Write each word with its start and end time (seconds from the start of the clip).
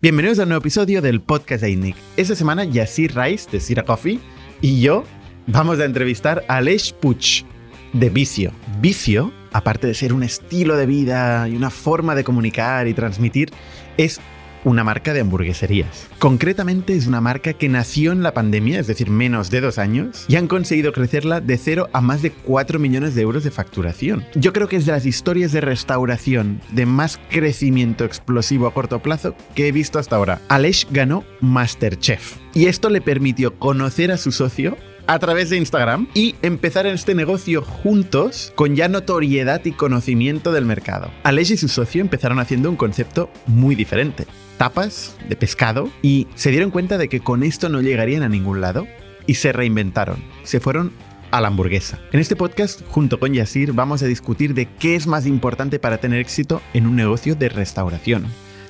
Bienvenidos 0.00 0.38
a 0.38 0.44
un 0.44 0.50
nuevo 0.50 0.60
episodio 0.60 1.02
del 1.02 1.20
podcast 1.20 1.60
de 1.60 1.70
INNIC. 1.72 1.96
Esta 2.16 2.36
semana 2.36 2.62
Yassir 2.62 3.16
Rice 3.16 3.50
de 3.50 3.58
Sira 3.58 3.82
Coffee 3.82 4.20
y 4.60 4.80
yo 4.80 5.02
vamos 5.48 5.80
a 5.80 5.86
entrevistar 5.86 6.44
a 6.46 6.58
Aleix 6.58 6.92
Puig 6.92 7.44
de 7.94 8.08
Vicio. 8.08 8.52
Vicio, 8.80 9.32
aparte 9.52 9.88
de 9.88 9.94
ser 9.94 10.12
un 10.12 10.22
estilo 10.22 10.76
de 10.76 10.86
vida 10.86 11.48
y 11.48 11.56
una 11.56 11.70
forma 11.70 12.14
de 12.14 12.22
comunicar 12.22 12.86
y 12.86 12.94
transmitir, 12.94 13.50
es 13.96 14.20
una 14.68 14.84
marca 14.84 15.12
de 15.12 15.20
hamburgueserías. 15.20 16.06
Concretamente 16.18 16.94
es 16.94 17.06
una 17.06 17.20
marca 17.20 17.54
que 17.54 17.68
nació 17.68 18.12
en 18.12 18.22
la 18.22 18.34
pandemia, 18.34 18.78
es 18.78 18.86
decir, 18.86 19.10
menos 19.10 19.50
de 19.50 19.60
dos 19.60 19.78
años, 19.78 20.24
y 20.28 20.36
han 20.36 20.46
conseguido 20.46 20.92
crecerla 20.92 21.40
de 21.40 21.56
cero 21.56 21.88
a 21.92 22.00
más 22.00 22.22
de 22.22 22.30
4 22.30 22.78
millones 22.78 23.14
de 23.14 23.22
euros 23.22 23.44
de 23.44 23.50
facturación. 23.50 24.24
Yo 24.34 24.52
creo 24.52 24.68
que 24.68 24.76
es 24.76 24.86
de 24.86 24.92
las 24.92 25.06
historias 25.06 25.52
de 25.52 25.60
restauración 25.60 26.60
de 26.72 26.86
más 26.86 27.18
crecimiento 27.30 28.04
explosivo 28.04 28.66
a 28.66 28.74
corto 28.74 29.00
plazo 29.00 29.34
que 29.54 29.68
he 29.68 29.72
visto 29.72 29.98
hasta 29.98 30.16
ahora. 30.16 30.40
Aleix 30.48 30.86
ganó 30.90 31.24
Masterchef 31.40 32.36
y 32.54 32.66
esto 32.66 32.90
le 32.90 33.00
permitió 33.00 33.58
conocer 33.58 34.12
a 34.12 34.18
su 34.18 34.32
socio 34.32 34.76
a 35.06 35.18
través 35.18 35.48
de 35.48 35.56
Instagram 35.56 36.06
y 36.12 36.36
empezar 36.42 36.86
este 36.86 37.14
negocio 37.14 37.62
juntos 37.62 38.52
con 38.54 38.76
ya 38.76 38.88
notoriedad 38.88 39.64
y 39.64 39.72
conocimiento 39.72 40.52
del 40.52 40.66
mercado. 40.66 41.10
Aleix 41.22 41.50
y 41.50 41.56
su 41.56 41.68
socio 41.68 42.02
empezaron 42.02 42.38
haciendo 42.38 42.68
un 42.68 42.76
concepto 42.76 43.30
muy 43.46 43.74
diferente. 43.74 44.26
Tapas 44.58 45.16
de 45.28 45.36
pescado 45.36 45.88
y 46.02 46.26
se 46.34 46.50
dieron 46.50 46.70
cuenta 46.70 46.98
de 46.98 47.08
que 47.08 47.20
con 47.20 47.42
esto 47.42 47.68
no 47.68 47.80
llegarían 47.80 48.22
a 48.22 48.28
ningún 48.28 48.60
lado 48.60 48.86
y 49.26 49.34
se 49.34 49.52
reinventaron. 49.52 50.22
Se 50.42 50.60
fueron 50.60 50.92
a 51.30 51.40
la 51.40 51.48
hamburguesa. 51.48 52.00
En 52.12 52.20
este 52.20 52.36
podcast, 52.36 52.82
junto 52.88 53.20
con 53.20 53.32
Yasir, 53.32 53.72
vamos 53.72 54.02
a 54.02 54.06
discutir 54.06 54.54
de 54.54 54.66
qué 54.66 54.96
es 54.96 55.06
más 55.06 55.26
importante 55.26 55.78
para 55.78 55.98
tener 55.98 56.18
éxito 56.18 56.60
en 56.74 56.86
un 56.86 56.96
negocio 56.96 57.34
de 57.34 57.48
restauración 57.48 58.26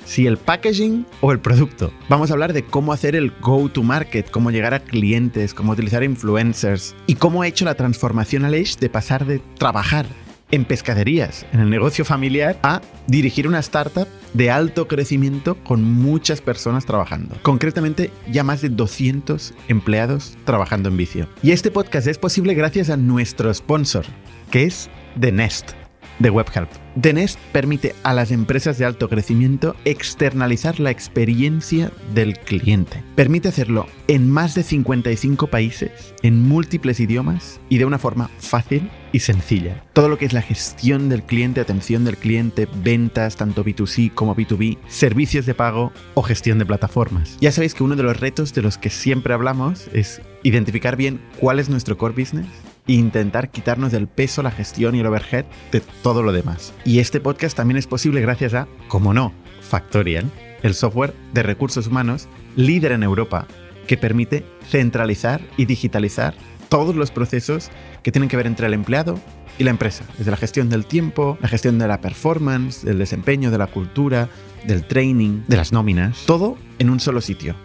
si 0.09 0.25
el 0.25 0.37
packaging 0.37 1.05
o 1.21 1.31
el 1.31 1.39
producto. 1.39 1.93
Vamos 2.09 2.31
a 2.31 2.33
hablar 2.33 2.51
de 2.51 2.63
cómo 2.63 2.93
hacer 2.93 3.15
el 3.15 3.31
go-to-market, 3.41 4.31
cómo 4.31 4.49
llegar 4.49 4.73
a 4.73 4.79
clientes, 4.79 5.53
cómo 5.53 5.73
utilizar 5.73 6.03
influencers 6.03 6.95
y 7.05 7.13
cómo 7.13 7.43
ha 7.43 7.47
hecho 7.47 7.63
la 7.63 7.75
transformación 7.75 8.43
Aleix 8.43 8.79
de 8.79 8.89
pasar 8.89 9.25
de 9.25 9.39
trabajar 9.57 10.07
en 10.51 10.65
pescaderías, 10.65 11.45
en 11.51 11.59
el 11.59 11.69
negocio 11.69 12.05
familiar, 12.05 12.57
a 12.63 12.81
dirigir 13.07 13.47
una 13.47 13.59
startup 13.59 14.07
de 14.33 14.51
alto 14.51 14.87
crecimiento 14.87 15.55
con 15.63 15.83
muchas 15.83 16.41
personas 16.41 16.85
trabajando. 16.85 17.35
Concretamente, 17.41 18.11
ya 18.31 18.43
más 18.43 18.61
de 18.61 18.69
200 18.69 19.53
empleados 19.67 20.37
trabajando 20.45 20.89
en 20.89 20.97
vicio. 20.97 21.27
Y 21.41 21.51
este 21.51 21.71
podcast 21.71 22.07
es 22.07 22.17
posible 22.17 22.53
gracias 22.53 22.89
a 22.89 22.97
nuestro 22.97 23.53
sponsor, 23.53 24.05
que 24.51 24.63
es 24.63 24.89
The 25.19 25.31
Nest 25.31 25.71
de 26.19 26.29
WebHelp. 26.29 26.69
The 26.99 27.13
Nest 27.13 27.39
permite 27.51 27.95
a 28.03 28.13
las 28.13 28.31
empresas 28.31 28.77
de 28.77 28.85
alto 28.85 29.09
crecimiento 29.09 29.75
externalizar 29.85 30.79
la 30.79 30.91
experiencia 30.91 31.91
del 32.13 32.37
cliente. 32.37 33.03
Permite 33.15 33.47
hacerlo 33.47 33.87
en 34.07 34.29
más 34.29 34.53
de 34.53 34.63
55 34.63 35.47
países, 35.47 36.13
en 36.21 36.47
múltiples 36.47 36.99
idiomas 36.99 37.59
y 37.69 37.77
de 37.77 37.85
una 37.85 37.97
forma 37.97 38.29
fácil 38.39 38.89
y 39.11 39.19
sencilla. 39.19 39.83
Todo 39.93 40.09
lo 40.09 40.17
que 40.17 40.25
es 40.25 40.33
la 40.33 40.41
gestión 40.41 41.09
del 41.09 41.23
cliente, 41.23 41.61
atención 41.61 42.05
del 42.05 42.17
cliente, 42.17 42.67
ventas, 42.83 43.35
tanto 43.35 43.63
B2C 43.63 44.13
como 44.13 44.35
B2B, 44.35 44.77
servicios 44.87 45.45
de 45.45 45.53
pago 45.53 45.91
o 46.13 46.21
gestión 46.21 46.59
de 46.59 46.65
plataformas. 46.65 47.37
Ya 47.41 47.51
sabéis 47.51 47.73
que 47.73 47.83
uno 47.83 47.95
de 47.95 48.03
los 48.03 48.19
retos 48.19 48.53
de 48.53 48.61
los 48.61 48.77
que 48.77 48.89
siempre 48.89 49.33
hablamos 49.33 49.87
es 49.93 50.21
identificar 50.43 50.95
bien 50.95 51.21
cuál 51.39 51.59
es 51.59 51.69
nuestro 51.69 51.97
core 51.97 52.13
business 52.17 52.47
e 52.87 52.93
intentar 52.93 53.51
quitarnos 53.51 53.91
del 53.91 54.07
peso 54.07 54.41
la 54.41 54.51
gestión 54.51 54.95
y 54.95 54.99
el 54.99 55.05
overhead 55.05 55.45
de 55.71 55.81
todo 56.01 56.23
lo 56.23 56.31
demás. 56.31 56.73
Y 56.85 56.99
este 56.99 57.19
podcast 57.19 57.55
también 57.55 57.77
es 57.77 57.87
posible 57.87 58.21
gracias 58.21 58.53
a, 58.53 58.67
como 58.87 59.13
no, 59.13 59.33
Factorial, 59.61 60.25
el 60.63 60.73
software 60.73 61.13
de 61.33 61.43
recursos 61.43 61.87
humanos 61.87 62.27
líder 62.55 62.93
en 62.93 63.03
Europa 63.03 63.47
que 63.87 63.97
permite 63.97 64.45
centralizar 64.69 65.41
y 65.57 65.65
digitalizar 65.65 66.35
todos 66.69 66.95
los 66.95 67.11
procesos 67.11 67.69
que 68.03 68.11
tienen 68.11 68.29
que 68.29 68.37
ver 68.37 68.47
entre 68.47 68.67
el 68.67 68.73
empleado 68.73 69.19
y 69.57 69.63
la 69.63 69.71
empresa, 69.71 70.05
desde 70.17 70.31
la 70.31 70.37
gestión 70.37 70.69
del 70.69 70.85
tiempo, 70.85 71.37
la 71.41 71.49
gestión 71.49 71.77
de 71.79 71.87
la 71.87 71.99
performance, 71.99 72.83
del 72.85 72.97
desempeño, 72.97 73.51
de 73.51 73.57
la 73.57 73.67
cultura, 73.67 74.29
del 74.65 74.85
training, 74.85 75.41
de 75.47 75.57
las 75.57 75.73
nóminas, 75.73 76.23
todo 76.25 76.57
en 76.77 76.89
un 76.89 76.99
solo 76.99 77.19
sitio. 77.21 77.55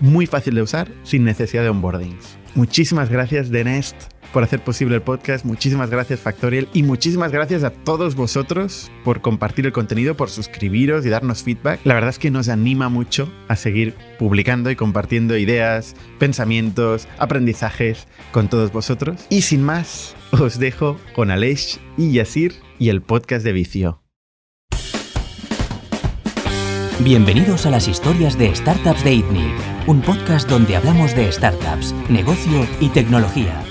Muy 0.00 0.26
fácil 0.26 0.54
de 0.54 0.62
usar, 0.62 0.88
sin 1.04 1.24
necesidad 1.24 1.62
de 1.62 1.68
onboardings. 1.68 2.36
Muchísimas 2.56 3.10
gracias, 3.10 3.50
The 3.50 3.64
Nest, 3.64 3.94
por 4.32 4.42
hacer 4.42 4.64
posible 4.64 4.94
el 4.94 5.02
podcast. 5.02 5.44
Muchísimas 5.44 5.90
gracias 5.90 6.20
Factorial 6.20 6.68
y 6.72 6.84
muchísimas 6.84 7.30
gracias 7.30 7.64
a 7.64 7.70
todos 7.70 8.14
vosotros 8.14 8.90
por 9.04 9.20
compartir 9.20 9.66
el 9.66 9.72
contenido, 9.72 10.16
por 10.16 10.30
suscribiros 10.30 11.04
y 11.04 11.10
darnos 11.10 11.42
feedback. 11.42 11.80
La 11.84 11.92
verdad 11.92 12.08
es 12.08 12.18
que 12.18 12.30
nos 12.30 12.48
anima 12.48 12.88
mucho 12.88 13.30
a 13.48 13.56
seguir 13.56 13.94
publicando 14.18 14.70
y 14.70 14.76
compartiendo 14.76 15.36
ideas, 15.36 15.96
pensamientos, 16.18 17.08
aprendizajes 17.18 18.08
con 18.32 18.48
todos 18.48 18.72
vosotros. 18.72 19.26
Y 19.28 19.42
sin 19.42 19.62
más, 19.62 20.16
os 20.32 20.58
dejo 20.58 20.96
con 21.14 21.30
Aleix 21.30 21.78
y 21.98 22.12
Yasir 22.12 22.54
y 22.78 22.88
el 22.88 23.02
podcast 23.02 23.44
de 23.44 23.52
Vicio. 23.52 24.02
Bienvenidos 27.00 27.66
a 27.66 27.70
las 27.70 27.86
historias 27.86 28.38
de 28.38 28.54
Startups 28.56 29.04
de 29.04 29.12
ITNIC, 29.12 29.75
un 29.86 30.02
podcast 30.02 30.48
donde 30.48 30.76
hablamos 30.76 31.14
de 31.14 31.30
startups, 31.30 31.94
negocio 32.08 32.66
y 32.80 32.88
tecnología 32.90 33.62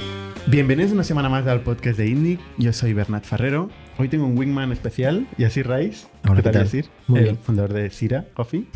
Bienvenidos 0.47 0.91
una 0.91 1.03
semana 1.03 1.27
más 1.27 1.47
al 1.47 1.61
podcast 1.61 1.97
de 1.97 2.07
INNIC. 2.07 2.39
Yo 2.59 2.71
soy 2.71 2.93
Bernat 2.93 3.23
Ferrero. 3.23 3.71
Hoy 3.97 4.09
tengo 4.09 4.27
un 4.27 4.37
wingman 4.37 4.71
especial, 4.71 5.27
Yasir 5.39 5.67
Rice. 5.67 6.05
Hola, 6.29 6.35
¿Qué 6.43 6.51
tal. 6.51 6.53
Yasir? 6.65 6.85
Muy 7.07 7.17
el 7.17 7.23
bien. 7.25 7.37
fundador 7.39 7.73
de 7.73 7.89
Sira 7.89 8.25
Coffee. 8.35 8.67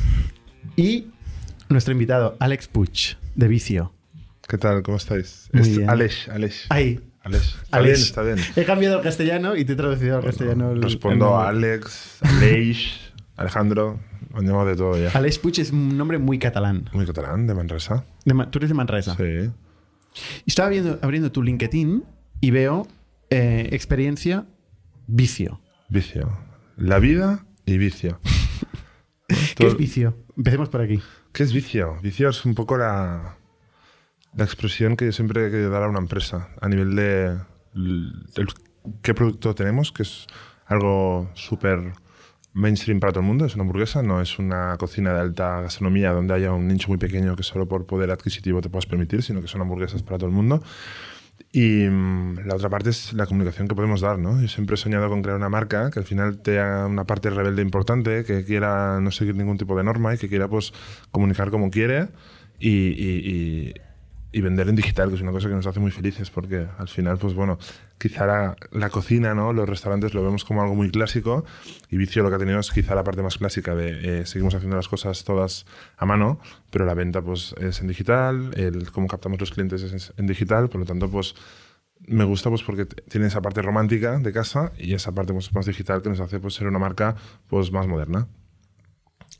Y 0.75 1.09
nuestro 1.69 1.91
invitado, 1.93 2.35
Alex 2.39 2.67
Puig, 2.69 3.17
de 3.35 3.47
Vicio. 3.47 3.93
¿Qué 4.47 4.57
tal? 4.57 4.81
¿Cómo 4.81 4.97
estáis? 4.97 5.47
Muy 5.53 5.61
Es 5.61 5.77
bien. 5.77 5.87
Aleix, 5.91 6.27
Aleix. 6.29 6.65
Ahí. 6.69 6.99
Aleix. 7.21 7.43
Está 7.61 7.77
Alex. 7.77 7.93
bien, 7.99 8.07
está 8.07 8.21
bien. 8.23 8.37
He 8.55 8.65
cambiado 8.65 8.97
al 8.97 9.03
castellano 9.03 9.55
y 9.55 9.63
te 9.63 9.73
he 9.73 9.75
traducido 9.75 10.17
al 10.17 10.23
castellano. 10.23 10.71
el- 10.71 10.77
el 10.77 10.81
Respondo 10.83 11.25
nombre. 11.25 11.45
a 11.45 11.49
Alex, 11.49 12.17
Aleix, 12.21 13.11
Alejandro. 13.37 13.99
Han 14.33 14.45
llamado 14.45 14.65
de 14.67 14.75
todo 14.75 14.97
ya. 15.01 15.09
Alex 15.17 15.39
Puig 15.39 15.59
es 15.59 15.71
un 15.71 15.97
nombre 15.97 16.17
muy 16.19 16.37
catalán. 16.39 16.89
Muy 16.93 17.05
catalán, 17.05 17.47
de 17.47 17.53
Manresa. 17.55 18.05
De 18.25 18.33
Ma- 18.33 18.49
tú 18.51 18.59
eres 18.59 18.69
de 18.69 18.75
Manresa. 18.75 19.15
Sí. 19.15 19.51
Y 20.45 20.49
estaba 20.49 20.69
viendo, 20.69 20.99
abriendo 21.01 21.31
tu 21.31 21.41
LinkedIn 21.43 22.03
y 22.41 22.51
veo 22.51 22.87
eh, 23.29 23.69
experiencia 23.71 24.45
vicio. 25.07 25.59
Vicio. 25.89 26.29
La 26.77 26.99
vida 26.99 27.45
y 27.65 27.77
vicio. 27.77 28.19
¿Qué 29.55 29.67
es 29.67 29.75
vicio? 29.77 30.15
Empecemos 30.37 30.69
por 30.69 30.81
aquí. 30.81 31.01
¿Qué 31.31 31.43
es 31.43 31.53
vicio? 31.53 31.97
Vicio 32.01 32.29
es 32.29 32.45
un 32.45 32.55
poco 32.55 32.77
la, 32.77 33.37
la 34.35 34.43
expresión 34.43 34.95
que 34.95 35.05
yo 35.05 35.11
siempre 35.11 35.47
he 35.47 35.51
querido 35.51 35.69
dar 35.69 35.83
a 35.83 35.89
una 35.89 35.99
empresa 35.99 36.49
a 36.61 36.67
nivel 36.69 36.95
de 36.95 37.37
el- 37.75 38.25
qué 39.01 39.13
producto 39.13 39.53
tenemos, 39.55 39.91
que 39.91 40.03
es 40.03 40.25
algo 40.65 41.29
súper 41.35 41.93
mainstream 42.59 42.99
para 42.99 43.11
todo 43.13 43.21
el 43.21 43.27
mundo, 43.27 43.45
es 43.45 43.55
una 43.55 43.63
hamburguesa, 43.63 44.03
no 44.03 44.21
es 44.21 44.37
una 44.39 44.75
cocina 44.77 45.13
de 45.13 45.19
alta 45.21 45.61
gastronomía 45.61 46.11
donde 46.11 46.33
haya 46.33 46.51
un 46.53 46.67
nicho 46.67 46.89
muy 46.89 46.97
pequeño 46.97 47.35
que 47.35 47.43
solo 47.43 47.67
por 47.67 47.85
poder 47.85 48.11
adquisitivo 48.11 48.61
te 48.61 48.69
puedas 48.69 48.85
permitir, 48.85 49.23
sino 49.23 49.41
que 49.41 49.47
son 49.47 49.61
hamburguesas 49.61 50.03
para 50.03 50.17
todo 50.17 50.29
el 50.29 50.35
mundo. 50.35 50.61
Y 51.51 51.87
mm, 51.89 52.45
la 52.45 52.55
otra 52.55 52.69
parte 52.69 52.89
es 52.91 53.13
la 53.13 53.25
comunicación 53.25 53.67
que 53.67 53.73
podemos 53.75 54.01
dar, 54.01 54.19
¿no? 54.19 54.39
Yo 54.41 54.47
siempre 54.47 54.75
he 54.75 54.77
soñado 54.77 55.09
con 55.09 55.21
crear 55.23 55.37
una 55.37 55.49
marca 55.49 55.89
que 55.89 55.99
al 55.99 56.05
final 56.05 56.39
tenga 56.41 56.85
una 56.85 57.05
parte 57.05 57.29
rebelde 57.29 57.61
importante, 57.61 58.23
que 58.25 58.43
quiera 58.45 58.99
no 58.99 59.09
seguir 59.11 59.35
ningún 59.35 59.57
tipo 59.57 59.75
de 59.75 59.83
norma 59.83 60.13
y 60.13 60.17
que 60.17 60.27
quiera 60.29 60.47
pues 60.47 60.73
comunicar 61.11 61.49
como 61.49 61.71
quiere 61.71 62.09
y, 62.59 62.69
y- 62.69 63.21
y- 63.25 63.73
y 64.31 64.41
vender 64.41 64.69
en 64.69 64.75
digital, 64.75 65.09
que 65.09 65.15
es 65.15 65.21
una 65.21 65.31
cosa 65.31 65.47
que 65.47 65.55
nos 65.55 65.65
hace 65.65 65.79
muy 65.79 65.91
felices 65.91 66.29
porque 66.29 66.67
al 66.77 66.87
final, 66.87 67.17
pues 67.17 67.33
bueno, 67.33 67.57
quizá 67.97 68.25
la, 68.25 68.55
la 68.71 68.89
cocina, 68.89 69.33
¿no? 69.33 69.53
Los 69.53 69.67
restaurantes 69.67 70.13
lo 70.13 70.23
vemos 70.23 70.45
como 70.45 70.61
algo 70.61 70.75
muy 70.75 70.91
clásico 70.91 71.45
y 71.89 71.97
Vicio 71.97 72.21
lo 72.21 72.29
que 72.29 72.35
ha 72.35 72.39
tenido 72.39 72.59
es 72.59 72.71
quizá 72.71 72.95
la 72.95 73.03
parte 73.03 73.23
más 73.23 73.37
clásica 73.37 73.73
de 73.75 74.21
eh, 74.21 74.25
seguimos 74.25 74.53
haciendo 74.53 74.75
las 74.75 74.87
cosas 74.87 75.23
todas 75.23 75.65
a 75.97 76.05
mano, 76.05 76.39
pero 76.69 76.85
la 76.85 76.93
venta 76.93 77.21
pues 77.21 77.55
es 77.59 77.81
en 77.81 77.87
digital, 77.87 78.51
el 78.55 78.91
cómo 78.91 79.07
captamos 79.07 79.39
los 79.39 79.51
clientes 79.51 79.81
es 79.81 80.13
en 80.17 80.27
digital, 80.27 80.69
por 80.69 80.81
lo 80.81 80.85
tanto 80.85 81.09
pues 81.09 81.35
me 82.07 82.23
gusta 82.23 82.49
pues 82.49 82.63
porque 82.63 82.85
tiene 82.85 83.27
esa 83.27 83.41
parte 83.41 83.61
romántica 83.61 84.17
de 84.19 84.31
casa 84.31 84.71
y 84.77 84.93
esa 84.93 85.11
parte 85.13 85.33
pues, 85.33 85.53
más 85.53 85.65
digital 85.65 86.01
que 86.01 86.09
nos 86.09 86.19
hace 86.19 86.39
pues 86.39 86.53
ser 86.53 86.67
una 86.67 86.79
marca 86.79 87.15
pues 87.47 87.71
más 87.71 87.87
moderna. 87.87 88.27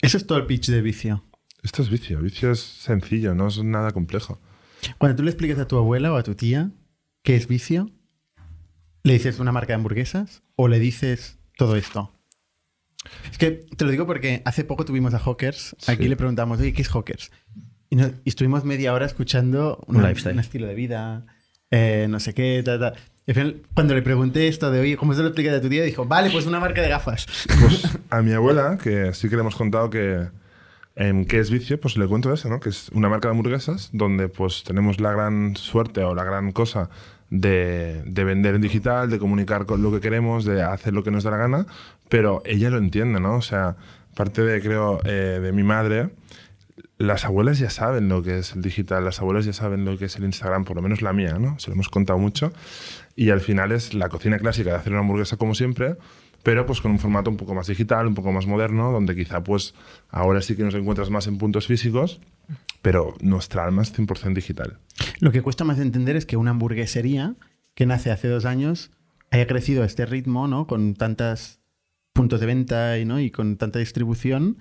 Eso 0.01 0.17
es 0.17 0.25
todo 0.25 0.37
el 0.37 0.45
pitch 0.45 0.69
de 0.69 0.81
vicio. 0.81 1.23
Esto 1.61 1.81
es 1.81 1.89
vicio, 1.89 2.19
vicio 2.21 2.51
es 2.51 2.59
sencillo, 2.59 3.35
no 3.35 3.47
es 3.47 3.61
nada 3.63 3.91
complejo. 3.91 4.39
Cuando 4.97 5.15
tú 5.17 5.23
le 5.23 5.31
explicas 5.31 5.59
a 5.59 5.67
tu 5.67 5.77
abuela 5.77 6.11
o 6.13 6.15
a 6.17 6.23
tu 6.23 6.35
tía 6.35 6.71
qué 7.23 7.35
es 7.35 7.47
vicio, 7.47 7.89
¿le 9.03 9.13
dices 9.13 9.39
una 9.39 9.51
marca 9.51 9.67
de 9.69 9.75
hamburguesas 9.75 10.43
o 10.55 10.67
le 10.67 10.79
dices 10.79 11.37
todo 11.57 11.75
esto? 11.75 12.13
Es 13.31 13.37
que 13.37 13.51
te 13.51 13.85
lo 13.85 13.91
digo 13.91 14.05
porque 14.05 14.41
hace 14.45 14.63
poco 14.63 14.85
tuvimos 14.85 15.13
a 15.13 15.19
Hawkers. 15.19 15.75
Aquí 15.87 16.03
Sí. 16.03 16.09
le 16.09 16.15
preguntamos, 16.17 16.59
oye, 16.59 16.73
¿qué 16.73 16.81
es 16.81 16.89
Hawkers? 16.89 17.31
Y, 17.89 17.95
no- 17.95 18.11
y 18.23 18.29
estuvimos 18.29 18.65
media 18.65 18.93
hora 18.93 19.05
escuchando 19.05 19.83
Un 19.87 19.97
una- 19.97 20.09
lifestyle. 20.09 20.33
un 20.35 20.39
estilo 20.41 20.67
de 20.67 20.75
vida, 20.75 21.25
eh, 21.71 22.07
no 22.09 22.19
sé 22.19 22.33
qué, 22.33 22.61
ta, 22.63 22.77
ta. 22.79 22.93
Y 23.25 23.31
al 23.31 23.35
final, 23.35 23.61
cuando 23.73 23.93
le 23.95 24.01
pregunté 24.01 24.47
esto 24.47 24.69
de, 24.71 24.79
oye, 24.79 24.97
¿cómo 24.97 25.13
se 25.13 25.21
lo 25.21 25.27
explicas 25.27 25.55
a 25.55 25.61
tu 25.61 25.69
tía? 25.69 25.83
Dijo, 25.83 26.05
vale, 26.05 26.29
pues 26.29 26.45
una 26.45 26.59
marca 26.59 26.81
de 26.81 26.89
gafas. 26.89 27.25
Pues 27.61 27.87
a 28.09 28.21
mi 28.21 28.31
abuela, 28.33 28.77
que 28.81 29.13
sí 29.13 29.29
que 29.29 29.35
le 29.35 29.41
hemos 29.41 29.55
contado 29.55 29.89
que 29.89 30.27
¿Qué 30.95 31.39
es 31.39 31.49
Vicio? 31.49 31.79
Pues 31.79 31.97
le 31.97 32.07
cuento 32.07 32.33
eso, 32.33 32.49
¿no? 32.49 32.59
Que 32.59 32.69
es 32.69 32.89
una 32.89 33.07
marca 33.07 33.29
de 33.29 33.31
hamburguesas 33.31 33.89
donde 33.93 34.27
pues 34.27 34.63
tenemos 34.65 34.99
la 34.99 35.11
gran 35.13 35.55
suerte 35.55 36.03
o 36.03 36.13
la 36.13 36.25
gran 36.25 36.51
cosa 36.51 36.89
de, 37.29 38.03
de, 38.05 38.23
vender 38.25 38.55
en 38.55 38.61
digital, 38.61 39.09
de 39.09 39.17
comunicar 39.17 39.65
con 39.65 39.81
lo 39.81 39.91
que 39.91 40.01
queremos, 40.01 40.43
de 40.43 40.61
hacer 40.61 40.93
lo 40.93 41.03
que 41.03 41.11
nos 41.11 41.23
da 41.23 41.31
la 41.31 41.37
gana, 41.37 41.65
pero 42.09 42.41
ella 42.43 42.69
lo 42.69 42.77
entiende, 42.77 43.19
¿no? 43.19 43.35
O 43.35 43.41
sea, 43.41 43.77
parte 44.15 44.43
de, 44.43 44.61
creo, 44.61 44.99
eh, 45.05 45.39
de 45.41 45.51
mi 45.53 45.63
madre, 45.63 46.09
las 46.97 47.23
abuelas 47.23 47.59
ya 47.59 47.69
saben 47.69 48.09
lo 48.09 48.21
que 48.21 48.39
es 48.39 48.53
el 48.53 48.61
digital, 48.61 49.05
las 49.05 49.21
abuelas 49.21 49.45
ya 49.45 49.53
saben 49.53 49.85
lo 49.85 49.97
que 49.97 50.05
es 50.05 50.17
el 50.17 50.25
Instagram, 50.25 50.65
por 50.65 50.75
lo 50.75 50.81
menos 50.81 51.01
la 51.01 51.13
mía, 51.13 51.37
¿no? 51.39 51.57
Se 51.59 51.69
lo 51.69 51.75
hemos 51.75 51.87
contado 51.87 52.19
mucho. 52.19 52.51
Y 53.15 53.29
al 53.29 53.39
final 53.39 53.71
es 53.71 53.93
la 53.93 54.09
cocina 54.09 54.37
clásica 54.37 54.71
de 54.71 54.75
hacer 54.75 54.91
una 54.91 55.01
hamburguesa 55.01 55.37
como 55.37 55.55
siempre, 55.55 55.95
pero 56.43 56.65
pues 56.65 56.81
con 56.81 56.91
un 56.91 56.99
formato 56.99 57.29
un 57.29 57.37
poco 57.37 57.53
más 57.53 57.67
digital, 57.67 58.07
un 58.07 58.15
poco 58.15 58.31
más 58.31 58.47
moderno, 58.47 58.91
donde 58.91 59.15
quizá 59.15 59.43
pues 59.43 59.73
ahora 60.09 60.41
sí 60.41 60.55
que 60.55 60.63
nos 60.63 60.75
encuentras 60.75 61.09
más 61.09 61.27
en 61.27 61.37
puntos 61.37 61.67
físicos, 61.67 62.19
pero 62.81 63.15
nuestra 63.21 63.65
alma 63.65 63.81
es 63.81 63.97
100% 63.97 64.33
digital. 64.33 64.77
Lo 65.19 65.31
que 65.31 65.41
cuesta 65.41 65.63
más 65.63 65.79
entender 65.79 66.15
es 66.15 66.25
que 66.25 66.37
una 66.37 66.51
hamburguesería 66.51 67.35
que 67.73 67.85
nace 67.85 68.11
hace 68.11 68.27
dos 68.27 68.45
años 68.45 68.91
haya 69.31 69.47
crecido 69.47 69.83
a 69.83 69.85
este 69.85 70.05
ritmo, 70.05 70.47
¿no? 70.47 70.65
Con 70.67 70.95
tantos 70.95 71.59
puntos 72.13 72.39
de 72.39 72.45
venta 72.45 72.97
y, 72.97 73.05
¿no? 73.05 73.19
y 73.19 73.31
con 73.31 73.57
tanta 73.57 73.79
distribución 73.79 74.57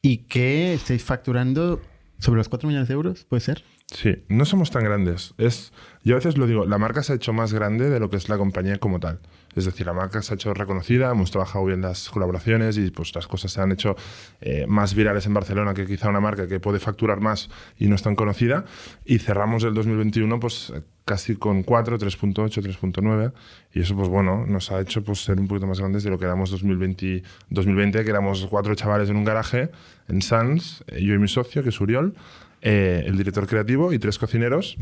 y 0.00 0.18
que 0.18 0.74
estéis 0.74 1.02
facturando 1.02 1.80
sobre 2.18 2.38
los 2.38 2.48
4 2.48 2.68
millones 2.68 2.88
de 2.88 2.94
euros, 2.94 3.24
¿puede 3.24 3.40
ser? 3.40 3.64
Sí, 3.86 4.24
no 4.28 4.44
somos 4.44 4.70
tan 4.70 4.84
grandes. 4.84 5.34
Es, 5.38 5.72
yo 6.02 6.14
a 6.14 6.18
veces 6.18 6.38
lo 6.38 6.46
digo, 6.46 6.64
la 6.66 6.78
marca 6.78 7.02
se 7.02 7.12
ha 7.12 7.16
hecho 7.16 7.32
más 7.32 7.52
grande 7.52 7.90
de 7.90 8.00
lo 8.00 8.10
que 8.10 8.16
es 8.16 8.28
la 8.28 8.38
compañía 8.38 8.78
como 8.78 9.00
tal. 9.00 9.20
Es 9.54 9.64
decir, 9.64 9.86
la 9.86 9.92
marca 9.92 10.20
se 10.22 10.32
ha 10.32 10.36
hecho 10.36 10.52
reconocida, 10.54 11.10
hemos 11.10 11.30
trabajado 11.30 11.64
bien 11.64 11.80
las 11.80 12.08
colaboraciones 12.10 12.76
y 12.78 12.90
pues 12.90 13.14
las 13.14 13.26
cosas 13.26 13.52
se 13.52 13.60
han 13.60 13.72
hecho 13.72 13.96
eh, 14.40 14.66
más 14.66 14.94
virales 14.94 15.26
en 15.26 15.34
Barcelona 15.34 15.74
que 15.74 15.86
quizá 15.86 16.08
una 16.08 16.20
marca 16.20 16.48
que 16.48 16.60
puede 16.60 16.80
facturar 16.80 17.20
más 17.20 17.50
y 17.78 17.88
no 17.88 17.94
es 17.94 18.02
tan 18.02 18.16
conocida. 18.16 18.64
Y 19.04 19.18
cerramos 19.18 19.64
el 19.64 19.74
2021 19.74 20.40
pues 20.40 20.72
casi 21.04 21.36
con 21.36 21.62
4, 21.62 21.98
3.8, 21.98 22.62
3.9 22.62 23.32
y 23.72 23.80
eso 23.80 23.94
pues 23.94 24.08
bueno, 24.08 24.46
nos 24.46 24.72
ha 24.72 24.80
hecho 24.80 25.04
pues 25.04 25.22
ser 25.22 25.38
un 25.38 25.46
poquito 25.46 25.66
más 25.66 25.78
grandes 25.78 26.02
de 26.02 26.10
lo 26.10 26.18
que 26.18 26.24
éramos 26.24 26.50
2020, 26.50 27.22
2020 27.50 28.04
que 28.04 28.10
éramos 28.10 28.46
cuatro 28.48 28.74
chavales 28.74 29.10
en 29.10 29.16
un 29.16 29.24
garaje 29.24 29.70
en 30.08 30.22
Sans, 30.22 30.84
eh, 30.88 31.02
yo 31.04 31.14
y 31.14 31.18
mi 31.18 31.28
socio 31.28 31.62
que 31.62 31.68
es 31.68 31.80
Uriol, 31.80 32.14
eh, 32.62 33.04
el 33.06 33.16
director 33.16 33.46
creativo 33.46 33.92
y 33.92 33.98
tres 33.98 34.18
cocineros. 34.18 34.76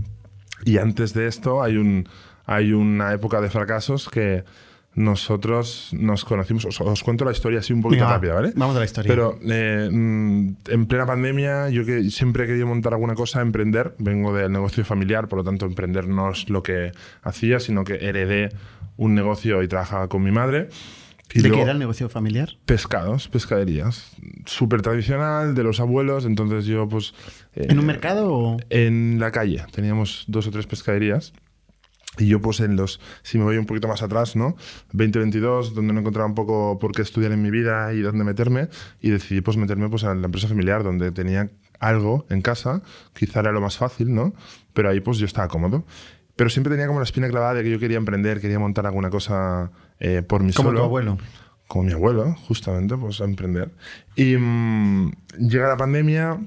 Y 0.64 0.78
antes 0.78 1.12
de 1.12 1.26
esto 1.26 1.62
hay 1.62 1.76
un 1.76 2.08
hay 2.46 2.72
una 2.72 3.12
época 3.12 3.40
de 3.40 3.50
fracasos 3.50 4.08
que 4.08 4.44
nosotros 4.94 5.90
nos 5.92 6.24
conocimos. 6.24 6.66
Os, 6.66 7.02
cuento 7.02 7.24
la 7.24 7.32
historia 7.32 7.60
así 7.60 7.72
un 7.72 7.80
poquito 7.80 8.04
rápida, 8.04 8.34
¿vale? 8.34 8.52
Vamos 8.54 8.76
a 8.76 8.78
la 8.80 8.84
historia. 8.84 9.08
Pero 9.08 9.38
eh, 9.42 9.88
mm, 9.90 10.48
en 10.68 10.86
plena 10.86 11.06
pandemia, 11.06 11.70
yo 11.70 11.84
que 11.84 12.10
siempre 12.10 12.44
he 12.44 12.46
querido 12.46 12.66
montar 12.66 12.92
alguna 12.92 13.14
cosa, 13.14 13.40
emprender. 13.40 13.94
Vengo 13.98 14.34
del 14.34 14.52
negocio 14.52 14.84
familiar, 14.84 15.28
por 15.28 15.38
lo 15.38 15.44
tanto, 15.44 15.64
emprender 15.66 16.08
no 16.08 16.30
es 16.30 16.50
lo 16.50 16.62
que 16.62 16.92
hacía, 17.22 17.58
sino 17.58 17.84
que 17.84 17.94
heredé 17.94 18.50
un 18.96 19.14
negocio 19.14 19.62
y 19.62 19.68
trabajaba 19.68 20.08
con 20.08 20.22
mi 20.22 20.30
madre. 20.30 20.68
¿De 21.34 21.50
qué 21.50 21.62
era 21.62 21.72
el 21.72 21.78
negocio 21.78 22.10
familiar? 22.10 22.50
Pescados, 22.66 23.28
pescaderías. 23.28 24.14
Súper 24.44 24.82
tradicional, 24.82 25.54
de 25.54 25.62
los 25.62 25.80
abuelos. 25.80 26.26
Entonces 26.26 26.66
yo, 26.66 26.86
pues. 26.88 27.14
¿En 27.54 27.78
un 27.78 27.86
mercado 27.86 28.30
o.? 28.30 28.56
En 28.68 29.18
la 29.18 29.30
calle. 29.30 29.64
Teníamos 29.72 30.24
dos 30.28 30.46
o 30.46 30.50
tres 30.50 30.66
pescaderías. 30.66 31.32
Y 32.18 32.26
yo, 32.26 32.40
pues, 32.42 32.60
en 32.60 32.76
los, 32.76 33.00
si 33.22 33.38
me 33.38 33.44
voy 33.44 33.56
un 33.56 33.64
poquito 33.64 33.88
más 33.88 34.02
atrás, 34.02 34.36
¿no? 34.36 34.54
2022, 34.92 35.74
donde 35.74 35.94
no 35.94 36.00
encontraba 36.00 36.28
un 36.28 36.34
poco 36.34 36.78
por 36.78 36.92
qué 36.92 37.00
estudiar 37.02 37.32
en 37.32 37.40
mi 37.40 37.50
vida 37.50 37.92
y 37.94 38.00
dónde 38.00 38.22
meterme, 38.22 38.68
y 39.00 39.10
decidí, 39.10 39.40
pues, 39.40 39.56
meterme, 39.56 39.88
pues, 39.88 40.02
en 40.02 40.20
la 40.20 40.26
empresa 40.26 40.46
familiar, 40.46 40.82
donde 40.84 41.10
tenía 41.10 41.50
algo 41.80 42.26
en 42.28 42.42
casa, 42.42 42.82
quizá 43.14 43.40
era 43.40 43.50
lo 43.50 43.60
más 43.62 43.78
fácil, 43.78 44.14
¿no? 44.14 44.34
Pero 44.74 44.90
ahí, 44.90 45.00
pues, 45.00 45.18
yo 45.18 45.26
estaba 45.26 45.48
cómodo. 45.48 45.84
Pero 46.36 46.50
siempre 46.50 46.70
tenía 46.70 46.86
como 46.86 46.98
la 47.00 47.04
espina 47.04 47.28
clavada 47.28 47.54
de 47.54 47.62
que 47.62 47.70
yo 47.70 47.78
quería 47.78 47.96
emprender, 47.96 48.40
quería 48.40 48.58
montar 48.58 48.86
alguna 48.86 49.08
cosa 49.10 49.70
eh, 49.98 50.22
por 50.22 50.42
mi 50.42 50.52
Como 50.52 50.68
solo. 50.68 50.80
tu 50.80 50.84
abuelo. 50.84 51.18
Como 51.66 51.84
mi 51.84 51.92
abuelo, 51.92 52.34
justamente, 52.46 52.94
pues, 52.96 53.22
a 53.22 53.24
emprender. 53.24 53.70
Y 54.16 54.36
mmm, 54.36 55.12
llega 55.38 55.68
la 55.68 55.76
pandemia 55.78 56.38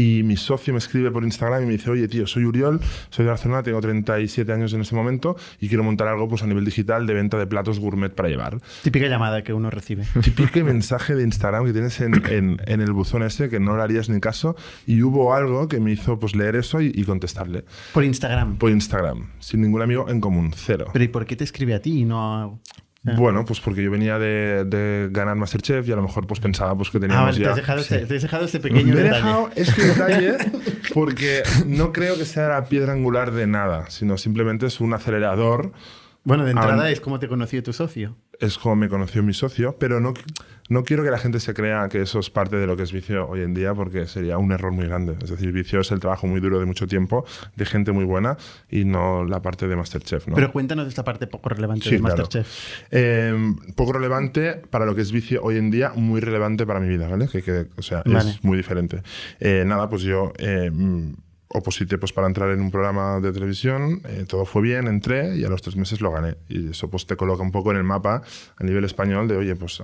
y 0.00 0.22
mi 0.22 0.36
socio 0.36 0.72
me 0.72 0.78
escribe 0.78 1.10
por 1.10 1.24
Instagram 1.24 1.62
y 1.62 1.66
me 1.66 1.72
dice, 1.72 1.90
oye, 1.90 2.08
tío, 2.08 2.26
soy 2.26 2.44
Uriol, 2.44 2.80
soy 3.10 3.26
de 3.26 3.30
Barcelona, 3.30 3.62
tengo 3.62 3.80
37 3.80 4.50
años 4.50 4.72
en 4.72 4.80
ese 4.80 4.94
momento 4.94 5.36
y 5.60 5.68
quiero 5.68 5.84
montar 5.84 6.08
algo 6.08 6.26
pues, 6.26 6.42
a 6.42 6.46
nivel 6.46 6.64
digital 6.64 7.06
de 7.06 7.12
venta 7.12 7.36
de 7.36 7.46
platos 7.46 7.78
gourmet 7.78 8.14
para 8.14 8.30
llevar. 8.30 8.58
Típica 8.82 9.08
llamada 9.08 9.42
que 9.42 9.52
uno 9.52 9.68
recibe. 9.68 10.04
Típico 10.22 10.60
mensaje 10.64 11.14
de 11.14 11.22
Instagram 11.22 11.66
que 11.66 11.72
tienes 11.72 12.00
en, 12.00 12.14
en, 12.30 12.60
en, 12.66 12.80
el 12.80 12.92
buzón 12.92 13.22
ese 13.22 13.50
que 13.50 13.60
no 13.60 13.76
le 13.76 13.82
harías 13.82 14.08
ni 14.08 14.20
caso 14.20 14.56
y 14.86 15.02
hubo 15.02 15.34
algo 15.34 15.68
que 15.68 15.80
me 15.80 15.92
hizo 15.92 16.18
pues, 16.18 16.34
leer 16.34 16.56
eso 16.56 16.80
y, 16.80 16.92
y, 16.94 17.04
contestarle. 17.04 17.64
¿Por 17.92 18.04
Instagram? 18.04 18.56
Por 18.56 18.70
Instagram, 18.70 19.30
sin 19.38 19.60
ningún 19.60 19.82
amigo 19.82 20.08
en 20.08 20.20
común, 20.20 20.52
cero. 20.56 20.86
¿Pero 20.92 21.04
y 21.04 21.08
por 21.08 21.26
qué 21.26 21.36
te 21.36 21.44
escribe 21.44 21.74
a 21.74 21.82
ti 21.82 22.00
y 22.00 22.04
no 22.06 22.22
a... 22.22 22.58
Bueno, 23.02 23.46
pues 23.46 23.60
porque 23.60 23.82
yo 23.82 23.90
venía 23.90 24.18
de, 24.18 24.64
de, 24.66 25.08
ganar 25.10 25.34
Masterchef 25.34 25.88
y 25.88 25.92
a 25.92 25.96
lo 25.96 26.02
mejor 26.02 26.26
pues 26.26 26.38
pensaba 26.38 26.76
pues 26.76 26.90
que 26.90 27.00
teníamos 27.00 27.22
ah, 27.22 27.30
vale, 27.30 27.38
ya... 27.38 27.44
Te 27.44 27.50
has, 27.50 27.56
dejado 27.56 27.82
sí. 27.82 27.94
este, 27.94 28.06
te 28.06 28.16
has 28.16 28.22
dejado 28.22 28.44
este 28.44 28.60
pequeño 28.60 28.94
Me 28.94 29.00
he 29.00 29.04
detalle. 29.04 29.24
dejado 29.24 29.50
este 29.56 29.86
detalle 29.86 30.36
porque 30.94 31.42
no 31.66 31.92
creo 31.92 32.18
que 32.18 32.26
sea 32.26 32.48
la 32.48 32.66
piedra 32.66 32.92
angular 32.92 33.30
de 33.32 33.46
nada, 33.46 33.88
sino 33.88 34.18
simplemente 34.18 34.66
es 34.66 34.80
un 34.80 34.92
acelerador. 34.92 35.72
Bueno, 36.22 36.44
de 36.44 36.50
entrada 36.50 36.84
a... 36.84 36.90
es 36.90 37.00
como 37.00 37.18
te 37.18 37.28
conoció 37.28 37.62
tu 37.62 37.72
socio. 37.72 38.16
Es 38.38 38.58
como 38.58 38.76
me 38.76 38.88
conoció 38.88 39.22
mi 39.22 39.34
socio, 39.34 39.76
pero 39.78 40.00
no, 40.00 40.14
no 40.68 40.84
quiero 40.84 41.02
que 41.02 41.10
la 41.10 41.18
gente 41.18 41.40
se 41.40 41.52
crea 41.52 41.88
que 41.88 42.00
eso 42.02 42.18
es 42.20 42.30
parte 42.30 42.56
de 42.56 42.66
lo 42.66 42.76
que 42.76 42.84
es 42.84 42.92
vicio 42.92 43.28
hoy 43.28 43.40
en 43.42 43.52
día, 43.52 43.74
porque 43.74 44.06
sería 44.06 44.38
un 44.38 44.52
error 44.52 44.72
muy 44.72 44.86
grande. 44.86 45.16
Es 45.22 45.30
decir, 45.30 45.52
vicio 45.52 45.80
es 45.80 45.90
el 45.90 46.00
trabajo 46.00 46.26
muy 46.26 46.40
duro 46.40 46.58
de 46.58 46.66
mucho 46.66 46.86
tiempo, 46.86 47.24
de 47.56 47.66
gente 47.66 47.92
muy 47.92 48.04
buena, 48.04 48.36
y 48.70 48.84
no 48.84 49.24
la 49.24 49.42
parte 49.42 49.66
de 49.66 49.76
Masterchef. 49.76 50.28
¿no? 50.28 50.34
Pero 50.34 50.52
cuéntanos 50.52 50.88
esta 50.88 51.04
parte 51.04 51.26
poco 51.26 51.50
relevante 51.50 51.84
sí, 51.84 51.96
de 51.96 51.98
Masterchef. 51.98 52.46
Claro. 52.88 53.04
Eh, 53.04 53.54
poco 53.74 53.92
relevante 53.92 54.54
para 54.54 54.86
lo 54.86 54.94
que 54.94 55.02
es 55.02 55.12
vicio 55.12 55.42
hoy 55.42 55.56
en 55.56 55.70
día, 55.70 55.92
muy 55.94 56.20
relevante 56.20 56.66
para 56.66 56.80
mi 56.80 56.88
vida, 56.88 57.08
¿vale? 57.08 57.28
Que, 57.28 57.42
que 57.42 57.66
o 57.76 57.82
sea, 57.82 58.02
vale. 58.06 58.30
es 58.30 58.44
muy 58.44 58.56
diferente. 58.56 59.02
Eh, 59.38 59.64
nada, 59.66 59.88
pues 59.88 60.02
yo... 60.02 60.32
Eh, 60.38 60.70
oposité 61.52 61.98
pues, 61.98 62.12
para 62.12 62.26
entrar 62.26 62.50
en 62.50 62.60
un 62.60 62.70
programa 62.70 63.20
de 63.20 63.32
televisión, 63.32 64.00
eh, 64.08 64.24
todo 64.26 64.44
fue 64.44 64.62
bien, 64.62 64.86
entré 64.86 65.36
y 65.36 65.44
a 65.44 65.48
los 65.48 65.62
tres 65.62 65.76
meses 65.76 66.00
lo 66.00 66.12
gané. 66.12 66.36
Y 66.48 66.70
eso 66.70 66.88
pues 66.88 67.06
te 67.06 67.16
coloca 67.16 67.42
un 67.42 67.52
poco 67.52 67.70
en 67.70 67.76
el 67.76 67.84
mapa 67.84 68.22
a 68.56 68.64
nivel 68.64 68.84
español 68.84 69.28
de, 69.28 69.36
oye, 69.36 69.56
pues, 69.56 69.82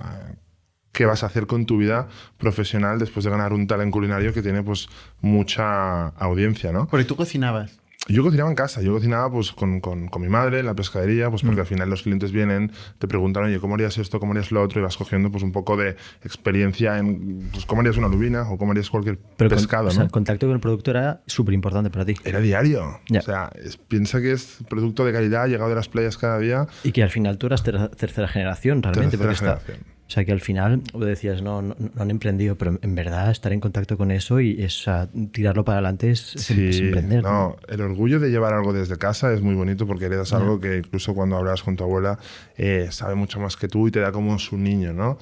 ¿qué 0.91 1.05
vas 1.05 1.23
a 1.23 1.27
hacer 1.27 1.45
con 1.45 1.65
tu 1.65 1.77
vida 1.77 2.07
profesional 2.37 2.99
después 2.99 3.25
de 3.25 3.31
ganar 3.31 3.53
un 3.53 3.67
talent 3.67 3.91
culinario 3.91 4.33
que 4.33 4.41
tiene 4.41 4.63
pues 4.63 4.87
mucha 5.21 6.07
audiencia, 6.07 6.71
¿no? 6.71 6.87
Porque 6.87 7.05
tú 7.05 7.15
cocinabas. 7.15 7.77
Yo 8.07 8.23
cocinaba 8.23 8.49
en 8.49 8.55
casa, 8.55 8.81
yo 8.81 8.93
cocinaba 8.93 9.29
pues 9.31 9.51
con, 9.51 9.81
con, 9.81 10.07
con 10.07 10.21
mi 10.21 10.29
madre 10.29 10.59
en 10.59 10.65
la 10.65 10.75
pescadería, 10.75 11.29
pues 11.29 11.41
porque 11.41 11.57
mm. 11.57 11.59
al 11.59 11.65
final 11.65 11.89
los 11.89 12.03
clientes 12.03 12.31
vienen, 12.31 12.71
te 12.99 13.07
preguntan, 13.07 13.43
oye, 13.43 13.59
¿cómo 13.59 13.75
harías 13.75 13.97
esto? 13.97 14.19
¿Cómo 14.19 14.31
harías 14.31 14.51
lo 14.51 14.61
otro? 14.61 14.79
Y 14.79 14.83
vas 14.83 14.97
cogiendo 14.97 15.31
pues 15.31 15.43
un 15.43 15.51
poco 15.51 15.75
de 15.77 15.95
experiencia 16.23 16.97
en 16.97 17.49
pues, 17.51 17.65
cómo 17.65 17.81
harías 17.81 17.97
una 17.97 18.07
lubina 18.07 18.49
o 18.49 18.57
cómo 18.57 18.71
harías 18.71 18.89
cualquier 18.89 19.19
Pero 19.37 19.49
pescado. 19.49 19.83
Con, 19.83 19.87
o 19.87 19.93
¿no? 19.93 19.95
sea, 19.95 20.03
el 20.03 20.11
contacto 20.11 20.47
con 20.47 20.55
el 20.55 20.61
producto 20.61 20.91
era 20.91 21.21
súper 21.25 21.53
importante 21.53 21.89
para 21.89 22.05
ti. 22.05 22.15
Era 22.23 22.39
diario. 22.39 22.99
Ya. 23.09 23.19
O 23.19 23.23
sea, 23.23 23.51
es, 23.55 23.77
piensa 23.77 24.21
que 24.21 24.31
es 24.31 24.59
producto 24.69 25.03
de 25.05 25.13
calidad, 25.13 25.47
llegado 25.47 25.69
de 25.69 25.75
las 25.75 25.89
playas 25.89 26.17
cada 26.17 26.39
día. 26.39 26.67
Y 26.83 26.91
que 26.91 27.03
al 27.03 27.09
final 27.09 27.37
tú 27.37 27.47
eras 27.47 27.63
ter 27.63 27.89
tercera 27.89 28.27
generación 28.27 28.83
realmente. 28.83 29.17
Tercera 29.17 29.33
porque 29.33 29.39
generación. 29.39 29.77
Está, 29.77 29.96
o 30.07 30.09
sea, 30.09 30.23
que 30.23 30.31
al 30.31 30.39
final 30.39 30.83
decías, 30.93 31.41
no, 31.41 31.61
no, 31.61 31.75
no, 31.77 32.01
han 32.01 32.11
emprendido, 32.11 32.57
pero 32.57 32.79
en 32.81 32.95
verdad 32.95 33.29
estar 33.29 33.51
en 33.51 33.59
contacto 33.59 33.97
con 33.97 34.11
eso 34.11 34.39
y 34.39 34.63
es, 34.63 34.85
tirarlo 35.33 35.65
para 35.65 35.79
adelante 35.79 36.11
es, 36.11 36.33
sí, 36.37 36.69
es 36.69 36.79
emprender. 36.79 37.23
No, 37.23 37.29
¿no? 37.29 37.55
el 37.67 37.81
orgullo 37.81 38.17
de 38.21 38.29
llevar 38.29 38.53
algo 38.53 38.71
desde 38.71 38.97
casa 38.97 39.33
es 39.33 39.41
muy 39.41 39.53
bonito 39.53 39.85
porque 39.85 40.05
heredas 40.05 40.29
yeah. 40.29 40.37
algo 40.37 40.61
que 40.61 40.77
incluso 40.77 41.13
cuando 41.13 41.35
hablas 41.35 41.61
con 41.61 41.75
tu 41.75 41.83
abuela 41.83 42.19
eh, 42.55 42.87
sabe 42.89 43.15
mucho 43.15 43.41
más 43.41 43.57
que 43.57 43.67
tú 43.67 43.89
y 43.89 43.91
te 43.91 43.99
da 43.99 44.13
como 44.13 44.39
su 44.39 44.57
niño, 44.57 44.93
¿no? 44.93 45.17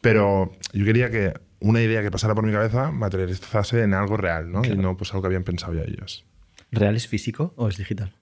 Pero 0.00 0.50
yo 0.72 0.84
quería 0.86 1.10
que 1.10 1.34
una 1.60 1.82
idea 1.82 2.00
que 2.00 2.10
pasara 2.10 2.34
por 2.34 2.46
mi 2.46 2.52
cabeza 2.52 2.90
materializase 2.92 3.82
en 3.82 3.92
algo 3.92 4.16
real, 4.16 4.50
¿no? 4.50 4.62
Claro. 4.62 4.80
Y 4.80 4.82
no 4.82 4.96
pues 4.96 5.10
algo 5.10 5.22
que 5.22 5.26
habían 5.26 5.44
pensado 5.44 5.74
ya 5.74 5.82
ellos. 5.82 6.24
¿Real 6.72 6.96
es 6.96 7.06
físico 7.06 7.52
o 7.56 7.68
es 7.68 7.76
digital? 7.76 8.14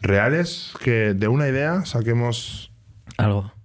Real 0.00 0.34
es 0.34 0.72
que 0.84 1.14
de 1.14 1.26
una 1.26 1.48
idea 1.48 1.84
saquemos 1.84 2.70
algo 3.16 3.55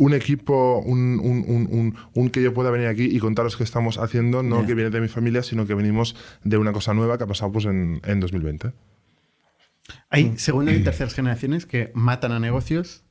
un 0.00 0.14
equipo, 0.14 0.78
un, 0.78 1.20
un, 1.20 1.44
un, 1.46 1.94
un, 2.14 2.30
que 2.30 2.42
yo 2.42 2.54
pueda 2.54 2.70
venir 2.70 2.86
aquí 2.86 3.04
y 3.04 3.18
contaros 3.18 3.58
qué 3.58 3.64
estamos 3.64 3.98
haciendo, 3.98 4.42
no 4.42 4.60
yeah. 4.60 4.66
que 4.66 4.74
viene 4.74 4.88
de 4.88 4.98
mi 4.98 5.08
familia, 5.08 5.42
sino 5.42 5.66
que 5.66 5.74
venimos 5.74 6.16
de 6.42 6.56
una 6.56 6.72
cosa 6.72 6.94
nueva 6.94 7.18
que 7.18 7.24
ha 7.24 7.26
pasado 7.26 7.52
pues, 7.52 7.66
en, 7.66 8.00
en 8.06 8.18
2020. 8.18 8.72
Hay 10.08 10.38
segundas 10.38 10.74
y 10.74 10.82
terceras 10.82 11.12
generaciones 11.12 11.66
que 11.66 11.90
matan 11.92 12.32
a 12.32 12.40
negocios 12.40 13.04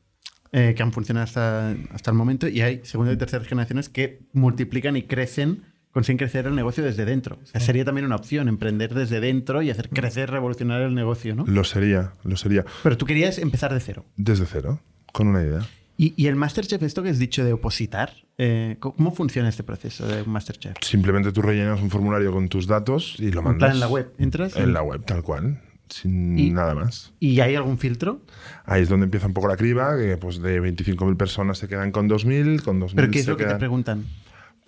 eh, 0.51 0.73
que 0.75 0.81
han 0.81 0.91
funcionado 0.91 1.25
hasta, 1.25 1.75
hasta 1.93 2.09
el 2.09 2.17
momento 2.17 2.47
y 2.47 2.61
hay 2.61 2.81
segundas 2.83 3.13
y 3.13 3.17
terceras 3.19 3.47
generaciones 3.47 3.87
que 3.87 4.21
multiplican 4.33 4.97
y 4.97 5.03
crecen, 5.03 5.65
consiguen 5.91 6.17
crecer 6.17 6.47
el 6.47 6.55
negocio 6.55 6.83
desde 6.83 7.05
dentro. 7.05 7.37
O 7.43 7.45
sea, 7.45 7.61
sería 7.61 7.85
también 7.85 8.07
una 8.07 8.15
opción 8.15 8.47
emprender 8.47 8.95
desde 8.95 9.19
dentro 9.19 9.61
y 9.61 9.69
hacer 9.69 9.89
crecer, 9.89 10.31
revolucionar 10.31 10.81
el 10.81 10.95
negocio, 10.95 11.35
¿no? 11.35 11.45
Lo 11.45 11.63
sería, 11.65 12.13
lo 12.23 12.35
sería. 12.35 12.65
Pero 12.81 12.97
tú 12.97 13.05
querías 13.05 13.37
empezar 13.37 13.71
de 13.75 13.79
cero. 13.79 14.05
Desde 14.15 14.47
cero, 14.47 14.81
con 15.13 15.27
una 15.27 15.43
idea. 15.43 15.61
¿Y, 16.01 16.13
y 16.15 16.27
el 16.27 16.37
Masterchef, 16.37 16.81
esto 16.83 17.03
que 17.03 17.09
has 17.09 17.19
dicho 17.19 17.43
de 17.43 17.51
opositar, 17.51 18.13
eh, 18.37 18.77
¿cómo 18.79 19.11
funciona 19.13 19.49
este 19.49 19.63
proceso 19.63 20.07
de 20.07 20.23
Masterchef? 20.23 20.77
Simplemente 20.79 21.33
tú 21.33 21.41
rellenas 21.41 21.81
un 21.81 21.89
formulario 21.89 22.31
con 22.31 22.47
tus 22.47 22.67
datos 22.67 23.17
y 23.19 23.31
lo 23.31 23.41
mandas. 23.41 23.73
en 23.73 23.81
la 23.81 23.89
web, 23.89 24.13
¿entras? 24.17 24.55
En 24.55 24.71
la 24.71 24.81
web, 24.81 25.03
tal 25.03 25.23
cual. 25.23 25.61
Sin 25.89 26.39
Y- 26.39 26.51
nada 26.51 26.73
más. 26.73 27.11
¿Y 27.19 27.41
hay 27.41 27.55
algún 27.55 27.77
filtro? 27.77 28.21
Ahí 28.63 28.83
es 28.83 28.87
donde 28.87 29.03
empieza 29.05 29.27
un 29.27 29.33
poco 29.33 29.49
la 29.49 29.57
criba, 29.57 29.97
que 29.97 30.15
pues 30.15 30.41
de 30.41 30.61
25.000 30.61 31.17
personas 31.17 31.57
se 31.57 31.67
quedan 31.67 31.91
con 31.91 32.07
2.000, 32.07 32.61
con 32.63 32.79
2.000 32.79 32.95
¿Pero 32.95 33.11
qué 33.11 33.19
es 33.19 33.25
se 33.25 33.31
lo 33.31 33.35
que 33.35 33.43
te 33.43 33.55
preguntan? 33.55 34.05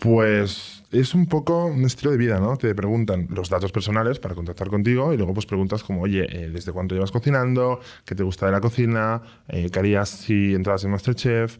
Pues 0.02 0.82
es 0.92 1.14
un 1.14 1.28
poco 1.28 1.68
un 1.68 1.86
estilo 1.86 2.10
de 2.10 2.18
vida, 2.18 2.40
¿no? 2.40 2.58
Te 2.58 2.74
preguntan 2.74 3.28
los 3.30 3.52
datos 3.52 3.72
personales 3.72 4.18
para 4.18 4.34
contactar 4.34 4.68
contigo 4.68 5.14
y 5.14 5.18
luego 5.18 5.36
pues 5.36 5.46
preguntas 5.46 5.84
como, 5.84 6.02
oye, 6.02 6.26
eh, 6.28 6.50
¿desde 6.50 6.72
cuánto 6.72 6.96
llevas 6.96 7.12
cocinando? 7.12 7.80
¿Qué 8.04 8.16
te 8.16 8.24
gusta 8.24 8.48
de 8.48 8.52
la 8.52 8.62
cocina? 8.62 9.22
Eh, 9.48 9.70
¿Qué 9.72 9.78
harías 9.78 10.10
si 10.10 10.56
entras 10.56 10.84
en 10.86 10.90
Masterchef? 10.90 11.60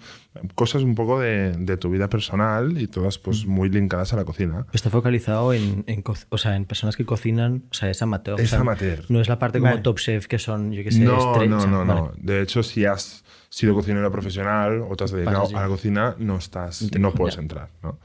Cosas 0.56 0.82
un 0.82 0.96
poco 0.96 1.20
de, 1.20 1.52
de 1.52 1.78
tu 1.78 1.92
vida 1.92 2.10
personal 2.10 2.82
y 2.82 2.88
todas 2.88 3.20
pues 3.20 3.46
muy 3.46 3.70
linkadas 3.70 4.12
a 4.14 4.16
la 4.16 4.26
cocina. 4.26 4.66
Está 4.74 4.90
focalizado 4.90 5.54
en, 5.54 5.84
en 5.86 6.04
o 6.30 6.38
sea, 6.40 6.56
en 6.56 6.66
personas 6.66 6.96
que 6.96 7.06
cocinan, 7.06 7.66
o 7.70 7.76
sea, 7.76 7.92
es 7.92 8.02
amateur. 8.02 8.40
o 8.40 8.44
Es 8.44 8.50
sea, 8.50 8.62
amateur. 8.62 9.06
No 9.10 9.22
es 9.22 9.30
la 9.30 9.38
parte 9.38 9.60
como 9.60 9.70
Vale. 9.70 9.84
Top 9.84 10.00
Chef 10.00 10.26
que 10.26 10.40
son, 10.40 10.72
yo 10.72 10.84
qué 10.84 10.92
sé, 10.92 11.02
No, 11.02 11.46
no, 11.46 11.68
no, 11.68 11.86
vale. 11.86 12.02
no. 12.02 12.12
De 12.18 12.42
hecho, 12.42 12.64
si 12.64 12.86
has 12.86 13.24
sido 13.54 13.74
cocinero 13.74 14.10
profesional 14.12 14.82
o 14.90 14.96
te 14.96 15.04
has 15.04 15.12
dedicado 15.12 15.42
Pasas 15.42 15.58
a 15.58 15.62
la 15.64 15.68
cocina, 15.68 16.16
no 16.18 16.38
estás, 16.38 16.82
Entiendo, 16.84 17.10
no 17.10 17.14
puedes 17.14 17.36
ya. 17.36 17.42
entrar, 17.42 17.70
¿no? 17.84 18.00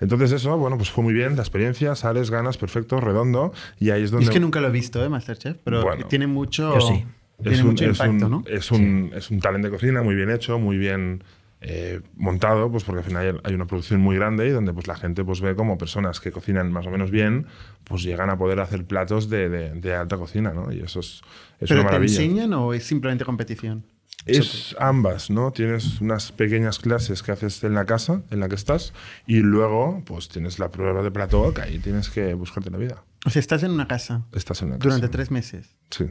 Entonces 0.00 0.30
eso, 0.32 0.56
bueno, 0.56 0.76
pues 0.76 0.88
fue 0.90 1.02
muy 1.02 1.12
bien 1.12 1.34
la 1.34 1.42
experiencia, 1.42 1.96
sales, 1.96 2.30
ganas, 2.30 2.56
perfecto, 2.58 3.00
redondo, 3.00 3.52
y 3.80 3.90
ahí 3.90 4.04
es 4.04 4.12
donde... 4.12 4.26
Es 4.26 4.30
que 4.30 4.38
nunca 4.38 4.60
lo 4.60 4.68
he 4.68 4.70
visto, 4.70 5.04
¿eh? 5.04 5.08
Masterchef, 5.08 5.56
pero 5.64 5.82
Bueno. 5.82 6.06
tiene 6.06 6.28
mucho, 6.28 6.74
Yo 6.74 6.80
sí. 6.80 7.04
tiene 7.42 7.56
es 7.56 7.62
un, 7.62 7.68
mucho 7.70 7.84
es 7.86 7.90
impacto, 8.00 8.24
un- 8.26 8.30
¿no? 8.30 8.44
Es 8.46 8.70
un, 8.70 9.10
es 9.16 9.30
un 9.32 9.40
talent 9.40 9.64
de 9.64 9.70
cocina 9.72 10.02
muy 10.04 10.14
bien 10.14 10.30
hecho, 10.30 10.60
muy 10.60 10.76
bien 10.78 11.24
eh, 11.66 12.00
montado, 12.14 12.70
pues 12.70 12.84
porque 12.84 12.98
al 13.00 13.04
final 13.04 13.40
hay- 13.42 13.54
una 13.54 13.66
producción 13.66 13.98
muy 14.00 14.14
grande 14.16 14.46
y 14.46 14.50
donde 14.50 14.72
pues 14.72 14.86
la 14.86 14.94
gente 14.96 15.24
pues 15.24 15.40
ve 15.40 15.56
como 15.56 15.76
personas 15.76 16.20
que 16.20 16.30
cocinan 16.30 16.70
más 16.70 16.86
o 16.86 16.90
menos 16.90 17.10
bien, 17.10 17.46
pues 17.82 18.02
llegan 18.04 18.30
a 18.30 18.38
poder 18.38 18.60
hacer 18.60 18.84
platos 18.84 19.28
de, 19.28 19.48
de- 19.48 19.70
de 19.72 19.94
alta 19.96 20.16
cocina, 20.18 20.52
¿no? 20.52 20.70
Y 20.72 20.80
eso 20.82 21.00
es, 21.00 21.22
es 21.58 21.68
¿Pero 21.70 21.80
una 21.80 21.90
te 21.90 21.94
maravilla. 21.96 22.20
enseñan 22.20 22.52
o 22.52 22.74
es 22.74 22.84
simplemente 22.84 23.24
competición? 23.24 23.86
Es 24.26 24.74
ambas, 24.78 25.28
¿no? 25.28 25.52
Tienes 25.52 26.00
unas 26.00 26.32
pequeñas 26.32 26.78
clases 26.78 27.22
que 27.22 27.32
haces 27.32 27.62
en 27.62 27.74
la 27.74 27.84
casa 27.84 28.22
en 28.30 28.40
la 28.40 28.48
que 28.48 28.54
estás 28.54 28.94
y 29.26 29.40
luego 29.40 30.02
pues 30.06 30.28
tienes 30.28 30.58
la 30.58 30.70
prueba 30.70 31.02
de 31.02 31.10
plató 31.10 31.52
que 31.52 31.60
ahí 31.60 31.78
tienes 31.78 32.08
que 32.08 32.32
buscarte 32.34 32.70
la 32.70 32.78
vida. 32.78 33.04
O 33.26 33.30
sea, 33.30 33.40
estás 33.40 33.62
en 33.62 33.70
una 33.70 33.86
casa 33.86 34.24
Estás 34.32 34.62
en 34.62 34.70
la 34.70 34.78
casa. 34.78 34.88
durante 34.88 35.08
tres 35.08 35.30
meses. 35.30 35.76
Sí. 35.90 36.10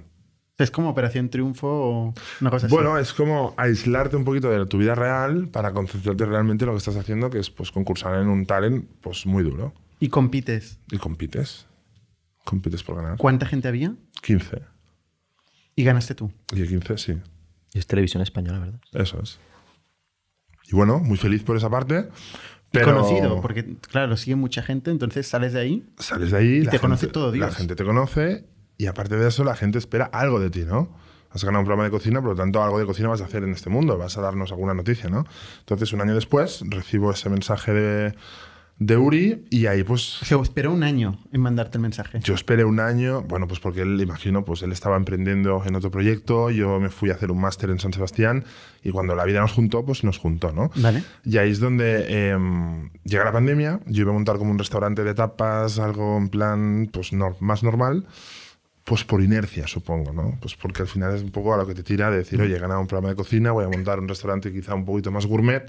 ¿Es 0.60 0.70
como 0.70 0.90
Operación 0.90 1.30
Triunfo 1.30 1.68
o 1.68 2.14
una 2.40 2.52
cosa 2.52 2.68
así? 2.68 2.76
Bueno, 2.76 3.00
es 3.00 3.14
como 3.14 3.56
aislarte 3.58 4.16
un 4.16 4.24
poquito 4.24 4.52
de 4.52 4.64
tu 4.68 4.78
vida 4.78 4.94
real 4.94 5.48
para 5.48 5.72
concentrarte 5.74 6.26
realmente 6.28 6.66
en 6.66 6.68
lo 6.68 6.74
que 6.74 6.78
estás 6.78 6.96
haciendo, 6.96 7.32
que 7.32 7.40
es 7.40 7.50
pues 7.50 7.72
concursar 7.72 8.22
en 8.22 8.28
un 8.28 8.46
talent 8.46 8.88
pues 9.02 9.26
muy 9.26 9.44
duro. 9.44 9.74
¿Y 10.00 10.10
compites? 10.10 10.78
Y 10.92 11.00
compites. 11.00 11.66
Compites 12.44 12.84
por 12.84 12.98
ganar. 12.98 13.18
¿Cuánta 13.18 13.48
gente 13.48 13.68
había? 13.68 13.96
15. 14.22 14.62
Y 15.76 15.84
ganaste 15.84 16.14
tú. 16.14 16.32
Y 16.52 16.60
de 16.60 16.68
15, 16.68 16.98
sí. 17.00 17.14
Y 17.74 17.80
es 17.80 17.88
televisión 17.88 18.22
española, 18.22 18.60
¿verdad? 18.60 18.80
Eso 18.94 19.20
es. 19.22 19.40
Y 20.72 20.76
bueno, 20.76 21.00
muy 21.00 21.18
feliz 21.18 21.44
por 21.44 21.58
esa 21.58 21.70
parte. 21.70 22.08
Pero 22.72 22.86
Conocido, 22.96 23.40
porque 23.42 23.78
claro, 23.92 24.08
lo 24.08 24.18
sigue 24.18 24.36
mucha 24.36 24.64
gente, 24.64 24.90
entonces 24.90 25.28
sales 25.28 25.54
de 25.54 25.60
ahí. 25.60 25.86
sales 26.00 26.32
de 26.32 26.38
ahí. 26.38 26.58
Y 26.64 26.68
te 26.68 26.80
conoce 26.80 27.02
gente- 27.02 27.14
todo 27.14 27.32
Dios. 27.32 27.46
La 27.48 27.54
gente 27.54 27.76
te 27.76 27.84
conoce 27.84 28.46
y 28.78 28.88
aparte 28.88 29.16
de 29.16 29.28
eso, 29.28 29.44
la 29.44 29.56
gente 29.56 29.78
espera 29.78 30.06
algo 30.06 30.40
de 30.40 30.50
ti, 30.50 30.64
¿no? 30.66 30.98
Has 31.30 31.44
ganado 31.44 31.62
un 31.62 31.66
programa 31.66 31.84
de 31.86 31.92
cocina, 31.92 32.20
por 32.22 32.32
lo 32.32 32.36
tanto, 32.36 32.64
algo 32.64 32.80
de 32.80 32.86
cocina 32.86 33.10
vas 33.10 33.22
a 33.22 33.26
hacer 33.26 33.44
en 33.44 33.52
este 33.52 33.70
mundo, 33.70 33.98
vas 33.98 34.18
a 34.18 34.22
darnos 34.22 34.52
alguna 34.52 34.74
noticia, 34.74 35.10
¿no? 35.10 35.26
Entonces, 35.60 35.92
un 35.94 36.02
año 36.02 36.14
después, 36.16 36.64
recibo 36.68 37.12
ese 37.12 37.30
mensaje 37.30 37.74
de, 37.74 38.16
de 38.80 38.98
Uri 38.98 39.46
y 39.50 39.68
ahí, 39.68 39.84
pues, 39.84 40.22
O 40.22 40.26
sea, 40.26 40.40
esperó 40.42 40.74
un 40.74 40.84
año 40.84 41.20
en 41.32 41.42
mandarte 41.42 41.78
el 41.78 41.82
mensaje. 41.82 42.20
yo 42.22 42.34
esperé 42.34 42.66
un 42.66 42.80
año, 42.80 43.22
bueno, 43.22 43.48
pues 43.48 43.60
porque 43.60 43.82
él, 43.82 44.00
imagino, 44.02 44.44
pues 44.44 44.62
él 44.64 44.72
estaba 44.72 44.98
emprendiendo 44.98 45.64
en 45.66 45.76
otro 45.76 45.92
proyecto, 45.92 46.50
yo 46.50 46.80
me 46.80 46.90
fui 46.90 47.10
a 47.10 47.14
hacer 47.14 47.32
un 47.32 47.40
máster 47.40 47.70
en 47.70 47.80
San 47.80 47.94
Sebastián 47.94 48.44
y 48.84 48.92
cuando 48.92 49.16
la 49.16 49.26
vida 49.26 49.40
nos 49.42 49.54
juntó, 49.54 49.86
pues 49.86 50.04
nos 50.04 50.18
juntó, 50.18 50.52
¿no? 50.52 50.72
Vale. 50.76 51.04
Y 51.24 51.38
ahí 51.38 51.52
es 51.52 51.60
donde 51.60 52.06
eh, 52.08 52.38
llega 53.04 53.24
la 53.24 53.32
pandemia, 53.32 53.80
yo 53.86 54.02
iba 54.02 54.12
a 54.12 54.14
montar 54.14 54.38
como 54.38 54.52
un 54.52 54.60
restaurante 54.60 55.04
de 55.04 55.14
tapas, 55.14 55.80
algo 55.80 56.18
en 56.18 56.30
plan 56.30 56.90
pues 56.92 57.12
más 57.14 57.64
normal, 57.64 58.06
pues 58.84 59.06
por 59.06 59.22
inercia, 59.22 59.66
supongo, 59.68 60.12
¿no? 60.12 60.38
Pues 60.42 60.56
porque 60.56 60.82
al 60.82 60.88
final 60.88 61.16
es 61.16 61.22
un 61.24 61.32
poco 61.32 61.54
a 61.54 61.58
lo 61.58 61.66
que 61.66 61.74
te 61.74 61.84
tira 61.84 62.12
de 62.12 62.18
decir, 62.18 62.42
oye, 62.42 62.56
he 62.56 62.60
ganado 62.60 62.82
un 62.82 62.88
programa 62.88 63.10
de 63.10 63.16
cocina, 63.16 63.52
voy 63.52 63.64
a 63.64 63.70
montar 63.70 64.00
un 64.00 64.10
restaurante 64.10 64.52
quizá 64.52 64.76
un 64.76 64.84
poquito 64.84 65.10
más 65.10 65.26
gourmet, 65.26 65.64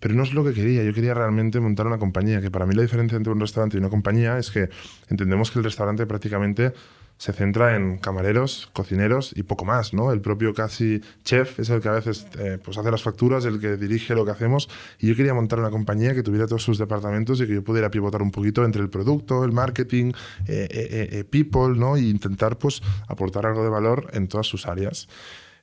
pero 0.00 0.14
no 0.14 0.22
es 0.22 0.32
lo 0.32 0.44
que 0.44 0.52
quería, 0.52 0.82
yo 0.84 0.94
quería 0.94 1.14
realmente 1.14 1.60
montar 1.60 1.86
una 1.86 1.98
compañía, 1.98 2.40
que 2.40 2.50
para 2.50 2.66
mí 2.66 2.74
la 2.74 2.82
diferencia 2.82 3.16
entre 3.16 3.32
un 3.32 3.40
restaurante 3.40 3.76
y 3.76 3.80
una 3.80 3.90
compañía 3.90 4.38
es 4.38 4.50
que 4.50 4.68
entendemos 5.08 5.50
que 5.50 5.58
el 5.58 5.64
restaurante 5.64 6.06
prácticamente 6.06 6.72
se 7.18 7.32
centra 7.32 7.74
en 7.74 7.98
camareros, 7.98 8.70
cocineros 8.72 9.32
y 9.36 9.42
poco 9.42 9.64
más, 9.64 9.92
¿no? 9.92 10.12
El 10.12 10.20
propio 10.20 10.54
casi 10.54 11.00
chef 11.24 11.58
es 11.58 11.68
el 11.68 11.80
que 11.82 11.88
a 11.88 11.92
veces 11.92 12.28
eh, 12.38 12.58
pues 12.62 12.78
hace 12.78 12.92
las 12.92 13.02
facturas, 13.02 13.44
el 13.44 13.60
que 13.60 13.76
dirige 13.76 14.14
lo 14.14 14.24
que 14.24 14.30
hacemos. 14.30 14.68
Y 15.00 15.08
yo 15.08 15.16
quería 15.16 15.34
montar 15.34 15.58
una 15.58 15.70
compañía 15.70 16.14
que 16.14 16.22
tuviera 16.22 16.46
todos 16.46 16.62
sus 16.62 16.78
departamentos 16.78 17.40
y 17.40 17.46
que 17.48 17.54
yo 17.54 17.64
pudiera 17.64 17.90
pivotar 17.90 18.22
un 18.22 18.30
poquito 18.30 18.64
entre 18.64 18.82
el 18.82 18.88
producto, 18.88 19.44
el 19.44 19.50
marketing, 19.50 20.12
eh, 20.46 20.68
eh, 20.70 21.08
eh, 21.10 21.24
people, 21.24 21.76
¿no? 21.76 21.98
Y 21.98 22.08
intentar 22.08 22.56
pues 22.56 22.82
aportar 23.08 23.46
algo 23.46 23.64
de 23.64 23.70
valor 23.70 24.10
en 24.12 24.28
todas 24.28 24.46
sus 24.46 24.66
áreas. 24.66 25.08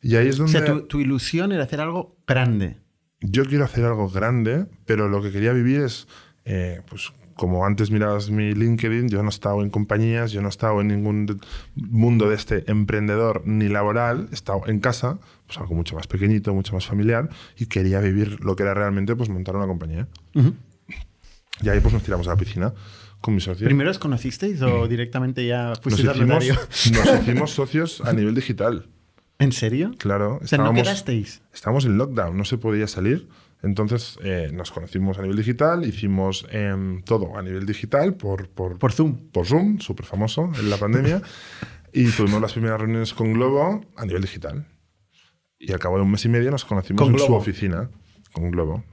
Y 0.02 0.18
ahí 0.18 0.28
es 0.28 0.36
O 0.36 0.44
donde 0.44 0.52
sea, 0.52 0.66
tu, 0.66 0.82
tu 0.82 1.00
ilusión 1.00 1.54
era 1.54 1.64
hacer 1.64 1.80
algo 1.80 2.18
grande. 2.28 2.85
Yo 3.22 3.46
quiero 3.46 3.66
hacer 3.66 3.86
algo 3.86 4.10
grande, 4.10 4.66
pero 4.86 5.10
lo 5.10 5.22
que 5.22 5.32
quería 5.32 5.54
vivir 5.54 5.82
es, 5.82 6.08
eh, 6.46 6.82
pues 6.90 7.12
como 7.36 7.66
antes 7.66 7.92
mirabas 7.92 8.30
mi 8.30 8.54
LinkedIn, 8.54 9.10
yo 9.10 9.22
no 9.22 9.28
he 9.28 9.30
estado 9.30 9.62
en 9.62 9.70
compañías, 9.70 10.32
yo 10.32 10.42
no 10.42 10.48
he 10.48 10.50
estado 10.50 10.80
en 10.82 10.88
ningún 10.88 11.40
mundo 11.76 12.30
de 12.30 12.36
este 12.36 12.70
emprendedor 12.72 13.44
ni 13.46 13.68
laboral, 13.68 14.30
he 14.32 14.34
estado 14.34 14.62
en 14.68 14.80
casa, 14.80 15.20
pues 15.46 15.60
algo 15.60 15.76
mucho 15.76 15.96
más 15.96 16.08
pequeñito, 16.08 16.54
mucho 16.54 16.74
más 16.74 16.86
familiar, 16.86 17.30
y 17.58 17.66
quería 17.66 18.00
vivir 18.00 18.40
lo 18.44 18.56
que 18.56 18.64
era 18.64 18.74
realmente 18.74 19.16
pues 19.16 19.30
montar 19.30 19.56
una 19.56 19.68
compañía. 19.68 20.08
Y 21.62 21.70
ahí 21.70 21.80
pues 21.82 21.94
nos 21.94 22.04
tiramos 22.04 22.28
a 22.28 22.32
la 22.32 22.38
piscina 22.38 22.74
con 23.20 23.36
mi 23.36 23.42
socio. 23.42 23.66
¿Primero 23.66 23.92
os 23.92 24.00
conocisteis 24.00 24.62
o 24.62 24.88
directamente 24.88 25.46
ya 25.46 25.70
nos 25.70 25.82
fuisteis 25.82 26.08
al 26.08 26.16
hicimos, 26.16 26.46
nos 26.92 27.22
hicimos 27.22 27.52
socios 27.52 28.02
a 28.02 28.14
nivel 28.14 28.34
digital. 28.34 28.88
¿En 29.40 29.52
serio? 29.52 29.92
Claro, 29.98 30.40
O 30.42 30.48
sea, 30.48 30.58
¿no 30.60 30.74
quedasteis? 30.74 31.42
Estábamos 31.54 31.86
en 31.86 31.98
lockdown, 31.98 32.38
no 32.38 32.46
se 32.46 32.58
podía 32.58 32.88
salir. 32.88 33.28
Entonces 33.64 34.18
eh, 34.24 34.50
nos 34.54 34.72
conocimos 34.72 35.18
a 35.18 35.22
nivel 35.24 35.38
digital, 35.38 35.86
hicimos 35.86 36.46
em, 36.52 37.02
todo 37.04 37.38
a 37.38 37.42
nivel 37.42 37.66
digital 37.66 38.14
por, 38.16 38.48
por, 38.50 38.78
Por 38.78 38.92
Zoom. 38.94 39.30
por 39.32 39.46
Zoom, 39.48 39.80
súper 39.80 40.06
famoso 40.06 40.52
en 40.60 40.70
la 40.70 40.78
pandemia. 40.78 41.22
y 41.92 42.10
tuvimos 42.12 42.42
las 42.42 42.54
primeras 42.54 42.80
reuniones 42.80 43.14
con 43.14 43.34
Globo 43.34 43.82
a 43.96 44.06
nivel 44.06 44.22
digital. 44.22 44.68
Y 45.58 45.72
al 45.72 45.80
cabo 45.80 45.96
de 45.98 46.04
un 46.04 46.12
mes 46.12 46.24
y 46.26 46.30
medio 46.30 46.52
nos 46.52 46.64
conocimos 46.66 47.02
¿Con 47.02 47.14
en 47.14 47.20
su 47.20 47.26
Globo? 47.26 47.40
oficina 47.40 47.90
con 48.34 48.52
Globo. 48.52 48.84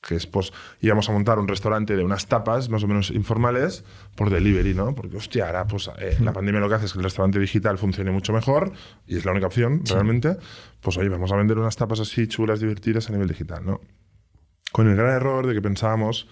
Que 0.00 0.14
es, 0.14 0.26
pues, 0.26 0.52
íbamos 0.80 1.08
a 1.08 1.12
montar 1.12 1.38
un 1.38 1.46
restaurante 1.46 1.94
de 1.94 2.02
unas 2.02 2.26
tapas 2.26 2.70
más 2.70 2.82
o 2.82 2.88
menos 2.88 3.10
informales 3.10 3.84
por 4.16 4.30
delivery, 4.30 4.72
¿no? 4.72 4.94
Porque, 4.94 5.16
hostia, 5.16 5.46
ahora, 5.46 5.66
pues, 5.66 5.90
eh, 5.98 6.16
la 6.20 6.32
pandemia 6.32 6.60
lo 6.60 6.68
que 6.68 6.76
hace 6.76 6.86
es 6.86 6.92
que 6.92 6.98
el 6.98 7.04
restaurante 7.04 7.38
digital 7.38 7.76
funcione 7.76 8.10
mucho 8.10 8.32
mejor 8.32 8.72
y 9.06 9.18
es 9.18 9.24
la 9.24 9.32
única 9.32 9.46
opción, 9.46 9.82
realmente. 9.84 10.36
Pues, 10.80 10.96
oye, 10.96 11.10
vamos 11.10 11.30
a 11.32 11.36
vender 11.36 11.58
unas 11.58 11.76
tapas 11.76 12.00
así 12.00 12.26
chulas, 12.26 12.60
divertidas 12.60 13.10
a 13.10 13.12
nivel 13.12 13.28
digital, 13.28 13.64
¿no? 13.64 13.80
Con 14.72 14.88
el 14.88 14.96
gran 14.96 15.10
error 15.10 15.46
de 15.46 15.52
que 15.52 15.60
pensábamos, 15.60 16.28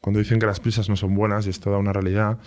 cuando 0.00 0.18
dicen 0.18 0.40
que 0.40 0.46
las 0.46 0.58
prisas 0.58 0.88
no 0.88 0.96
son 0.96 1.14
buenas, 1.14 1.46
y 1.46 1.50
es 1.50 1.60
toda 1.60 1.78
una 1.78 1.92
realidad, 1.92 2.38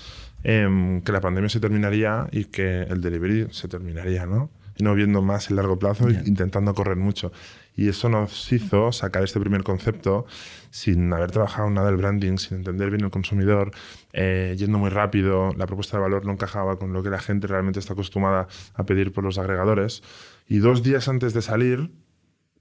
em, 0.43 1.01
que 1.01 1.11
la 1.13 1.21
pandemia 1.21 1.49
se 1.49 1.61
terminaría 1.61 2.27
y 2.31 2.45
que 2.45 2.83
el 2.83 2.99
delivery 2.99 3.47
se 3.51 3.69
terminaría, 3.69 4.25
¿no? 4.25 4.49
Y 4.77 4.83
no 4.83 4.93
viendo 4.93 5.21
más 5.21 5.49
el 5.49 5.55
largo 5.55 5.79
plazo, 5.79 6.09
e 6.09 6.21
intentando 6.25 6.73
correr 6.73 6.97
mucho. 6.97 7.31
Y 7.77 7.89
eso 7.89 8.09
nos 8.09 8.51
hizo 8.51 8.91
sacar 8.91 9.23
este 9.23 9.39
primer 9.39 9.63
concepto 9.63 10.25
sin 10.69 11.11
haber 11.13 11.31
trabajado 11.31 11.69
nada 11.69 11.89
el 11.89 11.97
branding, 11.97 12.37
sin 12.37 12.57
entender 12.57 12.89
bien 12.89 13.03
el 13.03 13.09
consumidor, 13.09 13.71
eh, 14.13 14.55
yendo 14.57 14.77
muy 14.77 14.89
rápido, 14.89 15.53
la 15.57 15.67
propuesta 15.67 15.97
de 15.97 16.03
valor 16.03 16.25
no 16.25 16.33
encajaba 16.33 16.77
con 16.77 16.93
lo 16.93 17.03
que 17.03 17.09
la 17.09 17.19
gente 17.19 17.47
realmente 17.47 17.79
está 17.79 17.93
acostumbrada 17.93 18.47
a 18.73 18.85
pedir 18.85 19.11
por 19.11 19.23
los 19.23 19.37
agregadores. 19.37 20.03
Y 20.47 20.59
dos 20.59 20.83
días 20.83 21.07
antes 21.07 21.33
de 21.33 21.41
salir, 21.41 21.91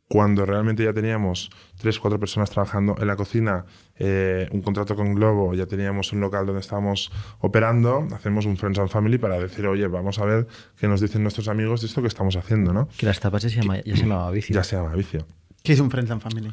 cuando 0.08 0.44
realmente 0.44 0.84
ya 0.84 0.92
teníamos 0.92 1.50
tres, 1.78 1.98
cuatro 1.98 2.20
personas 2.20 2.50
trabajando 2.50 2.94
en 3.00 3.06
la 3.06 3.16
cocina, 3.16 3.64
eh, 3.96 4.48
un 4.52 4.60
contrato 4.60 4.94
con 4.94 5.14
Globo, 5.14 5.54
ya 5.54 5.66
teníamos 5.66 6.12
un 6.12 6.20
local 6.20 6.44
donde 6.46 6.60
estábamos 6.60 7.10
operando, 7.40 8.06
hacemos 8.14 8.44
un 8.46 8.56
Friends 8.56 8.78
and 8.78 8.88
Family 8.90 9.18
para 9.18 9.38
decir, 9.38 9.66
oye, 9.66 9.86
vamos 9.88 10.18
a 10.18 10.24
ver 10.24 10.46
qué 10.78 10.88
nos 10.88 11.00
dicen 11.00 11.22
nuestros 11.22 11.48
amigos 11.48 11.80
de 11.80 11.86
esto 11.86 12.02
que 12.02 12.08
estamos 12.08 12.36
haciendo, 12.36 12.72
¿no? 12.72 12.88
Que 12.98 13.06
las 13.06 13.18
tapas 13.20 13.42
ya 13.42 13.48
se, 13.48 13.56
llama- 13.62 13.80
ya 13.82 13.96
se 13.96 14.02
llamaba 14.02 14.30
vicio. 14.30 14.54
Ya 14.54 14.62
se 14.62 14.76
llama 14.76 14.94
vicio. 14.94 15.26
¿Qué 15.62 15.72
es 15.72 15.80
un 15.80 15.90
Friends 15.90 16.10
and 16.10 16.20
Family? 16.20 16.52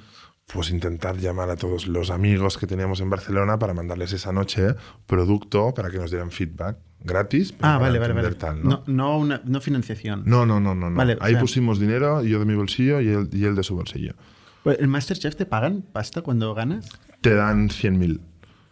Pues 0.54 0.70
intentar 0.70 1.18
llamar 1.18 1.50
a 1.50 1.56
todos 1.56 1.88
los 1.88 2.10
amigos 2.10 2.58
que 2.58 2.68
teníamos 2.68 3.00
en 3.00 3.10
Barcelona 3.10 3.58
para 3.58 3.74
mandarles 3.74 4.12
esa 4.12 4.32
noche 4.34 4.76
producto 5.08 5.74
para 5.74 5.90
que 5.90 5.98
nos 5.98 6.12
dieran 6.12 6.30
feedback 6.32 6.78
gratis. 7.04 7.54
pero 7.54 7.68
Ah, 7.74 7.78
vale, 7.78 8.00
vale, 8.00 8.14
vale. 8.14 8.32
tal, 8.36 8.62
¿no? 8.62 8.70
¿no? 8.70 8.84
No, 8.88 9.18
una- 9.18 9.42
no 9.46 9.62
financiación. 9.62 10.24
No, 10.26 10.46
no, 10.46 10.60
no, 10.60 10.76
no. 10.76 10.90
no. 10.90 10.96
Vale, 10.98 11.14
o 11.16 11.24
Ahí 11.24 11.34
sea- 11.34 11.42
pusimos 11.42 11.80
dinero, 11.80 12.22
yo 12.24 12.40
de 12.40 12.46
mi 12.46 12.56
bolsillo 12.56 13.00
y 13.02 13.08
él, 13.10 13.30
y 13.32 13.46
él 13.46 13.56
de 13.56 13.64
su 13.64 13.76
bolsillo. 13.76 14.14
Pues, 14.64 14.78
¿El 14.80 14.88
Masterchef 14.90 15.36
te 15.36 15.46
pagan 15.46 15.82
pasta 15.84 16.22
cuando 16.22 16.54
ganas? 16.54 16.88
Te 17.22 17.34
dan 17.34 17.70
100.000. 17.70 18.20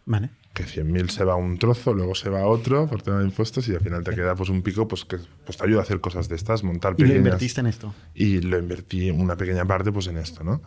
Vale. 0.06 0.32
Que 0.54 0.64
100.000 0.66 1.10
se 1.10 1.24
va 1.24 1.34
a 1.34 1.36
un 1.38 1.58
trozo, 1.58 1.94
luego 1.94 2.14
se 2.14 2.30
va 2.30 2.42
a 2.42 2.46
otro 2.46 2.88
por 2.88 3.02
tema 3.02 3.20
de 3.20 3.26
impuestos 3.26 3.68
y 3.70 3.74
al 3.76 3.80
final 3.82 4.04
te 4.04 4.14
queda 4.14 4.36
pues 4.36 4.50
un 4.50 4.62
pico 4.64 4.88
pues 4.88 5.06
que 5.06 5.18
pues, 5.46 5.58
te 5.58 5.64
ayuda 5.66 5.80
a 5.80 5.84
hacer 5.84 6.02
cosas 6.02 6.28
de 6.28 6.36
estas, 6.36 6.64
montar 6.64 6.92
¿Y 6.98 7.04
lo 7.04 7.08
pequeñas. 7.08 7.18
invertiste 7.20 7.62
en 7.62 7.68
esto? 7.68 7.94
y 8.14 8.42
lo 8.42 8.58
invertí 8.60 9.10
una 9.12 9.38
pequeña 9.38 9.64
parte 9.66 9.92
pues 9.92 10.08
en 10.08 10.18
esto, 10.18 10.44
¿no? 10.44 10.62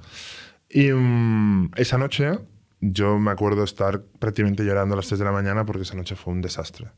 Y 0.73 0.91
mm, 0.93 1.73
esa 1.77 1.99
noche 1.99 2.39
yo 2.81 3.19
me 3.19 3.31
acuerdo 3.31 3.63
estar 3.63 4.03
prácticamente 4.19 4.65
llorando 4.65 4.95
a 4.95 4.97
las 4.97 5.07
3 5.07 5.19
de 5.21 5.25
la 5.25 5.33
mañana 5.33 5.65
porque 5.65 5.83
esa 5.83 5.95
noche 5.95 6.17
fue 6.17 6.33
un 6.33 6.41
desastre. 6.43 6.89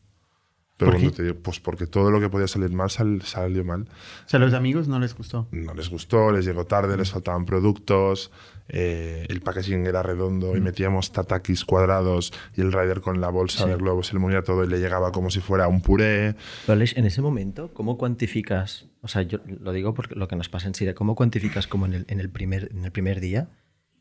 Pero 0.77 0.91
¿Por 0.91 0.99
cuando 1.01 1.11
qué? 1.13 1.17
te 1.19 1.23
digo, 1.23 1.37
pues 1.41 1.61
porque 1.61 1.87
todo 1.87 2.11
lo 2.11 2.19
que 2.19 2.29
podía 2.29 2.49
salir 2.49 2.71
mal 2.73 2.91
sal- 2.91 3.23
salió 3.23 3.65
mal. 3.65 3.83
O 3.83 4.29
sea, 4.29 4.39
a 4.39 4.43
los 4.43 4.55
amigos 4.55 4.89
no 4.89 4.99
les 4.99 5.15
gustó. 5.15 5.47
No 5.53 5.73
les 5.73 5.89
gustó, 5.89 6.33
les 6.33 6.45
llegó 6.45 6.65
tarde, 6.67 6.97
les 6.97 7.13
faltaban 7.13 7.45
productos, 7.47 8.33
eh, 8.69 9.25
el 9.29 9.41
packaging 9.41 9.87
era 9.87 10.03
redondo 10.03 10.57
y 10.57 10.61
metíamos 10.61 11.13
tatakis 11.13 11.65
cuadrados 11.65 12.33
y 12.57 12.63
el 12.63 12.73
rider 12.73 13.03
con 13.03 13.21
la 13.21 13.29
bolsa 13.29 13.67
de 13.67 13.77
globos 13.77 14.09
se 14.09 14.15
le 14.15 14.19
movía 14.19 14.43
todo 14.43 14.65
y 14.65 14.69
le 14.69 14.81
llegaba 14.81 15.13
como 15.13 15.31
si 15.31 15.39
fuera 15.39 15.69
un 15.69 15.81
puré. 15.81 16.35
Pero, 16.67 16.73
Alex, 16.73 16.97
en 16.97 17.05
ese 17.05 17.23
momento, 17.23 17.73
¿cómo 17.73 17.97
cuantificas? 17.97 18.87
O 19.01 19.07
sea, 19.07 19.23
yo 19.23 19.39
lo 19.61 19.71
digo 19.73 19.95
porque 19.95 20.17
lo 20.17 20.27
que 20.27 20.35
nos 20.35 20.49
pasa 20.49 20.67
en 20.67 20.75
Siria, 20.75 20.95
¿cómo 20.97 21.15
cuantificas 21.15 21.69
como 21.69 21.87
en 21.87 21.93
el, 21.95 22.05
en 22.09 22.19
el, 22.19 22.31
primer, 22.31 22.71
en 22.73 22.85
el 22.85 22.91
primer 22.91 23.21
día 23.21 23.49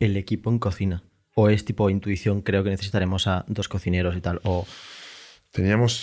el 0.03 0.17
equipo 0.17 0.49
en 0.49 0.59
cocina? 0.59 1.03
¿O 1.35 1.49
es 1.49 1.65
tipo 1.65 1.89
intuición, 1.89 2.41
creo 2.41 2.63
que 2.63 2.69
necesitaremos 2.69 3.27
a 3.27 3.43
dos 3.47 3.67
cocineros 3.67 4.15
y 4.15 4.21
tal? 4.21 4.39
O 4.43 4.67
Teníamos 5.53 5.93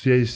seis, 0.00 0.30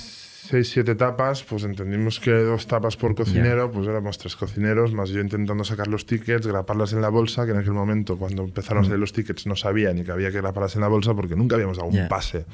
seis, 0.46 0.68
siete 0.68 0.94
tapas, 0.94 1.42
pues 1.42 1.64
entendimos 1.64 2.20
que 2.20 2.30
dos 2.30 2.66
tapas 2.66 2.98
por 2.98 3.14
cocinero, 3.14 3.72
pues 3.72 3.88
éramos 3.88 4.18
tres 4.18 4.36
cocineros, 4.36 4.92
más 4.92 5.08
yo 5.08 5.22
intentando 5.22 5.64
sacar 5.64 5.86
los 5.86 6.04
tickets, 6.04 6.46
graparlas 6.46 6.92
en 6.92 7.00
la 7.00 7.08
bolsa, 7.08 7.46
que 7.46 7.52
en 7.52 7.56
aquel 7.56 7.72
momento, 7.72 8.18
cuando 8.18 8.44
empezaron 8.44 8.82
a 8.82 8.84
salir 8.84 8.98
los 8.98 9.14
tickets, 9.14 9.46
no 9.46 9.56
sabía 9.56 9.94
ni 9.94 10.04
que 10.04 10.12
había 10.12 10.30
que 10.30 10.42
graparlas 10.42 10.74
en 10.74 10.82
la 10.82 10.88
bolsa 10.88 11.14
porque 11.14 11.34
nunca 11.34 11.54
habíamos 11.54 11.78
dado 11.78 11.88
un 11.88 12.08
pase. 12.08 12.44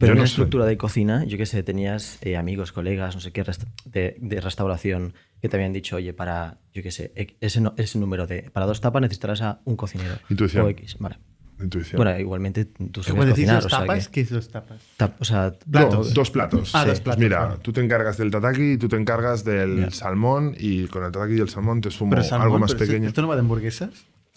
Pero 0.00 0.08
Yo 0.08 0.12
en 0.14 0.16
no 0.16 0.22
la 0.22 0.26
sé. 0.26 0.32
estructura 0.32 0.64
de 0.64 0.76
cocina, 0.78 1.24
yo 1.24 1.36
qué 1.38 1.44
sé, 1.46 1.62
tenías 1.62 2.18
eh, 2.22 2.36
amigos, 2.36 2.72
colegas, 2.72 3.14
no 3.14 3.20
sé 3.20 3.32
qué, 3.32 3.44
de, 3.84 4.16
de 4.18 4.40
restauración 4.40 5.12
que 5.42 5.48
te 5.50 5.56
habían 5.56 5.72
dicho, 5.74 5.96
oye, 5.96 6.12
para, 6.14 6.58
yo 6.72 6.82
qué 6.82 6.90
sé, 6.90 7.12
e- 7.14 7.36
ese, 7.40 7.60
no- 7.60 7.74
ese 7.76 7.98
número 7.98 8.26
de, 8.26 8.50
para 8.50 8.64
dos 8.66 8.80
tapas 8.80 9.02
necesitarás 9.02 9.42
a 9.42 9.60
un 9.66 9.76
cocinero. 9.76 10.16
Intuición. 10.30 10.64
O 10.64 10.68
X, 10.70 10.96
vale. 10.98 11.18
Intuición. 11.62 11.98
Bueno, 11.98 12.18
igualmente 12.18 12.64
tú 12.64 13.02
sabes 13.02 13.14
Cuando 13.16 13.34
decís 13.34 13.46
dos 13.52 13.66
o 13.66 13.68
sea, 13.68 13.80
tapas, 13.80 14.08
que- 14.08 14.12
¿qué 14.14 14.20
es 14.22 14.30
dos 14.30 14.48
tapas? 14.48 14.80
tap- 14.96 15.16
o 15.20 15.24
sea, 15.26 15.52
Platos. 15.70 16.14
Dos 16.14 16.30
platos. 16.30 16.70
Ah, 16.74 16.84
Sí. 16.84 16.88
dos 16.88 17.00
platos, 17.02 17.22
mira, 17.22 17.44
vale. 17.44 17.58
tú 17.60 17.70
te 17.70 17.82
encargas 17.84 18.16
del 18.16 18.30
tataki 18.30 18.72
y 18.72 18.76
tú 18.78 18.88
te 18.88 18.96
encargas 18.96 19.44
del 19.44 19.92
salmón 19.92 20.54
y 20.58 20.86
con 20.86 21.04
el 21.04 21.12
tataki 21.12 21.34
y 21.34 21.40
el 21.40 21.50
salmón 21.50 21.82
te 21.82 21.90
sumo 21.90 22.08
Pero 22.12 22.22
salmón, 22.24 22.46
algo 22.46 22.58
más 22.58 22.74
pequeño. 22.74 23.06
¿Esto 23.08 23.20
no 23.20 23.28
va 23.28 23.34
de 23.34 23.40
hamburguesas? 23.42 23.90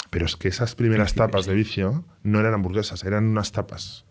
Pero 0.09 0.25
es 0.25 0.35
que 0.35 0.49
esas 0.49 0.75
primeras 0.75 1.13
tapas 1.15 1.45
de 1.45 1.53
vicio 1.53 2.03
no 2.23 2.41
eran 2.41 2.53
hamburguesas, 2.53 3.05
eran 3.05 3.23
unas 3.25 3.53
tapas. 3.53 4.03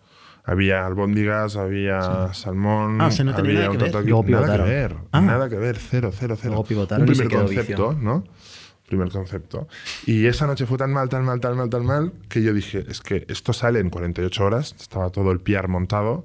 Había 0.44 0.84
albóndigas, 0.86 1.56
había 1.56 2.34
salmón, 2.34 3.00
Ah, 3.00 3.06
o 3.06 3.10
sea, 3.12 3.24
no 3.24 3.34
tenía 3.34 3.66
había 3.66 3.78
nada 3.78 3.78
que 3.78 3.96
ver. 3.96 4.04
Luego 4.06 4.24
Nada 4.28 4.56
que 4.56 4.62
ver, 4.62 4.96
Ah. 5.12 5.20
nada 5.20 5.48
que 5.48 5.56
ver, 5.56 5.76
cero, 5.78 6.10
cero, 6.12 6.34
cero. 6.36 6.54
Luego 6.54 6.64
pivotaron 6.64 7.06
un 7.06 7.12
y 7.12 7.14
se 7.14 7.22
primer 7.24 7.38
quedó 7.38 7.48
vicio. 7.48 7.76
concepto, 7.76 7.92
¿no? 8.02 8.24
Primer 8.88 9.08
concepto. 9.10 9.68
Y 10.04 10.26
esa 10.26 10.46
noche 10.46 10.66
fue 10.66 10.76
tan 10.78 10.92
mal, 10.92 11.08
tan 11.08 11.24
mal, 11.24 11.38
tan 11.40 11.56
mal, 11.56 11.70
tan 11.70 11.86
mal, 11.86 12.12
que 12.28 12.42
yo 12.42 12.52
dije, 12.52 12.84
es 12.88 13.00
que 13.00 13.24
esto 13.28 13.52
sale 13.52 13.78
en 13.78 13.88
48 13.88 14.44
horas, 14.44 14.74
estaba 14.78 15.10
todo 15.10 15.30
el 15.30 15.40
PR 15.40 15.68
montado. 15.68 16.24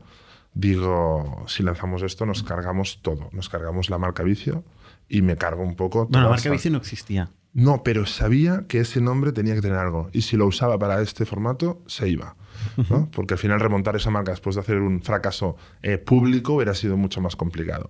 Digo, 0.54 1.44
si 1.48 1.62
lanzamos 1.62 2.02
esto, 2.02 2.26
nos 2.26 2.42
cargamos 2.42 3.00
todo. 3.04 3.30
Nos 3.32 3.48
cargamos 3.48 3.90
la 3.92 4.00
marca 4.00 4.24
Vicio 4.24 4.64
y 5.08 5.22
me 5.22 5.38
cargo 5.38 5.62
un 5.62 5.76
poco. 5.76 6.00
No, 6.06 6.08
toda 6.08 6.24
la 6.24 6.30
marca 6.32 6.50
bici 6.50 6.70
no 6.72 6.80
existía. 6.80 7.30
No, 7.54 7.84
pero 7.84 8.06
sabía 8.06 8.66
que 8.68 8.80
ese 8.80 9.02
nombre 9.02 9.32
tenía 9.32 9.56
que 9.56 9.62
tener 9.62 9.78
algo. 9.78 10.10
Y 10.14 10.22
si 10.22 10.38
lo 10.38 10.46
usaba 10.46 10.78
para 10.78 11.02
este 11.02 11.26
formato, 11.26 11.82
se 11.88 12.08
iba. 12.08 12.36
¿no? 12.90 13.10
Porque 13.12 13.36
al 13.36 13.40
final 13.40 13.60
remontar 13.60 13.96
esa 13.96 14.10
marca 14.10 14.32
después 14.32 14.56
de 14.56 14.62
hacer 14.62 14.78
un 14.78 15.02
fracaso 15.02 15.56
eh, 15.82 15.98
público 15.98 16.54
hubiera 16.54 16.74
sido 16.74 16.98
mucho 16.98 17.22
más 17.22 17.36
complicado. 17.36 17.90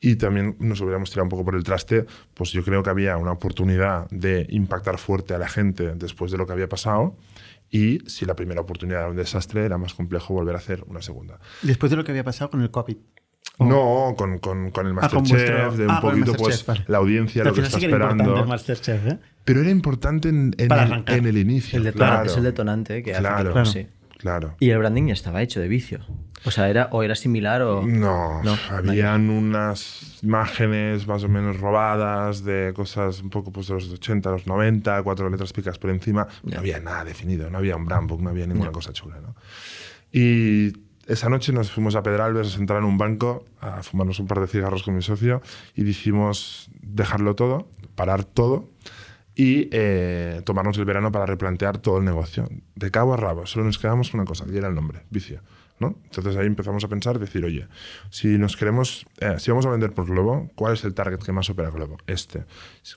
Y 0.00 0.16
también 0.16 0.56
nos 0.58 0.80
hubiéramos 0.80 1.10
tirado 1.10 1.24
un 1.24 1.28
poco 1.30 1.44
por 1.44 1.54
el 1.54 1.64
traste, 1.64 2.06
pues 2.34 2.52
yo 2.52 2.62
creo 2.62 2.82
que 2.82 2.90
había 2.90 3.16
una 3.16 3.32
oportunidad 3.32 4.08
de 4.10 4.46
impactar 4.50 4.98
fuerte 4.98 5.34
a 5.34 5.38
la 5.38 5.48
gente 5.48 5.94
después 5.94 6.30
de 6.30 6.38
lo 6.38 6.46
que 6.46 6.52
había 6.52 6.68
pasado. 6.68 7.16
Y 7.70 8.00
si 8.08 8.24
la 8.26 8.36
primera 8.36 8.60
oportunidad 8.60 9.00
era 9.00 9.10
un 9.10 9.16
desastre, 9.16 9.64
era 9.64 9.78
más 9.78 9.94
complejo 9.94 10.34
volver 10.34 10.54
a 10.54 10.58
hacer 10.58 10.84
una 10.86 11.02
segunda. 11.02 11.40
Después 11.62 11.90
de 11.90 11.96
lo 11.96 12.04
que 12.04 12.12
había 12.12 12.24
pasado 12.24 12.50
con 12.50 12.62
el 12.62 12.70
COVID. 12.70 12.96
No, 13.58 14.14
con, 14.18 14.38
con- 14.38 14.70
con 14.70 14.86
el 14.86 14.92
Oh. 14.92 15.00
Ah, 15.00 15.08
Masterchef, 15.14 15.74
de 15.76 15.84
un 15.86 15.90
ah, 15.90 16.00
poquito, 16.00 16.34
pues 16.34 16.64
vale. 16.66 16.84
la 16.88 16.98
audiencia, 16.98 17.42
Pero 17.42 17.54
lo 17.54 17.62
que 17.62 17.66
está 17.66 17.78
sí 17.78 17.80
que 17.80 17.86
era 17.86 17.94
importante 17.96 18.22
esperando. 18.24 18.42
el 18.42 18.48
Masterchef, 18.48 19.06
¿eh? 19.06 19.18
Pero 19.44 19.60
era 19.60 19.70
importante 19.70 20.28
en, 20.28 20.54
en 20.58 20.72
el, 20.72 20.78
arrancar. 20.78 21.16
en 21.16 21.26
el 21.26 21.38
inicio. 21.38 21.78
el 21.78 21.84
detonante, 21.84 22.14
claro. 22.16 22.30
es 22.30 22.36
el 22.36 22.42
detonante 22.44 23.02
que 23.02 23.12
hace 23.12 23.22
que 23.22 23.28
Claro. 23.28 23.42
luego 23.44 23.52
Claro. 23.54 23.70
sí. 23.70 23.86
Claro. 24.18 24.56
Y 24.60 24.70
el 24.70 24.78
branding 24.78 25.06
ya 25.08 25.12
estaba 25.12 25.42
hecho 25.42 25.60
de 25.60 25.68
vicio. 25.68 26.00
O 26.46 26.50
sea, 26.50 26.68
era, 26.70 26.88
o 26.90 27.02
era 27.02 27.14
similar 27.14 27.60
o. 27.62 27.82
No, 27.86 28.42
No, 28.42 28.56
habían 28.70 29.28
unas 29.30 30.18
imágenes 30.22 31.06
más 31.06 31.22
o 31.22 31.28
menos 31.28 31.60
robadas 31.60 32.42
de 32.44 32.72
cosas 32.74 33.20
un 33.20 33.28
poco 33.30 33.52
pues, 33.52 33.68
de 33.68 33.74
los 33.74 33.90
80, 33.90 34.30
los 34.30 34.46
90, 34.46 35.02
cuatro 35.02 35.28
letras 35.28 35.52
picas 35.52 35.78
por 35.78 35.90
encima. 35.90 36.26
No 36.44 36.58
había 36.58 36.80
nada 36.80 37.04
definido, 37.04 37.50
no 37.50 37.58
había 37.58 37.76
un 37.76 37.84
brand 37.84 38.08
book, 38.08 38.22
no 38.22 38.30
había 38.30 38.46
ninguna 38.46 38.70
cosa 38.72 38.92
chula. 38.92 39.16
¿no? 39.20 39.34
Y 40.12 40.72
esa 41.06 41.28
noche 41.28 41.52
nos 41.52 41.70
fuimos 41.70 41.94
a 41.94 42.02
Pedralbes 42.02 42.48
a 42.48 42.50
sentar 42.50 42.78
en 42.78 42.84
un 42.84 42.98
banco 42.98 43.44
a 43.60 43.82
fumarnos 43.82 44.18
un 44.18 44.26
par 44.26 44.40
de 44.40 44.46
cigarros 44.46 44.82
con 44.82 44.94
mi 44.94 45.02
socio 45.02 45.40
y 45.74 45.84
decidimos 45.84 46.68
dejarlo 46.80 47.34
todo, 47.34 47.68
parar 47.94 48.24
todo 48.24 48.68
y 49.34 49.68
eh, 49.70 50.42
tomarnos 50.44 50.78
el 50.78 50.84
verano 50.84 51.12
para 51.12 51.26
replantear 51.26 51.78
todo 51.78 51.98
el 51.98 52.04
negocio. 52.04 52.48
De 52.74 52.90
cabo 52.90 53.14
a 53.14 53.16
rabo, 53.16 53.46
solo 53.46 53.66
nos 53.66 53.78
quedamos 53.78 54.10
con 54.10 54.20
una 54.20 54.26
cosa, 54.26 54.44
y 54.50 54.56
era 54.56 54.68
el 54.68 54.74
nombre, 54.74 55.02
Vicio. 55.10 55.42
¿No? 55.78 55.96
Entonces 56.04 56.36
ahí 56.36 56.46
empezamos 56.46 56.84
a 56.84 56.88
pensar, 56.88 57.18
decir, 57.18 57.44
oye, 57.44 57.66
si 58.10 58.38
nos 58.38 58.56
queremos, 58.56 59.06
eh, 59.20 59.36
si 59.38 59.50
vamos 59.50 59.66
a 59.66 59.70
vender 59.70 59.92
por 59.92 60.06
Globo, 60.06 60.50
¿cuál 60.54 60.74
es 60.74 60.84
el 60.84 60.94
target 60.94 61.18
que 61.18 61.32
más 61.32 61.50
opera 61.50 61.70
Globo? 61.70 61.98
Este. 62.06 62.44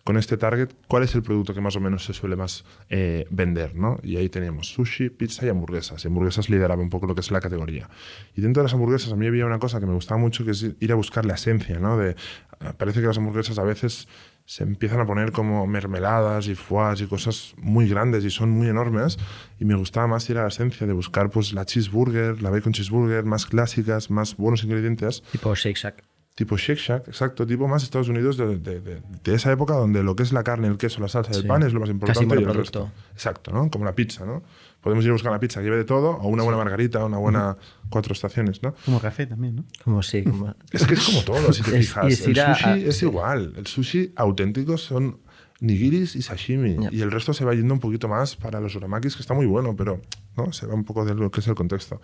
Con 0.03 0.17
este 0.17 0.37
target, 0.37 0.69
¿cuál 0.87 1.03
es 1.03 1.15
el 1.15 1.23
producto 1.23 1.53
que 1.53 1.61
más 1.61 1.75
o 1.75 1.79
menos 1.79 2.05
se 2.05 2.13
suele 2.13 2.35
más 2.35 2.63
eh, 2.89 3.25
vender? 3.29 3.75
¿no? 3.75 3.99
Y 4.03 4.17
ahí 4.17 4.29
teníamos 4.29 4.67
sushi, 4.67 5.09
pizza 5.09 5.45
y 5.45 5.49
hamburguesas. 5.49 6.03
Y 6.03 6.07
hamburguesas 6.07 6.49
lideraba 6.49 6.81
un 6.81 6.89
poco 6.89 7.07
lo 7.07 7.15
que 7.15 7.21
es 7.21 7.31
la 7.31 7.41
categoría. 7.41 7.89
Y 8.35 8.41
dentro 8.41 8.61
de 8.61 8.65
las 8.65 8.73
hamburguesas 8.73 9.11
a 9.11 9.15
mí 9.15 9.27
había 9.27 9.45
una 9.45 9.59
cosa 9.59 9.79
que 9.79 9.85
me 9.85 9.93
gustaba 9.93 10.19
mucho, 10.19 10.45
que 10.45 10.51
es 10.51 10.65
ir 10.79 10.91
a 10.91 10.95
buscar 10.95 11.25
la 11.25 11.35
esencia, 11.35 11.79
¿no? 11.79 11.97
De, 11.97 12.11
eh, 12.11 12.73
parece 12.77 13.01
que 13.01 13.07
las 13.07 13.17
hamburguesas 13.17 13.57
a 13.59 13.63
veces 13.63 14.07
se 14.49 14.63
empiezan 14.63 14.99
a 14.99 15.05
poner 15.05 15.31
como 15.31 15.67
mermeladas 15.67 16.47
y 16.47 16.55
foies 16.55 17.01
y 17.01 17.05
cosas 17.05 17.53
muy 17.57 17.87
grandes 17.87 18.25
y 18.25 18.31
son 18.31 18.49
muy 18.49 18.67
enormes 18.67 19.19
y 19.59 19.65
me 19.65 19.75
gustaba 19.75 20.07
más 20.07 20.27
ir 20.31 20.39
a 20.39 20.41
la 20.41 20.47
esencia 20.47 20.87
de 20.87 20.93
buscar 20.93 21.29
pues 21.29 21.53
la 21.53 21.65
cheeseburger, 21.65 22.41
la 22.41 22.49
bacon 22.49 22.73
cheeseburger, 22.73 23.25
más 23.25 23.45
clásicas, 23.45 24.09
más 24.09 24.35
buenos 24.37 24.63
ingredientes, 24.63 25.21
Tipo 25.31 25.53
Shake 25.53 25.77
Shack. 25.77 26.03
tipo 26.33 26.57
Shake 26.57 26.79
Shack, 26.79 27.07
exacto, 27.09 27.45
tipo 27.45 27.67
más 27.67 27.83
Estados 27.83 28.09
Unidos 28.09 28.37
de, 28.37 28.57
de- 28.57 28.81
de- 28.81 29.01
de 29.23 29.33
esa 29.35 29.51
época 29.51 29.75
donde 29.75 30.01
lo 30.01 30.15
que 30.15 30.23
es 30.23 30.33
la 30.33 30.43
carne, 30.43 30.67
el 30.67 30.77
queso, 30.77 30.99
la 30.99 31.09
salsa, 31.09 31.31
el 31.33 31.41
Sí. 31.43 31.47
pan 31.47 31.61
es 31.61 31.71
lo 31.73 31.79
más 31.81 31.89
importante. 31.91 32.25
y 32.35 32.43
el 32.43 32.51
resto. 32.55 32.91
Exacto, 33.13 33.51
¿no? 33.51 33.69
Como 33.69 33.85
la 33.85 33.93
pizza, 33.93 34.25
¿no? 34.25 34.41
Podemos 34.81 35.03
ir 35.03 35.09
a 35.09 35.13
buscar 35.13 35.31
la 35.31 35.39
pizza 35.39 35.61
lleve 35.61 35.75
de 35.77 35.83
todo 35.83 36.11
o 36.11 36.27
una 36.29 36.43
buena 36.43 36.57
margarita, 36.57 37.03
una 37.03 37.17
buena 37.17 37.57
cuatro 37.89 38.13
estaciones, 38.13 38.63
¿no? 38.63 38.73
Como 38.85 38.99
café 39.01 39.25
también, 39.27 39.57
¿no? 39.57 39.65
Como 39.83 40.01
sí. 40.01 40.23
Como... 40.23 40.55
Es 40.71 40.85
que 40.87 40.93
es 40.93 41.05
como 41.05 41.21
todo, 41.23 41.51
si 41.51 41.63
te 41.63 41.77
Es- 41.77 41.87
fijas. 41.89 42.05
y 42.05 42.13
es 42.13 42.27
el 42.27 42.35
sushi 42.35 42.63
a- 42.69 42.77
es 42.77 43.03
igual. 43.03 43.53
El 43.57 43.67
sushi 43.67 44.13
auténtico 44.15 44.77
son 44.77 45.19
nigiris 45.59 46.15
y 46.15 46.21
sashimi. 46.21 46.77
Ya. 46.81 46.89
Y 46.93 47.01
el 47.01 47.11
resto 47.11 47.33
se 47.33 47.43
va 47.43 47.53
yendo 47.53 47.73
un 47.73 47.81
poquito 47.81 48.07
más 48.07 48.37
para 48.37 48.61
los 48.61 48.73
uramakis, 48.75 49.15
que 49.15 49.21
está 49.21 49.33
muy 49.33 49.45
bueno, 49.45 49.75
pero 49.75 50.01
¿no? 50.37 50.53
se 50.53 50.65
va 50.65 50.73
un 50.75 50.85
poco 50.85 51.03
de 51.03 51.13
lo 51.15 51.29
que 51.29 51.41
es 51.41 51.47
el 51.49 51.55
contexto. 51.55 52.01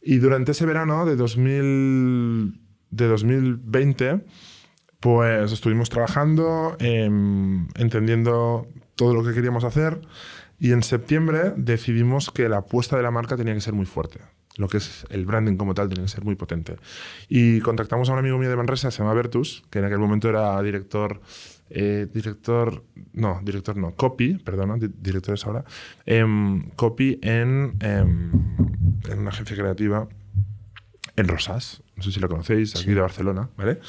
Y 0.00 0.18
durante 0.18 0.52
ese 0.52 0.64
verano 0.66 1.04
de, 1.06 1.16
2000, 1.16 2.60
de 2.90 3.06
2020, 3.08 4.24
pues 5.00 5.50
estuvimos 5.52 5.90
trabajando, 5.90 6.76
em, 6.78 7.66
entendiendo 7.74 8.68
todo 8.94 9.14
lo 9.14 9.24
que 9.24 9.34
queríamos 9.34 9.64
hacer. 9.64 10.00
Y 10.58 10.72
en 10.72 10.82
septiembre 10.82 11.52
decidimos 11.56 12.30
que 12.30 12.48
la 12.48 12.58
apuesta 12.58 12.96
de 12.96 13.02
la 13.02 13.10
marca 13.10 13.36
tenía 13.36 13.54
que 13.54 13.60
ser 13.60 13.74
muy 13.74 13.86
fuerte. 13.86 14.20
Lo 14.56 14.68
que 14.68 14.78
es 14.78 15.04
el 15.10 15.26
branding 15.26 15.56
como 15.56 15.74
tal 15.74 15.88
tenía 15.90 16.04
que 16.04 16.10
ser 16.10 16.24
muy 16.24 16.34
potente. 16.34 16.76
Y 17.28 17.60
contactamos 17.60 18.08
a 18.08 18.14
un 18.14 18.18
amigo 18.20 18.38
mío 18.38 18.48
de 18.48 18.56
Manresa, 18.56 18.90
se 18.90 18.98
llama 19.02 19.12
Bertus, 19.12 19.64
que 19.70 19.80
en 19.80 19.84
aquel 19.84 19.98
momento 19.98 20.30
era 20.30 20.62
director, 20.62 21.20
eh, 21.68 22.06
director, 22.10 22.82
no, 23.12 23.40
director 23.44 23.76
no, 23.76 23.94
copy, 23.94 24.38
perdona, 24.38 24.76
di- 24.78 24.88
director 24.98 25.34
es 25.34 25.44
ahora, 25.44 25.64
em, 26.06 26.70
copy 26.70 27.18
en, 27.22 27.74
em, 27.80 28.30
en 29.10 29.18
una 29.18 29.28
agencia 29.28 29.56
creativa 29.56 30.08
en 31.16 31.28
Rosas, 31.28 31.82
no 31.96 32.02
sé 32.02 32.12
si 32.12 32.20
lo 32.20 32.28
conocéis, 32.28 32.76
aquí 32.76 32.92
de 32.92 33.00
Barcelona, 33.00 33.48
¿vale? 33.56 33.80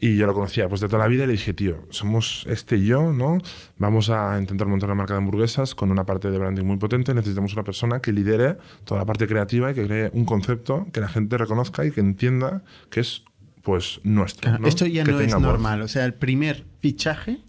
Y 0.00 0.16
yo 0.16 0.26
lo 0.26 0.34
conocía 0.34 0.68
pues 0.68 0.80
de 0.80 0.86
toda 0.86 1.00
la 1.00 1.08
vida 1.08 1.24
y 1.24 1.26
le 1.26 1.32
dije, 1.32 1.52
tío, 1.54 1.86
somos 1.90 2.44
este 2.48 2.76
y 2.76 2.86
yo, 2.86 3.12
¿no? 3.12 3.38
Vamos 3.78 4.10
a 4.10 4.38
intentar 4.38 4.68
montar 4.68 4.88
una 4.88 4.94
marca 4.94 5.14
de 5.14 5.18
hamburguesas 5.18 5.74
con 5.74 5.90
una 5.90 6.04
parte 6.06 6.30
de 6.30 6.38
branding 6.38 6.64
muy 6.64 6.76
potente, 6.76 7.12
necesitamos 7.14 7.52
una 7.54 7.64
persona 7.64 8.00
que 8.00 8.12
lidere 8.12 8.56
toda 8.84 9.00
la 9.00 9.06
parte 9.06 9.26
creativa 9.26 9.72
y 9.72 9.74
que 9.74 9.86
cree 9.86 10.10
un 10.14 10.24
concepto 10.24 10.86
que 10.92 11.00
la 11.00 11.08
gente 11.08 11.36
reconozca 11.36 11.84
y 11.84 11.90
que 11.90 12.00
entienda 12.00 12.62
que 12.90 13.00
es 13.00 13.24
pues 13.62 14.00
nuestro. 14.04 14.42
Claro, 14.42 14.58
¿no? 14.62 14.68
Esto 14.68 14.86
ya 14.86 15.02
Que 15.04 15.10
no 15.12 15.20
es 15.20 15.32
voz. 15.34 15.42
normal. 15.42 15.82
O 15.82 15.88
sea, 15.88 16.04
el 16.04 16.14
primer 16.14 16.64
fichaje, 16.78 17.40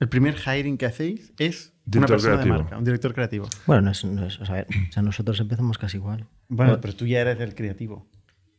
el 0.00 0.08
primer 0.08 0.34
hiring 0.36 0.76
que 0.78 0.86
hacéis 0.86 1.32
es 1.38 1.72
Director 1.86 2.16
persona 2.16 2.36
de 2.36 2.42
creativo. 2.42 2.62
marca, 2.62 2.78
un 2.78 2.84
director 2.84 3.14
creativo. 3.14 3.48
Bueno, 3.66 3.82
no 3.82 3.90
es, 3.90 4.02
no 4.04 4.26
es- 4.26 4.40
o 4.40 4.46
sea, 4.46 4.66
o 4.88 4.92
sea, 4.92 5.02
nosotros 5.02 5.38
empezamos 5.40 5.76
casi 5.78 5.98
igual. 5.98 6.26
Bueno, 6.48 6.80
pero 6.80 6.94
tú 6.96 7.06
ya 7.06 7.20
eres 7.20 7.38
el 7.40 7.54
creativo. 7.54 8.08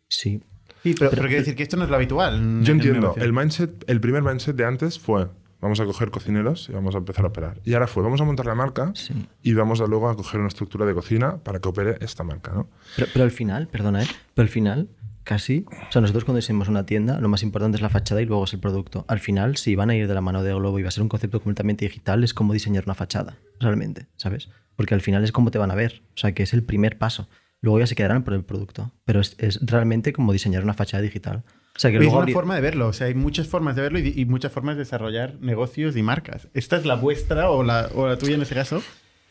Sí. 0.07 0.41
Sí, 0.83 0.95
pero, 0.97 1.09
pero 1.11 1.23
quiero 1.23 1.39
decir 1.39 1.55
que 1.55 1.63
esto 1.63 1.77
no 1.77 1.83
es 1.85 1.89
lo 1.89 1.95
habitual. 1.95 2.33
Yo 2.63 2.73
en 2.73 2.79
entiendo, 2.79 3.15
el 3.17 3.33
mindset, 3.33 3.83
el 3.89 3.99
primer 3.99 4.21
mindset 4.21 4.55
de 4.55 4.65
antes 4.65 4.99
fue, 4.99 5.27
vamos 5.59 5.79
a 5.79 5.85
coger 5.85 6.11
cocineros 6.11 6.69
y 6.69 6.73
vamos 6.73 6.93
a 6.93 6.99
empezar 6.99 7.25
a 7.25 7.29
operar. 7.29 7.59
Y 7.63 7.73
ahora 7.73 7.87
fue, 7.87 8.03
vamos 8.03 8.21
a 8.21 8.23
montar 8.23 8.45
la 8.45 8.53
marca 8.55 8.91
Sí. 8.93 9.13
y 9.41 9.53
vamos 9.53 9.81
a 9.81 9.87
luego 9.87 10.09
a 10.09 10.15
coger 10.15 10.39
una 10.39 10.49
estructura 10.49 10.85
de 10.85 10.93
cocina 10.93 11.37
para 11.37 11.59
que 11.59 11.67
opere 11.69 11.97
esta 12.01 12.23
marca, 12.23 12.53
¿no? 12.53 12.69
Pero, 12.95 13.07
pero 13.13 13.25
al 13.25 13.31
final, 13.31 13.67
perdona, 13.67 14.03
¿eh? 14.03 14.07
Pero 14.35 14.43
al 14.43 14.49
final, 14.49 14.89
casi. 15.23 15.65
O 15.89 15.91
sea, 15.91 16.01
nosotros 16.01 16.23
cuando 16.23 16.37
diseñamos 16.37 16.67
una 16.67 16.85
tienda, 16.85 17.19
lo 17.19 17.29
más 17.29 17.41
importante 17.41 17.77
es 17.77 17.81
la 17.81 17.89
fachada 17.89 18.21
y 18.21 18.25
luego 18.25 18.43
es 18.43 18.53
el 18.53 18.59
producto. 18.59 19.05
Al 19.07 19.19
final, 19.19 19.57
si 19.57 19.75
van 19.75 19.89
a 19.89 19.95
ir 19.95 20.07
de 20.07 20.13
la 20.13 20.21
mano 20.21 20.43
de 20.43 20.53
Globo 20.53 20.77
y 20.77 20.83
va 20.83 20.89
a 20.89 20.91
ser 20.91 21.01
un 21.01 21.09
concepto 21.09 21.39
completamente 21.39 21.83
digital, 21.85 22.23
es 22.23 22.35
como 22.35 22.53
diseñar 22.53 22.83
una 22.85 22.93
fachada, 22.93 23.37
realmente, 23.59 24.05
¿sabes? 24.17 24.49
Porque 24.75 24.93
al 24.93 25.01
final 25.01 25.23
es 25.23 25.31
cómo 25.31 25.49
te 25.49 25.57
van 25.57 25.71
a 25.71 25.75
ver. 25.75 26.03
O 26.13 26.17
sea, 26.17 26.33
que 26.33 26.43
es 26.43 26.53
el 26.53 26.61
primer 26.63 26.99
paso. 26.99 27.27
Luego 27.65 27.79
ya 27.79 27.87
se 27.87 27.95
quedarán 27.95 28.23
por 28.23 28.33
el 28.35 28.43
producto. 28.43 28.91
Pero 29.05 29.19
es, 29.19 29.35
es 29.39 29.59
realmente 29.65 30.13
como 30.13 30.31
diseñar 30.31 30.63
una 30.63 30.75
fachada 30.75 31.01
digital. 31.01 31.43
O 31.75 31.79
sea, 31.79 31.89
que 31.91 31.97
es 31.97 32.03
una 32.07 32.21
abrir- 32.21 32.33
forma 32.33 32.53
de 32.55 32.61
verlo. 32.61 32.87
O 32.87 32.93
sea, 32.93 33.07
hay 33.07 33.15
muchas 33.15 33.47
formas 33.47 33.75
de 33.75 33.81
verlo 33.81 33.97
y, 33.99 34.13
y 34.15 34.25
muchas 34.25 34.51
formas 34.51 34.75
de 34.75 34.83
desarrollar 34.83 35.33
negocios 35.41 35.97
y 35.97 36.03
marcas. 36.03 36.47
¿Esta 36.53 36.77
es 36.77 36.85
la 36.85 36.95
vuestra 36.95 37.49
o 37.49 37.63
la, 37.63 37.89
o 37.95 38.07
la 38.07 38.17
tuya 38.17 38.35
en 38.35 38.43
ese 38.43 38.53
caso? 38.53 38.83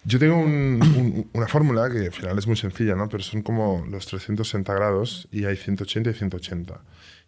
Yo 0.05 0.19
tengo 0.19 0.37
un- 0.37 0.81
un- 0.83 1.31
una 1.33 1.47
fórmula 1.47 1.89
que 1.91 1.99
al 2.07 2.13
final 2.13 2.37
es 2.37 2.47
muy 2.49 2.57
sencilla, 2.57 2.97
¿no? 2.97 3.09
Pero 3.09 3.23
son 3.23 3.41
como 3.43 3.87
los 3.89 4.05
360 4.07 4.75
grados 4.75 5.29
y 5.31 5.45
hay 5.45 5.57
180 5.57 6.11
y 6.11 6.15
180. 6.15 6.81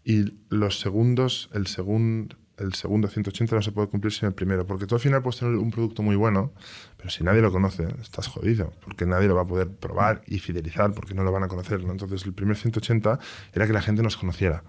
Y 0.04 0.34
los 0.50 0.80
segundos, 0.80 1.48
el, 1.54 1.66
segun- 1.66 2.34
el 2.58 2.74
segundo 2.74 3.08
180 3.08 3.54
no 3.56 3.62
se 3.62 3.70
puede 3.72 3.88
cumplir 3.88 4.12
sin 4.12 4.26
el 4.28 4.34
primero, 4.34 4.66
porque 4.66 4.86
tú 4.86 4.96
al 4.96 5.00
final 5.00 5.22
puedes 5.22 5.38
tener 5.38 5.54
un 5.54 5.70
producto 5.70 6.02
muy 6.02 6.16
bueno, 6.16 6.52
pero 6.96 7.10
si 7.10 7.24
nadie 7.24 7.42
lo 7.42 7.52
conoce, 7.52 7.86
estás 8.00 8.28
jodido, 8.28 8.72
porque 8.84 9.06
nadie 9.06 9.28
lo 9.28 9.34
va 9.34 9.42
a 9.42 9.46
poder 9.46 9.68
probar 9.68 10.22
y 10.26 10.38
fidelizar, 10.38 10.92
porque 10.92 11.14
no 11.14 11.22
lo 11.24 11.32
van 11.32 11.44
a 11.44 11.48
conocer. 11.48 11.84
¿no? 11.84 11.92
Entonces 11.92 12.24
el 12.24 12.32
primer 12.32 12.56
180 12.56 13.18
era 13.52 13.66
que 13.66 13.72
la 13.72 13.82
gente 13.82 14.02
nos 14.02 14.16
conociera 14.16 14.62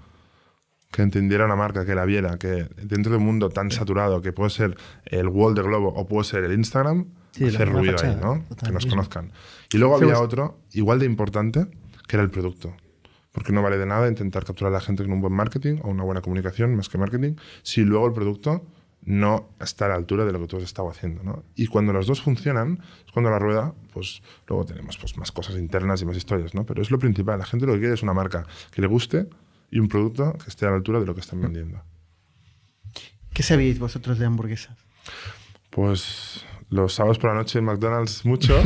que 0.91 1.01
entendiera 1.01 1.45
una 1.45 1.55
marca, 1.55 1.85
que 1.85 1.95
la 1.95 2.05
viera, 2.05 2.37
que 2.37 2.67
dentro 2.81 3.11
de 3.11 3.17
un 3.17 3.25
mundo 3.25 3.49
tan 3.49 3.71
saturado 3.71 4.21
que 4.21 4.31
puede 4.31 4.49
ser 4.49 4.77
el 5.05 5.27
wall 5.27 5.53
de 5.53 5.61
Globo 5.61 5.89
o 5.89 6.07
puede 6.07 6.23
ser 6.23 6.43
el 6.43 6.53
Instagram, 6.53 7.07
Sí, 7.31 7.43
hacer 7.45 7.71
ruido 7.71 7.95
ahí, 8.01 8.17
¿no? 8.19 8.45
que 8.63 8.71
nos 8.71 8.85
conozcan. 8.85 9.31
Y 9.71 9.77
luego 9.77 9.95
había 9.95 10.13
pues- 10.13 10.19
otro, 10.19 10.59
igual 10.71 10.99
de 10.99 11.05
importante, 11.05 11.67
que 12.07 12.15
era 12.15 12.23
el 12.23 12.31
producto. 12.31 12.75
Porque 13.31 13.51
no 13.51 13.61
vale 13.61 13.77
de 13.77 13.85
nada 13.85 14.07
intentar 14.07 14.43
capturar 14.43 14.73
a 14.73 14.77
la 14.77 14.81
gente 14.81 15.03
con 15.03 15.11
un 15.11 15.21
buen 15.21 15.33
marketing 15.33 15.79
o 15.83 15.89
una 15.89 16.03
buena 16.03 16.21
comunicación, 16.21 16.75
más 16.75 16.89
que 16.89 16.97
marketing, 16.97 17.35
si 17.61 17.83
luego 17.83 18.07
el 18.07 18.13
producto 18.13 18.65
no 19.07 19.47
está 19.61 19.85
a 19.85 19.87
la 19.87 19.95
altura 19.95 20.25
de 20.25 20.33
lo 20.33 20.39
que 20.41 20.47
tú 20.47 20.57
has 20.57 20.63
estado 20.63 20.89
haciendo. 20.89 21.23
¿no? 21.23 21.43
Y 21.55 21.67
cuando 21.67 21.93
los 21.93 22.07
dos 22.07 22.21
funcionan, 22.21 22.81
es 23.05 23.11
cuando 23.13 23.31
la 23.31 23.39
rueda, 23.39 23.73
pues 23.93 24.21
luego 24.47 24.65
tenemos 24.65 24.97
pues, 24.97 25.17
más 25.17 25.31
cosas 25.31 25.55
internas 25.55 26.01
y 26.01 26.05
más 26.05 26.17
historias. 26.17 26.53
¿no? 26.53 26.65
Pero 26.65 26.81
es 26.81 26.91
lo 26.91 26.99
principal. 26.99 27.39
La 27.39 27.45
gente 27.45 27.65
lo 27.65 27.73
que 27.73 27.79
quiere 27.79 27.93
es 27.93 28.03
una 28.03 28.13
marca 28.13 28.45
que 28.69 28.81
le 28.81 28.87
guste 28.87 29.29
y 29.71 29.79
un 29.79 29.87
producto 29.87 30.33
que 30.33 30.49
esté 30.49 30.65
a 30.65 30.71
la 30.71 30.75
altura 30.75 30.99
de 30.99 31.05
lo 31.05 31.15
que 31.15 31.21
están 31.21 31.39
vendiendo. 31.39 31.81
¿Qué 33.33 33.43
sabéis 33.43 33.79
vosotros 33.79 34.19
de 34.19 34.25
hamburguesas? 34.25 34.77
Pues 35.69 36.45
los 36.69 36.93
sábados 36.93 37.17
por 37.17 37.29
la 37.29 37.37
noche 37.37 37.59
en 37.59 37.65
McDonald's 37.65 38.25
mucho. 38.25 38.61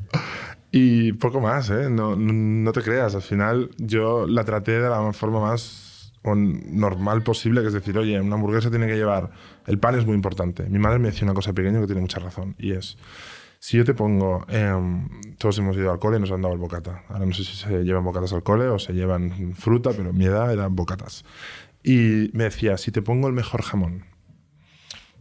y 0.70 1.12
poco 1.14 1.40
más, 1.40 1.70
¿eh? 1.70 1.90
No, 1.90 2.14
no, 2.14 2.72
te 2.72 2.82
creas. 2.82 3.16
Al 3.16 3.22
final 3.22 3.70
yo 3.78 4.28
la 4.28 4.44
traté 4.44 4.80
de 4.80 4.88
la 4.88 5.12
forma 5.12 5.40
más 5.40 5.85
normal 6.34 7.22
posible, 7.22 7.60
que 7.60 7.68
es 7.68 7.72
decir, 7.72 7.96
oye, 7.98 8.20
una 8.20 8.34
hamburguesa 8.34 8.70
tiene 8.70 8.86
que 8.86 8.96
llevar... 8.96 9.30
El 9.66 9.78
pan 9.78 9.98
es 9.98 10.06
muy 10.06 10.14
importante. 10.14 10.68
Mi 10.68 10.78
madre 10.78 10.98
me 10.98 11.08
decía 11.08 11.24
una 11.24 11.34
cosa 11.34 11.52
pequeña 11.52 11.80
que 11.80 11.86
tiene 11.86 12.00
mucha 12.00 12.18
razón. 12.18 12.54
Y 12.58 12.72
es, 12.72 12.96
si 13.58 13.76
yo 13.76 13.84
te 13.84 13.94
pongo... 13.94 14.44
em, 14.48 15.08
todos 15.38 15.58
hemos 15.58 15.76
ido 15.76 15.90
al 15.90 15.98
cole 15.98 16.18
y 16.18 16.20
nos 16.20 16.30
han 16.30 16.42
dado 16.42 16.54
el 16.54 16.60
bocata. 16.60 17.04
Ahora 17.08 17.26
no 17.26 17.32
sé 17.32 17.44
si 17.44 17.56
se 17.56 17.84
llevan 17.84 18.04
bocatas 18.04 18.32
al 18.32 18.42
cole 18.42 18.66
o 18.68 18.78
se 18.78 18.92
llevan 18.92 19.54
fruta, 19.54 19.90
pero 19.96 20.12
mi 20.12 20.24
edad 20.24 20.52
eran 20.52 20.74
bocatas. 20.74 21.24
Y 21.82 22.30
me 22.32 22.44
decía, 22.44 22.76
si 22.78 22.90
te 22.90 23.02
pongo 23.02 23.28
el 23.28 23.32
mejor 23.32 23.62
jamón 23.62 24.04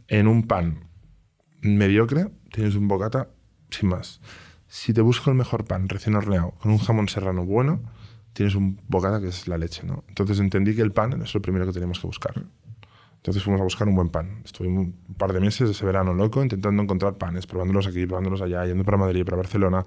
en 0.08 0.28
un 0.28 0.48
pan 0.48 0.88
mediocre, 1.62 2.32
tienes 2.52 2.76
un 2.76 2.88
bocata 2.88 3.30
sin 3.70 3.90
más. 3.90 4.22
Si 4.68 4.94
te 4.94 5.02
busco 5.02 5.30
el 5.30 5.36
mejor 5.36 5.66
pan 5.66 5.90
recién 5.90 6.16
horneado 6.16 6.52
con 6.52 6.72
un 6.72 6.78
jamón 6.78 7.08
serrano 7.08 7.46
bueno, 7.46 7.82
tienes 8.36 8.54
un 8.54 8.82
bocata 8.90 9.22
que 9.22 9.30
es 9.30 9.48
la 9.48 9.58
leche, 9.58 9.84
¿no? 9.88 10.04
Entonces 10.10 10.40
entendí 10.40 10.76
que 10.76 10.82
el 10.82 10.92
pan 10.92 11.22
es 11.22 11.34
lo 11.34 11.42
primero 11.42 11.66
que 11.66 11.72
teníamos 11.72 12.02
que 12.02 12.08
buscar. 12.08 12.34
Entonces 13.16 13.42
fuimos 13.42 13.62
a 13.62 13.64
buscar 13.64 13.88
un 13.88 13.96
buen 13.96 14.10
pan. 14.10 14.42
Estuve 14.44 14.68
un 14.68 14.94
par 15.18 15.32
de 15.32 15.40
meses 15.40 15.70
ese 15.70 15.86
verano 15.86 16.14
loco 16.14 16.44
intentando 16.44 16.84
encontrar 16.84 17.18
panes, 17.18 17.48
probándolos 17.48 17.88
aquí, 17.88 18.06
probándolos 18.06 18.42
allá, 18.42 18.66
yendo 18.66 18.84
para 18.84 18.98
Madrid, 18.98 19.24
para 19.24 19.38
Barcelona. 19.38 19.86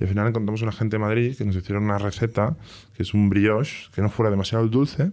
Y 0.00 0.04
al 0.04 0.08
final 0.08 0.26
encontramos 0.26 0.62
una 0.62 0.72
gente 0.72 0.96
de 0.96 1.00
Madrid 1.00 1.36
que 1.36 1.44
nos 1.44 1.54
hicieron 1.54 1.84
una 1.84 1.98
receta 1.98 2.56
que 2.94 3.02
es 3.02 3.12
un 3.12 3.28
brioche 3.28 3.90
que 3.94 4.00
no 4.00 4.08
fuera 4.08 4.30
demasiado 4.30 4.66
dulce, 4.66 5.12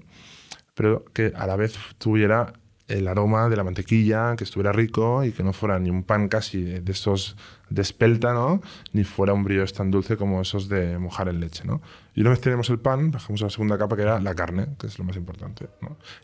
pero 0.74 1.04
que 1.14 1.34
a 1.36 1.46
la 1.46 1.58
vez 1.58 1.78
tuviera 1.98 2.54
el 2.88 3.08
aroma 3.08 3.50
de 3.50 3.58
la 3.58 3.64
mantequilla, 3.64 4.36
que 4.38 4.44
estuviera 4.44 4.72
rico 4.72 5.24
y 5.24 5.32
que 5.32 5.44
no 5.44 5.52
fuera 5.52 5.78
ni 5.80 5.90
un 5.90 6.04
pan 6.04 6.30
casi 6.30 6.64
de 6.64 6.92
esos 6.92 7.36
de 7.70 7.82
espelta, 7.82 8.34
¿no? 8.34 8.62
Ni 8.94 9.04
fuera 9.04 9.34
un 9.34 9.44
brioche 9.44 9.74
tan 9.74 9.92
dulce 9.92 10.16
como 10.16 10.42
esos 10.42 10.70
de 10.70 10.98
mojar 10.98 11.28
en 11.28 11.42
leche, 11.42 11.64
¿no? 11.66 11.82
Y 12.16 12.22
una 12.22 12.30
vez 12.30 12.40
tenemos 12.40 12.70
el 12.70 12.80
pan, 12.80 13.12
bajamos 13.12 13.42
a 13.42 13.46
la 13.46 13.50
segunda 13.50 13.78
capa 13.78 13.98
que 13.98 14.04
era 14.04 14.22
la 14.22 14.34
carne, 14.36 14.70
que 14.80 14.88
es 14.88 14.98
lo 14.98 15.06
más 15.06 15.18
importante. 15.18 15.68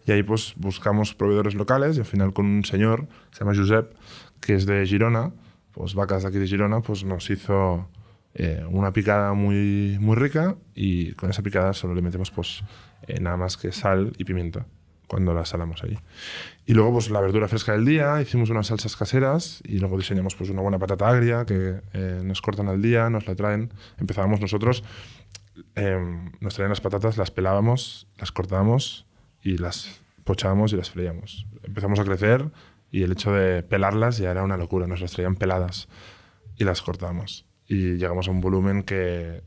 Y 0.05 0.11
ahí 0.13 0.23
pues 0.23 0.53
buscamos 0.55 1.13
proveedores 1.13 1.53
locales 1.53 1.97
y 1.97 1.99
al 1.99 2.05
final 2.05 2.33
con 2.33 2.45
un 2.45 2.63
señor, 2.63 3.07
se 3.31 3.39
llama 3.39 3.55
Josep, 3.55 3.93
que 4.39 4.55
es 4.55 4.65
de 4.65 4.85
Girona, 4.85 5.33
pues 5.73 5.95
vacas 5.95 6.23
de 6.23 6.29
aquí 6.29 6.37
de 6.37 6.47
Girona, 6.47 6.79
pues 6.79 7.03
nos 7.03 7.29
hizo 7.29 7.89
eh, 8.35 8.65
una 8.69 8.93
picada 8.93 9.33
muy, 9.33 9.97
muy 9.99 10.15
rica 10.15 10.55
y 10.73 11.11
con 11.13 11.29
esa 11.29 11.41
picada 11.41 11.73
solo 11.73 11.93
le 11.93 12.01
metemos 12.01 12.31
pues 12.31 12.63
eh, 13.05 13.19
nada 13.19 13.35
más 13.35 13.57
que 13.57 13.73
sal 13.73 14.13
y 14.17 14.23
pimienta 14.23 14.65
cuando 15.13 15.31
la 15.35 15.45
salamos 15.45 15.83
ahí. 15.83 15.99
Y 16.65 16.73
luego 16.73 16.93
pues 16.93 17.11
la 17.11 17.21
verdura 17.21 17.47
fresca 17.47 17.73
del 17.73 17.85
día, 17.85 18.19
hicimos 18.19 18.49
unas 18.49 18.65
salsas 18.65 18.97
caseras 18.97 19.61
y 19.63 19.77
luego 19.77 19.95
diseñamos 19.95 20.33
pues 20.33 20.49
una 20.49 20.63
buena 20.63 20.79
patata 20.79 21.07
agria 21.07 21.45
que 21.45 21.81
eh, 21.93 22.21
nos 22.23 22.41
cortan 22.41 22.67
al 22.67 22.81
día, 22.81 23.11
nos 23.11 23.27
la 23.27 23.35
traen. 23.35 23.71
Empezábamos 23.99 24.41
nosotros, 24.41 24.83
eh, 25.75 25.99
nos 26.39 26.55
traían 26.55 26.69
las 26.69 26.81
patatas, 26.81 27.15
las 27.17 27.29
pelábamos, 27.29 28.07
las 28.17 28.31
cortábamos 28.31 29.05
y 29.43 29.59
las 29.59 30.01
pochábamos 30.23 30.73
y 30.73 30.77
las 30.77 30.89
freíamos. 30.89 31.45
Empezamos 31.61 31.99
a 31.99 32.05
crecer 32.05 32.49
y 32.89 33.03
el 33.03 33.11
hecho 33.11 33.31
de 33.33 33.61
pelarlas 33.61 34.17
ya 34.17 34.31
era 34.31 34.41
una 34.41 34.57
locura, 34.57 34.87
nos 34.87 34.99
las 34.99 35.11
traían 35.11 35.35
peladas 35.35 35.89
y 36.57 36.63
las 36.63 36.81
cortábamos. 36.81 37.45
Y 37.67 37.97
llegamos 37.97 38.27
a 38.27 38.31
un 38.31 38.41
volumen 38.41 38.81
que 38.81 39.43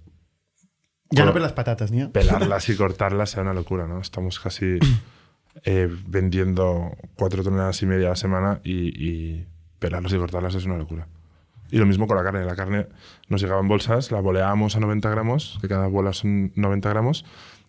Ya 1.11 1.24
no 1.24 1.35
pelas 1.35 1.55
patatas, 1.55 1.90
¿no? 1.90 2.12
pelarlas 2.12 2.68
y 2.68 2.76
cortarlas 2.76 3.31
sea 3.31 3.42
una 3.42 3.52
locura, 3.52 3.88
¿no? 3.88 4.00
Estamos 4.00 4.38
casi 4.38 4.79
eh, 5.64 5.88
vendiendo 6.07 6.92
cuatro 7.16 7.42
toneladas 7.42 7.83
y 7.83 7.87
media 7.87 8.07
a 8.07 8.11
la 8.11 8.16
semana 8.16 8.61
y, 8.64 8.88
y 9.09 9.47
pelarlas 9.79 10.12
y 10.12 10.16
cortarlas 10.16 10.55
es 10.55 10.64
una 10.64 10.77
locura. 10.77 11.07
Y 11.71 11.79
lo 11.79 11.87
mismo 11.87 12.07
con 12.07 12.16
la 12.16 12.23
carne. 12.23 12.45
La 12.45 12.55
carne 12.55 12.87
nos 13.29 13.40
llegaba 13.42 13.61
en 13.61 13.69
bolsas, 13.69 14.12
la 14.12 14.21
boleábamos 14.21 14.77
a 14.77 14.81
90 14.81 15.11
gramos, 15.11 15.59
que 15.61 15.69
cada 15.69 15.88
bola 15.88 16.12
son 16.12 16.53
90 16.55 16.88
gramos, 16.90 17.25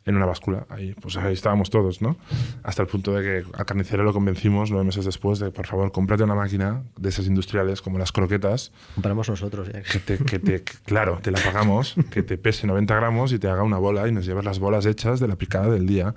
en 0.06 0.16
una 0.16 0.26
báscula. 0.26 0.66
Ahí, 0.70 0.94
pues 1.02 1.18
ahí 1.18 1.34
estábamos 1.34 1.70
todos, 1.70 2.02
¿no? 2.02 2.16
Hasta 2.64 2.84
el 2.84 2.88
punto 2.88 3.14
de 3.14 3.24
que 3.44 3.58
al 3.58 3.66
carnicero 3.66 4.04
lo 4.04 4.14
convencimos 4.14 4.70
nueve 4.72 4.86
meses 4.86 5.04
después 5.04 5.40
de, 5.40 5.50
por 5.52 5.66
favor, 5.68 5.92
cómprate 5.92 6.24
una 6.24 6.36
máquina 6.36 6.84
de 6.96 7.10
esas 7.10 7.26
industriales 7.28 7.82
como 7.82 7.98
las 7.98 8.12
croquetas, 8.14 8.72
Compramos 8.96 9.28
nosotros 9.30 9.68
que 9.70 10.00
te, 10.00 10.18
que 10.24 10.40
te- 10.40 10.62
que, 10.64 10.74
claro, 10.86 11.20
te 11.22 11.32
la 11.32 11.40
pagamos, 11.44 11.96
que 12.12 12.24
te 12.24 12.38
pese 12.38 12.68
90 12.68 12.96
gramos 12.96 13.34
y 13.34 13.40
te 13.40 13.50
haga 13.50 13.64
una 13.64 13.80
bola 13.80 14.08
y 14.08 14.12
nos 14.14 14.26
llevas 14.26 14.46
las 14.46 14.60
bolas 14.60 14.86
hechas 14.86 15.20
de 15.20 15.28
la 15.28 15.36
picada 15.36 15.70
del 15.72 15.88
día. 15.88 16.14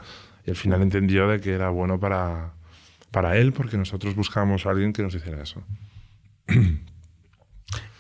Y 0.46 0.50
al 0.50 0.56
final 0.56 0.82
entendió 0.82 1.28
de 1.28 1.40
que 1.40 1.52
era 1.52 1.70
bueno 1.70 1.98
para, 2.00 2.52
para 3.10 3.36
él 3.36 3.52
porque 3.52 3.76
nosotros 3.76 4.14
buscábamos 4.14 4.66
a 4.66 4.70
alguien 4.70 4.92
que 4.92 5.02
nos 5.02 5.14
hiciera 5.14 5.42
eso. 5.42 5.62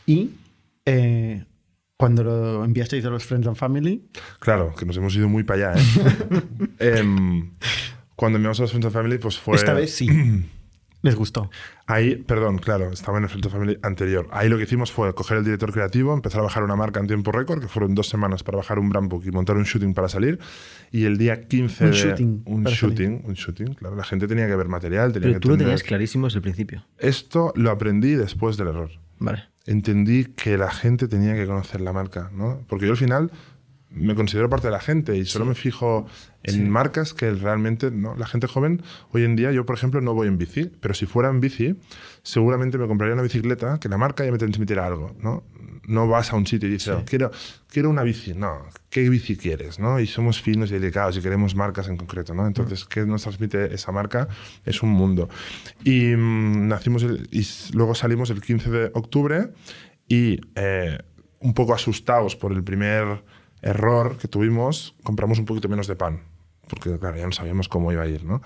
Y 0.06 0.30
eh, 0.84 1.44
cuando 1.96 2.24
lo 2.24 2.64
enviasteis 2.64 3.04
a 3.04 3.10
los 3.10 3.24
Friends 3.24 3.46
and 3.46 3.56
Family, 3.56 4.08
Claro, 4.38 4.74
que 4.74 4.86
nos 4.86 4.96
hemos 4.96 5.14
ido 5.14 5.28
muy 5.28 5.44
para 5.44 5.70
allá, 5.70 5.80
¿eh? 5.80 6.42
Em, 6.78 7.50
cuando 8.16 8.36
enviamos 8.36 8.58
a 8.58 8.62
los 8.62 8.70
Friends 8.70 8.86
and 8.86 8.94
Family, 8.94 9.18
pues 9.18 9.38
fue... 9.38 9.56
esta 9.56 9.74
vez 9.74 9.94
sí. 9.94 10.08
Les 11.02 11.14
gustó. 11.14 11.50
Ahí, 11.90 12.14
perdón, 12.14 12.58
claro, 12.58 12.92
estaba 12.92 13.18
en 13.18 13.24
el 13.24 13.30
Friends 13.30 13.46
and 13.46 13.52
Family 13.52 13.78
anterior. 13.82 14.28
Ahí 14.30 14.48
lo 14.48 14.56
que 14.56 14.62
hicimos 14.62 14.92
fue 14.92 15.12
coger 15.12 15.38
el 15.38 15.44
director 15.44 15.72
creativo, 15.72 16.14
empezar 16.14 16.40
a 16.40 16.44
bajar 16.44 16.62
una 16.62 16.76
marca 16.76 17.00
en 17.00 17.08
tiempo 17.08 17.32
récord, 17.32 17.60
que 17.60 17.66
fueron 17.66 17.96
dos 17.96 18.08
semanas 18.08 18.44
para 18.44 18.58
bajar 18.58 18.78
un 18.78 18.88
brand 18.88 19.10
book 19.10 19.24
y 19.26 19.32
montar 19.32 19.56
un 19.56 19.64
shooting 19.64 19.92
para 19.92 20.08
salir. 20.08 20.38
Y 20.92 21.04
el 21.04 21.18
día 21.18 21.48
15 21.48 21.84
Un 21.84 21.90
de... 21.90 21.96
shooting 21.96 22.42
Un 22.46 22.64
shooting, 22.64 23.22
un 23.24 23.34
shooting, 23.34 23.74
claro. 23.74 23.96
La 23.96 24.04
gente 24.04 24.28
tenía 24.28 24.46
que 24.46 24.54
ver 24.54 24.68
material, 24.68 25.12
tenía 25.12 25.28
Pero 25.28 25.34
que 25.34 25.40
tú 25.40 25.48
lo 25.48 25.56
tenías 25.56 25.82
clarísimo 25.82 26.28
desde 26.28 26.38
el 26.38 26.42
principio. 26.42 26.84
Esto 26.98 27.52
lo 27.56 27.72
aprendí 27.72 28.14
después 28.14 28.56
del 28.56 28.68
error. 28.68 28.90
Vale. 29.18 29.42
Entendí 29.66 30.26
que 30.26 30.56
la 30.56 30.70
gente 30.70 31.08
tenía 31.08 31.34
que 31.34 31.46
conocer 31.46 31.80
la 31.80 31.92
marca, 31.92 32.30
¿no? 32.32 32.62
Porque 32.68 32.86
yo 32.86 32.92
al 32.92 32.98
final 32.98 33.32
me 33.90 34.14
considero 34.14 34.48
parte 34.48 34.68
de 34.68 34.72
la 34.72 34.80
gente 34.80 35.16
y 35.16 35.24
solo 35.24 35.44
me 35.44 35.54
fijo 35.54 36.06
en 36.42 36.70
marcas 36.70 37.12
que 37.12 37.30
realmente, 37.32 37.90
¿no? 37.90 38.14
La 38.16 38.26
gente 38.26 38.46
joven, 38.46 38.82
hoy 39.12 39.24
en 39.24 39.36
día, 39.36 39.52
yo 39.52 39.66
por 39.66 39.76
ejemplo 39.76 40.00
no 40.00 40.14
voy 40.14 40.28
en 40.28 40.38
bici, 40.38 40.70
pero 40.80 40.94
si 40.94 41.06
fuera 41.06 41.28
en 41.28 41.40
bici, 41.40 41.76
seguramente 42.22 42.78
me 42.78 42.86
compraría 42.86 43.14
una 43.14 43.22
bicicleta 43.22 43.78
que 43.80 43.88
la 43.88 43.98
marca 43.98 44.24
ya 44.24 44.32
me 44.32 44.38
transmitiera 44.38 44.86
algo, 44.86 45.14
¿no? 45.20 45.42
No 45.86 46.06
vas 46.06 46.32
a 46.32 46.36
un 46.36 46.46
sitio 46.46 46.68
y 46.68 46.72
dices, 46.72 46.94
quiero, 47.04 47.32
quiero 47.68 47.90
una 47.90 48.04
bici. 48.04 48.32
No, 48.32 48.68
¿qué 48.90 49.08
bici 49.08 49.36
quieres? 49.36 49.80
¿no? 49.80 49.98
Y 49.98 50.06
somos 50.06 50.40
finos 50.40 50.70
y 50.70 50.74
delicados 50.74 51.16
y 51.16 51.20
queremos 51.20 51.56
marcas 51.56 51.88
en 51.88 51.96
concreto. 51.96 52.32
¿no? 52.32 52.46
Entonces, 52.46 52.84
¿qué 52.84 53.04
nos 53.04 53.22
transmite 53.22 53.74
esa 53.74 53.90
marca? 53.90 54.28
Es 54.64 54.84
un 54.84 54.90
mundo. 54.90 55.28
Y, 55.82 56.14
mm, 56.14 56.68
nacimos 56.68 57.02
y 57.02 57.44
luego 57.74 57.96
salimos 57.96 58.30
el 58.30 58.40
15 58.40 58.70
de 58.70 58.90
octubre 58.94 59.48
y 60.06 60.40
eh, 60.54 60.98
un 61.40 61.54
poco 61.54 61.74
asustados 61.74 62.36
por 62.36 62.52
el 62.52 62.62
primer 62.62 63.24
error 63.62 64.16
que 64.18 64.28
tuvimos, 64.28 64.94
compramos 65.02 65.38
un 65.38 65.44
poquito 65.44 65.68
menos 65.68 65.86
de 65.86 65.96
pan, 65.96 66.22
porque 66.68 66.98
claro, 66.98 67.16
ya 67.16 67.26
no 67.26 67.32
sabíamos 67.32 67.68
cómo 67.68 67.92
iba 67.92 68.02
a 68.02 68.08
ir, 68.08 68.24
¿no? 68.24 68.42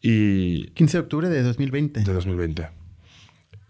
Y 0.00 0.66
15 0.72 0.98
de 0.98 1.02
octubre 1.02 1.28
de 1.28 1.42
2020. 1.42 2.00
De 2.00 2.12
2020. 2.12 2.68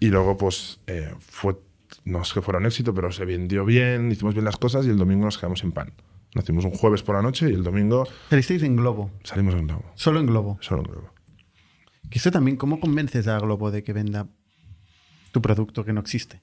Y 0.01 0.09
luego, 0.09 0.37
pues, 0.37 0.81
eh, 0.87 1.15
fue, 1.21 1.57
no 2.05 2.23
es 2.23 2.33
que 2.33 2.43
fuera 2.43 2.59
un 2.59 2.67
éxito, 2.67 2.93
pero 2.93 3.13
se 3.13 3.25
vendió 3.25 3.65
bien, 3.65 4.11
hicimos 4.11 4.35
bien 4.35 4.45
las 4.45 4.57
cosas 4.57 4.85
y 4.87 4.91
el 4.91 4.99
domingo 4.99 5.25
nos 5.25 5.39
quedamos 5.39 5.61
sin 5.61 5.73
pan. 5.73 5.93
Nacimos 6.35 6.65
un 6.65 6.73
jueves 6.73 7.03
por 7.03 7.15
la 7.15 7.23
noche 7.23 7.49
y 7.49 7.55
el 7.55 7.63
domingo... 7.63 8.09
Salisteis 8.29 8.65
en 8.65 8.75
Globo. 8.75 9.13
Salimos 9.23 9.55
en 9.55 9.69
Globo. 9.69 9.85
Solo 9.95 10.19
en 10.19 10.27
Globo. 10.27 10.59
Solo 10.61 10.83
en 10.83 10.91
Globo. 10.91 11.11
Que 12.11 12.19
eso 12.19 12.33
también, 12.33 12.57
¿cómo 12.57 12.81
convences 12.81 13.29
a 13.29 13.39
Globo 13.39 13.71
de 13.71 13.85
que 13.85 13.93
venda 13.93 14.27
tu 15.31 15.41
producto 15.41 15.85
que 15.85 15.93
no 15.93 16.01
existe? 16.01 16.43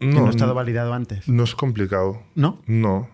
No, 0.00 0.10
que 0.10 0.20
no 0.20 0.26
ha 0.26 0.30
estado 0.30 0.54
validado 0.54 0.92
antes. 0.92 1.28
No 1.28 1.44
es 1.44 1.54
complicado. 1.54 2.22
¿No? 2.34 2.60
No. 2.66 3.08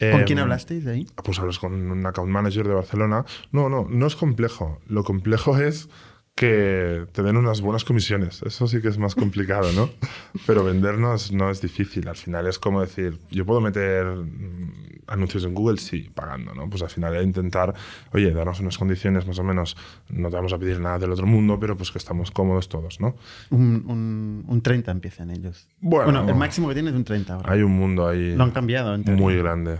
¿Con 0.00 0.24
quién 0.24 0.38
em, 0.38 0.44
hablasteis 0.44 0.84
de 0.84 0.92
ahí? 0.92 1.06
Pues 1.22 1.38
hablas 1.38 1.58
con 1.58 1.74
un 1.74 2.06
account 2.06 2.30
manager 2.30 2.66
de 2.66 2.74
Barcelona. 2.74 3.24
No, 3.52 3.68
no, 3.68 3.86
no 3.88 4.06
es 4.06 4.16
complejo. 4.16 4.80
Lo 4.86 5.04
complejo 5.04 5.58
es 5.58 5.88
que 6.34 7.06
te 7.12 7.22
den 7.22 7.36
unas 7.36 7.60
buenas 7.60 7.84
comisiones. 7.84 8.42
Eso 8.42 8.66
sí 8.66 8.80
que 8.80 8.88
es 8.88 8.96
más 8.96 9.14
complicado, 9.14 9.70
¿no? 9.72 9.90
Pero 10.46 10.64
vendernos 10.64 11.32
no 11.32 11.50
es 11.50 11.60
difícil. 11.60 12.08
Al 12.08 12.16
final 12.16 12.46
es 12.46 12.58
como 12.58 12.80
decir, 12.80 13.18
yo 13.30 13.44
puedo 13.44 13.60
meter 13.60 14.06
mm, 14.06 15.02
anuncios 15.06 15.44
en 15.44 15.52
Google, 15.52 15.76
sí, 15.76 16.10
pagando, 16.14 16.54
¿no? 16.54 16.70
Pues 16.70 16.82
al 16.82 16.88
final 16.88 17.14
es 17.16 17.24
intentar, 17.24 17.74
oye, 18.12 18.32
darnos 18.32 18.60
unas 18.60 18.78
condiciones 18.78 19.26
más 19.26 19.38
o 19.38 19.44
menos, 19.44 19.76
no 20.08 20.30
te 20.30 20.36
vamos 20.36 20.52
a 20.54 20.58
pedir 20.58 20.80
nada 20.80 20.98
del 20.98 21.12
otro 21.12 21.26
mundo, 21.26 21.58
pero 21.60 21.76
pues 21.76 21.90
que 21.90 21.98
estamos 21.98 22.30
cómodos 22.30 22.70
todos, 22.70 23.00
¿no? 23.00 23.16
Un, 23.50 24.44
un, 24.48 24.62
30 24.62 24.92
empiezan 24.92 25.30
ellos. 25.30 25.68
Bueno, 25.80 26.26
el 26.26 26.34
máximo 26.36 26.68
que 26.68 26.74
tienes 26.74 26.92
es 26.92 26.96
un 26.96 27.04
30 27.04 27.34
ahora. 27.34 27.52
Hay 27.52 27.62
un 27.62 27.72
mundo 27.72 28.08
ahí. 28.08 28.34
Lo 28.34 28.44
han 28.44 28.52
cambiado. 28.52 28.96
Muy 28.96 29.36
grande. 29.36 29.78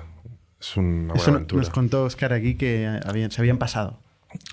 Es 0.60 0.76
una 0.76 1.14
buena 1.14 1.32
aventura. 1.32 1.62
Nos 1.62 1.70
contó 1.70 2.04
Oscar 2.04 2.32
aquí 2.32 2.54
que 2.54 3.00
se 3.30 3.40
habían 3.40 3.58
pasado. 3.58 4.00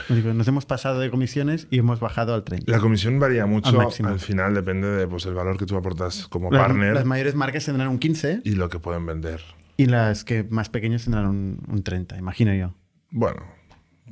Nos 0.10 0.48
hemos 0.48 0.66
pasado 0.66 1.00
de 1.00 1.12
comisiones 1.12 1.68
y 1.70 1.78
hemos 1.78 2.00
bajado 2.00 2.34
al 2.34 2.44
30. 2.44 2.72
La 2.72 2.80
comisión 2.80 3.20
varía 3.20 3.46
mucho. 3.46 3.80
Al, 3.80 4.20
final 4.20 4.54
depende 4.54 4.88
de 4.88 5.08
pues, 5.08 5.26
el 5.26 5.36
valor 5.36 5.58
que 5.58 5.66
tú 5.66 5.76
aportas 5.76 6.28
como 6.28 6.50
partner. 6.50 6.96
Las 6.96 7.06
mayores 7.06 7.36
marcas 7.36 7.66
tendrán 7.66 7.90
un 7.90 8.00
15. 8.00 8.42
Y 8.44 8.52
lo 8.52 8.70
que 8.70 8.80
pueden 8.80 9.06
vender. 9.06 9.42
Y 9.76 9.86
las 9.86 10.24
que 10.24 10.44
más 10.44 10.70
pequeñas 10.70 11.04
tendrán 11.04 11.28
un, 11.28 11.84
30, 11.84 12.18
imagino 12.18 12.54
yo. 12.56 12.74
Bueno, 13.12 13.44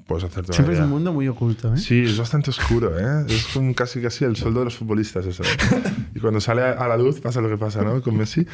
puedes 0.05 0.23
hacerte 0.25 0.53
Siempre 0.53 0.75
es 0.75 0.81
un 0.81 0.89
mundo 0.89 1.11
muy 1.11 1.27
oculto, 1.27 1.73
¿eh? 1.73 1.77
Sí, 1.77 2.03
es 2.03 2.17
bastante 2.17 2.51
oscuro, 2.51 2.99
¿eh? 2.99 3.25
Es 3.27 3.47
como 3.47 3.73
casi 3.73 3.99
casi 4.01 4.25
el 4.25 4.35
sueldo 4.35 4.59
de 4.59 4.65
los 4.65 4.75
futbolistas 4.75 5.25
eso. 5.25 5.41
y 6.13 6.19
cuando 6.19 6.39
sale 6.39 6.61
a 6.61 6.87
la 6.87 6.97
luz 6.97 7.19
pasa 7.19 7.41
lo 7.41 7.49
que 7.49 7.57
pasa, 7.57 7.81
¿no? 7.81 8.01
Con 8.01 8.15
Messi. 8.15 8.45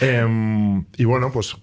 Em, 0.00 0.84
y 0.98 1.04
bueno, 1.04 1.32
pues 1.32 1.56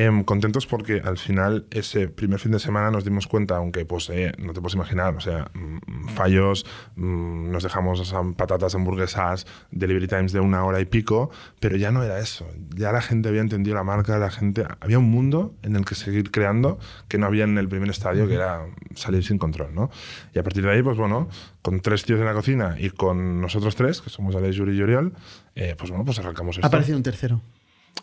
Em, 0.00 0.22
contentos 0.22 0.64
porque 0.68 1.02
al 1.04 1.18
final 1.18 1.66
ese 1.72 2.06
primer 2.06 2.38
fin 2.38 2.52
de 2.52 2.60
semana 2.60 2.88
nos 2.92 3.02
dimos 3.04 3.26
cuenta, 3.26 3.56
aunque 3.56 3.84
pues 3.84 4.08
eh, 4.10 4.30
no 4.38 4.52
te 4.52 4.60
puedes 4.60 4.76
imaginar, 4.76 5.16
o 5.16 5.20
sea, 5.20 5.50
mm, 5.54 6.10
fallos, 6.10 6.64
mm, 6.94 7.50
nos 7.50 7.64
dejamos 7.64 8.14
patatas 8.36 8.76
hamburguesas, 8.76 9.44
delivery 9.72 10.06
times 10.06 10.30
de 10.30 10.38
una 10.38 10.64
hora 10.64 10.78
y 10.78 10.84
pico, 10.84 11.32
pero 11.58 11.76
ya 11.76 11.90
no 11.90 12.04
era 12.04 12.20
eso. 12.20 12.46
Ya 12.76 12.92
la 12.92 13.02
gente 13.02 13.28
había 13.28 13.40
entendido 13.40 13.74
la 13.74 13.82
marca, 13.82 14.18
la 14.18 14.30
gente 14.30 14.64
había 14.78 15.00
un 15.00 15.10
mundo 15.10 15.56
en 15.64 15.74
el 15.74 15.84
que 15.84 15.96
seguir 15.96 16.30
creando 16.30 16.78
que 17.08 17.18
no 17.18 17.26
había 17.26 17.42
en 17.42 17.58
el 17.58 17.68
primer 17.68 17.90
estadio, 17.90 18.28
que 18.28 18.34
era 18.34 18.66
salir 18.94 19.24
sin 19.24 19.38
control, 19.38 19.74
¿no? 19.74 19.90
Y 20.32 20.38
a 20.38 20.44
partir 20.44 20.62
de 20.62 20.70
ahí, 20.70 20.80
pues 20.80 20.96
bueno, 20.96 21.28
con 21.60 21.80
tres 21.80 22.04
tíos 22.04 22.20
en 22.20 22.26
la 22.26 22.34
cocina 22.34 22.76
y 22.78 22.90
con 22.90 23.40
nosotros 23.40 23.74
tres, 23.74 24.00
que 24.00 24.10
somos 24.10 24.36
Alex, 24.36 24.54
Yuri 24.54 24.76
y 24.76 24.82
Oriol, 24.82 25.14
eh, 25.56 25.74
pues 25.76 25.90
bueno, 25.90 26.04
pues 26.04 26.20
arrancamos 26.20 26.54
esto. 26.54 26.64
Ha 26.64 26.68
aparecido 26.68 26.96
un 26.96 27.02
tercero. 27.02 27.40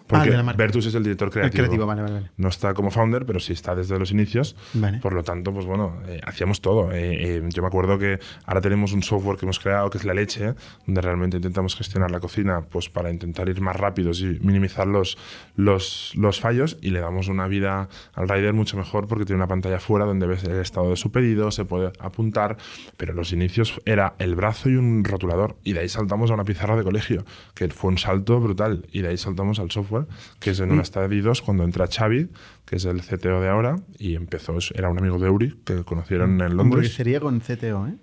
Porque 0.07 0.35
ah, 0.35 0.53
Vertus 0.55 0.85
es 0.85 0.95
el 0.95 1.03
director 1.03 1.31
creativo. 1.31 1.63
El 1.63 1.67
creativo 1.67 1.85
vale, 1.87 2.03
vale, 2.03 2.29
No 2.37 2.49
está 2.49 2.75
como 2.75 2.91
founder, 2.91 3.25
pero 3.25 3.39
sí 3.39 3.53
está 3.53 3.73
desde 3.73 3.97
los 3.97 4.11
inicios. 4.11 4.55
Por 5.01 5.13
lo 5.13 5.23
tanto, 5.23 5.51
pues 5.51 5.65
bueno, 5.65 5.97
eh, 6.07 6.21
hacíamos 6.23 6.61
todo. 6.61 6.91
Eh, 6.91 7.37
eh, 7.37 7.43
yo 7.49 7.61
me 7.63 7.67
acuerdo 7.67 7.97
que 7.97 8.19
ahora 8.45 8.61
tenemos 8.61 8.93
un 8.93 9.01
software 9.01 9.37
que 9.37 9.45
hemos 9.45 9.59
creado 9.59 9.89
que 9.89 9.97
es 9.97 10.05
La 10.05 10.13
Leche, 10.13 10.53
donde 10.85 11.01
realmente 11.01 11.37
intentamos 11.37 11.75
gestionar 11.75 12.11
la 12.11 12.19
cocina 12.19 12.61
pues 12.69 12.89
para 12.89 13.09
intentar 13.09 13.49
ir 13.49 13.61
más 13.61 13.75
rápidos 13.75 14.21
y 14.21 14.37
minimizar 14.41 14.85
los, 14.85 15.17
los, 15.55 16.11
los 16.15 16.39
fallos 16.39 16.77
y 16.81 16.91
le 16.91 16.99
damos 16.99 17.27
una 17.27 17.47
vida 17.47 17.89
al 18.13 18.29
rider 18.29 18.53
mucho 18.53 18.77
mejor 18.77 19.07
porque 19.07 19.25
tiene 19.25 19.37
una 19.37 19.47
pantalla 19.47 19.79
fuera 19.79 20.05
donde 20.05 20.27
ves 20.27 20.43
el 20.43 20.59
estado 20.59 20.91
de 20.91 20.97
su 20.97 21.11
pedido, 21.11 21.49
se 21.49 21.65
puede 21.65 21.91
apuntar, 21.99 22.57
pero 22.97 23.13
los 23.13 23.33
inicios 23.33 23.81
era 23.85 24.13
el 24.19 24.35
brazo 24.35 24.69
y 24.69 24.75
un 24.75 25.03
rotulador 25.03 25.55
y 25.63 25.73
de 25.73 25.79
ahí 25.79 25.89
saltamos 25.89 26.29
a 26.29 26.35
una 26.35 26.43
pizarra 26.43 26.75
de 26.75 26.83
colegio, 26.83 27.25
que 27.55 27.67
fue 27.69 27.89
un 27.89 27.97
salto 27.97 28.39
brutal 28.39 28.85
y 28.91 29.01
de 29.01 29.09
ahí 29.09 29.17
saltamos 29.17 29.59
al 29.59 29.71
software 29.75 30.07
que 30.39 30.51
es 30.51 30.59
en 30.59 30.71
un 30.71 30.77
mm. 30.77 30.81
estadio 30.81 31.23
2 31.23 31.41
cuando 31.41 31.63
entra 31.63 31.87
Xavi, 31.87 32.29
que 32.65 32.77
es 32.77 32.85
el 32.85 33.01
CTO 33.01 33.41
de 33.41 33.49
ahora, 33.49 33.79
y 33.97 34.15
empezó, 34.15 34.57
era 34.73 34.89
un 34.89 34.97
amigo 34.97 35.19
de 35.19 35.29
Uri, 35.29 35.61
que 35.63 35.83
conocieron 35.83 36.41
en 36.41 36.57
Londres. 36.57 36.93
sería 36.93 37.19
con 37.19 37.39
CTO, 37.39 37.87
¿eh? 37.87 37.97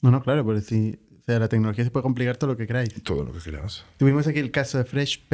No, 0.00 0.10
no, 0.10 0.22
claro, 0.22 0.44
porque 0.44 0.60
si 0.60 0.98
o 1.20 1.22
sea, 1.24 1.38
la 1.38 1.48
tecnología 1.48 1.84
se 1.84 1.90
puede 1.90 2.02
complicar 2.02 2.36
todo 2.36 2.52
lo 2.52 2.56
que 2.56 2.66
queráis. 2.66 3.02
Todo 3.02 3.24
lo 3.24 3.32
que 3.32 3.40
quieras. 3.40 3.84
Tuvimos 3.98 4.26
aquí 4.26 4.38
el 4.38 4.50
caso 4.50 4.78
de 4.78 4.84
Fresh 4.84 5.26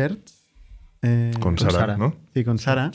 eh, 1.03 1.33
con, 1.39 1.59
Sara, 1.59 1.97
¿no? 1.97 2.17
Sí, 2.33 2.45
con 2.45 2.59
Sara. 2.59 2.91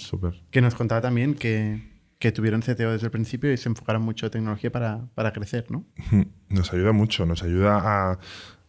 Que 0.49 0.61
nos 0.61 0.73
contaba 0.73 0.99
también 0.99 1.35
que, 1.35 1.81
que 2.17 2.31
tuvieron 2.31 2.61
CTO 2.61 2.91
desde 2.91 3.05
el 3.05 3.11
principio 3.11 3.53
y 3.53 3.57
se 3.57 3.69
enfocaron 3.69 4.01
mucho 4.01 4.25
en 4.25 4.31
tecnología 4.31 4.71
para, 4.71 5.07
para 5.13 5.31
crecer, 5.31 5.67
¿no? 5.69 5.85
Nos 6.49 6.73
ayuda 6.73 6.91
mucho, 6.91 7.27
nos 7.27 7.43
ayuda 7.43 7.77
a, 7.77 8.19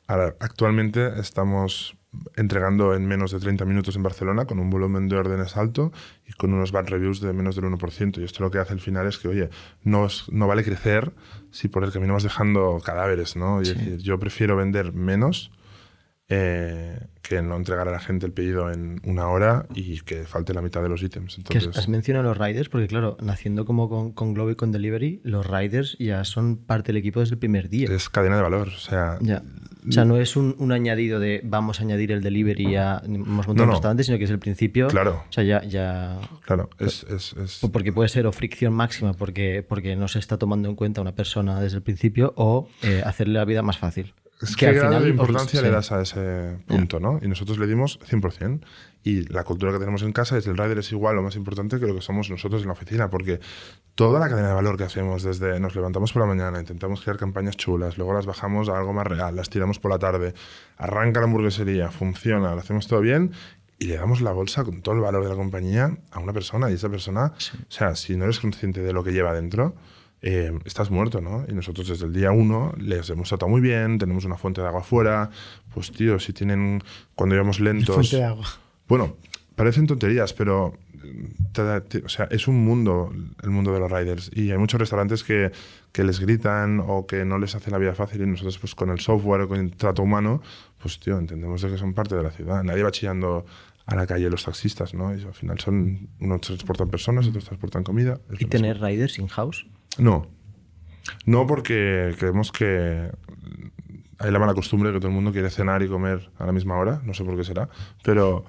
a... 0.07 0.15
Actualmente 0.39 1.19
estamos 1.19 1.97
entregando 2.37 2.95
en 2.95 3.07
menos 3.07 3.31
de 3.31 3.39
30 3.39 3.65
minutos 3.65 3.95
en 3.97 4.03
Barcelona 4.03 4.45
con 4.45 4.59
un 4.59 4.69
volumen 4.69 5.09
de 5.09 5.17
órdenes 5.17 5.57
alto 5.57 5.93
y 6.27 6.33
con 6.33 6.53
unos 6.53 6.73
bad 6.73 6.89
reviews 6.89 7.21
de 7.21 7.33
menos 7.33 7.57
del 7.57 7.67
1%. 7.67 8.21
Y 8.21 8.25
esto 8.25 8.43
lo 8.43 8.51
que 8.51 8.59
hace 8.59 8.73
al 8.73 8.81
final 8.81 9.07
es 9.07 9.19
que, 9.19 9.29
oye, 9.29 9.51
no, 9.85 10.09
no 10.31 10.47
vale 10.47 10.65
crecer 10.65 11.13
si 11.51 11.69
por 11.69 11.85
el 11.85 11.93
camino 11.93 12.15
vas 12.15 12.23
dejando 12.23 12.81
cadáveres, 12.85 13.37
¿no? 13.37 13.61
decir, 13.61 13.99
yo 13.99 14.19
prefiero 14.19 14.57
vender 14.57 14.93
menos 14.93 15.53
eh, 16.31 16.99
que 17.23 17.43
no 17.43 17.57
entregar 17.57 17.89
a 17.89 17.91
la 17.91 18.01
gente 18.01 18.25
el 18.25 18.33
pedido 18.33 18.71
en 18.71 19.01
una 19.05 19.29
hora 19.29 19.67
y 19.75 20.01
que 20.01 20.25
falte 20.25 20.55
la 20.55 20.63
mitad 20.63 20.83
de 20.83 20.89
los 20.89 21.03
ítems. 21.03 21.39
Entonces... 21.39 21.77
Has 21.77 21.89
mencionado 21.89 22.29
los 22.29 22.39
riders, 22.39 22.69
porque 22.69 22.87
claro, 22.87 23.17
naciendo 23.21 23.65
como 23.65 23.89
con, 23.89 24.13
con 24.13 24.33
Globo 24.33 24.53
y 24.53 24.55
con 24.55 24.73
Delivery, 24.73 25.21
los 25.25 25.47
riders 25.47 25.97
ya 25.99 26.25
son 26.25 26.57
parte 26.57 26.93
del 26.93 26.99
equipo 26.99 27.21
desde 27.21 27.35
el 27.35 27.39
primer 27.39 27.69
día. 27.69 27.89
Es 27.91 28.09
cadena 28.09 28.37
de 28.37 28.43
valor, 28.43 28.69
o 28.69 28.79
sea... 28.79 29.19
Ya. 29.21 29.43
O 29.89 29.93
sea, 29.93 30.05
no 30.05 30.19
es 30.19 30.37
un, 30.37 30.73
añadido 30.73 31.19
de 31.21 31.41
vamos 31.43 31.81
a 31.81 31.85
añadir 31.85 32.13
el 32.13 32.23
delivery 32.23 32.73
ya 32.73 33.01
hemos 33.05 33.47
montado 33.47 33.65
un 33.65 33.71
restaurante, 33.71 34.05
sino 34.05 34.19
que 34.19 34.25
es 34.25 34.31
el 34.31 34.39
principio. 34.39 34.89
Claro. 34.89 35.25
O 35.29 35.33
sea, 35.33 35.43
ya. 35.43 35.63
ya 35.63 36.19
claro, 36.45 36.69
es, 36.79 37.05
es, 37.05 37.33
es, 37.33 37.61
Porque 37.73 37.91
puede 37.91 38.11
ser 38.11 38.27
o 38.27 38.33
fricción 38.33 38.75
máxima 38.75 39.15
porque, 39.15 39.65
porque 39.67 39.97
no 39.97 40.07
se 40.09 40.19
está 40.19 40.37
tomando 40.37 40.69
en 40.69 40.77
cuenta 40.77 41.01
una 41.01 41.15
persona 41.15 41.61
desde 41.61 41.79
el 41.79 41.83
principio 41.83 42.35
o 42.37 42.69
eh, 42.83 43.03
hacerle 43.05 43.39
la 43.39 43.45
vida 43.47 43.63
más 43.63 43.79
fácil. 43.79 44.13
Es 44.41 44.57
que, 44.57 44.69
al 44.69 44.75
final, 44.77 45.03
de 45.03 45.11
importancia 45.11 45.61
le 45.61 45.71
das 45.71 45.93
a 45.93 46.01
ese 46.01 46.59
punto, 46.67 46.99
¿no? 46.99 47.19
Y 47.23 47.29
nosotros 47.29 47.59
le 47.59 47.67
dimos 47.67 47.99
100%. 48.01 48.61
Y 49.03 49.23
la 49.33 49.45
cultura 49.45 49.73
que 49.73 49.79
tenemos 49.79 50.03
en 50.03 50.13
casa 50.13 50.37
es 50.37 50.47
el 50.47 50.59
rider 50.59 50.79
es 50.79 50.93
igual 50.93 51.17
lo 51.17 51.23
más 51.23 51.37
importante 51.37 51.79
que 51.79 51.87
lo 51.87 51.95
que 51.95 52.03
somos 52.03 52.31
nosotros 52.31 52.63
en 52.63 52.69
la 52.69 52.75
oficina, 52.75 53.09
porque 53.09 53.41
toda 53.95 54.21
la 54.21 54.29
cadena 54.29 54.49
de 54.49 54.55
valor 54.55 54.77
que 54.77 54.85
hacemos 54.85 55.23
desde 55.23 55.59
nos 55.59 55.75
levantamos 55.75 56.13
por 56.13 56.21
la 56.21 56.27
mañana, 56.27 56.61
intentamos 56.61 57.01
crear 57.01 57.17
campañas 57.17 57.57
chulas, 57.57 57.97
luego 57.97 58.13
las 58.13 58.27
bajamos 58.27 58.69
a 58.69 58.79
algo 58.79 58.93
más 58.93 59.07
real, 59.07 59.37
las 59.37 59.49
tiramos 59.49 59.79
por 59.79 59.91
la 59.91 59.99
tarde, 59.99 60.35
arranca 60.77 61.21
la 61.21 61.27
hamburguesería, 61.27 61.91
funciona, 61.91 62.55
lo 62.55 62.61
hacemos 62.61 62.89
todo 62.89 63.01
bien 63.01 63.33
y 63.79 63.87
le 63.87 63.97
damos 63.97 64.21
la 64.21 64.33
bolsa 64.33 64.65
con 64.65 64.83
todo 64.83 64.95
el 64.95 65.01
valor 65.01 65.23
de 65.23 65.31
la 65.31 65.37
compañía 65.37 65.97
a 66.11 66.19
una 66.19 66.35
persona 66.35 66.71
y 66.71 66.75
esa 66.75 66.91
persona, 66.91 67.33
o 67.37 67.71
sea, 67.71 67.95
si 67.95 68.17
no 68.17 68.25
eres 68.25 68.39
consciente 68.39 68.81
de 68.81 68.93
lo 68.93 69.03
que 69.03 69.13
lleva 69.13 69.33
dentro, 69.33 69.75
eh, 70.23 70.53
estás 70.65 70.91
muerto, 70.91 71.21
¿no? 71.21 71.45
Y 71.49 71.53
nosotros 71.53 71.89
desde 71.89 72.07
el 72.07 72.13
día 72.13 72.31
uno 72.31 72.75
les 72.79 73.09
hemos 73.11 73.29
tratado 73.29 73.51
muy 73.51 73.61
bien, 73.61 73.99
tenemos 73.99 74.25
una 74.25 74.37
fuente 74.37 74.61
de 74.61 74.67
agua 74.67 74.81
afuera, 74.81 75.31
pues 75.73 75.91
tío, 75.93 76.19
si 76.19 76.33
tienen, 76.33 76.83
cuando 77.15 77.35
íbamos 77.35 77.61
lentos... 77.61 77.95
Fuente 77.95 78.17
de 78.17 78.25
agua. 78.25 78.47
Bueno, 78.87 79.17
parecen 79.55 79.87
tonterías, 79.87 80.33
pero 80.33 80.75
o 82.05 82.09
sea, 82.09 82.29
es 82.31 82.49
un 82.49 82.65
mundo, 82.65 83.13
el 83.43 83.51
mundo 83.51 83.73
de 83.73 83.81
los 83.81 83.91
riders. 83.91 84.31
Y 84.35 84.51
hay 84.51 84.59
muchos 84.59 84.81
restaurantes 84.81 85.25
que, 85.25 85.51
que, 85.93 86.05
les 86.05 86.21
gritan 86.21 86.83
o 86.87 87.07
que 87.07 87.25
no 87.25 87.39
les 87.39 87.55
hacen 87.55 87.73
la 87.73 87.79
vida 87.79 87.95
fácil 87.95 88.23
y 88.23 88.27
nosotros 88.27 88.59
pues 88.59 88.75
con 88.75 88.91
el 88.91 89.01
software 89.01 89.43
o 89.43 89.49
con 89.49 89.59
el 89.59 89.77
trato 89.77 90.03
humano, 90.03 90.43
pues 90.81 91.01
tío, 91.01 91.19
entendemos 91.19 91.63
de 91.63 91.71
que 91.71 91.79
son 91.79 91.95
parte 91.95 92.15
de 92.15 92.23
la 92.23 92.31
ciudad. 92.31 92.63
Nadie 92.63 92.83
va 92.83 92.91
chillando 92.91 93.45
a 93.91 93.97
la 93.97 94.07
calle 94.07 94.31
los 94.31 94.45
taxistas, 94.45 94.95
¿no? 94.95 95.15
Y 95.15 95.23
al 95.25 95.35
final 95.35 95.59
son, 95.59 96.09
unos 96.21 96.41
transportan 96.43 96.89
personas, 96.89 97.27
otros 97.27 97.45
transportan 97.45 97.83
comida. 97.83 98.21
¿Y 98.39 98.45
tener 98.45 98.81
riders 98.81 99.19
in-house? 99.19 99.67
No. 99.99 100.29
No 101.27 101.47
porque 101.47 102.15
creemos 102.17 102.53
que 102.53 103.11
hay 104.19 104.31
la 104.31 104.39
mala 104.39 104.55
costumbre 104.55 104.93
que 104.93 104.99
todo 104.99 105.09
el 105.09 105.15
mundo 105.15 105.33
quiere 105.33 105.51
cenar 105.51 105.83
y 105.83 105.89
comer 105.89 106.31
a 106.39 106.47
la 106.47 106.53
misma 106.53 106.77
hora, 106.77 107.03
no 107.05 107.15
sé 107.15 107.25
por 107.25 107.37
qué 107.37 107.43
será, 107.43 107.69
pero 108.05 108.45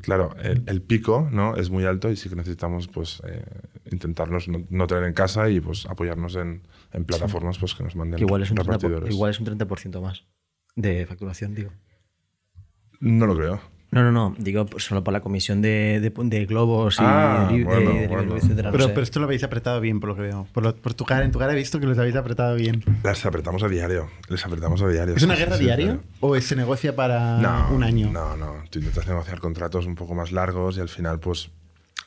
claro, 0.00 0.36
el, 0.40 0.62
el 0.66 0.80
pico 0.80 1.28
¿no? 1.32 1.56
es 1.56 1.70
muy 1.70 1.84
alto 1.86 2.10
y 2.10 2.16
sí 2.16 2.28
que 2.28 2.36
necesitamos 2.36 2.86
pues 2.86 3.20
eh, 3.26 3.42
intentarnos 3.90 4.46
no, 4.48 4.64
no 4.70 4.86
tener 4.86 5.04
en 5.04 5.14
casa 5.14 5.48
y 5.48 5.60
pues 5.60 5.86
apoyarnos 5.86 6.36
en, 6.36 6.62
en 6.92 7.04
plataformas 7.04 7.58
pues, 7.58 7.74
que 7.74 7.82
nos 7.82 7.96
manden 7.96 8.18
Que 8.18 8.24
igual 8.24 8.42
es, 8.42 8.50
un 8.50 8.58
30%, 8.58 8.60
repartidores. 8.64 9.10
igual 9.12 9.30
es 9.32 9.40
un 9.40 9.46
30% 9.46 10.00
más 10.00 10.24
de 10.76 11.06
facturación, 11.06 11.54
digo. 11.54 11.70
No 13.00 13.26
lo 13.26 13.36
creo. 13.36 13.73
No, 13.94 14.02
no, 14.02 14.12
no. 14.12 14.34
Digo 14.38 14.66
solo 14.78 15.02
por 15.04 15.12
la 15.12 15.20
comisión 15.20 15.62
de, 15.62 16.00
de, 16.00 16.12
de 16.24 16.46
globos 16.46 16.96
y 16.96 17.02
Ah, 17.02 17.48
de, 17.50 17.58
de- 17.58 17.64
bueno, 17.64 17.90
de- 17.92 18.08
bueno. 18.08 18.36
etcétera. 18.36 18.68
no 18.68 18.72
Pero, 18.72 18.84
sé. 18.84 18.90
pero 18.90 19.02
esto 19.04 19.20
lo 19.20 19.26
habéis 19.26 19.44
apretado 19.44 19.80
bien, 19.80 20.00
por 20.00 20.10
lo 20.10 20.16
que 20.16 20.22
veo. 20.22 20.46
Por, 20.52 20.64
lo- 20.64 20.74
por 20.76 20.94
tu 20.94 21.04
cara, 21.04 21.24
en 21.24 21.30
tu 21.30 21.38
cara 21.38 21.52
he 21.52 21.56
visto 21.56 21.78
que 21.80 21.86
los 21.86 21.96
habéis 21.98 22.16
apretado 22.16 22.56
bien. 22.56 22.82
Las 23.02 23.24
apretamos 23.24 23.62
a 23.62 23.68
diario. 23.68 24.08
Les 24.28 24.44
apretamos 24.44 24.82
a 24.82 24.88
diario. 24.88 25.14
¿Es 25.16 25.22
una 25.22 25.36
guerra 25.36 25.52
sí, 25.52 25.58
sí, 25.60 25.64
diaria 25.64 25.86
claro. 25.86 26.00
o 26.20 26.40
se 26.40 26.56
negocia 26.56 26.94
para 26.96 27.38
no, 27.38 27.74
un 27.74 27.84
año? 27.84 28.10
No, 28.10 28.36
no. 28.36 28.56
Tú 28.70 28.80
intentas 28.80 29.06
negociar 29.06 29.38
contratos 29.40 29.86
un 29.86 29.94
poco 29.94 30.14
más 30.14 30.32
largos 30.32 30.76
y 30.76 30.80
al 30.80 30.88
final, 30.88 31.20
pues. 31.20 31.50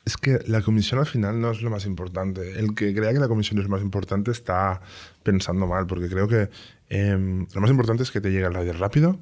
Es 0.06 0.16
que 0.16 0.40
la 0.48 0.62
comisión 0.62 1.00
al 1.02 1.06
final 1.06 1.42
no 1.42 1.52
es 1.52 1.62
lo 1.62 1.70
más 1.70 1.86
importante. 1.86 2.58
El 2.60 2.76
que 2.76 2.94
crea 2.96 3.12
que 3.12 3.20
la 3.20 3.28
comisión 3.28 3.58
es 3.60 3.66
lo 3.66 3.70
más 3.70 3.82
importante 3.82 4.32
está 4.32 4.80
pensando 5.22 5.68
mal, 5.68 5.86
porque 5.86 6.08
creo 6.08 6.28
que 6.30 6.50
em, 6.90 7.46
lo 7.54 7.60
más 7.62 7.70
importante 7.70 8.04
es 8.04 8.12
que 8.12 8.22
te 8.22 8.32
llegue 8.32 8.46
el 8.46 8.54
rider 8.54 8.78
rápido 8.78 9.18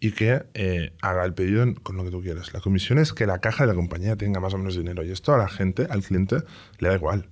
y 0.00 0.12
que 0.12 0.42
eh, 0.54 0.92
haga 1.02 1.24
el 1.24 1.34
pedido 1.34 1.64
con 1.82 1.96
lo 1.96 2.04
que 2.04 2.10
tú 2.10 2.22
quieres. 2.22 2.52
La 2.52 2.60
comisión 2.60 2.98
es 2.98 3.12
que 3.12 3.26
la 3.26 3.38
caja 3.38 3.64
de 3.64 3.68
la 3.68 3.74
compañía 3.74 4.16
tenga 4.16 4.40
más 4.40 4.54
o 4.54 4.58
menos 4.58 4.76
dinero 4.76 5.04
y 5.04 5.10
esto 5.10 5.34
a 5.34 5.38
la 5.38 5.48
gente, 5.48 5.86
al 5.90 6.02
cliente, 6.02 6.36
le 6.78 6.88
da 6.88 6.94
igual. 6.94 7.28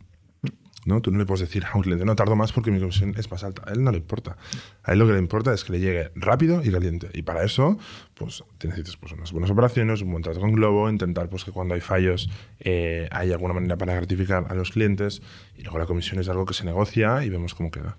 ¿no? 0.85 1.01
Tú 1.03 1.11
no 1.11 1.19
le 1.19 1.27
puedes 1.27 1.41
decir 1.41 1.65
a 1.65 1.77
un 1.77 1.83
cliente, 1.83 2.05
no 2.05 2.17
tardo 2.17 2.37
más 2.37 2.53
porque 2.53 2.71
mi 2.71 2.81
comisión 2.81 3.15
es 3.17 3.31
más 3.31 3.45
alta. 3.45 3.63
A 3.67 3.73
él 3.73 3.85
no 3.85 3.91
le 3.91 3.99
importa. 3.99 4.37
A 4.83 4.93
él 4.93 4.99
lo 4.99 5.07
que 5.07 5.13
le 5.13 5.19
importa 5.19 5.53
es 5.53 5.65
que 5.65 5.73
le 5.73 5.81
llegue 5.81 6.11
rápido 6.15 6.63
y 6.65 6.71
caliente. 6.71 7.09
Y 7.13 7.23
para 7.23 7.45
eso, 7.45 7.79
pues 8.15 8.45
te 8.59 8.69
necesitas 8.69 8.97
pues, 8.97 9.13
unas 9.13 9.33
buenas 9.33 9.51
operaciones, 9.51 10.03
un 10.03 10.11
buen 10.11 10.23
trato 10.23 10.41
con 10.41 10.53
Globo, 10.53 10.91
intentar 10.91 11.29
pues, 11.29 11.45
que 11.45 11.53
cuando 11.53 11.75
hay 11.75 11.81
fallos 11.81 12.31
eh, 12.61 13.09
hay 13.11 13.33
alguna 13.33 13.55
manera 13.55 13.77
para 13.77 13.95
gratificar 13.95 14.47
a 14.49 14.55
los 14.55 14.71
clientes. 14.71 15.23
Y 15.57 15.63
luego 15.63 15.79
la 15.79 15.87
comisión 15.87 16.21
es 16.21 16.29
algo 16.29 16.45
que 16.45 16.55
se 16.55 16.65
negocia 16.65 17.25
y 17.25 17.29
vemos 17.29 17.55
cómo 17.55 17.71
queda. 17.71 17.99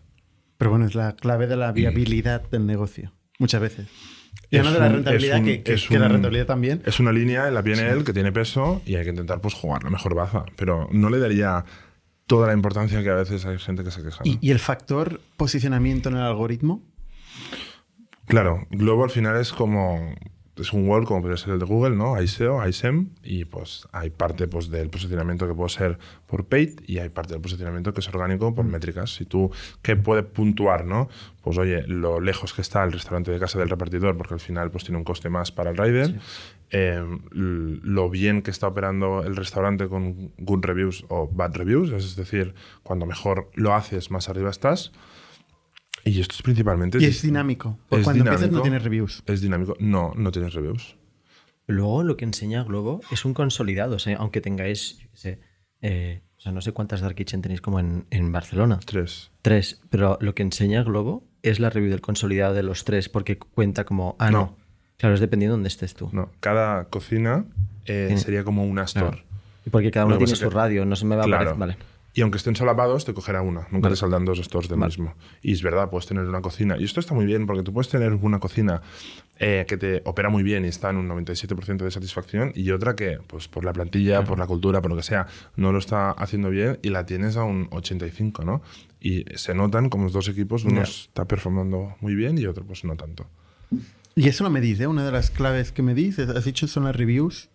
Pero 0.57 0.71
bueno, 0.71 0.85
es 0.85 0.95
la 0.95 1.15
clave 1.15 1.47
de 1.47 1.55
la 1.55 1.71
viabilidad 1.71 2.49
del 2.49 2.65
negocio. 2.65 3.13
Muchas 3.39 3.61
veces. 3.61 3.87
No 4.51 4.71
de 4.71 4.79
la 4.79 4.89
rentabilidad, 4.89 5.39
un- 5.39 5.45
que, 5.45 5.61
que- 5.63 5.99
la 5.99 6.07
rentabilidad 6.07 6.45
también. 6.47 6.81
Es 6.85 6.99
una 6.99 7.11
línea 7.11 7.47
en 7.47 7.53
la 7.53 7.61
PNL 7.63 8.03
que 8.03 8.13
tiene 8.13 8.31
peso 8.31 8.81
y 8.85 8.95
hay 8.95 9.03
que 9.03 9.11
intentar 9.11 9.41
pues, 9.41 9.53
jugar 9.53 9.83
la 9.83 9.89
mejor 9.91 10.15
baza. 10.15 10.45
Pero 10.55 10.87
no 10.91 11.09
le 11.09 11.19
daría 11.19 11.65
toda 12.25 12.47
la 12.47 12.53
importancia 12.53 13.01
que 13.03 13.09
a 13.09 13.15
veces 13.15 13.45
hay 13.45 13.57
gente 13.59 13.83
que 13.83 13.91
se 13.91 14.01
queja. 14.03 14.23
¿no? 14.23 14.31
¿Y, 14.31 14.37
y 14.41 14.51
el 14.51 14.59
factor 14.59 15.21
posicionamiento 15.37 16.09
en 16.09 16.15
el 16.15 16.21
algoritmo? 16.21 16.81
Claro, 18.25 18.67
Globo 18.69 19.03
al 19.03 19.09
final 19.09 19.37
es 19.39 19.51
como 19.51 20.13
es 20.59 20.73
un 20.73 20.87
wall 20.87 21.05
como 21.05 21.21
puede 21.21 21.37
ser 21.37 21.53
el 21.53 21.59
de 21.59 21.65
Google, 21.65 21.95
¿no? 21.95 22.15
Hay 22.15 22.27
SEO, 22.27 22.61
hay 22.61 22.73
SEM 22.73 23.09
y 23.23 23.45
pues 23.45 23.87
hay 23.91 24.09
parte 24.09 24.47
pues 24.47 24.69
del 24.69 24.89
posicionamiento 24.89 25.47
que 25.47 25.53
puede 25.53 25.69
ser 25.69 25.97
por 26.27 26.45
paid 26.45 26.79
y 26.85 26.99
hay 26.99 27.09
parte 27.09 27.33
del 27.33 27.41
posicionamiento 27.41 27.93
que 27.93 28.01
es 28.01 28.07
orgánico 28.09 28.53
por 28.53 28.65
métricas. 28.65 29.13
Si 29.15 29.25
tú 29.25 29.51
qué 29.81 29.95
puede 29.95 30.23
puntuar, 30.23 30.85
¿no? 30.85 31.09
Pues 31.41 31.57
oye, 31.57 31.83
lo 31.87 32.19
lejos 32.19 32.53
que 32.53 32.61
está 32.61 32.83
el 32.83 32.91
restaurante 32.91 33.31
de 33.31 33.39
casa 33.39 33.57
del 33.59 33.69
repartidor 33.69 34.17
porque 34.17 34.33
al 34.35 34.39
final 34.39 34.69
pues 34.71 34.83
tiene 34.83 34.97
un 34.97 35.03
coste 35.03 35.29
más 35.29 35.51
para 35.51 35.69
el 35.71 35.77
rider. 35.77 36.19
Eh, 36.71 37.03
l- 37.33 37.79
lo 37.81 38.09
bien 38.11 38.41
que 38.43 38.51
está 38.51 38.67
operando 38.67 39.23
el 39.23 39.35
restaurante 39.35 39.87
con 39.87 40.31
good 40.37 40.63
reviews 40.63 41.05
o 41.09 41.27
bad 41.31 41.55
reviews, 41.55 41.91
es 41.91 42.15
decir, 42.15 42.53
cuando 42.83 43.05
mejor 43.07 43.49
lo 43.55 43.73
haces, 43.73 44.11
más 44.11 44.29
arriba 44.29 44.51
estás. 44.51 44.91
Y 46.09 46.19
esto 46.21 46.35
es 46.35 46.41
principalmente 46.41 46.97
Y 46.99 47.05
es 47.05 47.21
dinámico. 47.21 47.77
Porque 47.89 48.01
es 48.01 48.05
cuando 48.05 48.23
empiezas 48.23 48.41
no 48.41 48.47
dinámico. 48.47 48.63
tienes 48.63 48.83
reviews. 48.83 49.23
Es 49.25 49.41
dinámico. 49.41 49.75
No, 49.79 50.13
no 50.15 50.31
tienes 50.31 50.53
reviews. 50.53 50.95
Luego 51.67 52.03
lo 52.03 52.17
que 52.17 52.25
enseña 52.25 52.63
Globo 52.63 53.01
es 53.11 53.25
un 53.25 53.33
consolidado, 53.33 53.95
o 53.95 53.99
sea, 53.99 54.17
aunque 54.17 54.41
tengáis, 54.41 54.97
yo 54.99 55.07
qué 55.11 55.17
sé, 55.17 55.39
eh, 55.81 56.21
o 56.37 56.41
sea, 56.41 56.51
no 56.51 56.61
sé 56.61 56.71
cuántas 56.71 57.01
Dark 57.01 57.15
Kitchen 57.15 57.41
tenéis 57.43 57.61
como 57.61 57.79
en, 57.79 58.05
en 58.09 58.31
Barcelona. 58.31 58.79
Tres. 58.85 59.29
Tres, 59.43 59.79
pero 59.91 60.17
lo 60.19 60.33
que 60.33 60.41
enseña 60.41 60.81
Globo 60.83 61.23
es 61.43 61.59
la 61.59 61.69
review 61.69 61.91
del 61.91 62.01
consolidado 62.01 62.53
de 62.55 62.63
los 62.63 62.85
tres 62.85 63.07
porque 63.07 63.37
cuenta 63.37 63.83
como, 63.85 64.15
ah, 64.19 64.31
no. 64.31 64.37
No. 64.39 64.57
Claro, 64.97 65.13
es 65.15 65.21
dependiendo 65.21 65.53
de 65.53 65.57
dónde 65.57 65.67
estés 65.69 65.93
tú. 65.93 66.09
No. 66.11 66.29
Cada 66.39 66.85
cocina 66.85 67.45
eh, 67.85 68.13
sería 68.17 68.43
como 68.43 68.65
una 68.65 68.83
store. 68.83 69.09
Claro. 69.17 69.23
Y 69.65 69.69
porque 69.69 69.91
cada 69.91 70.05
uno 70.07 70.17
tiene 70.17 70.35
su 70.35 70.49
que- 70.49 70.55
radio, 70.55 70.85
no 70.85 70.95
se 70.95 71.05
me 71.05 71.15
va 71.15 71.23
a 71.23 71.25
aparecer. 71.27 71.55
Vale. 71.57 71.77
Y 72.13 72.21
aunque 72.21 72.37
estén 72.37 72.55
solapados, 72.55 73.05
te 73.05 73.13
cogerá 73.13 73.41
una. 73.43 73.61
Nunca 73.71 73.83
Vale. 73.87 73.89
te 73.91 73.95
saldrán 73.97 74.25
dos 74.25 74.39
stores 74.39 74.67
del 74.67 74.79
Vale. 74.79 74.89
mismo. 74.89 75.13
Y 75.43 75.53
es 75.53 75.61
verdad, 75.61 75.89
puedes 75.91 76.07
tener 76.07 76.25
una 76.25 76.41
cocina. 76.41 76.75
Y 76.79 76.83
esto 76.85 76.99
está 76.99 77.13
muy 77.13 77.25
bien, 77.25 77.45
porque 77.45 77.61
tú 77.63 77.71
puedes 77.71 77.87
tener 77.89 78.13
una 78.13 78.39
cocina 78.39 78.81
eh, 79.37 79.65
que 79.67 79.77
te 79.77 80.01
opera 80.05 80.29
muy 80.29 80.41
bien 80.43 80.65
y 80.65 80.69
está 80.69 80.89
en 80.89 80.97
un 80.97 81.07
97% 81.07 81.77
de 81.77 81.91
satisfacción, 81.91 82.51
y 82.55 82.71
otra 82.71 82.95
que, 82.95 83.19
pues 83.27 83.47
por 83.47 83.63
la 83.63 83.71
plantilla, 83.73 84.23
por 84.23 84.37
la 84.39 84.47
cultura, 84.47 84.81
por 84.81 84.89
lo 84.91 84.97
que 84.97 85.03
sea, 85.03 85.27
no 85.55 85.71
lo 85.71 85.77
está 85.79 86.11
haciendo 86.11 86.49
bien 86.49 86.79
y 86.81 86.89
la 86.89 87.05
tienes 87.05 87.37
a 87.37 87.43
un 87.43 87.67
85, 87.71 88.43
¿no? 88.43 88.61
Y 88.99 89.23
se 89.35 89.53
notan 89.53 89.89
como 89.89 90.05
los 90.05 90.13
dos 90.13 90.27
equipos, 90.27 90.65
uno 90.65 90.77
Ya. 90.77 90.81
está 90.83 91.25
performando 91.25 91.95
muy 92.01 92.15
bien 92.15 92.37
y 92.37 92.45
otro, 92.47 92.65
pues 92.65 92.83
no 92.83 92.95
tanto. 92.97 93.27
Y 94.15 94.27
eso 94.27 94.43
lo 94.43 94.49
medís, 94.49 94.79
¿eh? 94.81 94.87
Una 94.87 95.05
de 95.05 95.11
las 95.13 95.29
claves 95.29 95.71
que 95.71 95.83
medís, 95.83 96.19
has 96.19 96.43
dicho, 96.43 96.67
son 96.67 96.83
las 96.83 96.95
reviews. 96.95 97.49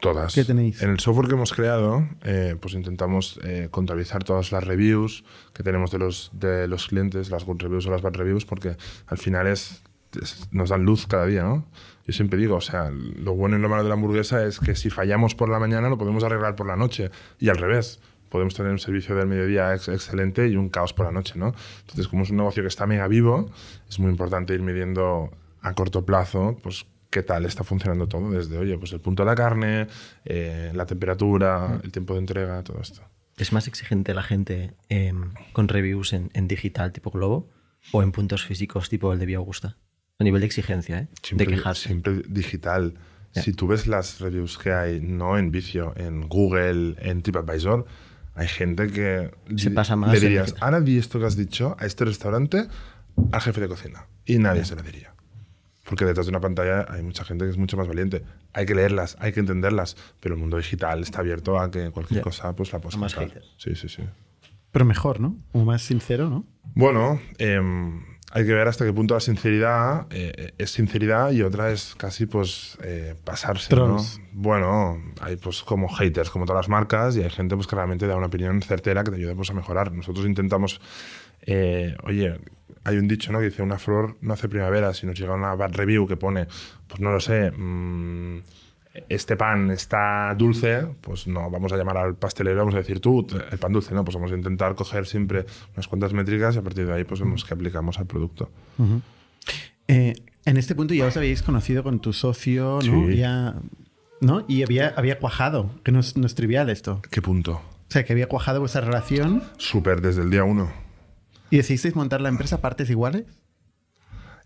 Todas. 0.00 0.34
¿Qué 0.34 0.44
tenéis? 0.44 0.82
En 0.82 0.90
el 0.90 0.98
software 1.00 1.28
que 1.28 1.34
hemos 1.34 1.52
creado, 1.52 2.08
eh, 2.24 2.56
pues 2.60 2.74
intentamos 2.74 3.38
eh, 3.44 3.68
contabilizar 3.70 4.24
todas 4.24 4.50
las 4.50 4.64
reviews 4.64 5.24
que 5.52 5.62
tenemos 5.62 5.90
de 5.90 5.98
los, 5.98 6.30
de 6.32 6.66
los 6.68 6.86
clientes, 6.88 7.30
las 7.30 7.44
good 7.44 7.60
reviews 7.60 7.86
o 7.86 7.90
las 7.90 8.00
bad 8.00 8.14
reviews, 8.14 8.46
porque 8.46 8.76
al 9.06 9.18
final 9.18 9.46
es, 9.46 9.82
es- 10.20 10.48
nos 10.52 10.70
dan 10.70 10.84
luz 10.84 11.06
cada 11.06 11.26
día, 11.26 11.42
¿no? 11.42 11.66
Yo 12.06 12.12
siempre 12.14 12.38
digo, 12.38 12.56
o 12.56 12.60
sea, 12.62 12.90
lo 12.90 13.34
bueno 13.34 13.58
y 13.58 13.60
lo 13.60 13.68
malo 13.68 13.82
de 13.82 13.88
la 13.90 13.94
hamburguesa 13.94 14.44
es 14.46 14.58
que 14.58 14.74
si 14.74 14.88
fallamos 14.88 15.34
por 15.34 15.48
la 15.50 15.58
mañana 15.58 15.88
lo 15.90 15.98
podemos 15.98 16.24
arreglar 16.24 16.56
por 16.56 16.66
la 16.66 16.76
noche 16.76 17.10
y 17.38 17.50
al 17.50 17.56
revés. 17.58 18.00
Podemos 18.30 18.54
tener 18.54 18.70
un 18.70 18.78
servicio 18.78 19.16
del 19.16 19.26
mediodía 19.26 19.74
ex- 19.74 19.88
excelente 19.88 20.46
y 20.48 20.54
un 20.56 20.68
caos 20.68 20.92
por 20.94 21.04
la 21.04 21.12
noche, 21.12 21.34
¿no? 21.36 21.52
Entonces, 21.80 22.06
como 22.08 22.22
es 22.22 22.30
un 22.30 22.36
negocio 22.36 22.62
que 22.62 22.68
está 22.68 22.86
mega 22.86 23.06
vivo, 23.08 23.50
es 23.88 23.98
muy 23.98 24.10
importante 24.10 24.54
ir 24.54 24.62
midiendo 24.62 25.30
a 25.62 25.74
corto 25.74 26.06
plazo, 26.06 26.56
pues 26.62 26.86
qué 27.10 27.22
tal 27.22 27.44
está 27.44 27.64
funcionando 27.64 28.06
todo, 28.08 28.30
desde, 28.30 28.56
oye, 28.56 28.78
pues 28.78 28.92
el 28.92 29.00
punto 29.00 29.24
de 29.24 29.26
la 29.26 29.34
carne, 29.34 29.88
eh, 30.24 30.72
la 30.74 30.86
temperatura, 30.86 31.80
el 31.82 31.92
tiempo 31.92 32.14
de 32.14 32.20
entrega, 32.20 32.62
todo 32.62 32.80
esto. 32.80 33.02
¿Es 33.36 33.52
más 33.52 33.66
exigente 33.66 34.14
la 34.14 34.22
gente 34.22 34.74
eh, 34.88 35.12
con 35.52 35.68
reviews 35.68 36.12
en, 36.12 36.30
en 36.34 36.46
digital 36.46 36.92
tipo 36.92 37.10
Globo 37.10 37.50
o 37.92 38.02
en 38.02 38.12
puntos 38.12 38.44
físicos 38.44 38.88
tipo 38.88 39.12
el 39.12 39.18
de 39.18 39.26
Vía 39.26 39.38
Augusta? 39.38 39.76
A 40.18 40.24
nivel 40.24 40.40
de 40.40 40.46
exigencia, 40.46 40.98
¿eh? 40.98 41.08
Siempre, 41.22 41.46
de 41.46 41.54
quejarse. 41.54 41.88
siempre 41.88 42.22
digital. 42.28 42.94
Ya. 43.32 43.42
Si 43.42 43.52
tú 43.52 43.66
ves 43.66 43.86
las 43.86 44.20
reviews 44.20 44.58
que 44.58 44.72
hay, 44.72 45.00
no 45.00 45.38
en 45.38 45.50
vicio, 45.50 45.94
en 45.96 46.28
Google, 46.28 46.96
en 46.98 47.22
TripAdvisor, 47.22 47.86
hay 48.34 48.48
gente 48.48 48.88
que 48.88 49.30
Se 49.56 49.70
pasa 49.70 49.96
más 49.96 50.12
le 50.12 50.20
dirías, 50.20 50.54
ahora 50.60 50.80
di 50.80 50.98
esto 50.98 51.18
que 51.18 51.26
has 51.26 51.36
dicho 51.36 51.76
a 51.78 51.86
este 51.86 52.04
restaurante 52.04 52.68
al 53.32 53.40
jefe 53.40 53.60
de 53.60 53.68
cocina. 53.68 54.06
Y 54.26 54.38
nadie 54.38 54.64
se 54.64 54.76
lo 54.76 54.82
diría. 54.82 55.09
Porque 55.90 56.04
detrás 56.04 56.26
de 56.26 56.30
una 56.30 56.38
pantalla 56.40 56.86
hay 56.88 57.02
mucha 57.02 57.24
gente 57.24 57.46
que 57.46 57.50
es 57.50 57.56
mucho 57.56 57.76
más 57.76 57.88
valiente. 57.88 58.22
Hay 58.52 58.64
que 58.64 58.76
leerlas, 58.76 59.16
hay 59.18 59.32
que 59.32 59.40
entenderlas, 59.40 59.96
pero 60.20 60.36
el 60.36 60.40
mundo 60.40 60.56
digital 60.56 61.02
está 61.02 61.18
abierto 61.18 61.58
a 61.58 61.68
que 61.72 61.90
cualquier 61.90 62.18
Ya. 62.20 62.22
cosa 62.22 62.54
pues 62.54 62.72
la 62.72 62.78
puedas 62.78 62.96
más. 62.96 63.16
Sí, 63.56 63.74
sí, 63.74 63.88
sí. 63.88 64.04
Pero 64.70 64.84
mejor, 64.84 65.18
¿no? 65.18 65.36
O 65.50 65.64
más 65.64 65.82
sincero, 65.82 66.30
¿no? 66.30 66.44
Bueno, 66.76 67.20
em, 67.38 68.04
hay 68.30 68.46
que 68.46 68.52
ver 68.54 68.68
hasta 68.68 68.84
qué 68.84 68.92
punto 68.92 69.14
la 69.14 69.20
sinceridad 69.20 70.06
eh, 70.10 70.52
es 70.58 70.70
sinceridad 70.70 71.32
y 71.32 71.42
otra 71.42 71.72
es 71.72 71.96
casi 71.96 72.26
pues 72.26 72.78
eh, 72.84 73.16
pasarse, 73.24 73.74
¿no? 73.74 73.96
Bueno, 74.32 75.02
hay 75.20 75.34
pues 75.38 75.64
como 75.64 75.88
haters, 75.88 76.30
como 76.30 76.44
todas 76.46 76.60
las 76.60 76.68
marcas, 76.68 77.16
y 77.16 77.22
hay 77.24 77.30
gente 77.30 77.56
pues 77.56 77.66
que 77.66 77.74
realmente 77.74 78.06
da 78.06 78.14
una 78.14 78.26
opinión 78.26 78.62
certera 78.62 79.02
que 79.02 79.10
te 79.10 79.16
ayuda 79.16 79.34
pues 79.34 79.50
a 79.50 79.54
mejorar. 79.54 79.90
Nosotros 79.90 80.24
intentamos, 80.24 80.80
eh, 81.42 81.96
oye, 82.04 82.38
hay 82.84 82.96
un 82.96 83.08
dicho, 83.08 83.32
¿no? 83.32 83.38
Que 83.38 83.46
dice 83.46 83.62
una 83.62 83.78
flor 83.78 84.16
no 84.20 84.34
hace 84.34 84.48
primavera, 84.48 84.94
si 84.94 85.06
nos 85.06 85.18
llega 85.18 85.34
una 85.34 85.54
bad 85.54 85.72
review 85.74 86.06
que 86.06 86.16
pone, 86.16 86.46
pues 86.86 87.00
no 87.00 87.10
lo 87.10 87.20
sé, 87.20 87.50
mm, 87.50 88.40
este 89.08 89.36
pan 89.36 89.70
está 89.70 90.34
dulce, 90.36 90.86
pues 91.00 91.26
no, 91.26 91.50
vamos 91.50 91.72
a 91.72 91.76
llamar 91.76 91.96
al 91.96 92.16
pastelero, 92.16 92.58
vamos 92.58 92.74
a 92.74 92.78
decir 92.78 93.00
tú, 93.00 93.26
el 93.50 93.58
pan 93.58 93.72
dulce, 93.72 93.94
no, 93.94 94.04
pues 94.04 94.16
vamos 94.16 94.32
a 94.32 94.34
intentar 94.34 94.74
coger 94.74 95.06
siempre 95.06 95.46
unas 95.74 95.86
cuantas 95.86 96.12
métricas 96.12 96.56
y 96.56 96.58
a 96.58 96.62
partir 96.62 96.86
de 96.86 96.94
ahí 96.94 97.04
pues 97.04 97.20
vemos 97.20 97.44
que 97.44 97.54
aplicamos 97.54 97.98
al 97.98 98.06
producto. 98.06 98.50
Eh, 99.86 100.14
en 100.44 100.56
este 100.56 100.74
punto 100.74 100.94
ya 100.94 101.06
os 101.06 101.16
habéis 101.16 101.42
conocido 101.42 101.82
con 101.82 102.00
tu 102.00 102.12
socio, 102.12 102.78
¿no? 102.84 103.08
Sí. 103.08 103.16
Ya, 103.16 103.56
¿no? 104.20 104.44
Y 104.48 104.62
había, 104.62 104.88
había 104.96 105.18
cuajado, 105.18 105.70
que 105.84 105.92
no 105.92 106.00
es, 106.00 106.16
no 106.16 106.26
es 106.26 106.34
trivial 106.34 106.70
esto. 106.70 107.00
¿Qué 107.10 107.22
punto? 107.22 107.52
O 107.52 107.92
sea, 107.92 108.04
que 108.04 108.12
había 108.12 108.28
cuajado 108.28 108.60
vuestra 108.60 108.80
relación 108.80 109.42
Súper, 109.56 110.00
desde 110.00 110.22
el 110.22 110.30
día 110.30 110.44
uno. 110.44 110.72
Y 111.50 111.56
decidisteis 111.58 111.94
montar 111.96 112.20
la 112.20 112.28
empresa 112.28 112.56
a 112.56 112.60
partes 112.60 112.88
iguales. 112.90 113.24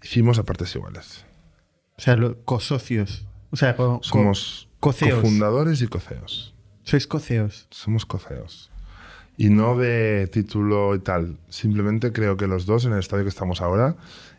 Hicimos 0.02 0.38
a 0.38 0.42
partes 0.44 0.74
iguales. 0.74 1.24
O 1.96 2.00
sea, 2.00 2.16
lo- 2.16 2.42
cosocios. 2.44 3.26
O 3.50 3.56
sea, 3.56 3.76
co- 3.76 3.98
co- 3.98 4.02
Somos 4.02 4.68
Coceos. 4.80 5.14
Cofundadores 5.20 5.80
y 5.80 5.86
coceos. 5.86 6.54
Sois 6.82 7.06
coceos. 7.06 7.66
Somos 7.70 8.04
coceos. 8.04 8.70
Y 9.38 9.48
no 9.48 9.76
de 9.78 10.28
título 10.30 10.94
y 10.94 10.98
tal. 10.98 11.38
Simplemente 11.48 12.12
creo 12.12 12.36
que 12.36 12.46
los 12.46 12.66
dos, 12.66 12.84
en 12.84 12.92
el 12.92 12.98
estadio 12.98 13.24
que 13.24 13.30
estamos 13.30 13.62
ahora, 13.62 13.96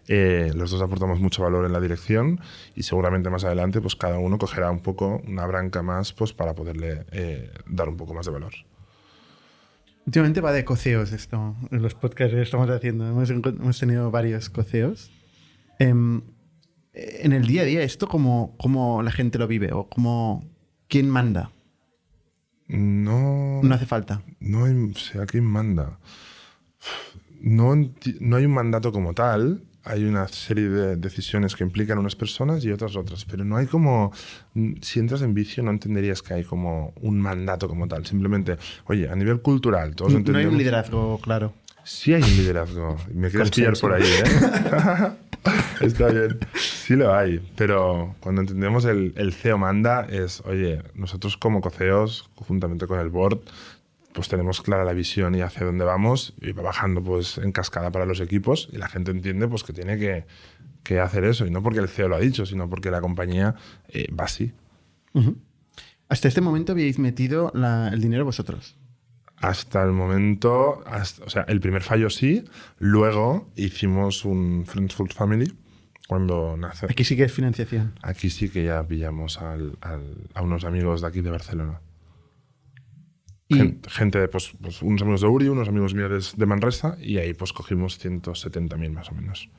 eh, 0.08 0.52
los 0.56 0.70
dos 0.70 0.82
aportamos 0.84 1.20
mucho 1.20 1.42
valor 1.42 1.66
en 1.66 1.74
la 1.74 1.80
dirección 1.80 2.40
y 2.76 2.84
seguramente 2.84 3.32
más 3.32 3.44
adelante 3.44 3.82
pues 3.82 3.96
cada 3.96 4.20
uno 4.20 4.38
cogerá 4.38 4.70
un 4.70 4.82
poco 4.82 5.20
una 5.28 5.48
branca 5.48 5.82
más 5.82 6.14
pues 6.14 6.32
para 6.32 6.54
poderle 6.54 7.06
eh, 7.12 7.52
dar 7.66 7.90
un 7.90 7.98
poco 7.98 8.14
más 8.14 8.28
de 8.28 8.32
valor. 8.34 8.54
Últimamente 10.06 10.42
va 10.42 10.52
de 10.52 10.64
coceos 10.66 11.12
esto, 11.12 11.56
en 11.72 11.82
los 11.82 11.96
podcasts 11.96 12.36
que 12.36 12.42
estamos 12.42 12.70
haciendo. 12.70 13.08
Hemos, 13.08 13.30
hemos 13.30 13.80
tenido 13.80 14.12
varios 14.12 14.50
coceos. 14.50 15.12
Em, 15.80 16.22
en 16.94 17.34
el 17.34 17.48
día 17.48 17.64
a 17.64 17.66
día, 17.66 17.82
¿esto 17.82 18.08
cómo, 18.08 18.56
cómo 18.58 19.02
la 19.02 19.12
gente 19.12 19.40
lo 19.40 19.48
vive? 19.48 19.74
¿O 19.74 19.90
cómo, 19.90 20.48
quién 20.88 21.10
manda? 21.10 21.52
No, 22.68 23.62
No 23.64 23.76
hace 23.76 23.86
falta. 23.86 24.22
no 24.40 24.66
hay, 24.66 24.74
o 24.74 24.98
sea, 24.98 25.26
¿quién 25.26 25.44
manda? 25.44 26.00
No, 27.42 27.76
no 27.76 28.36
hay 28.38 28.46
un 28.46 28.54
mandato 28.54 28.92
como 28.92 29.14
tal. 29.14 29.64
Hay 29.86 30.04
una 30.04 30.28
serie 30.28 30.68
de 30.68 30.96
decisiones 30.98 31.56
que 31.56 31.64
implican 31.64 31.98
unas 32.00 32.16
personas 32.16 32.66
y 32.66 32.72
otras 32.72 32.96
otras, 32.96 33.24
pero 33.26 33.46
no 33.46 33.56
hay 33.58 33.68
como, 33.68 34.12
mm, 34.56 34.74
si 34.82 35.00
entras 35.00 35.22
en 35.22 35.34
vicio 35.34 35.62
no 35.64 35.72
entenderías 35.72 36.22
que 36.22 36.34
hay 36.34 36.44
como 36.44 36.92
un 37.02 37.20
mandato 37.20 37.68
como 37.68 37.88
tal. 37.88 38.06
Simplemente, 38.06 38.58
oye, 38.86 39.08
a 39.08 39.16
nivel 39.16 39.42
cultural, 39.42 39.96
todos 39.96 40.12
No 40.12 40.18
hay 40.18 40.22
entendemos... 40.22 40.52
un 40.54 40.58
liderazgo 40.58 41.20
claro. 41.22 41.54
Sí 41.84 42.16
hay 42.16 42.24
un 42.24 42.36
liderazgo. 42.36 42.98
Me 43.14 43.30
quieres 43.30 43.52
pillar 43.52 43.78
por 43.80 43.94
ahí, 43.94 44.02
¿eh? 44.02 45.12
Está 45.82 46.08
bien. 46.08 46.40
Sí 46.56 46.96
lo 46.96 47.14
hay. 47.14 47.40
Pero 47.56 48.16
cuando 48.22 48.42
entendemos 48.42 48.86
el, 48.86 49.14
el 49.16 49.34
CEO 49.34 49.60
manda 49.60 50.08
es, 50.10 50.42
oye, 50.46 50.82
nosotros 50.96 51.38
como 51.38 51.62
coceos, 51.62 52.28
juntamente 52.36 52.88
con 52.88 53.00
el 53.00 53.10
board, 53.10 53.40
pues 54.16 54.30
tenemos 54.30 54.62
clara 54.62 54.84
la 54.86 54.94
visión 54.94 55.36
y 55.36 55.42
hacia 55.42 55.66
dónde 55.66 55.84
vamos 55.86 56.34
y 56.42 56.52
va 56.54 56.64
bajando 56.64 57.04
pues 57.04 57.38
en 57.38 57.52
cascada 57.52 57.92
para 57.92 58.06
los 58.06 58.20
equipos 58.22 58.70
y 58.72 58.78
la 58.78 58.88
gente 58.88 59.12
entiende 59.12 59.48
pues 59.48 59.64
que 59.64 59.74
tiene 59.74 59.98
que, 60.00 60.26
que 60.84 61.00
hacer 61.02 61.26
eso. 61.26 61.46
Y 61.46 61.52
no 61.52 61.62
porque 61.62 61.80
el 61.80 61.90
CEO 61.90 62.08
lo 62.08 62.16
ha 62.16 62.20
dicho, 62.20 62.46
sino 62.46 62.70
porque 62.70 62.90
la 62.92 63.02
compañía 63.02 63.56
eh, 63.90 64.08
va 64.18 64.24
así. 64.26 64.54
Hasta 66.08 66.28
este 66.28 66.42
momento 66.42 66.72
habíais 66.72 67.00
metido 67.00 67.52
la- 67.54 67.90
el 67.90 68.02
dinero 68.02 68.26
vosotros. 68.26 68.78
Hasta 69.38 69.84
el 69.84 69.92
momento, 69.92 70.82
hasta- 70.86 71.26
o 71.26 71.30
sea, 71.30 71.44
el 71.50 71.60
primer 71.60 71.82
fallo 71.84 72.10
sí, 72.10 72.46
luego 72.80 73.50
hicimos 73.56 74.24
un 74.24 74.64
Friends 74.66 74.96
Food 74.96 75.12
Family 75.14 75.54
cuando 76.08 76.56
nace. 76.58 76.86
Aquí 76.90 77.04
sí 77.04 77.18
que 77.18 77.24
es 77.24 77.34
financiación. 77.34 78.00
Aquí 78.02 78.30
sí 78.30 78.50
que 78.50 78.64
ya 78.64 78.82
pillamos 78.88 79.42
al- 79.42 79.78
al- 79.82 80.30
a 80.34 80.42
unos 80.42 80.64
amigos 80.64 81.02
de 81.02 81.08
aquí 81.08 81.22
de 81.22 81.32
Barcelona. 81.32 81.82
Y 83.48 83.56
Gen- 83.58 83.82
Gente, 83.88 84.28
pues, 84.28 84.54
pues, 84.62 84.82
unos 84.82 85.02
amigos 85.04 85.22
de 85.22 85.28
Uri, 85.28 85.48
unos 85.50 85.68
amigos 85.68 85.94
míos 85.94 86.34
de, 86.36 86.46
Manresa, 86.46 86.98
y 87.00 87.18
ahí 87.18 87.34
pues 87.34 87.54
cogimos 87.54 88.00
170.000 88.00 88.92
más 88.92 89.10
o 89.12 89.16
menos. 89.16 89.50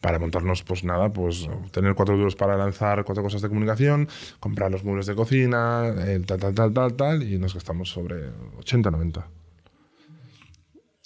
Para 0.00 0.20
montarnos, 0.20 0.62
pues 0.62 0.84
nada, 0.84 1.12
pues 1.12 1.48
tener 1.72 1.94
cuatro 1.96 2.16
duros 2.16 2.36
para 2.36 2.56
lanzar 2.56 3.04
cuatro 3.04 3.24
cosas 3.24 3.42
de 3.42 3.48
comunicación, 3.48 4.08
comprar 4.38 4.70
los 4.70 4.84
muebles 4.84 5.06
de 5.06 5.16
cocina, 5.16 5.88
el 6.06 6.24
tal, 6.26 6.38
tal, 6.38 6.54
tal, 6.54 6.72
tal, 6.72 6.94
tal, 6.94 7.22
y 7.24 7.36
nos 7.38 7.54
gastamos 7.54 7.90
sobre 7.90 8.28
80, 8.58 8.92
90. 8.92 9.28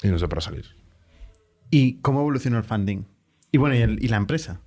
Y 0.02 0.08
nos 0.08 0.20
da 0.20 0.28
para 0.28 0.42
salir. 0.42 0.66
¿Y 1.70 2.00
cómo 2.00 2.20
evolucionó 2.20 2.58
el 2.58 2.64
funding? 2.64 3.04
Y 3.50 3.56
bueno, 3.56 3.74
y, 3.76 3.78
el- 3.80 4.04
y 4.04 4.08
la 4.08 4.16
empresa. 4.18 4.60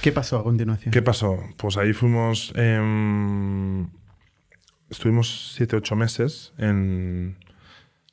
¿Qué 0.00 0.12
pasó 0.12 0.38
a 0.38 0.44
continuación? 0.44 0.92
¿Qué 0.92 1.02
pasó? 1.02 1.38
Pues 1.58 1.76
ahí 1.76 1.92
fuimos. 1.92 2.52
em, 2.56 3.88
estuvimos 4.90 5.56
7-8 5.58 5.96
meses 5.96 6.52
en. 6.58 7.36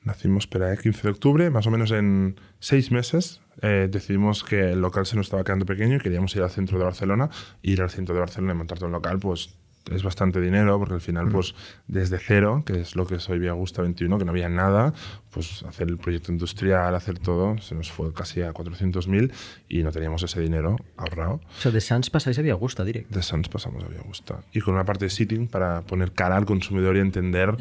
Nacimos, 0.04 0.44
espera, 0.44 0.74
eh, 0.74 0.78
15 0.78 1.04
de 1.04 1.10
octubre, 1.10 1.50
más 1.50 1.66
o 1.66 1.72
menos 1.72 1.92
en 1.92 2.40
6 2.60 2.92
meses. 2.92 3.42
eh, 3.62 3.88
decidimos 3.90 4.44
que 4.44 4.72
el 4.72 4.82
local 4.82 5.06
se 5.06 5.16
nos 5.16 5.28
estaba 5.28 5.44
quedando 5.44 5.66
pequeño 5.66 5.96
y 5.96 6.00
queríamos 6.00 6.36
ir 6.36 6.42
al 6.42 6.50
centro 6.50 6.78
de 6.78 6.84
Barcelona. 6.84 7.30
Ir 7.62 7.82
al 7.82 7.90
centro 7.90 8.14
de 8.14 8.20
Barcelona 8.20 8.54
y 8.54 8.58
montarte 8.58 8.84
un 8.84 8.92
local, 8.92 9.20
pues 9.20 9.56
es 9.92 10.04
bastante 10.04 10.40
dinero, 10.40 10.80
porque 10.80 10.94
al 10.94 11.02
final, 11.02 11.30
pues 11.30 11.56
desde 11.88 12.18
cero, 12.18 12.64
que 12.66 12.82
es 12.82 12.96
lo 12.96 13.06
que 13.06 13.16
es 13.16 13.30
hoy 13.30 13.40
Vía 13.40 13.52
Augusta 13.52 13.82
21, 13.82 14.18
que 14.18 14.26
no 14.26 14.32
había 14.32 14.50
nada, 14.50 14.94
pues 15.30 15.64
hacer 15.64 15.90
el 15.90 15.98
proyecto 15.98 16.32
industrial, 16.32 16.96
hacer 16.96 17.20
todo, 17.20 17.58
se 17.58 17.76
nos 17.76 17.92
fue 17.92 18.14
casi 18.14 18.42
a 18.42 18.54
400.000 18.54 19.32
y 19.68 19.84
no 19.84 19.92
teníamos 19.92 20.24
ese 20.24 20.40
dinero 20.42 20.78
ahorrado. 20.98 21.42
O 21.58 21.62
sea, 21.62 21.72
de 21.72 21.82
Sans 21.82 22.10
pasáis 22.10 22.40
a 22.40 22.42
Vía 22.42 22.54
Augusta 22.54 22.84
directo. 22.84 23.14
De 23.14 23.24
Sans 23.24 23.50
pasamos 23.50 23.84
a 23.84 23.88
Vía 23.88 24.00
Augusta. 24.00 24.42
Y 24.54 24.62
con 24.62 24.74
una 24.76 24.86
parte 24.86 25.06
de 25.06 25.10
sitting 25.10 25.48
para 25.48 25.82
poner 25.82 26.14
cara 26.14 26.38
al 26.38 26.46
consumidor 26.46 26.96
y 26.96 27.00
entender. 27.00 27.56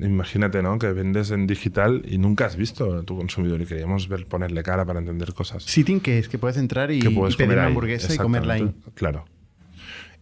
Imagínate, 0.00 0.62
¿no? 0.62 0.78
Que 0.78 0.92
vendes 0.92 1.30
en 1.30 1.46
digital 1.46 2.02
y 2.06 2.16
nunca 2.16 2.46
has 2.46 2.56
visto 2.56 2.98
a 2.98 3.02
tu 3.02 3.16
consumidor 3.16 3.60
y 3.60 3.66
queríamos 3.66 4.08
ver, 4.08 4.26
ponerle 4.26 4.62
cara 4.62 4.84
para 4.86 4.98
entender 4.98 5.34
cosas. 5.34 5.64
Sitting, 5.64 6.00
que 6.00 6.18
es 6.18 6.28
que 6.28 6.38
puedes 6.38 6.56
entrar 6.56 6.90
y, 6.90 6.98
que 6.98 7.10
puedes 7.10 7.34
y 7.34 7.36
pedir 7.36 7.50
comer 7.50 7.58
una 7.58 7.66
hamburguesa 7.68 8.14
y 8.14 8.16
comerla 8.16 8.54
ahí. 8.54 8.74
Claro. 8.94 9.26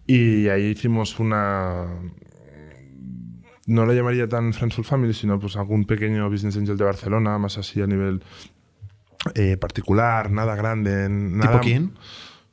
Y 0.07 0.49
ahí 0.49 0.67
hicimos 0.67 1.19
una. 1.19 1.87
No 3.67 3.87
la 3.87 3.95
llamaría 3.95 4.29
tan 4.29 4.53
Friends 4.53 4.77
Family, 4.85 5.15
sino 5.15 5.39
pues 5.39 5.57
algún 5.57 5.85
pequeño 5.85 6.29
business 6.29 6.57
angel 6.57 6.77
de 6.77 6.85
Barcelona, 6.85 7.39
más 7.39 7.57
así 7.59 7.81
a 7.81 7.87
nivel 7.87 8.23
eh, 9.35 9.57
particular, 9.57 10.31
nada 10.31 10.57
grande. 10.57 11.09
Nada, 11.09 11.53
¿Tipo 11.53 11.61
quién? 11.63 11.93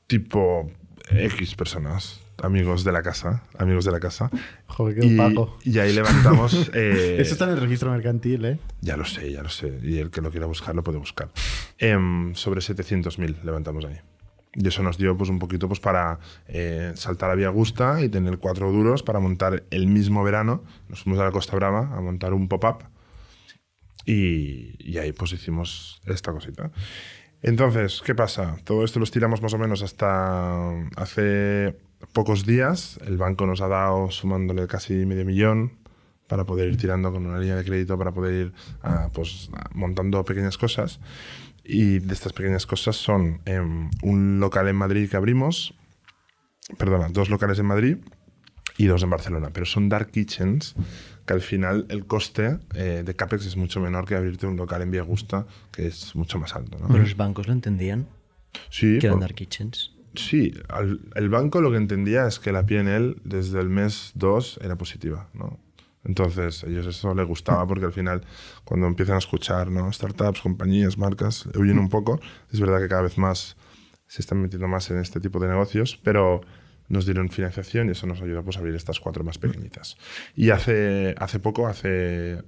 Tipo 0.06 0.72
X 1.10 1.56
personas, 1.56 2.22
amigos 2.44 2.84
de 2.84 2.92
la 2.92 3.02
casa, 3.02 3.44
amigos 3.58 3.86
de 3.86 3.92
la 3.94 4.00
casa. 4.00 4.30
Joder, 4.68 5.00
qué 5.00 5.08
Y, 5.08 5.18
opaco. 5.20 5.58
y 5.64 5.80
ahí 5.80 5.92
levantamos. 5.94 6.70
eh, 6.76 7.18
Eso 7.20 7.34
está 7.34 7.46
en 7.46 7.52
el 7.52 7.62
registro 7.62 7.90
mercantil, 7.90 8.46
¿eh? 8.46 8.60
ya 8.82 8.96
lo 8.96 9.06
sé, 9.06 9.32
ya 9.32 9.42
lo 9.42 9.50
sé. 9.50 9.80
Y 9.82 9.98
el 9.98 10.12
que 10.12 10.22
lo 10.22 10.30
quiera 10.30 10.46
buscar 10.46 10.76
lo 10.76 10.84
puede 10.84 11.00
buscar. 11.00 11.30
Em, 11.80 12.36
sobre 12.36 12.62
700.000 12.62 13.42
levantamos 13.44 13.86
ahí. 13.86 13.98
Y 14.58 14.68
eso 14.68 14.82
nos 14.82 14.98
dio 14.98 15.16
pues, 15.16 15.30
un 15.30 15.38
poquito 15.38 15.68
pues, 15.68 15.80
para 15.80 16.20
eh, 16.48 16.92
saltar 16.96 17.30
a 17.30 17.36
Vía 17.36 17.48
Augusta 17.48 18.02
y 18.02 18.10
tener 18.10 18.40
cuatro 18.40 18.72
duros 18.72 19.04
para 19.04 19.20
montar 19.20 19.64
el 19.70 19.86
mismo 19.88 20.24
verano. 20.24 20.64
Nos 20.90 21.04
fuimos 21.04 21.22
a 21.22 21.26
la 21.26 21.32
Costa 21.32 21.56
Brava 21.56 21.96
a 21.96 22.02
montar 22.02 22.34
un 22.34 22.48
pop-up 22.48 22.84
y, 24.04 24.76
y 24.80 24.98
ahí 24.98 25.14
pues 25.14 25.32
hicimos 25.32 26.02
esta 26.08 26.32
cosita. 26.32 26.72
Entonces, 27.44 28.02
¿qué 28.04 28.16
pasa? 28.16 28.58
Todo 28.64 28.84
esto 28.84 28.98
lo 28.98 29.04
estiramos 29.04 29.44
más 29.44 29.54
o 29.54 29.60
menos 29.60 29.84
hasta 29.84 30.72
hace 30.96 31.78
pocos 32.14 32.46
días. 32.46 33.00
El 33.06 33.18
banco 33.18 33.46
nos 33.46 33.62
ha 33.62 33.68
dado, 33.68 34.10
sumándole 34.10 34.66
casi 34.66 35.06
medio 35.06 35.24
millón, 35.24 35.74
para 36.28 36.46
poder 36.46 36.70
ir 36.70 36.78
tirando 36.78 37.12
con 37.12 37.26
una 37.26 37.40
línea 37.40 37.56
de 37.56 37.64
crédito, 37.64 37.98
para 37.98 38.12
poder 38.12 38.48
ir 38.48 38.54
ah, 38.82 39.10
pues, 39.14 39.50
ah, 39.54 39.70
montando 39.74 40.24
pequeñas 40.26 40.58
cosas. 40.58 41.00
Y 41.70 42.00
de 42.00 42.14
estas 42.14 42.32
pequeñas 42.34 42.66
cosas 42.66 42.96
son 42.96 43.42
em, 43.46 43.90
un 44.02 44.40
local 44.40 44.68
en 44.70 44.76
Madrid 44.78 45.10
que 45.10 45.18
abrimos, 45.18 45.74
perdona, 46.78 47.10
dos 47.10 47.30
locales 47.30 47.60
en 47.60 47.66
Madrid 47.66 47.98
y 48.78 48.86
dos 48.86 49.04
en 49.04 49.10
Barcelona, 49.10 49.50
pero 49.52 49.66
son 49.66 49.90
dark 49.90 50.12
kitchens 50.12 50.76
que 51.26 51.34
al 51.34 51.42
final 51.42 51.86
el 51.90 52.06
coste 52.06 52.60
eh, 52.74 53.04
de 53.06 53.16
CAPEX 53.16 53.48
es 53.48 53.58
mucho 53.58 53.82
menor 53.82 54.06
que 54.06 54.16
abrirte 54.16 54.48
un 54.48 54.56
local 54.56 54.82
en 54.82 54.92
Vía 54.92 55.02
Augusta, 55.02 55.46
que 55.74 55.88
es 55.88 56.16
mucho 56.16 56.40
más 56.40 56.56
alto. 56.56 56.78
¿no? 56.80 56.88
Pero 56.88 57.00
los 57.04 57.18
bancos 57.18 57.48
lo 57.48 57.54
entendían, 57.54 58.08
Sí, 58.70 58.98
que 59.00 59.08
eran 59.08 59.20
dark 59.20 59.36
kitchens. 59.36 59.94
Sí, 60.16 60.54
al- 60.70 61.02
el 61.16 61.30
banco 61.30 61.60
lo 61.62 61.70
que 61.70 61.78
entendía 61.78 62.28
es 62.28 62.40
que 62.40 62.52
la 62.54 62.66
PNL 62.66 63.18
desde 63.26 63.60
el 63.60 63.68
mes 63.70 64.12
2 64.16 64.60
era 64.64 64.78
positiva, 64.78 65.30
¿no? 65.34 65.60
Entonces, 66.08 66.64
a 66.64 66.68
ellos 66.68 66.86
eso 66.88 67.14
les 67.14 67.28
gustaba 67.28 67.68
porque 67.68 67.86
al 67.86 67.92
final, 67.94 68.22
cuando 68.64 68.88
empiezan 68.88 69.16
a 69.16 69.20
escuchar, 69.20 69.70
¿no? 69.70 69.92
Startups, 69.92 70.42
compañías, 70.42 70.98
marcas, 70.98 71.46
huyen 71.56 71.78
un 71.80 71.90
poco. 71.90 72.20
Es 72.52 72.60
verdad 72.60 72.80
que 72.80 72.88
cada 72.88 73.02
vez 73.02 73.18
más 73.18 73.58
se 74.08 74.22
están 74.22 74.42
metiendo 74.42 74.68
más 74.68 74.90
en 74.90 75.00
este 75.00 75.20
tipo 75.20 75.40
de 75.40 75.48
negocios, 75.50 76.00
pero 76.04 76.42
nos 76.88 77.06
dieron 77.06 77.30
financiación 77.30 77.90
y 77.90 77.92
eso 77.92 78.08
nos 78.08 78.22
ayudó 78.22 78.42
pues, 78.44 78.56
a 78.56 78.60
abrir 78.60 78.74
estas 78.76 79.00
cuatro 79.02 79.24
más 79.26 79.38
pequeñitas. 79.38 79.98
Y 80.36 80.52
hace, 80.52 81.14
hace 81.20 81.40
poco, 81.40 81.68
hace 81.68 82.42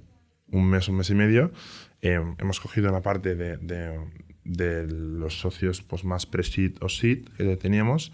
un 0.50 0.66
mes, 0.68 0.88
un 0.88 0.96
mes 0.96 1.10
y 1.10 1.14
medio, 1.14 1.52
eh, 2.00 2.18
hemos 2.38 2.60
cogido 2.60 2.90
la 2.90 3.02
parte 3.02 3.34
de, 3.34 3.58
de- 3.58 4.00
de 4.42 4.86
los 4.88 5.38
socios 5.38 5.82
pues, 5.82 6.02
más 6.02 6.24
pre-seed 6.24 6.78
o 6.80 6.88
seed 6.88 7.28
que 7.36 7.56
teníamos 7.58 8.10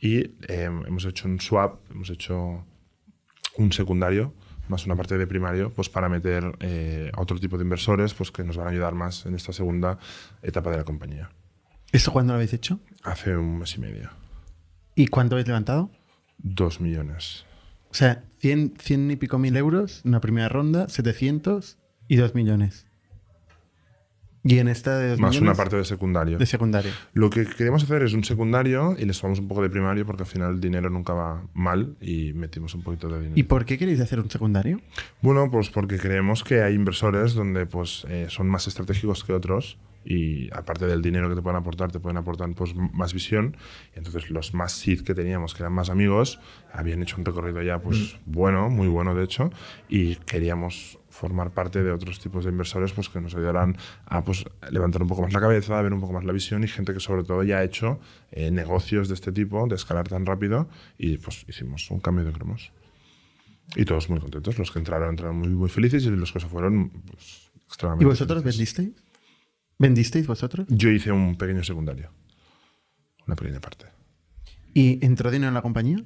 y 0.00 0.18
eh, 0.48 0.70
hemos 0.86 1.04
hecho 1.04 1.26
un 1.26 1.40
swap, 1.40 1.80
hemos 1.90 2.08
hecho 2.10 2.64
un 3.58 3.72
secundario 3.72 4.32
más 4.68 4.86
una 4.86 4.96
parte 4.96 5.18
de 5.18 5.26
primario 5.26 5.70
pues 5.70 5.88
para 5.88 6.08
meter 6.08 6.56
eh, 6.60 7.10
a 7.14 7.20
otro 7.20 7.38
tipo 7.38 7.56
de 7.56 7.64
inversores 7.64 8.14
pues 8.14 8.30
que 8.30 8.44
nos 8.44 8.56
van 8.56 8.66
a 8.66 8.70
ayudar 8.70 8.94
más 8.94 9.26
en 9.26 9.34
esta 9.34 9.52
segunda 9.52 9.98
etapa 10.42 10.70
de 10.70 10.78
la 10.78 10.84
compañía. 10.84 11.30
¿Eso 11.92 12.12
cuándo 12.12 12.32
lo 12.32 12.36
habéis 12.36 12.52
hecho? 12.52 12.80
Hace 13.02 13.36
un 13.36 13.58
mes 13.58 13.74
y 13.76 13.80
medio. 13.80 14.10
¿Y 14.94 15.06
cuánto 15.06 15.34
habéis 15.34 15.48
levantado? 15.48 15.90
Dos 16.38 16.80
millones. 16.80 17.46
O 17.90 17.94
sea, 17.94 18.24
100, 18.38 18.74
100 18.78 19.10
y 19.12 19.16
pico 19.16 19.38
mil 19.38 19.56
euros, 19.56 20.02
una 20.04 20.20
primera 20.20 20.48
ronda, 20.48 20.88
700 20.88 21.78
y 22.08 22.16
2 22.16 22.34
millones. 22.34 22.85
Y 24.46 24.58
en 24.58 24.68
esta 24.68 24.98
de 24.98 25.10
dos 25.10 25.20
más 25.20 25.38
una 25.40 25.54
parte 25.54 25.76
de 25.76 25.84
secundario. 25.84 26.38
de 26.38 26.46
secundario. 26.46 26.92
Lo 27.12 27.30
que 27.30 27.44
queremos 27.46 27.82
hacer 27.82 28.02
es 28.02 28.12
un 28.12 28.24
secundario 28.24 28.96
y 28.98 29.04
les 29.04 29.16
sumamos 29.16 29.40
un 29.40 29.48
poco 29.48 29.62
de 29.62 29.70
primario 29.70 30.06
porque 30.06 30.22
al 30.22 30.28
final 30.28 30.54
el 30.54 30.60
dinero 30.60 30.88
nunca 30.90 31.12
va 31.12 31.42
mal 31.54 31.96
y 32.00 32.32
metimos 32.32 32.74
un 32.74 32.82
poquito 32.82 33.08
de 33.08 33.18
dinero. 33.18 33.34
¿Y 33.36 33.42
por 33.44 33.64
qué 33.64 33.78
queréis 33.78 34.00
hacer 34.00 34.20
un 34.20 34.30
secundario? 34.30 34.80
Bueno, 35.20 35.50
pues 35.50 35.70
porque 35.70 35.98
creemos 35.98 36.44
que 36.44 36.62
hay 36.62 36.74
inversores 36.74 37.34
donde 37.34 37.66
pues, 37.66 38.06
eh, 38.08 38.26
son 38.28 38.48
más 38.48 38.66
estratégicos 38.66 39.24
que 39.24 39.32
otros 39.32 39.78
y 40.06 40.48
aparte 40.54 40.86
del 40.86 41.02
dinero 41.02 41.28
que 41.28 41.34
te 41.34 41.42
pueden 41.42 41.56
aportar, 41.56 41.90
te 41.90 41.98
pueden 41.98 42.16
aportar 42.16 42.48
pues, 42.54 42.74
más 42.76 43.12
visión. 43.12 43.56
Y 43.94 43.98
entonces 43.98 44.30
los 44.30 44.54
más 44.54 44.72
seed 44.72 45.02
que 45.02 45.14
teníamos, 45.14 45.52
que 45.52 45.64
eran 45.64 45.72
más 45.72 45.90
amigos, 45.90 46.38
habían 46.72 47.02
hecho 47.02 47.16
un 47.18 47.24
recorrido 47.24 47.60
ya 47.62 47.80
pues, 47.80 48.16
bueno, 48.24 48.70
muy 48.70 48.86
bueno 48.86 49.16
de 49.16 49.24
hecho, 49.24 49.50
y 49.88 50.14
queríamos 50.16 51.00
formar 51.08 51.50
parte 51.50 51.82
de 51.82 51.90
otros 51.90 52.20
tipos 52.20 52.44
de 52.44 52.50
inversores 52.50 52.92
pues, 52.92 53.08
que 53.08 53.20
nos 53.20 53.34
ayudaran 53.34 53.76
a 54.04 54.22
pues, 54.22 54.44
levantar 54.70 55.02
un 55.02 55.08
poco 55.08 55.22
más 55.22 55.32
la 55.32 55.40
cabeza, 55.40 55.76
a 55.76 55.82
ver 55.82 55.92
un 55.92 56.00
poco 56.00 56.12
más 56.12 56.24
la 56.24 56.32
visión 56.32 56.62
y 56.62 56.68
gente 56.68 56.92
que 56.94 57.00
sobre 57.00 57.24
todo 57.24 57.42
ya 57.42 57.58
ha 57.58 57.64
hecho 57.64 57.98
eh, 58.30 58.52
negocios 58.52 59.08
de 59.08 59.14
este 59.14 59.32
tipo, 59.32 59.66
de 59.66 59.74
escalar 59.74 60.06
tan 60.06 60.24
rápido 60.24 60.68
y 60.98 61.16
pues 61.16 61.44
hicimos 61.48 61.90
un 61.90 61.98
cambio 61.98 62.24
de 62.24 62.32
cromos. 62.32 62.70
Y 63.74 63.84
todos 63.84 64.08
muy 64.08 64.20
contentos. 64.20 64.56
Los 64.58 64.70
que 64.70 64.78
entraron 64.78 65.10
entraron 65.10 65.38
muy, 65.38 65.48
muy 65.48 65.68
felices 65.68 66.04
y 66.04 66.10
los 66.10 66.30
que 66.30 66.38
se 66.38 66.46
fueron 66.46 66.90
pues, 66.90 67.50
extremadamente 67.66 68.04
¿Y 68.04 68.06
vosotros 68.06 68.44
vendisteis? 68.44 68.90
¿Vendisteis 69.78 70.26
vosotros? 70.26 70.66
Yo 70.70 70.90
hice 70.90 71.12
un 71.12 71.36
pequeño 71.36 71.62
secundario. 71.62 72.10
Una 73.26 73.36
pequeña 73.36 73.60
parte. 73.60 73.86
¿Y 74.74 75.04
entró 75.04 75.30
dinero 75.30 75.48
en 75.48 75.54
la 75.54 75.62
compañía? 75.62 75.98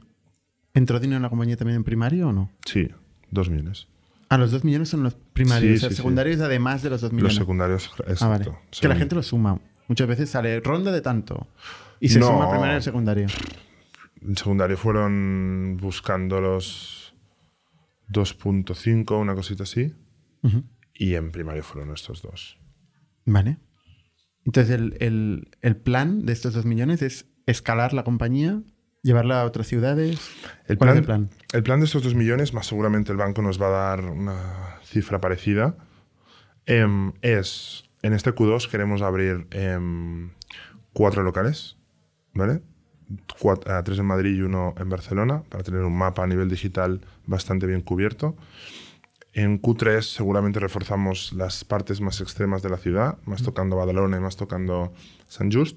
¿Entró 0.75 1.01
dinero 1.01 1.17
en 1.17 1.23
la 1.23 1.29
compañía 1.29 1.57
también 1.57 1.77
en 1.77 1.85
primario 1.85 2.29
o 2.29 2.33
no? 2.33 2.51
Sí, 2.65 2.89
dos 3.31 3.49
millones. 3.51 3.87
Ah, 4.29 4.39
los 4.39 4.53
dos 4.53 4.63
millones 4.65 4.89
son 4.89 5.03
los 5.03 5.15
primarios. 5.15 5.71
Sí, 5.73 5.77
o 5.77 5.81
sea, 5.81 5.89
sí, 5.89 5.95
sí. 5.95 5.97
secundarios 5.97 6.41
además 6.41 6.83
de 6.83 6.91
los 6.91 7.01
dos 7.01 7.13
millones. 7.13 7.35
Los 7.35 7.43
secundarios, 7.43 7.87
exacto. 8.07 8.25
Ah, 8.25 8.29
vale. 8.29 8.53
Que 8.81 8.89
la 8.89 8.97
gente 8.97 9.15
lo 9.17 9.23
suma. 9.23 9.59
Muchas 9.89 10.07
veces 10.07 10.31
sale 10.31 10.61
ronda 10.61 10.93
de 10.93 11.01
tanto. 11.01 11.49
Y 11.99 12.09
se 12.11 12.21
No. 12.21 12.27
suma 12.29 12.45
el 12.45 12.51
primario 12.51 12.75
y 12.75 12.77
el 12.77 12.83
secundario. 12.83 13.27
En 14.23 14.37
secundario 14.37 14.77
fueron 14.77 15.79
buscando 15.81 16.41
los 16.41 17.13
2.5, 18.13 19.19
una 19.21 19.35
cosita 19.35 19.65
así. 19.65 19.93
Y 20.95 21.15
en 21.15 21.33
primario 21.33 21.63
fueron 21.65 21.93
estos 21.93 22.23
dos. 22.23 22.57
Vale. 23.33 23.59
Entonces, 24.45 24.75
el, 24.75 24.97
el- 25.01 25.51
el 25.61 25.77
plan 25.77 26.25
de 26.27 26.33
estos 26.33 26.55
dos 26.55 26.65
millones 26.65 27.03
es 27.03 27.27
escalar 27.47 27.93
la 27.93 28.05
compañía, 28.05 28.61
llevarla 29.03 29.41
a 29.41 29.45
otras 29.45 29.67
ciudades. 29.69 30.31
El 30.67 30.79
¿Cuál 30.79 30.89
plan, 30.89 30.95
es 30.97 30.99
el 31.01 31.05
plan? 31.07 31.31
el 31.53 31.63
plan 31.63 31.81
de 31.81 31.87
estos 31.87 32.03
dos 32.03 32.15
millones, 32.15 32.53
más 32.53 32.67
seguramente 32.67 33.13
el 33.13 33.19
banco 33.19 33.41
nos 33.43 33.61
va 33.61 33.67
a 33.69 33.71
dar 33.97 34.05
una 34.05 34.79
cifra 34.85 35.21
parecida, 35.21 35.77
em, 36.67 37.13
es, 37.23 37.85
en 38.03 38.13
este 38.15 38.33
Q2 38.35 38.69
queremos 38.69 39.03
abrir 39.03 39.47
em, 39.53 40.31
cuatro 40.93 41.23
locales, 41.23 41.77
¿vale? 42.35 42.63
Cuat- 43.41 43.69
ah, 43.69 43.83
tres 43.85 43.99
en 43.99 44.07
Madrid 44.07 44.37
y 44.37 44.43
uno 44.43 44.75
en 44.79 44.89
Barcelona, 44.89 45.43
para 45.49 45.63
tener 45.65 45.83
un 45.83 45.97
mapa 45.97 46.25
a 46.25 46.27
nivel 46.27 46.49
digital 46.49 47.01
bastante 47.27 47.67
bien 47.67 47.81
cubierto. 47.83 48.37
En 49.33 49.63
Q3 49.63 50.03
seguramente 50.03 50.59
reforzamos 50.59 51.33
las 51.33 51.65
partes 51.65 52.01
más 52.01 52.21
extremas 52.21 52.63
de 52.63 52.71
la 52.71 52.79
ciudad, 52.79 53.19
más 53.25 53.43
tocando 53.43 53.77
Badalona 53.77 54.17
y 54.17 54.21
más 54.21 54.37
tocando 54.37 54.93
San 55.29 55.53
Just. 55.53 55.77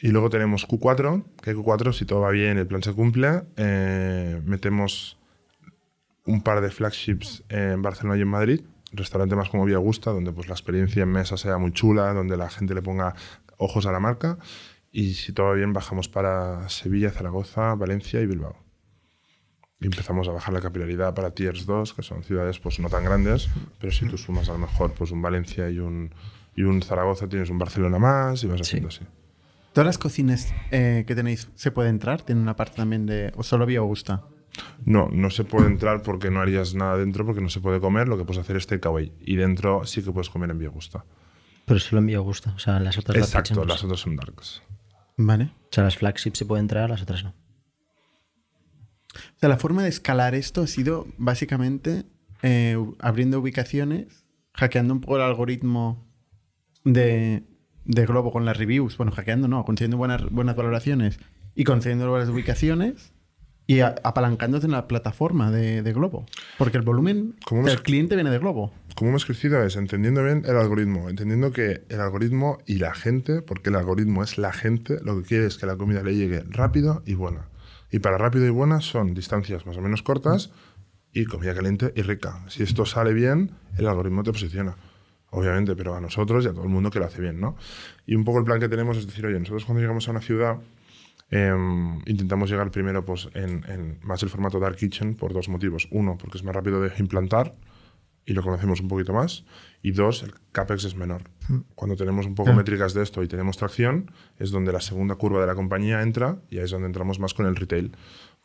Y 0.00 0.08
luego 0.08 0.30
tenemos 0.30 0.66
Q4, 0.66 1.24
que 1.42 1.54
Q4, 1.54 1.92
si 1.92 2.06
todo 2.06 2.20
va 2.20 2.30
bien, 2.30 2.58
el 2.58 2.66
plan 2.66 2.82
se 2.82 2.92
cumple, 2.92 3.42
eh, 3.56 4.40
metemos 4.44 5.18
un 6.24 6.42
par 6.42 6.60
de 6.60 6.70
flagships 6.70 7.44
en 7.48 7.82
Barcelona 7.82 8.16
y 8.16 8.22
en 8.22 8.28
Madrid, 8.28 8.60
restaurante 8.92 9.36
más 9.36 9.50
como 9.50 9.64
Vía 9.64 9.76
Augusta, 9.76 10.10
donde 10.10 10.32
pues 10.32 10.48
la 10.48 10.54
experiencia 10.54 11.02
en 11.02 11.10
mesa 11.10 11.36
sea 11.36 11.58
muy 11.58 11.72
chula, 11.72 12.12
donde 12.14 12.36
la 12.36 12.48
gente 12.48 12.74
le 12.74 12.82
ponga 12.82 13.14
ojos 13.58 13.86
a 13.86 13.92
la 13.92 14.00
marca. 14.00 14.38
Y 14.90 15.14
si 15.14 15.32
todo 15.32 15.46
va 15.46 15.54
bien, 15.54 15.72
bajamos 15.72 16.08
para 16.08 16.68
Sevilla, 16.68 17.10
Zaragoza, 17.10 17.74
Valencia 17.74 18.20
y 18.20 18.26
Bilbao. 18.26 18.69
Y 19.80 19.86
empezamos 19.86 20.28
a 20.28 20.32
bajar 20.32 20.52
la 20.52 20.60
capilaridad 20.60 21.14
para 21.14 21.30
Tiers 21.30 21.64
2, 21.64 21.94
que 21.94 22.02
son 22.02 22.22
ciudades 22.22 22.58
pues 22.58 22.78
no 22.80 22.88
tan 22.90 23.04
grandes, 23.04 23.48
pero 23.78 23.90
si 23.92 24.06
tú 24.06 24.18
sumas 24.18 24.48
a 24.48 24.52
lo 24.52 24.58
mejor 24.58 24.92
pues 24.92 25.10
un 25.10 25.22
Valencia 25.22 25.70
y 25.70 25.78
un, 25.78 26.12
y 26.54 26.62
un 26.62 26.82
Zaragoza, 26.82 27.28
tienes 27.28 27.48
un 27.48 27.58
Barcelona 27.58 27.98
más 27.98 28.44
y 28.44 28.46
vas 28.46 28.60
haciendo 28.60 28.88
así. 28.88 29.00
¿Todas 29.72 29.86
las 29.86 29.98
cocinas 29.98 30.52
eh, 30.70 31.04
que 31.06 31.14
tenéis 31.14 31.48
se 31.54 31.70
puede 31.70 31.88
entrar? 31.88 32.22
¿Tienen 32.22 32.42
una 32.42 32.56
parte 32.56 32.76
también 32.76 33.06
de... 33.06 33.32
o 33.36 33.42
solo 33.42 33.64
Vía 33.66 33.78
Augusta? 33.78 34.24
No, 34.84 35.08
no 35.12 35.30
se 35.30 35.44
puede 35.44 35.66
entrar 35.68 36.02
porque 36.02 36.30
no 36.30 36.40
harías 36.40 36.74
nada 36.74 36.96
dentro, 36.96 37.24
porque 37.24 37.40
no 37.40 37.48
se 37.48 37.60
puede 37.60 37.80
comer, 37.80 38.08
lo 38.08 38.18
que 38.18 38.24
puedes 38.24 38.40
hacer 38.40 38.56
es 38.56 38.66
takeaway. 38.66 39.12
Y 39.20 39.36
dentro 39.36 39.84
sí 39.84 40.02
que 40.02 40.10
puedes 40.10 40.28
comer 40.28 40.50
en 40.50 40.58
Vía 40.58 40.68
Augusta. 40.68 41.04
Pero 41.64 41.78
solo 41.78 42.00
en 42.00 42.06
Vía 42.06 42.18
Augusta. 42.18 42.52
O 42.56 42.58
sea, 42.58 42.80
las 42.80 42.98
otras 42.98 43.16
las 43.16 43.28
Exacto, 43.28 43.64
las 43.64 43.82
no. 43.82 43.86
otras 43.88 44.00
son 44.00 44.16
darks. 44.16 44.62
Vale. 45.16 45.44
O 45.44 45.68
sea, 45.70 45.84
las 45.84 45.96
flagships 45.96 46.38
se 46.38 46.44
pueden 46.46 46.64
entrar, 46.64 46.90
las 46.90 47.02
otras 47.02 47.22
no. 47.22 47.32
O 49.14 49.38
sea, 49.40 49.48
la 49.48 49.56
forma 49.58 49.82
de 49.82 49.88
escalar 49.88 50.34
esto 50.34 50.62
ha 50.62 50.66
sido 50.66 51.06
básicamente 51.18 52.04
eh, 52.42 52.76
abriendo 53.00 53.40
ubicaciones, 53.40 54.24
hackeando 54.54 54.94
un 54.94 55.00
poco 55.00 55.16
el 55.16 55.22
algoritmo 55.22 56.06
de, 56.84 57.42
de 57.84 58.06
Globo 58.06 58.30
con 58.32 58.44
las 58.44 58.56
reviews. 58.56 58.96
Bueno, 58.96 59.12
hackeando 59.12 59.48
no, 59.48 59.64
consiguiendo 59.64 59.96
buenas, 59.96 60.28
buenas 60.30 60.56
valoraciones 60.56 61.18
y 61.54 61.64
consiguiendo 61.64 62.08
buenas 62.08 62.28
ubicaciones 62.28 63.12
y 63.66 63.80
a- 63.80 63.94
apalancándose 64.04 64.66
en 64.66 64.72
la 64.72 64.88
plataforma 64.88 65.50
de, 65.50 65.82
de 65.82 65.92
Globo. 65.92 66.26
Porque 66.58 66.76
el 66.78 66.82
volumen 66.84 67.36
¿Cómo 67.44 67.64
del 67.64 67.82
cliente 67.82 68.14
viene 68.14 68.30
de 68.30 68.38
Globo. 68.38 68.72
Como 68.94 69.10
hemos 69.10 69.24
crecido 69.24 69.62
es 69.64 69.76
entendiendo 69.76 70.22
bien 70.24 70.42
el 70.46 70.56
algoritmo, 70.56 71.08
entendiendo 71.08 71.52
que 71.52 71.82
el 71.88 72.00
algoritmo 72.00 72.58
y 72.66 72.76
la 72.76 72.94
gente, 72.94 73.42
porque 73.42 73.70
el 73.70 73.76
algoritmo 73.76 74.22
es 74.22 74.38
la 74.38 74.52
gente, 74.52 74.98
lo 75.02 75.20
que 75.20 75.26
quiere 75.28 75.46
es 75.46 75.56
que 75.56 75.66
la 75.66 75.76
comida 75.76 76.02
le 76.02 76.14
llegue 76.16 76.42
rápido 76.48 77.02
y 77.06 77.14
buena. 77.14 77.48
Y 77.90 77.98
para 77.98 78.18
rápido 78.18 78.46
y 78.46 78.50
buena 78.50 78.80
son 78.80 79.14
distancias 79.14 79.66
más 79.66 79.76
o 79.76 79.80
menos 79.80 80.02
cortas 80.02 80.50
y 81.12 81.24
comida 81.24 81.54
caliente 81.54 81.92
y 81.96 82.02
rica. 82.02 82.44
Si 82.48 82.62
esto 82.62 82.86
sale 82.86 83.12
bien, 83.12 83.50
el 83.76 83.88
algoritmo 83.88 84.22
te 84.22 84.32
posiciona. 84.32 84.76
Obviamente, 85.30 85.76
pero 85.76 85.94
a 85.94 86.00
nosotros 86.00 86.44
y 86.44 86.48
a 86.48 86.52
todo 86.52 86.64
el 86.64 86.70
mundo 86.70 86.90
que 86.90 86.98
lo 86.98 87.06
hace 87.06 87.20
bien, 87.20 87.40
¿no? 87.40 87.56
Y 88.06 88.14
un 88.16 88.24
poco 88.24 88.38
el 88.38 88.44
plan 88.44 88.58
que 88.58 88.68
tenemos 88.68 88.96
es 88.96 89.06
decir, 89.06 89.24
oye, 89.26 89.38
nosotros 89.38 89.64
cuando 89.64 89.80
llegamos 89.80 90.08
a 90.08 90.10
una 90.10 90.20
ciudad 90.20 90.58
Em, 91.30 92.00
intentamos 92.06 92.50
llegar 92.50 92.72
primero 92.72 93.04
pues, 93.04 93.28
en, 93.34 93.64
en 93.68 94.00
más 94.02 94.22
el 94.24 94.28
formato 94.28 94.58
Dark 94.58 94.76
Kitchen 94.76 95.14
por 95.14 95.32
dos 95.32 95.48
motivos. 95.48 95.86
Uno, 95.92 96.18
porque 96.18 96.38
es 96.38 96.44
más 96.44 96.54
rápido 96.54 96.80
de 96.80 96.92
implantar 96.98 97.54
y 98.30 98.32
lo 98.32 98.42
conocemos 98.44 98.80
un 98.80 98.86
poquito 98.86 99.12
más. 99.12 99.44
Y 99.82 99.90
dos, 99.90 100.22
el 100.22 100.32
CAPEX 100.52 100.84
es 100.84 100.94
menor. 100.94 101.22
Cuando 101.74 101.96
tenemos 101.96 102.26
un 102.26 102.36
poco 102.36 102.44
Claro. 102.46 102.58
métricas 102.58 102.94
de 102.94 103.02
esto 103.02 103.24
y 103.24 103.28
tenemos 103.28 103.56
tracción, 103.56 104.12
es 104.38 104.52
donde 104.52 104.70
la 104.72 104.80
segunda 104.80 105.16
curva 105.16 105.40
de 105.40 105.48
la 105.48 105.56
compañía 105.56 106.00
entra 106.02 106.38
y 106.48 106.58
ahí 106.58 106.64
es 106.64 106.70
donde 106.70 106.86
entramos 106.86 107.18
más 107.18 107.34
con 107.34 107.46
el 107.46 107.56
retail. 107.56 107.90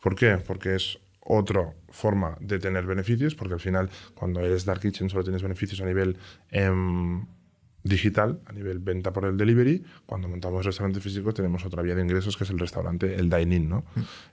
¿Por 0.02 0.16
qué? 0.16 0.38
Porque 0.38 0.74
es 0.74 0.98
otra 1.20 1.72
forma 1.90 2.36
de 2.40 2.58
tener 2.58 2.84
beneficios, 2.84 3.36
porque 3.36 3.54
al 3.54 3.60
final 3.60 3.88
cuando 4.16 4.40
eres 4.40 4.64
Dark 4.64 4.80
Kitchen 4.80 5.08
solo 5.08 5.22
tienes 5.22 5.42
beneficios 5.42 5.80
a 5.80 5.84
nivel 5.86 6.16
em, 6.50 7.24
digital, 7.84 8.40
a 8.46 8.52
nivel 8.52 8.80
venta 8.80 9.12
por 9.12 9.24
el 9.26 9.36
delivery. 9.36 9.84
Cuando 10.04 10.26
montamos 10.28 10.64
restaurante 10.66 11.00
físico 11.00 11.32
tenemos 11.32 11.64
otra 11.64 11.82
vía 11.82 11.94
de 11.94 12.02
ingresos 12.02 12.36
que 12.36 12.42
es 12.42 12.50
el 12.50 12.58
restaurante, 12.58 13.14
el 13.14 13.30
dine-in, 13.30 13.68
¿no? 13.68 13.84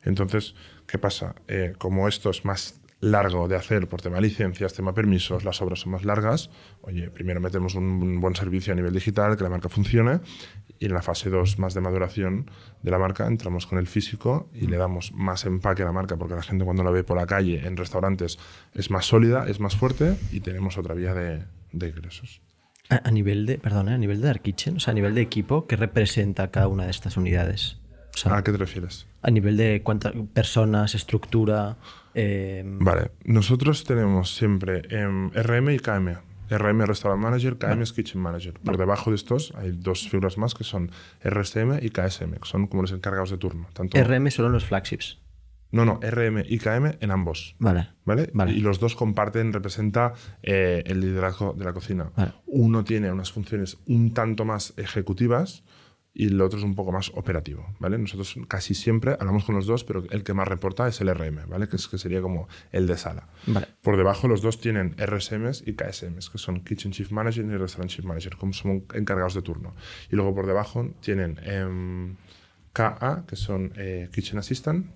Entonces, 0.04 0.56
¿qué 0.88 0.98
pasa? 0.98 1.36
Eh, 1.48 1.74
como 1.78 2.08
esto 2.08 2.32
es 2.32 2.44
más 2.44 2.80
largo 3.12 3.48
de 3.48 3.56
hacer 3.56 3.88
por 3.88 4.02
tema 4.02 4.20
licencias, 4.22 4.74
tema 4.74 4.94
permisos, 4.94 5.44
las 5.44 5.62
obras 5.62 5.82
son 5.82 5.92
más 5.92 6.06
largas, 6.06 6.50
oye, 6.82 7.10
primero 7.10 7.40
metemos 7.42 7.76
un, 7.76 7.84
un 7.84 8.22
buen 8.22 8.36
servicio 8.36 8.74
a 8.74 8.76
nivel 8.76 8.94
digital, 8.94 9.36
que 9.38 9.44
la 9.44 9.50
marca 9.50 9.70
funcione, 9.70 10.22
y 10.80 10.86
en 10.86 10.94
la 10.94 11.02
fase 11.02 11.30
2 11.30 11.60
más 11.60 11.74
de 11.74 11.82
maduración 11.82 12.50
de 12.82 12.92
la 12.92 12.98
marca 13.00 13.28
entramos 13.28 13.68
con 13.68 13.78
el 13.78 13.88
físico 13.88 14.50
y 14.54 14.68
le 14.68 14.78
damos 14.78 15.14
más 15.14 15.46
empaque 15.46 15.84
a 15.84 15.86
la 15.86 15.92
marca, 15.92 16.18
porque 16.18 16.36
la 16.36 16.42
gente 16.44 16.66
cuando 16.66 16.84
la 16.84 16.92
ve 16.92 17.04
por 17.04 17.18
la 17.18 17.26
calle, 17.26 17.66
en 17.66 17.78
restaurantes, 17.78 18.40
es 18.74 18.90
más 18.90 19.06
sólida, 19.06 19.46
es 19.48 19.60
más 19.60 19.76
fuerte 19.76 20.16
y 20.32 20.40
tenemos 20.40 20.78
otra 20.78 20.94
vía 20.96 21.14
de, 21.14 21.44
de 21.72 21.88
ingresos. 21.90 22.42
A, 22.90 23.08
a 23.08 23.12
nivel 23.12 23.46
de, 23.46 23.58
perdona, 23.58 23.96
a 23.96 23.98
nivel 23.98 24.22
de 24.22 24.28
Dark 24.28 24.42
Kitchen, 24.42 24.78
o 24.78 24.80
sea, 24.80 24.92
a 24.92 24.96
nivel 24.96 25.16
de 25.16 25.22
equipo, 25.22 25.68
¿qué 25.68 25.76
representa 25.76 26.52
cada 26.52 26.68
una 26.68 26.86
de 26.86 26.92
estas 26.92 27.16
unidades? 27.18 27.78
O 28.14 28.18
sea, 28.18 28.38
¿A 28.38 28.44
qué 28.44 28.52
te 28.52 28.58
refieres? 28.58 29.08
a 29.22 29.32
nivel 29.32 29.58
de 29.58 29.82
cuántas 29.84 30.14
personas, 30.34 30.96
estructura. 30.96 31.78
Eh, 32.16 32.64
Vale, 32.66 33.12
nosotros 33.26 33.84
tenemos 33.84 34.36
siempre 34.36 34.82
em, 34.90 35.30
RM 35.32 35.70
y 35.74 35.80
KM. 35.80 36.18
RM 36.50 36.86
Restaurant 36.86 37.22
Manager, 37.22 37.58
KM 37.58 37.82
es 37.82 37.94
Kitchen 37.94 38.22
Manager. 38.22 38.54
Por 38.60 38.78
debajo 38.78 39.10
de 39.10 39.16
estos 39.16 39.54
hay 39.56 39.72
dos 39.72 40.08
figuras 40.08 40.38
más 40.38 40.54
que 40.54 40.64
son 40.64 40.92
RSM 41.24 41.80
y 41.82 41.90
KSM, 41.90 42.34
que 42.34 42.46
son 42.48 42.68
como 42.68 42.84
los 42.84 42.92
encargados 42.92 43.32
de 43.32 43.38
turno. 43.38 43.68
Tanto, 43.74 43.98
RM 44.02 44.30
solo 44.30 44.50
en 44.50 44.54
los 44.54 44.66
flagships. 44.66 45.20
no, 45.72 45.86
no, 45.86 46.00
RM 46.02 46.44
y 46.48 46.60
KM 46.60 46.98
en 47.00 47.12
ambos. 47.12 47.56
Vale. 47.60 47.90
¿Vale? 48.06 48.30
Vale. 48.34 48.52
Y 48.52 48.60
los 48.60 48.80
dos 48.80 48.96
comparten, 48.96 49.54
representa 49.54 50.14
eh, 50.44 50.84
el 50.86 51.00
liderazgo 51.00 51.54
de 51.54 51.66
la 51.66 51.74
cocina. 51.74 52.12
Uno 52.46 52.84
tiene 52.84 53.12
unas 53.12 53.32
funciones 53.32 53.78
un 53.88 54.14
tanto 54.14 54.46
más 54.46 54.74
ejecutivas 54.78 55.64
y 56.14 56.28
el 56.28 56.40
otro 56.42 56.60
es 56.60 56.66
un 56.66 56.76
poco 56.76 56.92
más 56.92 57.12
operativo, 57.16 57.66
¿vale? 57.80 57.98
Nosotros 57.98 58.36
casi 58.48 58.76
siempre 58.76 59.18
hablamos 59.20 59.46
con 59.46 59.56
los 59.56 59.66
dos, 59.66 59.84
pero 59.84 60.04
el 60.12 60.24
que 60.24 60.34
más 60.34 60.48
reporta 60.48 60.88
es 60.88 61.02
el 61.02 61.14
RM, 61.14 61.50
¿vale? 61.50 61.68
Que, 61.68 61.78
es, 61.78 61.88
que 61.88 61.98
sería 61.98 62.22
como 62.22 62.48
el 62.72 62.86
de 62.86 62.98
sala. 62.98 63.28
Vale. 63.48 63.68
Por 63.82 63.98
debajo 63.98 64.28
los 64.28 64.42
dos 64.42 64.60
tienen 64.60 64.96
RSMs 64.98 65.64
y 65.66 65.74
KSMs, 65.74 66.30
que 66.30 66.38
son 66.38 66.64
Kitchen 66.64 66.92
Chief 66.92 67.12
Manager 67.12 67.44
y 67.46 67.58
Restaurant 67.58 67.90
Chief 67.90 68.06
Manager, 68.06 68.38
como 68.38 68.54
son 68.54 68.86
encargados 68.94 69.34
de 69.34 69.42
turno. 69.42 69.76
Y 70.12 70.16
luego 70.16 70.36
por 70.36 70.46
debajo 70.46 70.94
tienen 71.02 71.40
em, 71.44 72.16
KA, 72.74 73.26
que 73.28 73.36
son 73.36 73.74
eh, 73.76 74.10
Kitchen 74.14 74.38
Assistant, 74.38 74.88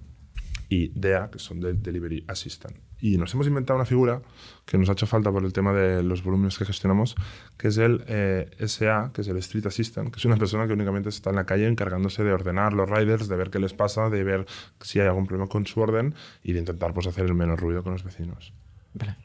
y 0.69 0.89
DA, 0.99 1.31
que 1.31 1.39
son 1.39 1.59
de 1.61 1.73
Delivery 1.73 2.25
Assistant. 2.27 2.75
Y 2.99 3.17
nos 3.17 3.33
hemos 3.33 3.47
inventado 3.47 3.77
una 3.77 3.85
figura 3.85 4.21
que 4.65 4.77
nos 4.77 4.89
ha 4.89 4.93
hecho 4.93 5.05
falta 5.05 5.31
por 5.31 5.43
el 5.45 5.53
tema 5.53 5.71
de 5.73 6.01
los 6.03 6.23
volúmenes 6.23 6.57
que 6.57 6.65
gestionamos, 6.65 7.15
que 7.57 7.67
es 7.67 7.77
el 7.77 8.03
eh, 8.07 8.49
SA, 8.67 9.11
que 9.13 9.21
es 9.21 9.27
el 9.27 9.37
Street 9.37 9.65
Assistant, 9.67 10.11
que 10.11 10.17
es 10.17 10.25
una 10.25 10.37
persona 10.37 10.67
que 10.67 10.73
únicamente 10.73 11.09
está 11.09 11.29
en 11.29 11.35
la 11.35 11.45
calle 11.45 11.67
encargándose 11.67 12.23
de 12.23 12.33
ordenar 12.33 12.73
los 12.73 12.89
riders, 12.89 13.27
de 13.27 13.35
ver 13.35 13.49
qué 13.49 13.59
les 13.59 13.73
pasa, 13.73 14.09
de 14.09 14.23
ver 14.23 14.45
si 14.81 14.99
hay 14.99 15.07
algún 15.07 15.27
problema 15.27 15.47
con 15.47 15.65
su 15.67 15.79
orden 15.79 16.15
y 16.43 16.53
de 16.53 16.59
intentar 16.59 16.93
pues, 16.93 17.07
hacer 17.07 17.25
el 17.25 17.35
menos 17.35 17.59
ruido 17.59 17.83
con 17.83 17.93
los 17.93 18.03
vecinos. 18.03 18.53
Vale. 18.93 19.15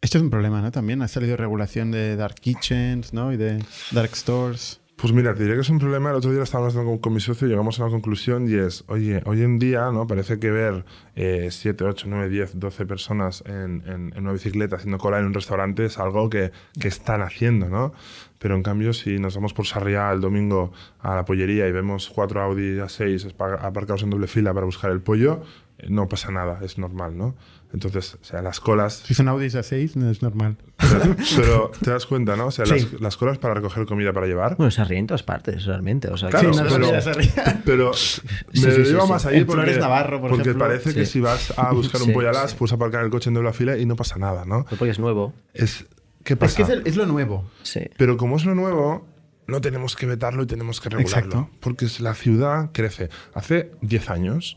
Esto 0.00 0.18
es 0.18 0.24
un 0.24 0.30
problema, 0.30 0.60
¿no? 0.60 0.72
También 0.72 1.00
ha 1.02 1.08
salido 1.08 1.36
regulación 1.36 1.92
de 1.92 2.16
dark 2.16 2.34
kitchens, 2.34 3.12
¿no? 3.12 3.32
Y 3.32 3.36
de 3.36 3.64
dark 3.92 4.16
stores. 4.16 4.81
Pues 5.02 5.12
mira, 5.12 5.34
te 5.34 5.42
diré 5.42 5.56
que 5.56 5.62
es 5.62 5.68
un 5.68 5.80
problema. 5.80 6.10
El 6.10 6.16
otro 6.16 6.30
día 6.30 6.44
estábamos 6.44 6.76
hablando 6.76 7.00
con, 7.00 7.12
mi 7.12 7.18
socio 7.18 7.48
y 7.48 7.50
llegamos 7.50 7.80
a 7.80 7.82
una 7.82 7.90
conclusión 7.90 8.48
y 8.48 8.54
es, 8.54 8.84
oye, 8.86 9.20
hoy 9.26 9.42
en 9.42 9.58
día 9.58 9.90
¿no? 9.90 10.06
parece 10.06 10.38
que 10.38 10.52
ver 10.52 10.84
7, 11.16 11.82
8, 11.82 12.06
9, 12.08 12.28
10, 12.28 12.60
12 12.60 12.86
personas 12.86 13.42
en, 13.46 13.82
en- 13.88 14.12
en 14.14 14.18
una 14.22 14.32
bicicleta 14.32 14.76
haciendo 14.76 14.98
cola 14.98 15.18
en 15.18 15.24
un 15.26 15.34
restaurante 15.34 15.86
es 15.86 15.98
algo 15.98 16.30
que, 16.30 16.52
que 16.80 16.86
están 16.86 17.20
haciendo, 17.20 17.68
¿no? 17.68 17.92
Pero 18.38 18.54
en 18.54 18.62
cambio, 18.62 18.92
si 18.92 19.18
nos 19.18 19.34
vamos 19.34 19.54
por 19.54 19.66
Sarriá 19.66 20.12
el 20.12 20.20
domingo 20.20 20.72
a 21.00 21.16
la 21.16 21.24
pollería 21.24 21.66
y 21.66 21.72
vemos 21.72 22.08
cuatro 22.08 22.40
Audi 22.40 22.76
A6 22.78 23.26
espa- 23.26 23.58
aparcados 23.60 24.04
en 24.04 24.10
doble 24.10 24.28
fila 24.28 24.54
para 24.54 24.66
buscar 24.66 24.92
el 24.92 25.00
pollo, 25.00 25.42
eh, 25.78 25.86
no 25.90 26.08
pasa 26.08 26.30
nada, 26.30 26.60
es 26.62 26.78
normal, 26.78 27.16
¿no? 27.18 27.34
Entonces, 27.72 28.18
o 28.20 28.24
sea, 28.24 28.42
las 28.42 28.60
colas 28.60 29.02
Si 29.06 29.14
son 29.14 29.28
Audis 29.28 29.54
A6, 29.54 29.94
no 29.96 30.10
es 30.10 30.20
normal. 30.22 30.56
pero, 30.76 31.16
pero 31.36 31.70
te 31.82 31.90
das 31.90 32.04
cuenta, 32.06 32.36
¿no? 32.36 32.46
O 32.46 32.50
sea, 32.50 32.66
Sí. 32.66 32.72
las, 32.92 33.00
las 33.00 33.16
colas 33.16 33.38
para 33.38 33.54
recoger 33.54 33.86
comida 33.86 34.12
para 34.12 34.26
llevar. 34.26 34.56
Bueno, 34.56 34.70
se 34.70 34.84
ríe 34.84 34.98
en 34.98 35.06
todas 35.06 35.22
partes, 35.22 35.64
realmente. 35.64 36.08
O 36.08 36.16
sea, 36.16 36.28
Claro, 36.28 36.52
sí, 36.52 36.60
no 36.60 36.68
pero- 36.68 37.00
ser. 37.00 37.16
Pero 37.64 37.90
me 37.90 37.96
sí, 37.96 38.30
sí, 38.52 38.90
iba 38.90 39.02
sí. 39.04 39.08
más 39.08 39.24
ahí 39.26 39.44
porque, 39.44 39.62
Flores 39.62 39.78
Navarro, 39.78 40.20
por 40.20 40.30
porque 40.30 40.42
ejemplo. 40.50 40.66
parece 40.66 40.92
que 40.94 41.06
si 41.06 41.20
vas 41.20 41.56
a 41.58 41.72
buscar 41.72 42.00
un 42.02 42.08
sí. 42.08 42.12
puedes 42.14 42.72
aparcar 42.72 43.04
el 43.04 43.10
coche 43.10 43.30
en 43.30 43.34
doble 43.34 43.52
fila 43.52 43.78
y 43.78 43.86
no 43.86 43.96
pasa 43.96 44.16
nada, 44.18 44.44
¿no? 44.44 44.64
porque 44.78 44.90
es 44.90 44.98
nuevo. 44.98 45.32
Es, 45.54 45.86
¿Qué 46.24 46.34
Es 46.34 46.38
pasa? 46.38 46.56
que 46.56 46.62
es, 46.64 46.68
el- 46.68 46.82
es 46.86 46.96
lo 46.96 47.06
nuevo. 47.06 47.50
Sí. 47.62 47.80
Pero 47.96 48.16
como 48.16 48.36
es 48.36 48.44
lo 48.44 48.54
nuevo, 48.54 49.06
no 49.46 49.60
tenemos 49.60 49.96
que 49.96 50.06
vetarlo 50.06 50.42
y 50.42 50.46
tenemos 50.46 50.80
que 50.80 50.88
regularlo. 50.90 51.26
Exacto. 51.26 51.50
Porque 51.60 51.86
es- 51.86 52.00
la 52.00 52.14
ciudad 52.14 52.70
crece. 52.72 53.08
Hace 53.34 53.72
10 53.80 54.10
años, 54.10 54.56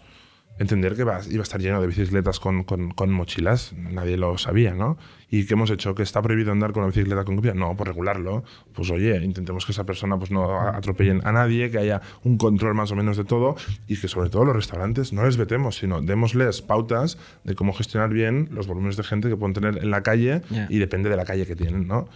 entender 0.59 0.95
que 0.95 1.03
va- 1.03 1.19
iba 1.29 1.41
a 1.41 1.43
estar 1.43 1.59
lleno 1.61 1.81
de 1.81 1.87
bicicletas 1.87 2.39
con, 2.39 2.63
con- 2.63 2.91
con 2.91 3.11
mochilas, 3.11 3.73
nadie 3.77 4.17
lo 4.17 4.37
sabía, 4.37 4.73
¿no? 4.73 4.97
¿Y 5.29 5.45
qué 5.47 5.55
hemos 5.55 5.69
hecho? 5.71 5.95
¿Que 5.95 6.03
está 6.03 6.21
prohibido 6.21 6.51
andar 6.51 6.71
con 6.71 6.83
una 6.83 6.91
bicicleta 6.93 7.25
con 7.25 7.35
copia? 7.35 7.53
No, 7.53 7.75
por 7.75 7.87
regularlo. 7.87 8.43
Pues 8.73 8.89
oye, 8.91 9.17
intentemos 9.25 9.65
que 9.65 9.71
esa 9.73 9.83
persona 9.83 10.17
pues, 10.17 10.31
no 10.31 10.59
atropellen 10.61 11.21
a 11.25 11.31
nadie, 11.31 11.71
que 11.71 11.79
haya 11.79 12.01
un 12.23 12.37
control 12.37 12.75
más 12.75 12.91
o 12.91 12.95
menos 12.95 13.17
de 13.17 13.25
todo 13.25 13.55
y 13.87 13.97
que 13.97 14.07
sobre 14.07 14.29
todo 14.29 14.45
los 14.45 14.55
restaurantes 14.55 15.11
no 15.13 15.25
les 15.25 15.35
vetemos, 15.35 15.77
sino 15.77 16.01
démosles 16.01 16.61
pautas 16.61 17.17
de 17.43 17.55
cómo 17.55 17.73
gestionar 17.73 18.11
bien 18.11 18.49
los 18.51 18.67
volúmenes 18.67 18.97
de 18.97 19.03
gente 19.03 19.27
que 19.27 19.35
pueden 19.35 19.53
tener 19.55 19.77
en 19.79 19.89
la 19.91 20.03
calle 20.03 20.41
Ya. 20.51 20.67
y 20.69 20.77
depende 20.77 21.09
de 21.09 21.17
la 21.17 21.25
calle 21.25 21.45
que 21.45 21.55
tienen, 21.55 21.87
¿no? 21.87 22.07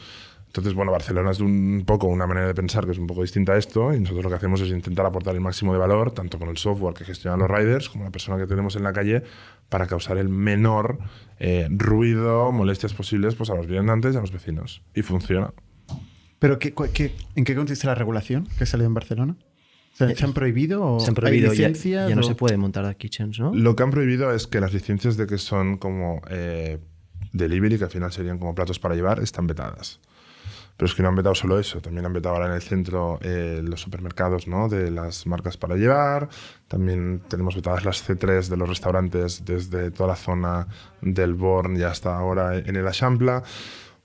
Entonces, 0.49 0.73
bueno, 0.73 0.91
Barcelona 0.91 1.29
es 1.29 1.39
un 1.41 1.83
poco 1.85 2.07
una 2.07 2.25
manera 2.25 2.47
de 2.47 2.55
pensar 2.55 2.83
que 2.85 2.91
es 2.91 2.97
un 2.97 3.05
poco 3.05 3.21
distinta 3.21 3.53
a 3.53 3.57
esto 3.57 3.93
y 3.93 3.99
nosotros 3.99 4.23
lo 4.23 4.29
que 4.31 4.35
hacemos 4.35 4.59
es 4.61 4.69
intentar 4.69 5.05
aportar 5.05 5.35
el 5.35 5.41
máximo 5.41 5.73
de 5.73 5.79
valor, 5.79 6.11
tanto 6.11 6.39
con 6.39 6.49
el 6.49 6.57
software 6.57 6.95
que 6.95 7.05
gestiona 7.05 7.37
los 7.37 7.47
riders 7.49 7.87
como 7.87 8.03
la 8.03 8.09
persona 8.09 8.37
que 8.39 8.47
tenemos 8.47 8.75
en 8.75 8.81
la 8.83 8.91
calle, 8.91 9.21
para 9.69 9.85
causar 9.85 10.17
el 10.17 10.27
menor 10.27 10.97
eh, 11.39 11.67
ruido, 11.69 12.51
molestias 12.51 12.93
posibles 12.95 13.35
pues, 13.35 13.51
a 13.51 13.55
los 13.55 13.67
viandantes 13.67 14.15
y 14.15 14.17
a 14.17 14.21
los 14.21 14.31
vecinos. 14.31 14.81
Y 14.95 15.03
funciona. 15.03 15.53
¿Pero 16.39 16.57
qué, 16.57 16.73
cu- 16.73 16.87
qué- 16.93 17.13
en 17.35 17.43
qué 17.43 17.53
consiste 17.55 17.85
la 17.85 17.93
regulación 17.93 18.47
que 18.57 18.63
ha 18.63 18.67
salido 18.67 18.87
en 18.87 18.95
Barcelona? 18.95 19.35
¿Se, 19.93 20.15
se 20.15 20.25
han 20.25 20.33
prohibido 20.33 20.83
o 20.83 20.99
Se 20.99 21.09
han 21.09 21.15
prohibido 21.15 21.51
hay 21.51 21.57
ya, 21.57 21.67
licencias? 21.67 22.09
ya 22.09 22.15
no 22.15 22.21
o- 22.21 22.23
se 22.23 22.33
puede 22.33 22.57
montar 22.57 22.83
dark 22.85 22.97
kitchens, 22.97 23.39
¿no? 23.39 23.53
Lo 23.53 23.75
que 23.75 23.83
han 23.83 23.91
prohibido 23.91 24.33
es 24.33 24.47
que 24.47 24.59
las 24.61 24.73
licencias 24.73 25.15
de 25.15 25.27
que 25.27 25.37
son 25.37 25.77
como 25.77 26.21
eh, 26.31 26.79
delivery, 27.33 27.77
que 27.77 27.83
al 27.83 27.89
final 27.91 28.11
serían 28.11 28.39
como 28.39 28.55
platos 28.55 28.79
para 28.79 28.95
llevar, 28.95 29.19
están 29.21 29.45
vetadas. 29.45 29.99
Pero 30.79 30.87
es 30.87 30.95
que 30.95 31.03
no 31.03 31.09
han 31.09 31.15
vetado 31.15 31.35
solo 31.35 31.59
eso, 31.59 31.81
también 31.81 32.05
han 32.05 32.13
vetado 32.13 32.35
ahora 32.35 32.47
en 32.47 32.53
el 32.53 32.61
centro 32.61 33.19
eh, 33.21 33.59
los 33.61 33.81
supermercados 33.81 34.47
¿no? 34.47 34.69
de 34.69 34.89
las 34.91 35.27
marcas 35.27 35.57
para 35.57 35.75
llevar, 35.75 36.29
también 36.69 37.21
tenemos 37.27 37.53
vetadas 37.53 37.83
las 37.83 38.09
C3 38.09 38.47
de 38.47 38.55
los 38.55 38.69
restaurantes 38.69 39.43
desde 39.43 39.91
toda 39.91 40.07
la 40.07 40.15
zona 40.15 40.67
del 41.01 41.33
Born 41.33 41.75
y 41.75 41.83
hasta 41.83 42.17
ahora 42.17 42.57
en 42.57 42.77
el 42.77 42.87
Achampla. 42.87 43.43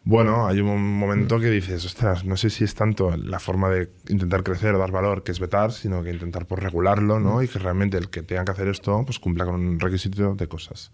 Bueno, 0.02 0.48
hay 0.48 0.58
un 0.58 0.98
momento 0.98 1.38
que 1.38 1.48
dices, 1.48 1.84
ostras, 1.86 2.24
no 2.24 2.36
sé 2.36 2.50
si 2.50 2.64
es 2.64 2.74
tanto 2.74 3.16
la 3.16 3.38
forma 3.38 3.70
de 3.70 3.90
intentar 4.08 4.42
crecer 4.42 4.74
o 4.74 4.78
dar 4.78 4.90
valor 4.90 5.22
que 5.22 5.30
es 5.30 5.38
vetar, 5.38 5.70
sino 5.70 6.02
que 6.02 6.10
intentar 6.10 6.44
por 6.44 6.60
regularlo, 6.60 7.20
¿no? 7.20 7.40
Y 7.40 7.46
que 7.46 7.60
realmente 7.60 7.98
el 7.98 8.10
que 8.10 8.22
tenga 8.22 8.44
que 8.44 8.50
hacer 8.50 8.66
esto, 8.66 9.04
pues 9.06 9.20
cumpla 9.20 9.44
con 9.44 9.54
un 9.54 9.78
requisito 9.78 10.34
de 10.34 10.48
cosas. 10.48 10.90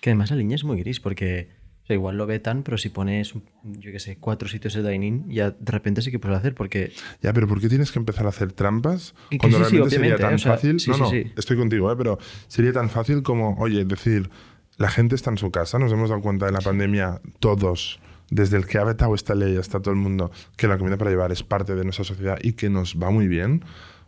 Que 0.00 0.10
además 0.10 0.30
la 0.30 0.38
línea 0.38 0.56
es 0.56 0.64
muy 0.64 0.80
gris 0.80 0.98
porque 0.98 1.59
sea, 1.90 1.94
igual 1.96 2.16
lo 2.16 2.26
vetan, 2.26 2.62
pero 2.62 2.78
si 2.78 2.88
pones, 2.88 3.34
yo 3.64 3.92
qué 3.92 3.98
sé, 3.98 4.16
cuatro 4.18 4.48
sitios 4.48 4.74
de 4.74 4.88
dining, 4.88 5.28
ya 5.28 5.50
de 5.50 5.72
repente 5.72 6.02
sí 6.02 6.10
que 6.10 6.18
puedes 6.18 6.38
hacer 6.38 6.54
porque 6.54 6.92
Ya, 7.22 7.32
pero 7.32 7.48
¿por 7.48 7.60
qué 7.60 7.68
tienes 7.68 7.90
que 7.92 7.98
empezar 7.98 8.26
a 8.26 8.28
hacer 8.28 8.52
trampas 8.52 9.14
que 9.30 9.38
cuando 9.38 9.58
sí, 9.58 9.64
sí, 9.64 9.70
realmente 9.70 9.96
sería 9.96 10.16
tan 10.16 10.32
¿eh? 10.32 10.34
O 10.36 10.38
sea, 10.38 10.52
fácil? 10.52 10.80
sí, 10.80 10.90
no, 10.90 10.98
no, 10.98 11.10
sí. 11.10 11.32
estoy 11.36 11.56
contigo, 11.56 11.90
¿eh? 11.92 11.96
pero 11.96 12.18
sería 12.48 12.72
tan 12.72 12.90
fácil 12.90 13.22
como, 13.22 13.56
oye, 13.58 13.84
decir, 13.84 14.30
la 14.76 14.88
gente 14.88 15.14
está 15.14 15.30
en 15.30 15.38
su 15.38 15.50
casa, 15.50 15.78
nos 15.78 15.92
hemos 15.92 16.08
dado 16.10 16.22
cuenta 16.22 16.46
de 16.46 16.52
la 16.52 16.60
pandemia 16.60 17.20
todos, 17.38 18.00
desde 18.30 18.56
el 18.56 18.66
que 18.66 18.78
ha 18.78 18.84
vetado 18.84 19.14
esta 19.14 19.34
ley 19.34 19.56
hasta 19.56 19.80
todo 19.80 19.92
el 19.92 20.00
mundo, 20.00 20.30
que 20.56 20.68
la 20.68 20.78
comida 20.78 20.96
para 20.96 21.10
llevar 21.10 21.32
es 21.32 21.42
parte 21.42 21.74
de 21.74 21.84
nuestra 21.84 22.04
sociedad 22.04 22.38
y 22.42 22.52
que 22.52 22.70
nos 22.70 22.96
va 22.96 23.10
muy 23.10 23.26
bien. 23.28 23.64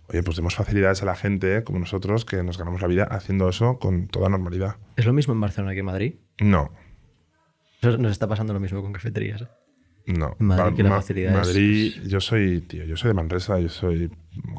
Oye, 0.08 0.22
pues 0.22 0.36
demos 0.36 0.54
facilidades 0.54 1.02
a 1.02 1.06
la 1.06 1.14
gente, 1.14 1.56
¿eh? 1.56 1.64
como 1.64 1.78
nosotros, 1.78 2.24
que 2.24 2.42
nos 2.42 2.58
ganamos 2.58 2.82
la 2.82 2.88
vida 2.88 3.04
haciendo 3.04 3.48
eso 3.48 3.78
con 3.78 4.08
toda 4.08 4.28
normalidad. 4.28 4.76
es 4.96 5.06
lo 5.06 5.12
mismo 5.12 5.32
en 5.32 5.40
Barcelona 5.40 5.72
que 5.72 5.80
en 5.80 5.86
Madrid. 5.86 6.14
No, 6.40 6.70
Nos 7.82 8.12
está 8.12 8.26
pasando 8.28 8.52
lo 8.52 8.60
mismo 8.60 8.80
con 8.82 8.92
cafeterías. 8.92 9.42
¿eh? 9.42 9.48
No, 10.06 10.34
Madrid 10.40 10.64
Ma- 10.70 10.76
que 10.76 10.82
la 10.82 10.88
Ma- 10.90 10.96
facilidad 10.96 11.40
es- 11.40 11.46
Madrid, 11.46 11.92
yo 12.06 12.20
soy, 12.20 12.60
tío, 12.62 12.84
yo 12.84 12.96
soy 12.96 13.08
de 13.08 13.14
Manresa, 13.14 13.58
yo 13.60 13.68
soy 13.68 14.10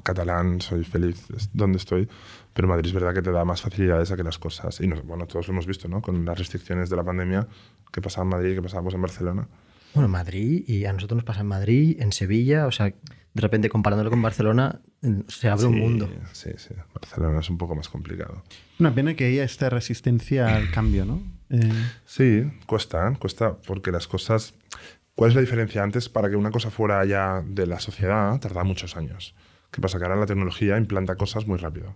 catalán, 0.04 0.62
soy 0.62 0.84
feliz 0.86 1.28
es 1.36 1.50
donde 1.54 1.78
estoy, 1.78 2.08
pero 2.54 2.68
Madrid 2.68 2.88
es 2.88 2.94
verdad 2.94 3.14
que 3.14 3.22
te 3.22 3.32
da 3.32 3.44
más 3.44 3.62
facilidades 3.62 4.12
a 4.12 4.16
que 4.16 4.24
las 4.24 4.38
cosas. 4.40 4.80
Y 4.82 4.88
nos- 4.88 5.06
bueno, 5.06 5.26
todos 5.28 5.48
lo 5.48 5.54
hemos 5.54 5.68
visto, 5.68 5.88
¿no? 5.88 6.02
Con 6.02 6.24
las 6.26 6.38
restricciones 6.38 6.90
de 6.90 6.96
la 6.96 7.04
pandemia, 7.04 7.48
que 7.92 8.02
pasaba 8.02 8.24
en 8.24 8.30
Madrid 8.30 8.52
y 8.52 8.56
que 8.56 8.62
pasaba 8.62 8.84
pues, 8.84 8.96
en 8.96 9.02
Barcelona. 9.02 9.48
Bueno, 9.94 10.08
Madrid, 10.08 10.64
y 10.68 10.86
a 10.86 10.94
nosotros 10.94 11.18
nos 11.18 11.26
pasa 11.26 11.42
en 11.42 11.48
Madrid, 11.48 11.98
en 12.02 12.12
Sevilla, 12.14 12.66
o 12.66 12.72
sea, 12.72 12.86
de 12.88 13.42
repente 13.42 13.70
comparándolo 13.70 14.10
con 14.10 14.22
Barcelona, 14.22 14.80
se 15.28 15.50
abre 15.50 15.66
un 15.68 15.74
Sí, 15.76 15.80
mundo. 15.80 16.10
Sí, 16.32 16.50
sí. 16.58 16.74
Barcelona 16.96 17.40
es 17.42 17.50
un 17.50 17.58
poco 17.58 17.76
más 17.76 17.90
complicado. 17.90 18.44
Una 18.80 18.96
pena 18.96 19.14
que 19.16 19.26
haya 19.26 19.44
esta 19.44 19.70
resistencia 19.70 20.56
al 20.56 20.72
cambio, 20.72 21.06
¿no? 21.06 21.22
Eh, 21.54 21.72
Sí, 22.06 22.44
cuesta, 22.66 23.14
cuesta, 23.20 23.56
porque 23.66 23.92
las 23.92 24.08
cosas. 24.08 24.54
¿Cuál 25.16 25.30
es 25.30 25.36
la 25.36 25.42
diferencia? 25.42 25.84
Antes, 25.84 26.10
para 26.10 26.30
que 26.30 26.36
una 26.36 26.50
cosa 26.52 26.72
fuera 26.72 27.06
ya 27.06 27.44
de 27.46 27.68
la 27.68 27.80
sociedad, 27.80 28.40
tardaba 28.40 28.64
muchos 28.64 28.98
años. 28.98 29.36
¿Qué 29.72 29.80
pasa? 29.80 29.98
Que 30.00 30.06
ahora 30.06 30.16
la 30.18 30.26
tecnología 30.26 30.78
implanta 30.78 31.16
cosas 31.16 31.48
muy 31.48 31.58
rápido. 31.58 31.96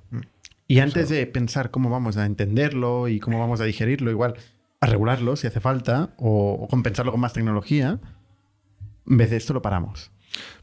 y 0.68 0.80
antes 0.80 1.10
de 1.10 1.26
pensar 1.28 1.72
cómo 1.72 1.90
vamos 1.90 2.18
a 2.18 2.26
entenderlo 2.26 3.08
y 3.08 3.20
cómo 3.20 3.40
vamos 3.40 3.60
a 3.62 3.64
digerirlo, 3.64 4.12
igual 4.12 4.36
a 4.82 4.86
regularlo 4.86 5.36
si 5.36 5.48
hace 5.48 5.60
falta 5.60 6.14
o, 6.18 6.52
o 6.62 6.68
compensarlo 6.68 7.12
con 7.12 7.22
más 7.22 7.34
tecnología, 7.34 8.00
en 9.10 9.18
vez 9.18 9.30
de 9.32 9.38
esto 9.38 9.54
lo 9.54 9.62
paramos. 9.62 10.12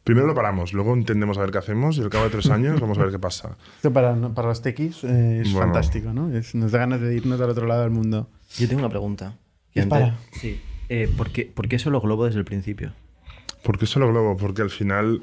Primero 0.05 0.27
lo 0.27 0.35
paramos, 0.35 0.73
luego 0.75 0.93
entendemos 0.95 1.37
a 1.39 1.41
ver 1.41 1.51
qué 1.51 1.59
hacemos 1.59 1.97
y 1.99 2.03
al 2.03 2.11
cabo 2.11 2.25
de 2.25 2.31
tres 2.31 2.49
años 2.51 2.81
vamos 2.81 2.99
a 2.99 3.03
ver 3.03 3.11
qué 3.11 3.19
pasa. 3.19 3.57
Esto 3.77 3.93
para, 3.93 4.15
para 4.35 4.49
los 4.49 4.61
tequis 4.63 5.03
eh, 5.05 5.41
es 5.41 5.53
Bueno. 5.53 5.67
fantástico, 5.73 6.13
¿no? 6.13 6.31
Es- 6.31 6.55
nos 6.55 6.71
da 6.71 6.79
ganas 6.81 7.01
de 7.01 7.17
irnos 7.17 7.41
al 7.41 7.51
otro 7.51 7.67
lado 7.67 7.83
del 7.83 7.91
mundo. 7.91 8.29
Yo 8.59 8.69
tengo 8.69 8.81
una 8.81 8.89
pregunta. 8.89 9.37
Dispara. 9.75 10.17
Sí. 10.33 10.61
Eh, 10.89 11.13
¿por, 11.17 11.31
qué, 11.31 11.45
¿Por 11.47 11.69
qué 11.69 11.79
solo 11.79 12.01
Globo 12.01 12.27
desde 12.27 12.39
el 12.39 12.45
principio? 12.45 12.93
¿Por 13.63 13.79
qué 13.79 13.87
solo 13.87 14.09
Globo? 14.09 14.37
Porque 14.37 14.63
al 14.63 14.71
final 14.71 15.23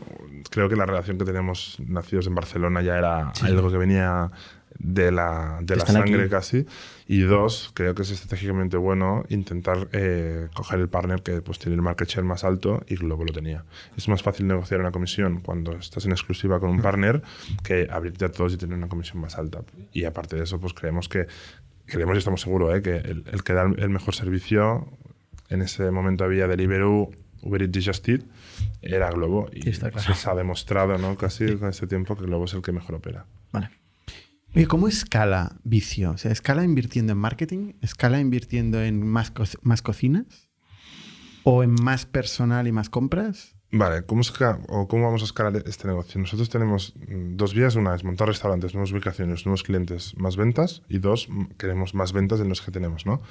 creo 0.50 0.68
que 0.68 0.76
la 0.76 0.86
relación 0.86 1.18
que 1.18 1.26
tenemos 1.26 1.78
nacidos 1.86 2.26
en 2.28 2.36
Barcelona 2.36 2.82
ya 2.82 2.98
era 2.98 3.30
algo 3.44 3.72
que 3.72 3.78
venía 3.78 4.32
de 4.80 5.12
la, 5.12 5.60
de 5.62 5.76
la 5.76 5.86
sangre 5.86 6.22
aquí. 6.22 6.30
casi. 6.30 6.66
Y 7.08 7.22
dos, 7.22 7.72
creo 7.76 7.94
que 7.94 8.02
es 8.02 8.10
estratégicamente 8.10 8.78
bueno 8.78 9.26
intentar 9.30 9.90
eh, 9.92 10.48
coger 10.56 10.80
el 10.80 10.90
partner 10.90 11.22
que 11.22 11.42
pues, 11.42 11.60
tiene 11.60 11.76
el 11.76 11.82
market 11.82 12.08
share 12.08 12.24
más 12.24 12.44
alto 12.44 12.84
y 12.88 12.96
Globo 12.96 13.24
lo 13.26 13.34
tenía. 13.34 13.64
Es 13.96 14.08
más 14.08 14.24
fácil 14.24 14.48
negociar 14.48 14.80
una 14.80 14.92
comisión 14.92 15.42
cuando 15.42 15.74
estás 15.74 16.06
en 16.06 16.12
exclusiva 16.12 16.60
con 16.60 16.70
un 16.70 16.82
partner 16.82 17.22
que 17.64 17.88
abrirte 17.92 18.26
a 18.26 18.32
todos 18.32 18.54
y 18.54 18.58
tener 18.58 18.78
una 18.78 18.88
comisión 18.88 19.20
más 19.22 19.38
alta. 19.38 19.62
Y 19.94 20.06
aparte 20.06 20.38
de 20.38 20.44
eso, 20.44 20.60
pues 20.60 20.74
creemos 20.74 21.10
que, 21.10 21.28
creemos 21.92 22.16
y 22.16 22.20
estamos 22.20 22.42
seguros, 22.42 22.76
¿eh? 22.76 22.82
que 22.82 22.96
el, 22.96 23.24
el 23.32 23.44
que 23.44 23.54
da 23.54 23.64
el 23.64 23.90
mejor 23.90 24.16
servicio, 24.16 24.88
en 25.50 25.62
ese 25.62 25.92
momento 25.92 26.24
había 26.24 26.48
Deliveroo, 26.48 27.12
Uber 27.44 27.62
Eats 27.64 27.78
y 27.78 27.86
Just 27.86 28.10
Eat, 28.10 28.22
era 28.82 29.12
Globo. 29.12 29.50
Y 29.54 29.62
Sí, 29.64 29.70
está 29.70 29.92
claro. 29.92 30.14
se 30.14 30.30
ha 30.30 30.36
demostrado, 30.36 30.98
¿no? 30.98 31.16
Casi 31.18 31.56
con 31.58 31.70
este 31.70 31.88
tiempo 31.88 32.16
que 32.16 32.26
Globo 32.26 32.46
es 32.46 32.54
el 32.54 32.62
que 32.62 32.72
mejor 32.72 32.96
opera. 32.96 33.26
Vale. 33.52 33.70
Oye, 34.56 34.68
¿cómo 34.68 34.88
escala 34.88 35.56
vicio? 35.64 36.12
O 36.12 36.18
sea, 36.18 36.32
¿escala 36.32 36.64
invirtiendo 36.64 37.14
en 37.14 37.20
marketing? 37.20 37.74
¿Escala 37.82 38.20
invirtiendo 38.20 38.82
en 38.82 39.06
más, 39.06 39.32
co- 39.32 39.44
más 39.62 39.82
cocinas? 39.82 40.50
¿O 41.44 41.64
en 41.64 41.72
más 41.82 42.06
personal 42.06 42.68
y 42.68 42.72
más 42.72 42.90
compras? 42.90 43.56
Vale, 43.74 44.04
¿cómo, 44.04 44.22
o 44.68 44.88
¿cómo 44.90 45.06
vamos 45.06 45.22
a 45.22 45.26
escalar 45.26 45.56
este 45.66 45.88
negocio? 45.88 46.20
Nosotros 46.20 46.50
tenemos 46.50 46.94
mm, 47.08 47.38
dos 47.38 47.54
vías. 47.54 47.76
Una 47.76 47.96
es 47.96 48.04
montar 48.04 48.28
restaurantes, 48.28 48.74
nuevas 48.74 48.92
ubicaciones, 48.92 49.46
nuevos 49.46 49.64
clientes, 49.64 50.14
más 50.18 50.36
ventas. 50.36 50.82
Y 50.90 51.00
dos, 51.00 51.30
queremos 51.58 51.96
más 51.96 52.12
ventas 52.12 52.42
en 52.42 52.50
los 52.50 52.62
que 52.62 52.72
tenemos, 52.72 53.06
¿no? 53.06 53.22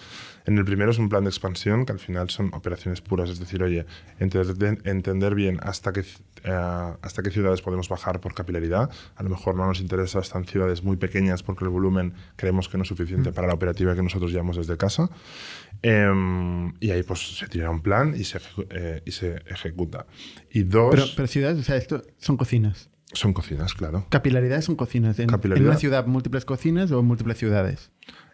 En 0.47 0.57
el 0.59 0.65
primero 0.65 0.91
es 0.91 0.99
un 0.99 1.09
plan 1.09 1.25
de 1.25 1.31
expansión 1.31 1.85
que 1.85 1.93
al 1.93 1.99
final 1.99 2.31
son 2.31 2.51
operaciones 2.55 3.01
puras. 3.01 3.29
Es 3.31 3.39
decir, 3.39 3.63
oye, 3.63 3.87
entender, 4.19 4.79
entender 4.85 5.35
bien 5.35 5.59
hasta 5.63 5.93
qué, 5.93 6.01
eh, 6.45 6.93
hasta 7.03 7.23
qué 7.23 7.31
ciudades 7.31 7.61
podemos 7.63 7.89
bajar 7.89 8.21
por 8.21 8.35
capilaridad. 8.35 8.91
A 9.17 9.23
lo 9.23 9.29
mejor 9.31 9.55
no 9.55 9.67
nos 9.67 9.81
interesa, 9.81 10.19
están 10.21 10.45
ciudades 10.47 10.83
muy 10.83 10.97
pequeñas 10.97 11.43
porque 11.43 11.65
el 11.65 11.71
volumen 11.71 12.15
creemos 12.37 12.69
que 12.69 12.79
no 12.79 12.83
es 12.85 12.89
suficiente 12.89 13.33
para 13.33 13.47
la 13.49 13.55
operativa 13.55 13.95
que 13.95 14.03
nosotros 14.03 14.31
llevamos 14.33 14.57
desde 14.57 14.77
casa. 14.77 15.11
Em, 15.83 16.75
y 16.81 16.91
ahí 16.91 17.03
pues 17.03 17.39
se 17.39 17.47
tira 17.49 17.71
un 17.71 17.81
plan 17.83 18.15
y 18.17 18.25
se, 18.25 18.39
ejecu- 18.39 18.67
eh, 18.71 19.03
y 19.07 19.13
se 19.13 19.37
ejecuta. 19.47 20.07
Y 20.51 20.63
dos, 20.65 20.91
Pero, 20.95 21.05
pero 21.17 21.29
ciudades, 21.29 21.59
o 21.59 21.63
sea, 21.63 21.77
esto 21.77 22.03
son 22.19 22.37
cocinas. 22.37 22.91
son 23.13 23.33
cocinas, 23.33 23.75
claro. 23.75 24.07
Capilaridades 24.11 24.65
son 24.67 24.77
cocinas. 24.77 25.19
En, 25.19 25.29
en 25.33 25.63
una 25.67 25.77
ciudad, 25.77 26.07
múltiples 26.07 26.45
cocinas 26.45 26.91
o 26.93 27.03
múltiples 27.03 27.39
ciudades. 27.39 27.91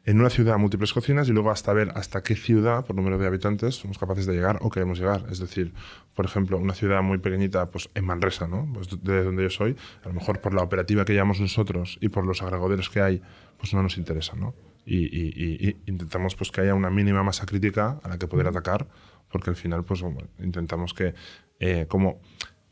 En 0.08 0.20
una 0.20 0.30
ciudad, 0.30 0.56
múltiples 0.56 0.92
cocinas 0.92 1.28
y 1.28 1.32
luego 1.32 1.50
hasta 1.50 1.72
ver 1.72 1.90
hasta 1.96 2.22
qué 2.22 2.36
ciudad, 2.36 2.86
por 2.86 2.94
número 2.94 3.18
de 3.18 3.26
habitantes, 3.26 3.74
somos 3.74 3.98
capaces 3.98 4.24
de 4.24 4.34
llegar 4.34 4.58
o 4.62 4.70
queremos 4.70 5.00
llegar. 5.00 5.24
Es 5.32 5.40
decir, 5.40 5.74
por 6.14 6.24
ejemplo, 6.24 6.58
una 6.58 6.74
ciudad 6.74 7.02
muy 7.02 7.18
pequeñita, 7.18 7.70
pues 7.72 7.90
en 7.92 8.04
Manresa, 8.04 8.46
¿no? 8.46 8.68
Pues 8.72 8.88
de 9.02 9.24
donde 9.24 9.42
yo 9.42 9.50
soy, 9.50 9.74
a 10.04 10.08
lo 10.08 10.14
mejor 10.14 10.40
por 10.40 10.54
la 10.54 10.62
operativa 10.62 11.04
que 11.04 11.12
llevamos 11.12 11.40
nosotros 11.40 11.98
y 12.00 12.08
por 12.08 12.24
los 12.24 12.40
agregadores 12.40 12.88
que 12.88 13.00
hay, 13.00 13.20
pues 13.58 13.74
no 13.74 13.82
nos 13.82 13.98
interesa, 13.98 14.36
¿no? 14.36 14.54
Y, 14.84 14.98
y- 15.06 15.32
y- 15.36 15.68
y 15.70 15.76
intentamos 15.86 16.36
pues 16.36 16.52
que 16.52 16.60
haya 16.60 16.76
una 16.76 16.88
mínima 16.90 17.24
masa 17.24 17.44
crítica 17.44 17.98
a 18.04 18.08
la 18.08 18.16
que 18.16 18.28
poder 18.28 18.46
atacar, 18.46 18.86
porque 19.28 19.50
al 19.50 19.56
final 19.56 19.82
pues 19.84 20.02
bueno, 20.02 20.20
intentamos 20.38 20.94
que 20.94 21.14
eh, 21.58 21.86
como 21.88 22.20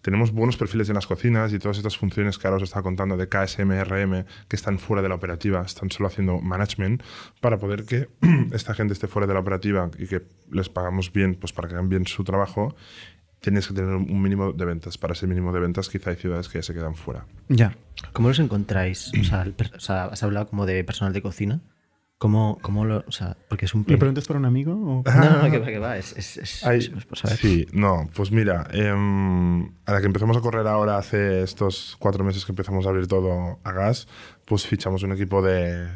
tenemos 0.05 0.33
buenos 0.33 0.59
perfiles 0.59 0.91
en 0.91 0.97
las 0.97 1.07
cocinas 1.07 1.51
y 1.55 1.59
todas 1.59 1.79
estas 1.79 1.97
funciones 1.97 2.37
que 2.37 2.47
ahora 2.47 2.59
os 2.59 2.65
estaba 2.65 2.83
contando 2.83 3.17
de 3.17 3.27
KSM, 3.27 3.71
RM, 3.85 4.27
que 4.49 4.55
están 4.55 4.79
fuera 4.79 5.01
de 5.01 5.09
la 5.09 5.15
operativa, 5.15 5.63
están 5.63 5.91
solo 5.91 6.09
haciendo 6.09 6.41
management, 6.41 7.03
para 7.41 7.59
poder 7.59 7.87
que 7.87 8.11
esta 8.53 8.75
gente 8.75 8.93
esté 8.93 9.09
fuera 9.09 9.27
de 9.27 9.33
la 9.33 9.41
operativa 9.41 9.91
y 9.99 10.07
que 10.07 10.21
les 10.51 10.69
pagamos 10.69 11.11
bien, 11.11 11.37
pues 11.37 11.55
para 11.55 11.69
que 11.69 11.75
hagan 11.75 11.89
bien 11.89 12.07
su 12.07 12.23
trabajo, 12.23 12.77
tienes 13.41 13.67
que 13.67 13.73
tener 13.73 13.95
un 13.95 14.21
mínimo 14.21 14.53
de 14.53 14.65
ventas. 14.67 14.99
Para 14.99 15.15
ese 15.15 15.27
mínimo 15.27 15.55
de 15.55 15.61
ventas 15.61 15.89
quizá 15.89 16.11
hay 16.11 16.17
ciudades 16.17 16.51
que 16.51 16.59
ya 16.59 16.63
se 16.63 16.75
quedan 16.75 16.97
fuera. 16.97 17.25
Ya. 17.49 17.75
¿Cómo 18.13 18.29
los 18.29 18.39
encontráis? 18.41 19.11
O 19.19 19.25
sea, 19.25 19.47
o 19.75 19.81
sea, 19.81 20.05
has 20.05 20.23
hablado 20.23 20.49
como 20.49 20.67
de 20.67 20.85
personal 20.85 21.15
de 21.15 21.23
cocina. 21.23 21.63
¿Cómo, 22.19 22.59
cómo 22.63 22.85
lo.? 22.85 23.05
O 23.07 23.13
sea, 23.13 23.37
porque 23.49 23.67
es 23.67 23.75
un. 23.75 23.85
¿Le 23.87 23.99
preguntas 23.99 24.27
por 24.27 24.37
un 24.37 24.45
amigo? 24.47 24.73
o- 24.73 25.03
No, 25.05 25.21
no, 25.31 25.43
no, 25.43 25.51
que 25.51 25.59
va, 25.59 25.67
que 25.67 25.79
va. 25.79 25.99
Es, 25.99 26.13
es, 26.17 26.37
es, 26.39 26.65
Hay- 26.65 26.79
es 26.79 26.89
por 27.05 27.19
saber. 27.19 27.37
sí, 27.37 27.67
no, 27.73 28.09
pues 28.15 28.31
mira, 28.31 28.67
em, 28.73 29.65
a 29.85 29.93
la 29.93 30.01
que 30.01 30.07
empezamos 30.07 30.37
a 30.37 30.41
correr 30.41 30.67
ahora 30.67 30.97
hace 30.97 31.43
estos 31.43 31.97
cuatro 31.99 32.25
meses 32.25 32.45
que 32.47 32.53
empezamos 32.53 32.87
a 32.87 32.91
abrir 32.91 33.09
todo 33.09 33.59
a 33.63 33.73
gas, 33.73 34.07
pues 34.47 34.67
fichamos 34.67 35.03
un 35.03 35.13
equipo 35.13 35.43
de, 35.43 35.89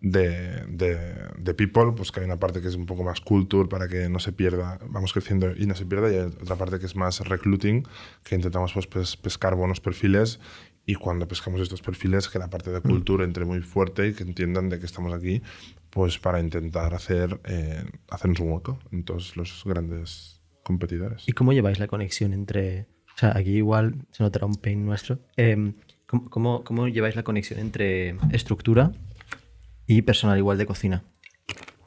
de, 0.00 0.64
de, 0.66 0.96
de 1.38 1.54
people, 1.54 1.92
pues 1.94 2.10
que 2.10 2.20
hay 2.20 2.26
una 2.26 2.38
parte 2.38 2.60
que 2.62 2.68
es 2.68 2.74
un 2.74 2.86
poco 2.86 3.04
más 3.04 3.20
culture 3.20 3.68
para 3.68 3.86
que 3.88 4.08
no 4.08 4.18
se 4.18 4.32
pierda, 4.32 4.78
vamos 4.88 5.12
creciendo 5.12 5.52
y 5.54 5.66
no 5.66 5.74
se 5.74 5.84
pierda, 5.84 6.10
y 6.10 6.14
hay 6.16 6.20
otra 6.22 6.56
parte 6.56 6.78
que 6.80 6.86
es 6.86 6.96
más 6.96 7.20
recruiting, 7.20 7.86
que 8.24 8.34
intentamos 8.34 8.72
pues, 8.72 8.86
pes- 8.86 9.16
pescar 9.18 9.54
buenos 9.54 9.80
perfiles 9.80 10.40
y 10.90 10.96
cuando 10.96 11.28
pescamos 11.28 11.60
estos 11.60 11.82
perfiles 11.82 12.28
que 12.28 12.40
la 12.40 12.50
parte 12.50 12.72
de 12.72 12.80
cultura 12.80 13.22
entre 13.24 13.44
muy 13.44 13.60
fuerte 13.60 14.08
y 14.08 14.12
que 14.12 14.24
entiendan 14.24 14.68
de 14.68 14.80
que 14.80 14.86
estamos 14.86 15.14
aquí 15.14 15.40
pues 15.88 16.18
para 16.18 16.40
intentar 16.40 16.94
hacer 16.94 17.40
eh, 17.44 17.84
hacernos 18.08 18.40
un 18.40 18.50
hueco 18.50 18.76
en 18.90 19.04
todos 19.04 19.36
los 19.36 19.62
grandes 19.64 20.42
competidores. 20.64 21.28
¿Y 21.28 21.32
cómo 21.32 21.52
lleváis 21.52 21.78
la 21.78 21.86
conexión 21.86 22.32
entre.? 22.32 22.88
O 23.14 23.18
sea, 23.18 23.36
aquí 23.36 23.50
igual 23.50 24.04
se 24.10 24.24
notará 24.24 24.46
un 24.46 24.56
pain 24.56 24.84
nuestro. 24.84 25.20
Em, 25.36 25.74
¿cómo, 26.06 26.28
cómo, 26.28 26.64
cómo 26.64 26.88
lleváis 26.88 27.14
la 27.14 27.22
conexión 27.22 27.60
entre 27.60 28.16
estructura 28.32 28.90
y 29.86 30.02
personal 30.02 30.38
igual 30.38 30.58
de 30.58 30.66
cocina? 30.66 31.04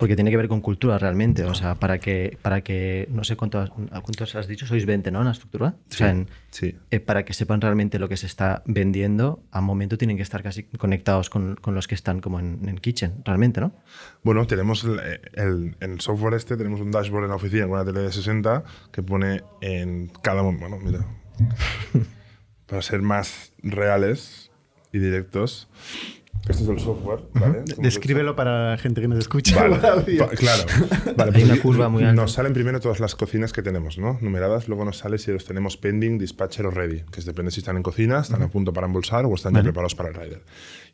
Porque 0.04 0.18
tiene 0.18 0.32
que 0.32 0.36
ver 0.38 0.49
con 0.49 0.60
cultura 0.60 0.97
realmente. 0.97 1.45
O 1.45 1.54
sea, 1.54 1.76
para 1.76 1.97
que, 1.97 2.38
para 2.41 2.60
que 2.60 3.08
no 3.10 3.24
sé 3.24 3.38
cuántos, 3.38 3.70
cuántos 3.70 4.36
has 4.36 4.49
dicho, 4.49 4.68
sois 4.68 4.86
20, 4.86 5.12
¿no? 5.12 5.20
En 5.20 5.26
la 5.28 5.32
estructura. 5.32 5.76
O 5.89 5.93
sea, 5.93 6.10
en- 6.10 6.28
Sí. 6.51 6.76
eh, 6.91 6.99
para 6.99 7.24
que 7.24 7.34
sepan 7.34 7.62
realmente 7.62 7.99
lo 7.99 8.10
que 8.10 8.18
se 8.18 8.26
está 8.26 8.64
vendiendo, 8.66 9.41
a 9.51 9.62
momento 9.62 9.97
tienen 9.97 10.18
que 10.18 10.24
estar 10.24 10.43
casi 10.43 10.64
conectados 10.64 11.30
con, 11.30 11.56
con 11.56 11.74
los 11.74 11.88
que 11.88 11.95
están 11.95 12.20
como 12.20 12.41
en, 12.41 12.68
en 12.68 12.80
Kitchen, 12.80 13.22
realmente, 13.24 13.62
¿no? 13.62 13.72
Bueno, 14.24 14.45
tenemos 14.45 14.84
el, 14.84 14.99
el- 15.36 15.78
el 15.80 16.01
software 16.01 16.34
este, 16.34 16.58
tenemos 16.58 16.82
un 16.82 16.91
dashboard 16.91 17.24
en 17.24 17.30
la 17.30 17.36
oficina 17.38 17.64
con 17.64 17.72
una 17.80 17.86
tele 17.86 18.01
de 18.01 18.12
60 18.12 18.66
que 18.91 19.04
pone 19.04 19.41
en 19.62 20.10
cada 20.22 20.43
momento, 20.43 20.68
bueno, 20.68 20.84
mira, 20.84 21.06
para 22.68 22.82
ser 22.82 23.01
más 23.01 23.54
reales 23.64 24.51
y 24.91 24.99
directos, 24.99 25.70
este 26.50 26.64
es 26.64 26.70
el 26.70 26.80
software, 26.80 27.20
¿vale? 27.34 27.64
Descríbelo 27.78 28.36
para 28.36 28.72
la 28.72 28.78
gente 28.78 29.00
que 29.02 29.08
nos 29.08 29.18
escucha. 29.20 29.56
Vale, 29.68 29.80
claro. 30.38 30.64
Vale, 31.18 31.32
Hay 31.36 31.44
una 31.44 31.56
y- 31.56 31.60
curva 31.60 31.88
muy 31.89 32.04
alta. 32.04 32.14
Nos 32.22 32.34
salen 32.34 32.54
primero 32.54 32.80
todas 32.80 33.00
las 33.00 33.16
cocinas 33.16 33.54
que 33.54 33.62
tenemos, 33.62 33.98
¿no? 33.98 34.18
Numeradas, 34.22 34.68
luego 34.68 34.84
nos 34.86 34.98
sale 34.98 35.18
si 35.18 35.32
los 35.32 35.46
tenemos 35.46 35.78
pending, 35.78 36.18
dispatcher 36.18 36.66
o 36.66 36.72
ready, 36.72 37.04
que 37.12 37.22
depende 37.22 37.52
si 37.52 37.60
están 37.62 37.78
en 37.78 37.84
cocina, 37.84 38.20
están 38.20 38.41
a 38.41 38.50
punto 38.50 38.74
para 38.74 38.88
embolsar 38.88 39.26
o 39.26 39.34
están 39.34 39.54
ya 39.54 39.60
Vale. 39.60 39.64
preparados 39.72 39.96
para 39.96 40.10
el 40.10 40.16
rider. 40.16 40.41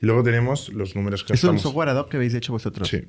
Y 0.02 0.06
luego 0.06 0.24
tenemos 0.24 0.70
los 0.70 0.96
números 0.96 1.24
que 1.24 1.34
Es 1.34 1.44
un 1.44 1.58
software 1.60 1.90
ad 1.90 1.98
hoc 1.98 2.10
que 2.10 2.18
habéis 2.18 2.34
hecho 2.36 2.54
vosotros. 2.54 2.88
Sí. 2.88 3.06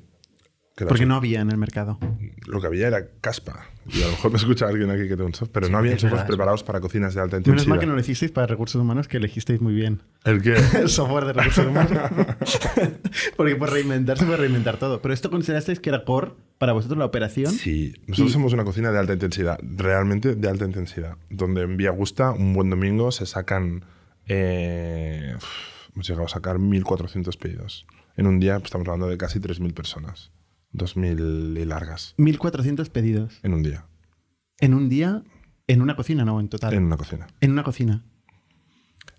Que 0.85 0.87
Porque 0.89 1.05
no 1.05 1.15
había 1.15 1.41
en 1.41 1.51
el 1.51 1.57
mercado. 1.57 1.99
Lo 2.47 2.59
que 2.59 2.67
había 2.67 2.87
era 2.87 3.05
caspa. 3.21 3.65
Y 3.87 4.01
a 4.01 4.05
lo 4.05 4.11
mejor 4.11 4.31
me 4.31 4.37
escucha 4.37 4.67
alguien 4.67 4.89
aquí 4.89 5.03
que 5.03 5.09
tenga 5.09 5.25
un 5.25 5.33
software, 5.33 5.51
pero 5.53 5.69
no 5.69 5.77
había 5.77 5.93
es 5.93 6.01
softwares 6.01 6.25
preparados 6.27 6.63
para 6.63 6.79
cocinas 6.79 7.13
de 7.13 7.21
alta 7.21 7.35
Menos 7.37 7.47
intensidad. 7.47 7.69
mal 7.69 7.79
que 7.79 7.85
no 7.85 7.93
lo 7.93 7.99
hicisteis 7.99 8.31
para 8.31 8.47
recursos 8.47 8.81
humanos, 8.81 9.07
que 9.07 9.17
elegisteis 9.17 9.61
muy 9.61 9.73
bien. 9.73 10.01
El 10.23 10.41
que... 10.41 10.53
El 10.79 10.89
software 10.89 11.25
de 11.25 11.33
recursos 11.33 11.65
humanos. 11.65 11.91
Porque 13.37 13.55
por 13.55 13.71
reinventar 13.71 14.17
se 14.17 14.25
puede 14.25 14.37
reinventar 14.37 14.77
todo. 14.77 15.01
Pero 15.01 15.13
esto 15.13 15.29
considerasteis 15.29 15.79
que 15.79 15.89
era 15.89 16.03
core 16.03 16.31
para 16.57 16.73
vosotros 16.73 16.97
la 16.97 17.05
operación. 17.05 17.51
Sí, 17.53 17.93
nosotros 18.07 18.29
Y- 18.29 18.33
somos 18.33 18.53
una 18.53 18.63
cocina 18.63 18.91
de 18.91 18.99
alta 18.99 19.13
intensidad, 19.13 19.59
realmente 19.63 20.35
de 20.35 20.49
alta 20.49 20.65
intensidad, 20.65 21.17
donde 21.29 21.61
en 21.61 21.77
Vía 21.77 21.89
Augusta, 21.89 22.31
un 22.31 22.53
buen 22.53 22.69
domingo, 22.69 23.11
se 23.11 23.25
sacan. 23.25 23.83
eh, 24.27 25.35
hemos 25.93 26.07
llegado 26.07 26.25
a 26.25 26.29
sacar 26.29 26.57
1.400 26.57 27.37
pedidos. 27.37 27.85
En 28.17 28.27
un 28.27 28.39
día 28.39 28.53
pues, 28.55 28.65
estamos 28.65 28.87
hablando 28.87 29.07
de 29.07 29.17
casi 29.17 29.39
3.000 29.39 29.73
personas. 29.73 30.31
2.000 30.73 31.59
y 31.59 31.65
largas. 31.65 32.13
1400 32.17 32.89
pedidos. 32.89 33.39
En 33.43 33.53
un 33.53 33.63
día. 33.63 33.85
En 34.59 34.73
un 34.73 34.89
día, 34.89 35.23
en 35.67 35.81
una 35.81 35.95
cocina, 35.95 36.23
no, 36.25 36.39
en 36.39 36.49
total. 36.49 36.73
En 36.73 36.79
En, 36.79 36.85
una 36.85 36.97
cocina. 36.97 37.27
una 37.41 37.63
cocina. 37.63 38.03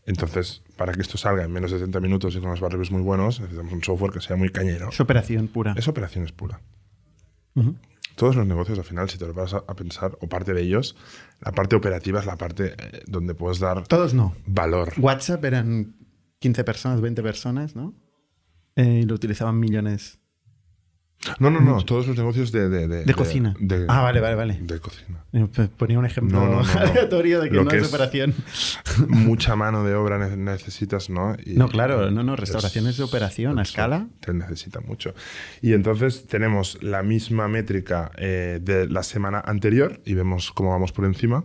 Entonces, 0.05 0.63
para 0.77 0.93
que 0.93 1.01
esto 1.01 1.17
salga 1.17 1.45
en 1.45 1.53
menos 1.53 1.71
de 1.71 1.79
70 1.79 2.01
minutos 2.01 2.35
y 2.35 2.41
con 2.41 2.51
los 2.51 2.61
barrios 2.61 2.91
muy 2.91 3.03
buenos, 3.03 3.39
necesitamos 3.41 3.73
un 3.73 3.85
software 3.85 4.13
que 4.13 4.21
sea 4.21 4.37
muy 4.37 4.51
cañero. 4.51 4.89
Es 4.89 5.01
operación 5.01 5.49
pura. 5.49 5.75
Es 5.77 5.87
operaciones 5.89 6.33
pura. 6.33 6.61
Ujú. 7.55 7.77
Todos 8.17 8.37
los 8.37 8.47
negocios, 8.47 8.79
al 8.79 8.85
final, 8.85 9.09
si 9.09 9.17
te 9.19 9.27
lo 9.27 9.33
vas 9.33 9.55
a, 9.55 9.59
a 9.59 9.75
pensar, 9.75 10.19
o 10.21 10.29
parte 10.29 10.53
de 10.55 10.63
ellos, 10.63 10.97
la 11.41 11.53
parte 11.53 11.77
operativa 11.77 12.21
es 12.21 12.27
la 12.27 12.37
parte 12.37 12.75
eh, 12.77 13.03
donde 13.07 13.35
puedes 13.35 13.59
dar 13.59 13.87
Todos 13.87 14.13
no. 14.13 14.35
valor. 14.47 14.93
WhatsApp 14.99 15.45
eran 15.45 15.95
15 16.41 16.65
personas, 16.65 17.01
20 17.01 17.23
personas, 17.23 17.75
¿no? 17.77 17.95
Eh, 18.77 19.01
y 19.03 19.07
lo 19.07 19.15
utilizaban 19.15 19.59
millones 19.59 20.19
No, 21.39 21.51
no, 21.51 21.61
no, 21.61 21.85
todos 21.85 22.07
los 22.09 22.17
negocios 22.17 22.51
de... 22.51 22.69
De, 22.69 22.89
de- 22.89 23.05
de 23.05 23.15
cocina. 23.15 23.55
de- 23.61 23.87
ah, 23.89 24.03
vale, 24.03 24.21
vale, 24.21 24.35
vale. 24.35 24.59
De 24.61 24.81
cocina. 24.81 25.25
Eh, 25.33 25.47
pues 25.55 25.69
Ponía 25.69 25.99
un 25.99 26.05
ejemplo 26.05 26.39
No, 26.41 26.47
no, 26.47 26.63
no, 26.63 26.75
no. 26.75 26.81
aleatorio 26.81 27.41
de 27.41 27.49
que 27.49 27.55
Lo 27.57 27.65
no 27.65 27.71
que 27.71 27.79
es 27.79 27.89
operación. 27.89 28.35
Mucha 29.09 29.55
mano 29.55 29.85
de 29.85 29.95
obra 29.95 30.19
ne- 30.19 30.37
necesitas, 30.37 31.11
¿no? 31.11 31.37
Y- 31.45 31.55
No, 31.55 31.69
claro, 31.69 32.11
no, 32.11 32.23
no, 32.25 32.35
restauración 32.35 32.89
es 32.89 32.97
de 32.97 33.05
operación, 33.05 33.59
a 33.59 33.63
escala. 33.63 34.09
Te 34.21 34.35
necesita 34.35 34.81
mucho. 34.81 35.15
Y 35.61 35.75
entonces 35.75 36.27
tenemos 36.27 36.83
la 36.83 37.03
misma 37.05 37.47
métrica 37.47 38.11
eh, 38.17 38.59
de 38.61 38.89
la 38.89 39.03
semana 39.05 39.41
anterior 39.45 40.01
y 40.05 40.15
vemos 40.15 40.51
cómo 40.51 40.71
vamos 40.71 40.91
por 40.93 41.05
encima 41.05 41.45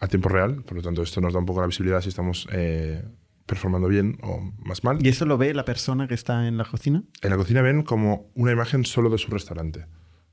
a 0.00 0.08
tiempo 0.08 0.28
real. 0.28 0.62
Por 0.64 0.76
lo 0.78 0.82
tanto, 0.82 1.02
esto 1.02 1.20
nos 1.20 1.32
da 1.32 1.38
un 1.38 1.46
poco 1.46 1.60
la 1.60 1.68
visibilidad 1.68 2.00
si 2.00 2.08
estamos 2.08 2.48
eh, 2.50 3.04
performando 3.46 3.88
bien 3.88 4.18
o 4.22 4.40
más 4.64 4.84
mal. 4.84 5.04
¿Y 5.04 5.08
eso 5.08 5.26
lo 5.26 5.38
ve 5.38 5.52
la 5.54 5.64
persona 5.64 6.06
que 6.08 6.14
está 6.14 6.46
en 6.46 6.56
la 6.56 6.64
cocina? 6.64 7.02
En 7.22 7.30
la 7.30 7.36
cocina 7.36 7.62
ven 7.62 7.82
como 7.82 8.30
una 8.34 8.52
imagen 8.52 8.84
solo 8.84 9.10
de 9.10 9.18
su 9.18 9.30
restaurante. 9.30 9.86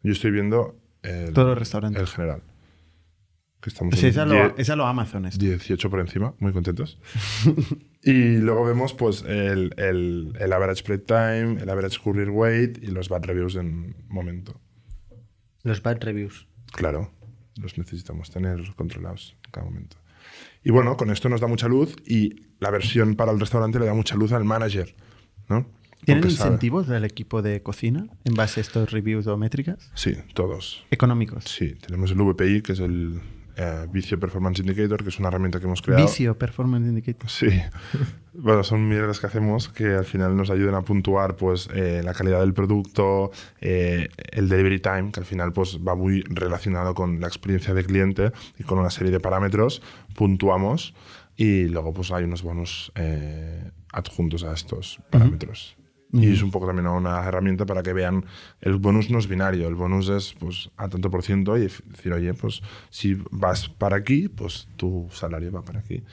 Yo 0.03 0.11
estoy 0.13 0.31
viendo 0.31 0.79
el, 1.03 1.33
Todos 1.33 1.49
los 1.49 1.57
restaurantes. 1.57 2.01
el 2.01 2.07
general. 2.07 2.43
Que 3.61 3.69
estamos 3.69 3.91
Pues 3.91 4.03
en 4.03 4.09
es 4.11 4.17
a 4.17 4.25
lo, 4.25 4.33
die- 4.33 4.53
es 4.57 4.69
a 4.69 4.75
lo 4.77 4.85
Amazon 4.87 5.25
esto. 5.25 5.43
18 5.43 5.89
por 5.89 5.99
encima, 5.99 6.33
muy 6.39 6.53
contentos. 6.53 6.97
y 8.03 8.37
luego 8.37 8.63
vemos 8.63 8.93
pues 8.93 9.23
el, 9.23 9.73
el, 9.75 10.33
el 10.39 10.53
average 10.53 10.83
plate 10.83 11.03
time, 11.05 11.61
el 11.61 11.69
average 11.69 11.99
courier 12.01 12.29
weight 12.29 12.81
y 12.81 12.87
los 12.87 13.09
bad 13.09 13.23
reviews 13.25 13.55
en 13.57 13.95
momento. 14.07 14.61
Los 15.63 15.81
bad 15.83 15.97
reviews. 16.01 16.47
Claro. 16.71 17.11
los 17.57 17.77
necesitamos 17.77 18.29
tener 18.31 18.61
controlados 18.75 19.35
en 19.43 19.51
cada 19.51 19.65
momento. 19.65 19.97
Y 20.63 20.71
bueno, 20.71 20.97
con 20.97 21.09
esto 21.09 21.29
nos 21.29 21.41
da 21.41 21.47
mucha 21.47 21.67
luz 21.67 21.95
y 22.05 22.35
la 22.59 22.69
versión 22.69 23.15
para 23.15 23.31
el 23.31 23.39
restaurante 23.39 23.79
le 23.79 23.85
da 23.85 23.93
mucha 23.93 24.15
luz 24.15 24.31
al 24.33 24.43
manager, 24.45 24.93
¿no? 25.47 25.65
¿Tienen 26.05 26.21
Porque 26.21 26.35
sabe- 26.35 26.49
incentivos 26.51 26.87
del 26.87 27.03
equipo 27.05 27.41
de 27.41 27.61
cocina 27.61 28.07
en 28.23 28.33
base 28.33 28.59
a 28.59 28.61
estos 28.61 28.91
reviews 28.91 29.27
o 29.27 29.37
métricas? 29.37 29.91
Sí, 29.95 30.15
todos. 30.33 30.85
Económicos. 30.91 31.43
Sí, 31.45 31.75
tenemos 31.75 32.11
el 32.11 32.17
VPI, 32.21 32.61
que 32.61 32.71
es 32.73 32.79
el 32.79 33.19
eh, 33.57 33.85
Vicio 33.91 34.17
Performance 34.17 34.59
Indicator, 34.61 35.03
que 35.03 35.09
es 35.09 35.19
una 35.19 35.27
herramienta 35.27 35.59
que 35.59 35.65
hemos 35.65 35.81
creado. 35.81 36.05
Vicio, 36.05 36.37
Performance 36.37 36.87
Indicator. 36.87 37.29
Sí. 37.29 37.47
Bueno, 38.31 38.63
son 38.63 38.87
mierdas 38.87 39.19
que 39.19 39.25
hacemos 39.27 39.67
que 39.67 39.95
al 39.95 40.05
final 40.05 40.37
nos 40.37 40.49
ayudan 40.49 40.75
a 40.75 40.83
puntuar 40.83 41.35
pues, 41.35 41.67
eh, 41.73 42.01
la 42.05 42.13
calidad 42.13 42.39
del 42.39 42.53
producto, 42.53 43.31
eh, 43.59 44.07
el 44.31 44.47
delivery 44.47 44.79
time, 44.79 45.11
que 45.11 45.19
al 45.19 45.25
final 45.25 45.51
pues, 45.51 45.79
va 45.85 45.95
muy 45.95 46.21
relacionado 46.21 46.93
con 46.93 47.19
la 47.19 47.27
experiencia 47.27 47.73
de 47.73 47.83
cliente 47.83 48.31
y 48.57 48.63
con 48.63 48.77
una 48.79 48.91
serie 48.91 49.11
de 49.11 49.19
parámetros, 49.19 49.81
puntuamos 50.19 50.93
y 51.37 51.69
luego 51.69 51.93
pues, 51.93 52.11
hay 52.11 52.25
unos 52.25 52.43
bonos 52.43 52.91
eh, 52.95 53.71
adjuntos 53.93 54.43
a 54.43 54.51
estos 54.51 54.99
parámetros. 55.09 55.77
Y 56.11 56.33
es 56.33 56.41
un 56.41 56.51
poco 56.51 56.65
también 56.65 56.87
una 56.87 57.23
herramienta 57.23 57.65
para 57.65 57.83
que 57.83 57.93
vean, 57.93 58.25
el 58.59 58.77
bonus 58.77 59.09
no 59.11 59.19
es 59.19 59.27
binario, 59.27 59.67
el 59.67 59.75
bonus 59.75 60.09
es 60.09 60.33
pues, 60.37 60.71
a 60.75 60.89
tanto 60.89 61.09
por 61.09 61.23
ciento 61.23 61.55
y 61.55 61.61
decir, 61.61 62.11
oye, 62.11 62.33
pues 62.33 62.61
si 62.89 63.15
vas 63.31 63.69
para 63.69 63.95
aquí, 63.95 64.27
pues 64.27 64.67
tu 64.75 65.07
salario 65.11 65.51
va 65.53 65.63
para 65.63 65.79
aquí. 65.79 66.03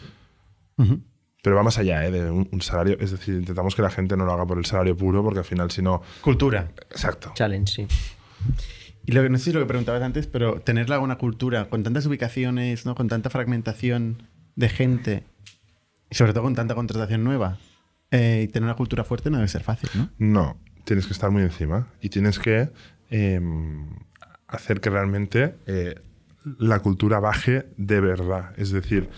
Pero 1.43 1.57
va 1.57 1.63
más 1.65 1.79
allá 1.79 2.07
¿eh? 2.07 2.11
de 2.13 2.31
un, 2.31 2.49
un 2.53 2.61
salario. 2.61 2.97
Es 3.01 3.11
decir, 3.11 3.35
intentamos 3.35 3.75
que 3.75 3.83
la 3.83 3.91
gente 3.91 4.17
no 4.17 4.27
lo 4.27 4.33
haga 4.35 4.47
por 4.47 4.59
el 4.59 4.67
salario 4.67 4.97
puro, 4.97 5.25
porque 5.25 5.41
al 5.41 5.45
final, 5.45 5.71
si 5.71 5.83
no. 5.83 6.03
Cultura. 6.21 6.71
Exacto. 6.91 7.33
Challenge, 7.35 7.73
sí. 7.73 7.87
Y 9.07 9.13
lo 9.13 9.23
que 9.23 9.31
no 9.31 9.39
sé 9.39 9.45
si 9.45 9.53
lo 9.53 9.61
que 9.61 9.67
preguntabas 9.67 10.03
antes, 10.03 10.27
pero 10.27 10.61
tener 10.61 10.91
una 10.99 11.17
cultura 11.17 11.69
con 11.69 11.85
tantas 11.85 12.07
ubicaciones, 12.07 12.85
¿no? 12.85 12.97
con 12.97 13.09
tanta 13.09 13.31
fragmentación 13.31 14.25
de 14.57 14.69
gente 14.69 15.23
y 16.11 16.17
sobre 16.17 16.33
todo 16.33 16.43
con 16.43 16.55
tanta 16.55 16.75
contratación 16.75 17.23
nueva, 17.23 17.59
eh, 18.11 18.43
y 18.45 18.49
tener 18.49 18.65
una 18.65 18.77
cultura 18.77 19.05
fuerte 19.05 19.31
no 19.31 19.37
debe 19.37 19.49
ser 19.49 19.63
fácil, 19.63 19.91
¿no? 19.95 20.11
No, 20.19 20.57
tienes 20.85 21.07
que 21.07 21.13
estar 21.13 21.31
muy 21.31 21.43
encima 21.43 21.89
y 22.01 22.09
tienes 22.09 22.39
que 22.39 22.71
eh, 23.11 23.41
hacer 24.47 24.81
que 24.81 24.91
realmente 24.91 25.57
eh, 25.67 26.01
la 26.59 26.81
cultura 26.81 27.19
baje 27.21 27.67
de 27.77 28.01
verdad. 28.01 28.53
Es 28.57 28.71
decir, 28.71 29.09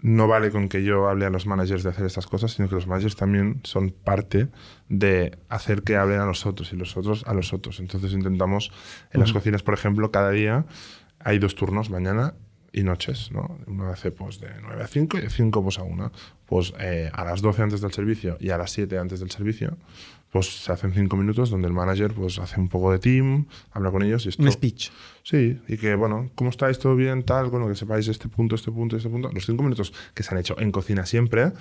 no 0.00 0.28
vale 0.28 0.50
con 0.50 0.68
que 0.68 0.84
yo 0.84 1.08
hable 1.08 1.26
a 1.26 1.30
los 1.30 1.46
managers 1.46 1.82
de 1.82 1.90
hacer 1.90 2.06
estas 2.06 2.26
cosas, 2.26 2.52
sino 2.52 2.68
que 2.68 2.74
los 2.74 2.86
managers 2.86 3.16
también 3.16 3.60
son 3.64 3.90
parte 3.90 4.48
de 4.88 5.38
hacer 5.48 5.82
que 5.82 5.96
hablen 5.96 6.20
a 6.20 6.26
los 6.26 6.46
otros 6.46 6.72
y 6.72 6.76
los 6.76 6.96
otros 6.96 7.24
a 7.26 7.34
los 7.34 7.52
otros. 7.52 7.80
Entonces 7.80 8.12
intentamos, 8.12 8.70
en 9.12 9.20
las 9.20 9.32
cocinas, 9.32 9.62
por 9.62 9.74
ejemplo, 9.74 10.10
cada 10.10 10.30
día 10.30 10.66
hay 11.18 11.38
dos 11.38 11.54
turnos, 11.54 11.90
mañana 11.90 12.34
y 12.72 12.82
noches, 12.82 13.32
¿no? 13.32 13.58
Uno 13.66 13.88
hace 13.88 14.10
pues 14.10 14.40
de 14.40 14.48
9 14.60 14.82
a 14.82 14.86
5 14.86 15.18
y 15.18 15.20
de 15.22 15.30
5 15.30 15.62
pues 15.62 15.78
a 15.78 15.82
1. 15.82 16.12
Pues 16.46 16.72
eh, 16.78 17.10
a 17.12 17.24
las 17.24 17.42
12 17.42 17.62
antes 17.62 17.80
del 17.80 17.92
servicio 17.92 18.36
y 18.40 18.50
a 18.50 18.58
las 18.58 18.70
7 18.72 18.98
antes 18.98 19.20
del 19.20 19.30
servicio, 19.30 19.76
pues 20.30 20.62
se 20.64 20.72
hacen 20.72 20.92
5 20.92 21.16
minutos 21.16 21.50
donde 21.50 21.68
el 21.68 21.72
manager 21.72 22.12
pues 22.12 22.38
hace 22.38 22.60
un 22.60 22.68
poco 22.68 22.92
de 22.92 22.98
team, 22.98 23.46
habla 23.72 23.90
con 23.90 24.02
ellos 24.02 24.26
y 24.26 24.28
esto... 24.28 24.42
Un 24.42 24.52
speech. 24.52 24.90
Sí, 25.22 25.58
y 25.68 25.76
que, 25.78 25.94
bueno, 25.94 26.30
¿cómo 26.34 26.50
estáis? 26.50 26.78
¿Todo 26.78 26.94
bien? 26.96 27.22
Tal, 27.22 27.48
bueno, 27.50 27.66
que 27.68 27.74
sepáis 27.74 28.08
este 28.08 28.28
punto, 28.28 28.54
este 28.54 28.70
punto, 28.70 28.96
este 28.96 29.08
punto. 29.08 29.30
Los 29.32 29.46
cinco 29.46 29.62
minutos 29.62 29.92
que 30.14 30.22
se 30.22 30.32
han 30.34 30.38
hecho 30.40 30.58
en 30.60 30.70
cocina 30.70 31.06
siempre, 31.06 31.52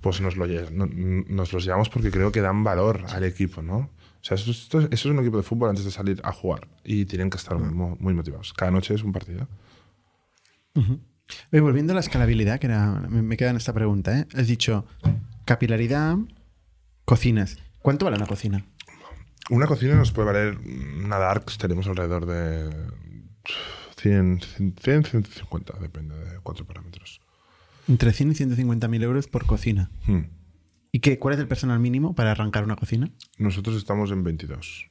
pues 0.00 0.20
nos, 0.20 0.36
lo, 0.36 0.46
nos 0.46 1.52
los 1.52 1.64
llevamos 1.64 1.88
porque 1.88 2.10
creo 2.10 2.30
que 2.32 2.40
dan 2.40 2.62
valor 2.64 3.04
al 3.08 3.24
equipo, 3.24 3.62
¿no? 3.62 3.76
O 3.76 4.24
sea, 4.24 4.36
eso, 4.36 4.50
esto- 4.52 4.78
eso 4.80 4.88
es 4.92 5.04
un 5.06 5.18
equipo 5.18 5.36
de 5.38 5.42
fútbol 5.42 5.70
antes 5.70 5.84
de 5.84 5.90
salir 5.90 6.20
a 6.22 6.32
jugar 6.32 6.68
y 6.84 7.06
tienen 7.06 7.28
que 7.30 7.38
estar 7.38 7.58
muy, 7.58 7.96
muy 7.98 8.14
motivados. 8.14 8.52
Cada 8.52 8.70
noche 8.70 8.94
es 8.94 9.02
un 9.02 9.12
partido. 9.12 9.48
Oye, 11.50 11.60
volviendo 11.60 11.92
a 11.92 11.94
la 11.94 12.00
escalabilidad, 12.00 12.58
que 12.60 12.66
era, 12.66 12.92
me, 13.08 13.22
me 13.22 13.36
queda 13.36 13.50
en 13.50 13.56
esta 13.56 13.72
pregunta, 13.72 14.18
¿eh? 14.18 14.26
Has 14.34 14.46
dicho 14.46 14.86
capilaridad, 15.44 16.16
cocinas. 17.04 17.58
¿Cuánto 17.82 18.04
vale 18.04 18.16
una 18.16 18.26
cocina? 18.26 18.64
Una 19.50 19.66
cocina 19.66 19.96
nos 19.96 20.12
puede 20.12 20.26
valer, 20.26 20.58
una 21.04 21.18
Darks 21.18 21.58
tenemos 21.58 21.86
alrededor 21.86 22.26
de 22.26 22.70
100, 23.96 24.40
100 24.80 25.04
150, 25.04 25.78
depende 25.80 26.14
de 26.16 26.38
cuatro 26.40 26.64
parámetros. 26.64 27.20
Entre 27.88 28.12
100 28.12 28.30
y 28.30 28.34
150 28.36 28.88
mil 28.88 29.02
euros 29.02 29.26
por 29.26 29.44
cocina. 29.44 29.90
Hmm. 30.06 30.22
¿Y 30.92 31.00
qué, 31.00 31.18
cuál 31.18 31.34
es 31.34 31.40
el 31.40 31.48
personal 31.48 31.80
mínimo 31.80 32.14
para 32.14 32.30
arrancar 32.30 32.64
una 32.64 32.76
cocina? 32.76 33.10
Nosotros 33.38 33.76
estamos 33.76 34.12
en 34.12 34.22
22. 34.22 34.90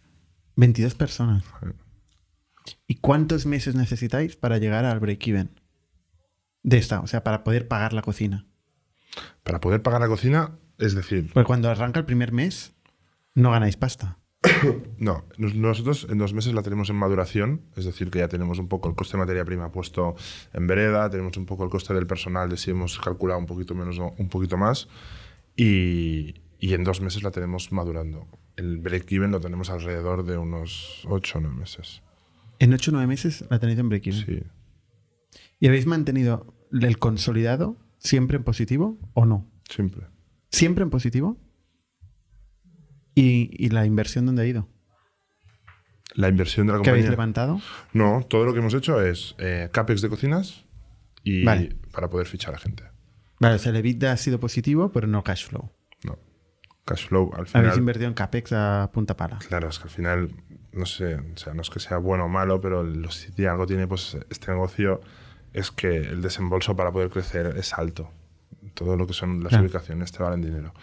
22 0.57 0.95
personas. 0.95 1.43
Sí. 1.61 2.75
¿Y 2.87 2.95
cuántos 2.95 3.45
meses 3.45 3.75
necesitáis 3.75 4.35
para 4.35 4.57
llegar 4.57 4.85
al 4.85 4.99
break-even? 4.99 5.59
De 6.63 6.77
esta, 6.77 6.99
o 6.99 7.07
sea, 7.07 7.23
para 7.23 7.43
poder 7.43 7.67
pagar 7.67 7.93
la 7.93 8.01
cocina. 8.01 8.47
Para 9.43 9.59
poder 9.61 9.81
pagar 9.81 10.01
la 10.01 10.07
cocina, 10.07 10.59
es 10.77 10.93
decir, 10.93 11.31
Porque 11.33 11.47
cuando 11.47 11.69
arranca 11.69 11.99
el 11.99 12.05
primer 12.05 12.31
mes, 12.31 12.73
no 13.35 13.51
ganáis 13.51 13.77
pasta. 13.77 14.17
No, 14.97 15.25
nos- 15.37 15.55
nosotros 15.55 16.07
en 16.09 16.17
dos 16.19 16.33
meses 16.33 16.53
la 16.53 16.61
tenemos 16.61 16.89
en 16.91 16.95
maduración, 16.95 17.61
es 17.75 17.85
decir, 17.85 18.11
que 18.11 18.19
ya 18.19 18.27
tenemos 18.27 18.59
un 18.59 18.67
poco 18.67 18.87
el 18.89 18.95
coste 18.95 19.17
de 19.17 19.19
materia 19.23 19.43
prima 19.45 19.71
puesto 19.71 20.15
en 20.53 20.67
vereda, 20.67 21.09
tenemos 21.09 21.35
un 21.37 21.45
poco 21.47 21.63
el 21.63 21.69
coste 21.71 21.93
del 21.95 22.05
personal 22.05 22.49
de 22.49 22.57
si 22.57 22.69
hemos 22.71 22.99
calculado 22.99 23.39
un 23.39 23.47
poquito 23.47 23.73
menos 23.73 23.97
o 23.99 24.13
un 24.17 24.29
poquito 24.29 24.57
más, 24.57 24.87
y, 25.55 26.35
y 26.59 26.73
en 26.73 26.83
dos 26.83 27.01
meses 27.01 27.23
la 27.23 27.31
tenemos 27.31 27.71
madurando. 27.71 28.27
El 28.55 28.77
break-even 28.79 29.31
lo 29.31 29.39
tenemos 29.39 29.69
alrededor 29.69 30.23
de 30.25 30.37
unos 30.37 31.03
8 31.09 31.37
o 31.37 31.41
9 31.41 31.55
meses. 31.57 32.01
En 32.59 32.73
8 32.73 32.91
o 32.91 32.93
9 32.93 33.07
meses 33.07 33.45
la 33.49 33.59
tenéis 33.59 33.79
en 33.79 33.89
break-even. 33.89 34.25
Sí. 34.25 34.43
¿Y 35.59 35.67
habéis 35.67 35.85
mantenido 35.87 36.53
el 36.71 36.99
consolidado 36.99 37.77
siempre 37.97 38.37
en 38.37 38.43
positivo 38.43 38.99
o 39.13 39.25
no? 39.25 39.47
Siempre. 39.69 40.05
¿Siempre 40.51 40.83
en 40.83 40.89
positivo? 40.89 41.37
¿Y, 43.15 43.49
y 43.63 43.69
la 43.69 43.85
inversión 43.85 44.25
dónde 44.25 44.43
ha 44.43 44.45
ido? 44.45 44.67
La 46.13 46.27
inversión 46.29 46.67
de 46.67 46.73
la 46.73 46.81
¿Qué 46.81 46.89
habéis 46.89 47.05
compañía. 47.05 47.11
levantado? 47.11 47.61
No, 47.93 48.25
todo 48.27 48.45
lo 48.45 48.53
que 48.53 48.59
hemos 48.59 48.73
hecho 48.73 49.01
es 49.01 49.35
eh, 49.37 49.69
CAPEX 49.71 50.01
de 50.01 50.09
cocinas 50.09 50.65
y 51.23 51.43
Vale. 51.45 51.75
para 51.93 52.09
poder 52.09 52.27
fichar 52.27 52.53
a 52.53 52.57
gente. 52.57 52.83
Vale, 53.39 53.55
o 53.55 53.59
sea, 53.59 53.71
el 53.71 53.77
EBITDA 53.77 54.11
ha 54.11 54.17
sido 54.17 54.39
positivo, 54.39 54.91
pero 54.91 55.07
no 55.07 55.23
cash 55.23 55.45
flow. 55.47 55.71
No. 56.03 56.19
Cash 56.85 57.07
flow 57.07 57.29
al 57.33 57.39
Habéis 57.41 57.51
final. 57.51 57.77
invertido 57.77 58.07
en 58.07 58.13
CAPEX 58.13 58.51
a 58.53 58.89
punta 58.93 59.15
pala. 59.15 59.39
Claro, 59.47 59.69
es 59.69 59.77
que 59.79 59.83
al 59.85 59.89
final, 59.89 60.35
no 60.73 60.85
sé, 60.85 61.15
o 61.15 61.37
sea, 61.37 61.53
no 61.53 61.61
es 61.61 61.69
que 61.69 61.79
sea 61.79 61.97
bueno 61.97 62.25
o 62.25 62.29
malo, 62.29 62.59
pero 62.59 62.83
lo- 62.83 63.09
si 63.11 63.45
algo 63.45 63.65
tiene 63.65 63.87
pues 63.87 64.17
este 64.29 64.51
negocio 64.51 64.99
es 65.53 65.71
que 65.71 65.95
el 65.97 66.21
desembolso 66.21 66.75
para 66.75 66.91
poder 66.91 67.09
crecer 67.09 67.55
es 67.57 67.73
alto. 67.73 68.11
Todo 68.73 68.95
lo 68.97 69.05
que 69.07 69.13
son 69.13 69.41
las 69.43 69.49
Claro. 69.49 69.65
ubicaciones 69.65 70.11
te 70.11 70.23
valen 70.23 70.41
dinero. 70.41 70.73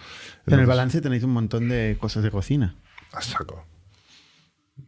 en 0.47 0.61
el 0.61 0.66
balance 0.66 1.01
tenéis 1.01 1.22
un 1.24 1.32
montón 1.32 1.68
de 1.68 1.97
cosas 2.01 2.22
de 2.22 2.30
cocina. 2.30 2.76
A 3.12 3.22
saco. 3.22 3.64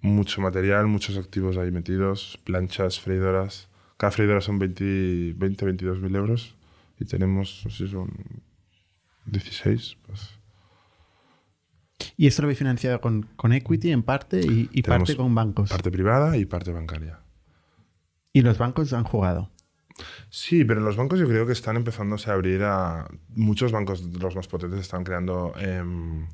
Mucho 0.03 0.41
material, 0.41 0.87
muchos 0.87 1.17
activos 1.17 1.57
ahí 1.57 1.71
metidos, 1.71 2.39
planchas, 2.45 3.01
freidoras. 3.01 3.69
Cada 3.97 4.11
freidora 4.13 4.41
son 4.41 4.59
20, 4.59 5.35
20 5.37 5.65
22 5.65 6.01
mil 6.01 6.15
euros 6.17 6.55
y 6.99 7.05
tenemos, 7.05 7.63
no 7.65 7.71
sé 7.71 7.87
si 7.87 7.93
son 7.93 8.11
16. 9.27 9.97
Pues. 10.07 10.31
Y 12.17 12.27
esto 12.27 12.43
lo 12.43 12.47
habéis 12.47 12.59
financiado 12.59 13.01
con, 13.01 13.23
con 13.37 13.53
equity 13.53 13.91
en 13.93 14.03
parte 14.03 14.41
y, 14.41 14.83
parte 14.83 15.17
con 15.17 15.35
bancos. 15.35 15.71
Parte 15.71 15.91
privada 15.91 16.37
y 16.37 16.45
parte 16.47 16.73
bancaria. 16.73 17.19
Y 18.33 18.43
los 18.43 18.59
bancos 18.59 18.93
han 18.93 19.05
jugado. 19.05 19.51
Sí, 20.29 20.65
pero 20.65 20.81
los 20.81 20.97
bancos 20.97 21.19
yo 21.19 21.29
creo 21.29 21.47
que 21.47 21.53
están 21.53 21.77
empezándose 21.77 22.31
a 22.31 22.35
abrir 22.35 22.63
a... 22.65 23.09
Muchos 23.29 23.73
bancos, 23.73 24.03
los 24.03 24.37
más 24.37 24.49
potentes, 24.49 24.81
están 24.81 25.05
creando 25.05 25.53
em, 25.59 26.27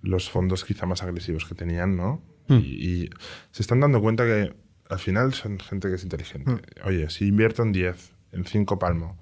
los 0.00 0.30
fondos 0.30 0.64
quizá 0.64 0.86
más 0.86 1.02
agresivos 1.02 1.44
que 1.44 1.54
tenían, 1.54 1.96
¿no? 1.96 2.22
Mm. 2.48 2.54
Y, 2.56 3.02
y 3.04 3.10
se 3.50 3.62
están 3.62 3.80
dando 3.80 4.00
cuenta 4.00 4.24
que 4.24 4.54
al 4.88 4.98
final 4.98 5.32
son 5.32 5.58
gente 5.58 5.88
que 5.88 5.94
es 5.94 6.02
inteligente. 6.02 6.60
Oye, 6.84 7.08
si 7.10 7.26
invierto 7.28 7.62
en 7.62 7.72
10, 7.72 8.14
en 8.32 8.44
5 8.44 8.78
palmo, 8.78 9.18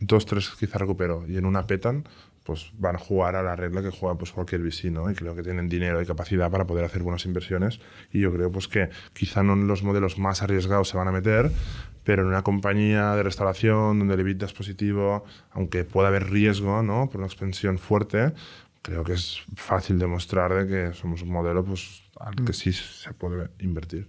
dos, 0.00 0.26
tres 0.26 0.50
quizá 0.58 0.78
recupero 0.78 1.24
y 1.26 1.36
en 1.36 1.46
una 1.46 1.66
petan, 1.66 2.04
pues 2.44 2.70
van 2.78 2.96
a 2.96 2.98
jugar 2.98 3.36
a 3.36 3.42
la 3.42 3.56
regla 3.56 3.82
que 3.82 3.90
juega 3.90 4.16
pues 4.16 4.30
cualquier 4.30 4.62
VC, 4.62 4.90
¿no? 4.90 5.10
Y 5.10 5.14
creo 5.14 5.34
que 5.34 5.42
tienen 5.42 5.68
dinero 5.68 6.00
y 6.00 6.06
capacidad 6.06 6.50
para 6.50 6.66
poder 6.66 6.84
hacer 6.84 7.02
buenas 7.02 7.24
inversiones 7.24 7.80
y 8.12 8.20
yo 8.20 8.32
creo 8.32 8.52
pues 8.52 8.68
que 8.68 8.90
quizá 9.14 9.42
no 9.42 9.54
en 9.54 9.66
los 9.66 9.82
modelos 9.82 10.18
más 10.18 10.42
arriesgados 10.42 10.90
se 10.90 10.96
van 10.96 11.08
a 11.08 11.12
meter, 11.12 11.50
pero 12.04 12.22
en 12.22 12.28
una 12.28 12.42
compañía 12.42 13.14
de 13.14 13.22
restauración 13.22 13.98
donde 13.98 14.14
el 14.14 14.20
EBITDA 14.20 14.46
es 14.46 14.52
positivo, 14.52 15.24
aunque 15.52 15.84
pueda 15.84 16.08
haber 16.08 16.30
riesgo, 16.30 16.82
¿no? 16.82 17.08
Por 17.08 17.16
una 17.16 17.26
expansión 17.26 17.78
fuerte, 17.78 18.32
creo 18.82 19.02
que 19.02 19.14
es 19.14 19.40
fácil 19.56 19.98
demostrar 19.98 20.52
de 20.52 20.66
que 20.68 20.94
somos 20.94 21.22
un 21.22 21.30
modelo 21.30 21.64
pues 21.64 22.02
al 22.20 22.34
que 22.36 22.52
sí 22.52 22.72
se 22.72 23.12
puede 23.14 23.48
invertir. 23.58 24.08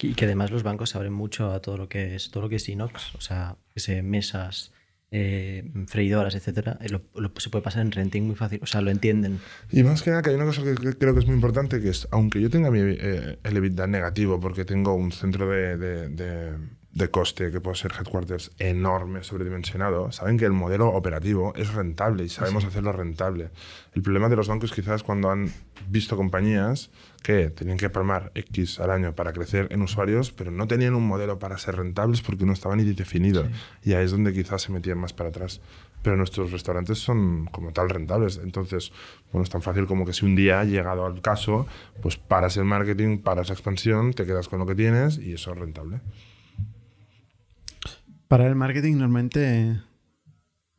Y 0.00 0.14
que 0.14 0.24
además 0.24 0.50
los 0.50 0.62
bancos 0.62 0.90
se 0.90 0.98
abren 0.98 1.12
mucho 1.12 1.52
a 1.52 1.60
todo 1.60 1.76
lo 1.76 1.88
que 1.88 2.14
es 2.14 2.30
todo 2.30 2.44
lo 2.44 2.48
que 2.48 2.56
es 2.56 2.68
inox, 2.68 3.14
o 3.16 3.20
sea, 3.20 3.56
ese 3.74 4.02
mesas, 4.02 4.72
eh, 5.12 5.70
freidoras, 5.86 6.34
etcétera. 6.34 6.78
eh, 6.80 6.88
lo- 6.88 7.02
lo- 7.14 7.32
se 7.38 7.50
puede 7.50 7.62
pasar 7.62 7.82
en 7.82 7.92
renting 7.92 8.22
muy 8.24 8.34
fácil, 8.34 8.58
o 8.62 8.66
sea, 8.66 8.80
lo 8.80 8.90
entienden. 8.90 9.38
Y 9.70 9.82
más 9.84 10.02
que 10.02 10.10
nada, 10.10 10.22
que 10.22 10.30
hay 10.30 10.36
una 10.36 10.46
cosa 10.46 10.62
que 10.64 10.74
cre- 10.74 10.96
creo 10.98 11.12
que 11.14 11.20
es 11.20 11.26
muy 11.26 11.34
importante, 11.36 11.80
que 11.80 11.90
es, 11.90 12.08
aunque 12.10 12.40
yo 12.40 12.48
tenga 12.50 12.70
mi, 12.70 12.80
eh, 12.80 13.38
el 13.44 13.56
EBITDA 13.56 13.86
negativo, 13.86 14.40
porque 14.40 14.64
tengo 14.64 14.94
un 14.94 15.12
centro 15.12 15.48
de, 15.50 15.76
de- 15.76 16.08
de- 16.08 16.82
de 16.92 17.08
coste 17.08 17.50
que 17.50 17.60
puede 17.60 17.76
ser 17.76 17.92
headquarters 17.98 18.50
enorme, 18.58 19.22
sobredimensionado, 19.24 20.12
saben 20.12 20.36
que 20.36 20.44
el 20.44 20.52
modelo 20.52 20.88
operativo 20.90 21.54
es 21.56 21.72
rentable 21.72 22.24
y 22.24 22.28
sabemos 22.28 22.66
hacerlo 22.66 22.92
rentable. 22.92 23.48
El 23.94 24.02
problema 24.02 24.28
de 24.28 24.36
los 24.36 24.46
bancos 24.48 24.72
quizás 24.72 25.02
cuando 25.02 25.30
han 25.30 25.50
visto 25.88 26.16
compañías 26.18 26.90
que 27.22 27.50
tenían 27.50 27.78
que 27.78 27.88
palmar 27.88 28.32
X 28.34 28.80
al 28.80 28.90
año 28.90 29.14
para 29.14 29.32
crecer 29.32 29.68
en 29.70 29.82
usuarios, 29.82 30.32
pero 30.32 30.50
no 30.50 30.66
tenían 30.66 30.94
un 30.94 31.06
modelo 31.06 31.38
para 31.38 31.56
ser 31.58 31.76
rentables 31.76 32.20
porque 32.20 32.44
no 32.44 32.52
estaba 32.52 32.76
ni 32.76 32.84
definido. 32.84 33.46
Y 33.82 33.92
ahí 33.94 34.04
es 34.04 34.10
donde 34.10 34.32
quizás 34.32 34.62
se 34.62 34.72
metían 34.72 34.98
más 34.98 35.12
para 35.12 35.30
atrás. 35.30 35.60
Pero 36.02 36.16
nuestros 36.16 36.50
restaurantes 36.50 36.98
son 36.98 37.46
como 37.46 37.72
tal 37.72 37.88
rentables. 37.88 38.40
Entonces, 38.42 38.92
bueno, 39.30 39.44
es 39.44 39.50
tan 39.50 39.62
fácil 39.62 39.86
como 39.86 40.04
que 40.04 40.12
si 40.12 40.26
un 40.26 40.34
día, 40.34 40.64
llegado 40.64 41.06
al 41.06 41.22
caso, 41.22 41.66
pues 42.02 42.16
paras 42.16 42.56
el 42.56 42.64
marketing, 42.64 43.18
paras 43.18 43.48
la 43.48 43.54
expansión, 43.54 44.12
te 44.12 44.26
quedas 44.26 44.48
con 44.48 44.58
lo 44.58 44.66
que 44.66 44.74
tienes 44.74 45.18
y 45.18 45.34
eso 45.34 45.52
es 45.52 45.58
rentable. 45.58 46.00
Para 48.26 48.48
el 48.48 48.56
marketing 48.56 48.94
normalmente 48.94 49.80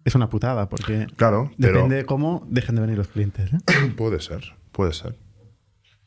es 0.03 0.15
una 0.15 0.29
putada 0.29 0.67
porque 0.67 1.07
Claro, 1.15 1.51
pero 1.57 1.73
depende 1.73 1.95
de 1.97 2.05
cómo 2.05 2.45
dejen 2.49 2.75
de 2.75 2.81
venir 2.81 2.97
los 2.97 3.07
clientes. 3.07 3.53
¿eh? 3.53 3.93
puede 3.95 4.19
ser, 4.19 4.55
puede 4.71 4.91
ser. 4.91 5.15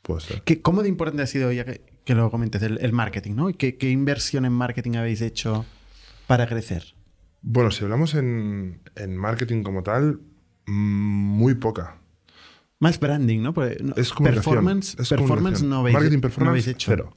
Puede 0.07 0.21
ser. 0.21 0.43
¿Qué- 0.43 0.63
¿Cómo 0.63 0.83
de 0.83 0.89
importante 0.89 1.23
ha 1.23 1.27
sido, 1.27 1.51
ya 1.51 1.65
que, 1.65 1.83
que 2.05 2.15
lo 2.15 2.31
comentes, 2.31 2.63
el, 2.63 2.79
el 2.81 2.93
marketing? 2.93 3.35
¿no? 3.35 3.51
¿Y 3.51 3.55
¿Qué, 3.55 3.77
¿Qué 3.77 3.91
inversión 3.91 4.45
en 4.45 4.53
marketing 4.53 4.95
habéis 4.97 5.21
hecho 5.21 5.65
para 6.29 6.47
crecer? 6.47 6.95
Bueno, 7.43 7.71
si 7.73 7.83
hablamos 7.85 8.15
en, 8.15 8.81
en 8.95 9.17
marketing 9.17 9.63
como 9.65 9.83
tal, 9.83 10.21
muy 10.67 11.55
poca. 11.55 11.97
Más 12.79 13.01
branding, 13.01 13.41
¿no? 13.43 13.53
Porque 13.55 13.79
no- 13.83 13.95
Es 13.97 14.13
performance, 14.13 14.97
es 15.01 15.09
performance 15.09 15.63
no 15.63 15.79
habéis, 15.81 15.95
Marketing 15.95 16.17
no 16.19 16.21
performance, 16.23 16.51
habéis 16.51 16.69
hecho. 16.69 16.91
cero. 16.93 17.17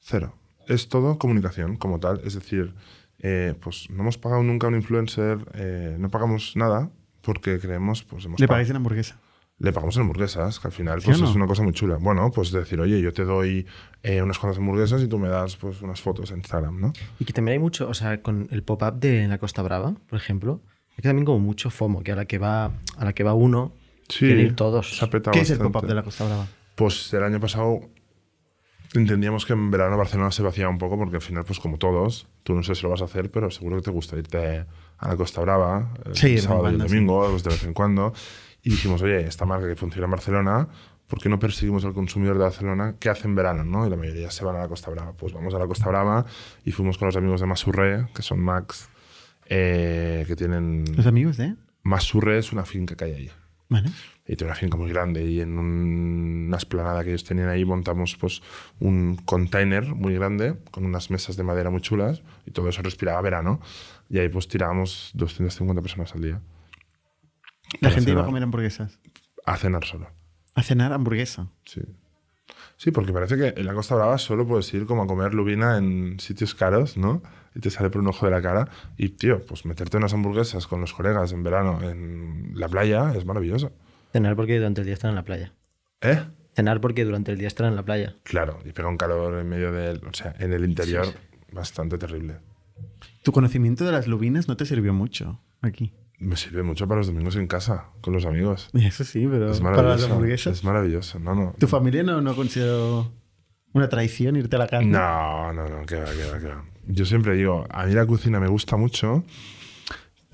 Cero. 0.00 0.34
Es 0.68 0.88
todo 0.88 1.18
comunicación 1.18 1.76
como 1.76 2.00
tal. 2.00 2.20
Es 2.24 2.34
decir, 2.34 2.74
eh, 3.20 3.54
pues 3.62 3.88
no 3.90 4.02
hemos 4.02 4.18
pagado 4.18 4.42
nunca 4.42 4.66
a 4.66 4.70
un 4.70 4.76
influencer, 4.76 5.38
eh, 5.54 5.96
no 5.98 6.10
pagamos 6.10 6.52
nada 6.56 6.90
porque 7.22 7.58
creemos, 7.60 8.02
pues 8.02 8.24
hemos 8.26 8.40
Le 8.40 8.48
pagáis 8.48 8.68
en 8.70 8.76
hamburguesa. 8.76 9.18
Le 9.58 9.72
pagamos 9.72 9.94
en 9.96 10.02
hamburguesas, 10.02 10.58
que 10.58 10.66
al 10.68 10.72
final 10.72 11.00
¿Sí 11.00 11.06
pues, 11.06 11.18
o 11.20 11.24
no? 11.24 11.30
es 11.30 11.36
una 11.36 11.46
cosa 11.46 11.62
muy 11.62 11.72
chula. 11.72 11.96
Bueno, 12.00 12.30
pues 12.32 12.50
decir, 12.50 12.80
oye, 12.80 13.00
yo 13.00 13.12
te 13.12 13.24
doy 13.24 13.66
eh, 14.02 14.20
unas 14.20 14.38
cuantas 14.38 14.58
hamburguesas 14.58 15.00
y 15.02 15.06
tú 15.08 15.18
me 15.18 15.28
das 15.28 15.56
pues 15.56 15.80
unas 15.80 16.00
fotos 16.00 16.30
en 16.32 16.38
Instagram, 16.38 16.80
¿no? 16.80 16.92
Y 17.20 17.24
que 17.24 17.32
también 17.32 17.52
hay 17.54 17.58
mucho, 17.60 17.88
o 17.88 17.94
sea, 17.94 18.20
con 18.20 18.48
el 18.50 18.62
pop-up 18.64 18.94
de 18.98 19.28
la 19.28 19.38
Costa 19.38 19.62
Brava, 19.62 19.94
por 20.08 20.18
ejemplo, 20.18 20.60
hay 20.90 20.96
que 20.96 21.02
también 21.02 21.24
como 21.24 21.38
mucho 21.38 21.70
FOMO, 21.70 22.02
que 22.02 22.12
a 22.12 22.16
la 22.16 22.24
que 22.24 22.38
va, 22.38 22.64
a 22.96 23.04
la 23.04 23.12
que 23.12 23.22
va 23.22 23.34
uno, 23.34 23.72
quieren 24.08 24.40
ir 24.40 24.56
todos. 24.56 24.96
se 24.98 25.04
ha 25.04 25.08
¿Qué 25.08 25.18
es 25.18 25.24
el 25.50 25.58
bastante. 25.58 25.64
pop-up 25.72 25.88
de 25.88 25.94
la 25.94 26.02
Costa 26.02 26.24
Brava? 26.24 26.46
Pues 26.74 27.14
el 27.14 27.22
año 27.22 27.38
pasado 27.38 27.78
entendíamos 28.92 29.46
que 29.46 29.52
en 29.52 29.70
verano 29.70 29.96
Barcelona 29.96 30.30
se 30.30 30.42
vaciaba 30.42 30.70
un 30.70 30.78
poco 30.78 30.96
porque 30.98 31.16
al 31.16 31.22
final, 31.22 31.44
pues 31.44 31.58
como 31.60 31.78
todos, 31.78 32.26
tú 32.42 32.54
no 32.54 32.62
sé 32.62 32.74
si 32.74 32.82
lo 32.82 32.90
vas 32.90 33.02
a 33.02 33.06
hacer, 33.06 33.30
pero 33.30 33.50
seguro 33.50 33.76
que 33.76 33.82
te 33.82 33.90
gusta 33.90 34.16
irte 34.16 34.66
a 34.98 35.08
la 35.08 35.16
Costa 35.16 35.40
Brava 35.40 35.92
el 36.04 36.14
Sí, 36.16 36.38
sábado 36.38 36.64
y 36.70 36.72
el 36.72 36.76
cuando, 36.78 36.88
sí. 36.88 36.94
domingo, 36.94 37.28
pues 37.30 37.42
de 37.44 37.50
vez 37.50 37.64
en 37.64 37.72
cuando. 37.74 38.12
Y 38.64 38.70
dijimos, 38.70 39.00
oye, 39.02 39.20
esta 39.26 39.44
marca 39.44 39.68
que 39.68 39.76
funciona 39.76 40.06
en 40.06 40.10
Barcelona, 40.10 40.68
¿por 41.06 41.20
qué 41.20 41.28
no 41.28 41.38
perseguimos 41.38 41.84
al 41.84 41.92
consumidor 41.92 42.38
de 42.38 42.44
Barcelona? 42.44 42.96
¿Qué 42.98 43.10
hace 43.10 43.28
en 43.28 43.34
verano? 43.34 43.62
¿no? 43.62 43.86
Y 43.86 43.90
la 43.90 43.96
mayoría 43.96 44.30
se 44.30 44.44
van 44.44 44.56
a 44.56 44.60
la 44.60 44.68
Costa 44.68 44.90
Brava. 44.90 45.12
Pues 45.12 45.32
vamos 45.34 45.54
a 45.54 45.58
la 45.58 45.66
Costa 45.66 45.88
Brava 45.88 46.24
y 46.64 46.72
fuimos 46.72 46.96
con 46.98 47.06
los 47.06 47.16
amigos 47.16 47.40
de 47.42 47.46
Masurre, 47.46 48.08
que 48.14 48.22
son 48.22 48.40
Max, 48.40 48.88
eh, 49.46 50.24
que 50.26 50.34
tienen... 50.36 50.84
¿Los 50.96 51.06
amigos 51.06 51.36
de? 51.36 51.54
Masurre 51.82 52.38
es 52.38 52.52
una 52.52 52.64
finca 52.64 52.96
que 52.96 53.04
hay 53.04 53.12
ahí 53.12 53.30
Vale. 53.68 53.90
y 54.26 54.36
tiene 54.36 54.50
una 54.50 54.54
finca 54.58 54.76
muy 54.78 54.88
grande 54.88 55.24
y 55.26 55.40
en 55.42 55.58
un- 55.58 56.44
una 56.48 56.56
esplanada 56.56 57.02
que 57.04 57.10
ellos 57.10 57.24
tenían 57.24 57.48
ahí 57.50 57.64
montamos 57.66 58.16
pues 58.16 58.40
un 58.80 59.16
container 59.26 59.84
muy 59.94 60.14
grande 60.14 60.54
con 60.70 60.86
unas 60.86 61.10
mesas 61.10 61.36
de 61.36 61.42
madera 61.44 61.68
muy 61.68 61.82
chulas 61.82 62.22
y 62.46 62.52
todo 62.52 62.68
eso 62.70 62.80
respiraba 62.82 63.20
verano 63.20 63.60
y 64.08 64.18
ahí 64.18 64.28
pues 64.30 64.48
tirábamos 64.48 65.10
250 65.14 65.82
personas 65.82 66.14
al 66.14 66.22
día 66.22 66.40
La 67.80 67.90
gente 67.90 68.10
iba 68.10 68.22
a 68.22 68.24
comer 68.24 68.42
hamburguesas. 68.42 68.98
a 69.46 69.56
cenar 69.56 69.84
solo. 69.84 70.08
A 70.54 70.62
cenar 70.62 70.92
hamburguesa. 70.92 71.48
Sí. 71.64 71.82
Sí, 72.76 72.90
porque 72.90 73.12
parece 73.12 73.36
que 73.36 73.60
en 73.60 73.66
la 73.66 73.74
Costa 73.74 73.94
Brava 73.94 74.18
solo 74.18 74.46
puedes 74.46 74.72
ir 74.74 74.86
como 74.86 75.02
a 75.02 75.06
comer 75.06 75.32
lubina 75.32 75.78
en 75.78 76.18
sitios 76.18 76.54
caros, 76.54 76.96
¿no? 76.96 77.22
Y 77.54 77.60
te 77.60 77.70
sale 77.70 77.88
por 77.88 78.00
un 78.00 78.08
ojo 78.08 78.26
de 78.26 78.32
la 78.32 78.42
cara. 78.42 78.68
Y, 78.96 79.10
tío, 79.10 79.44
pues 79.46 79.64
meterte 79.64 79.96
unas 79.96 80.12
hamburguesas 80.12 80.66
con 80.66 80.80
los 80.80 80.92
colegas 80.92 81.32
en 81.32 81.42
verano 81.42 81.80
en 81.82 82.52
la 82.54 82.68
playa 82.68 83.12
es 83.14 83.24
maravilloso. 83.24 83.72
Cenar 84.12 84.34
porque 84.36 84.56
durante 84.56 84.80
el 84.80 84.86
día 84.86 84.94
están 84.94 85.10
en 85.10 85.16
la 85.16 85.24
playa. 85.24 85.52
¿Eh? 86.00 86.20
Cenar 86.54 86.80
porque 86.80 87.04
durante 87.04 87.32
el 87.32 87.38
día 87.38 87.48
están 87.48 87.68
en 87.68 87.76
la 87.76 87.84
playa. 87.84 88.16
Claro, 88.24 88.58
y 88.64 88.72
pega 88.72 88.88
un 88.88 88.96
calor 88.96 89.38
en 89.38 89.48
medio 89.48 89.72
del. 89.72 90.04
O 90.04 90.12
sea, 90.12 90.34
en 90.38 90.52
el 90.52 90.64
interior 90.64 91.06
bastante 91.52 91.96
terrible. 91.96 92.38
Tu 93.22 93.32
conocimiento 93.32 93.84
de 93.84 93.92
las 93.92 94.06
lubinas 94.06 94.48
no 94.48 94.56
te 94.56 94.66
sirvió 94.66 94.92
mucho 94.92 95.40
aquí. 95.62 95.92
Me 96.18 96.36
sirve 96.36 96.62
mucho 96.62 96.86
para 96.86 96.98
los 96.98 97.08
domingos 97.08 97.36
en 97.36 97.46
casa, 97.46 97.86
con 98.00 98.14
los 98.14 98.24
amigos. 98.24 98.70
Eso 98.74 99.04
sí, 99.04 99.26
pero 99.30 99.50
Es 99.50 99.60
para 99.60 99.82
las 99.82 100.04
hamburguesas. 100.04 100.58
Es 100.58 100.64
maravilloso. 100.64 101.18
No, 101.18 101.34
no. 101.34 101.54
¿Tu 101.58 101.66
familia 101.66 102.02
no, 102.02 102.20
no 102.20 102.34
consideró 102.34 103.12
una 103.72 103.88
traición 103.88 104.36
irte 104.36 104.56
a 104.56 104.60
la 104.60 104.68
carne? 104.68 104.90
No, 104.90 105.52
no, 105.52 105.68
no, 105.68 105.84
que 105.86 105.96
va, 105.96 106.06
que 106.06 106.30
va, 106.30 106.38
que 106.38 106.46
va. 106.46 106.64
Yo 106.86 107.04
siempre 107.04 107.34
digo, 107.34 107.66
a 107.70 107.86
mí 107.86 107.94
la 107.94 108.06
cocina 108.06 108.38
me 108.38 108.48
gusta 108.48 108.76
mucho, 108.76 109.24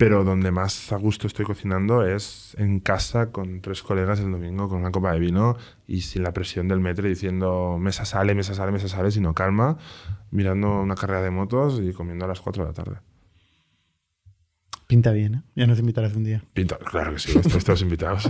pero 0.01 0.23
donde 0.23 0.51
más 0.51 0.91
a 0.91 0.97
gusto 0.97 1.27
estoy 1.27 1.45
cocinando 1.45 2.05
es 2.05 2.55
en 2.57 2.79
casa 2.79 3.31
con 3.31 3.61
tres 3.61 3.83
colegas 3.83 4.19
el 4.19 4.31
domingo 4.31 4.67
con 4.67 4.79
una 4.79 4.91
copa 4.91 5.13
de 5.13 5.19
vino 5.19 5.57
y 5.87 6.01
sin 6.01 6.23
la 6.23 6.33
presión 6.33 6.67
del 6.67 6.79
metro 6.79 7.07
diciendo 7.07 7.77
mesa 7.79 8.03
sale, 8.03 8.33
mesa 8.35 8.53
sale, 8.53 8.71
mesa 8.71 8.87
sale, 8.87 9.11
sino 9.11 9.33
calma, 9.33 9.77
mirando 10.31 10.81
una 10.81 10.95
carrera 10.95 11.21
de 11.21 11.29
motos 11.29 11.79
y 11.81 11.93
comiendo 11.93 12.25
a 12.25 12.27
las 12.27 12.41
4 12.41 12.63
de 12.63 12.69
la 12.69 12.73
tarde. 12.73 12.97
Pinta 14.91 15.13
bien, 15.13 15.35
¿eh? 15.35 15.41
Ya 15.55 15.67
nos 15.67 15.79
invitarás 15.79 16.13
un 16.17 16.25
día. 16.25 16.43
Pinta, 16.51 16.77
claro 16.77 17.13
que 17.13 17.19
sí, 17.19 17.39
todos 17.65 17.81
invitados. 17.81 18.29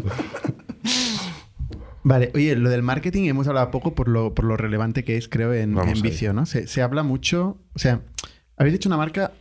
Vale, 2.04 2.30
oye, 2.36 2.56
lo 2.56 2.70
del 2.70 2.84
marketing 2.84 3.24
hemos 3.24 3.48
hablado 3.48 3.72
poco 3.72 3.96
por 3.96 4.08
lo, 4.08 4.36
por 4.36 4.46
lo 4.46 4.58
relevante 4.58 5.04
que 5.04 5.18
es, 5.18 5.28
creo, 5.28 5.56
en, 5.56 5.76
vicio, 6.04 6.34
¿no? 6.34 6.46
Se, 6.46 6.68
se 6.68 6.84
habla 6.84 7.02
mucho, 7.02 7.58
o 7.74 7.80
sea, 7.80 8.02
habéis 8.58 8.76
hecho 8.76 8.90
una 8.90 8.98
marca 8.98 9.32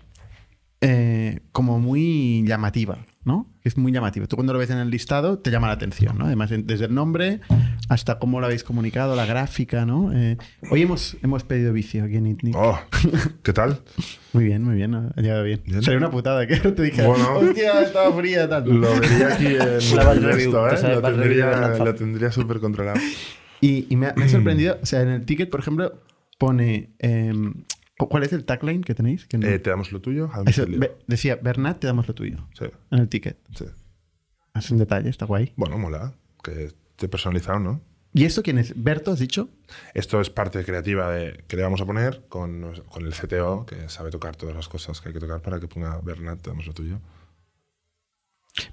eh, 0.80 1.40
como 1.52 1.78
muy 1.78 2.42
llamativa, 2.46 3.04
¿no? 3.24 3.46
Es 3.62 3.76
muy 3.76 3.92
llamativa. 3.92 4.26
Tú 4.26 4.36
cuando 4.36 4.52
lo 4.52 4.58
ves 4.58 4.70
en 4.70 4.78
el 4.78 4.90
listado 4.90 5.38
te 5.38 5.50
llama 5.50 5.66
la 5.66 5.74
atención, 5.74 6.16
¿no? 6.16 6.24
Además, 6.24 6.50
desde 6.50 6.86
el 6.86 6.94
nombre 6.94 7.40
hasta 7.88 8.18
cómo 8.18 8.40
lo 8.40 8.46
habéis 8.46 8.64
comunicado, 8.64 9.14
la 9.14 9.26
gráfica, 9.26 9.84
¿no? 9.84 10.12
Eh, 10.12 10.38
hoy 10.70 10.82
hemos, 10.82 11.16
hemos 11.22 11.44
pedido 11.44 11.72
vicio 11.72 12.04
aquí 12.04 12.16
en 12.16 12.26
Itnic. 12.26 12.54
Oh, 12.56 12.80
¿qué 13.42 13.52
tal? 13.52 13.80
Muy 14.32 14.44
bien, 14.44 14.62
muy 14.62 14.76
bien, 14.76 14.94
ha 14.94 15.12
llegado 15.20 15.44
bien. 15.44 15.60
Bien. 15.66 15.82
Sería 15.82 15.98
una 15.98 16.10
putada 16.10 16.46
que 16.46 16.56
te 16.56 17.02
Bueno. 17.04 17.38
hostia, 17.38 17.82
estaba 17.82 18.12
fría, 18.16 18.48
tal. 18.48 18.64
Lo 18.80 18.98
vería 18.98 19.34
aquí 19.34 19.46
en 19.46 19.56
La 19.96 20.04
Bad 20.04 20.16
en 20.16 20.22
Review, 20.24 20.66
esto, 20.66 20.86
te 20.86 20.92
¿eh? 20.92 20.94
Lo 20.94 21.94
tendría, 21.94 22.24
lo 22.24 22.32
súper 22.32 22.60
controlado. 22.60 22.98
Y, 23.60 23.86
y 23.90 23.96
me, 23.96 24.06
ha, 24.06 24.14
me 24.16 24.24
ha 24.24 24.28
sorprendido, 24.30 24.78
o 24.82 24.86
sea, 24.86 25.02
en 25.02 25.08
el 25.08 25.26
ticket, 25.26 25.50
por 25.50 25.60
ejemplo, 25.60 26.00
pone... 26.38 26.90
em, 26.98 27.52
¿Cuál 28.08 28.22
es 28.22 28.32
el 28.32 28.44
tagline 28.44 28.82
que 28.82 28.94
tenéis? 28.94 29.26
No- 29.32 29.46
Eh, 29.46 29.58
¿Te 29.58 29.70
damos 29.70 29.92
lo 29.92 30.00
tuyo? 30.00 30.30
Eso, 30.46 30.64
be- 30.66 30.96
decía, 31.06 31.36
Bernat, 31.36 31.78
te 31.80 31.86
damos 31.86 32.06
lo 32.08 32.14
tuyo. 32.14 32.46
Sí, 32.58 32.64
En 32.90 32.98
el 33.00 33.08
ticket. 33.08 33.38
sí. 33.56 33.66
Es 34.54 34.70
un 34.70 34.78
detalle, 34.78 35.08
está 35.10 35.26
guay. 35.26 35.52
Bueno, 35.56 35.78
mola. 35.78 36.12
Que 36.42 36.64
esté 36.64 37.08
personalizado, 37.08 37.58
¿no? 37.60 37.80
¿Y 38.12 38.24
esto 38.24 38.42
quién 38.42 38.58
es? 38.58 38.72
¿Berto, 38.82 39.12
has 39.12 39.20
dicho? 39.20 39.48
Esto 39.94 40.20
es 40.20 40.30
parte 40.30 40.64
creativa 40.64 41.10
de, 41.12 41.44
que 41.46 41.56
le 41.56 41.62
vamos 41.62 41.80
a 41.80 41.86
poner 41.86 42.24
con, 42.28 42.72
con 42.88 43.06
el 43.06 43.12
CTO, 43.14 43.64
que 43.66 43.88
sabe 43.88 44.10
tocar 44.10 44.34
todas 44.34 44.56
las 44.56 44.68
cosas 44.68 45.00
que 45.00 45.08
hay 45.10 45.14
que 45.14 45.20
tocar 45.20 45.40
para 45.42 45.60
que 45.60 45.68
ponga 45.68 46.00
Bernat, 46.00 46.40
te 46.40 46.50
damos 46.50 46.66
lo 46.66 46.72
tuyo. 46.72 46.98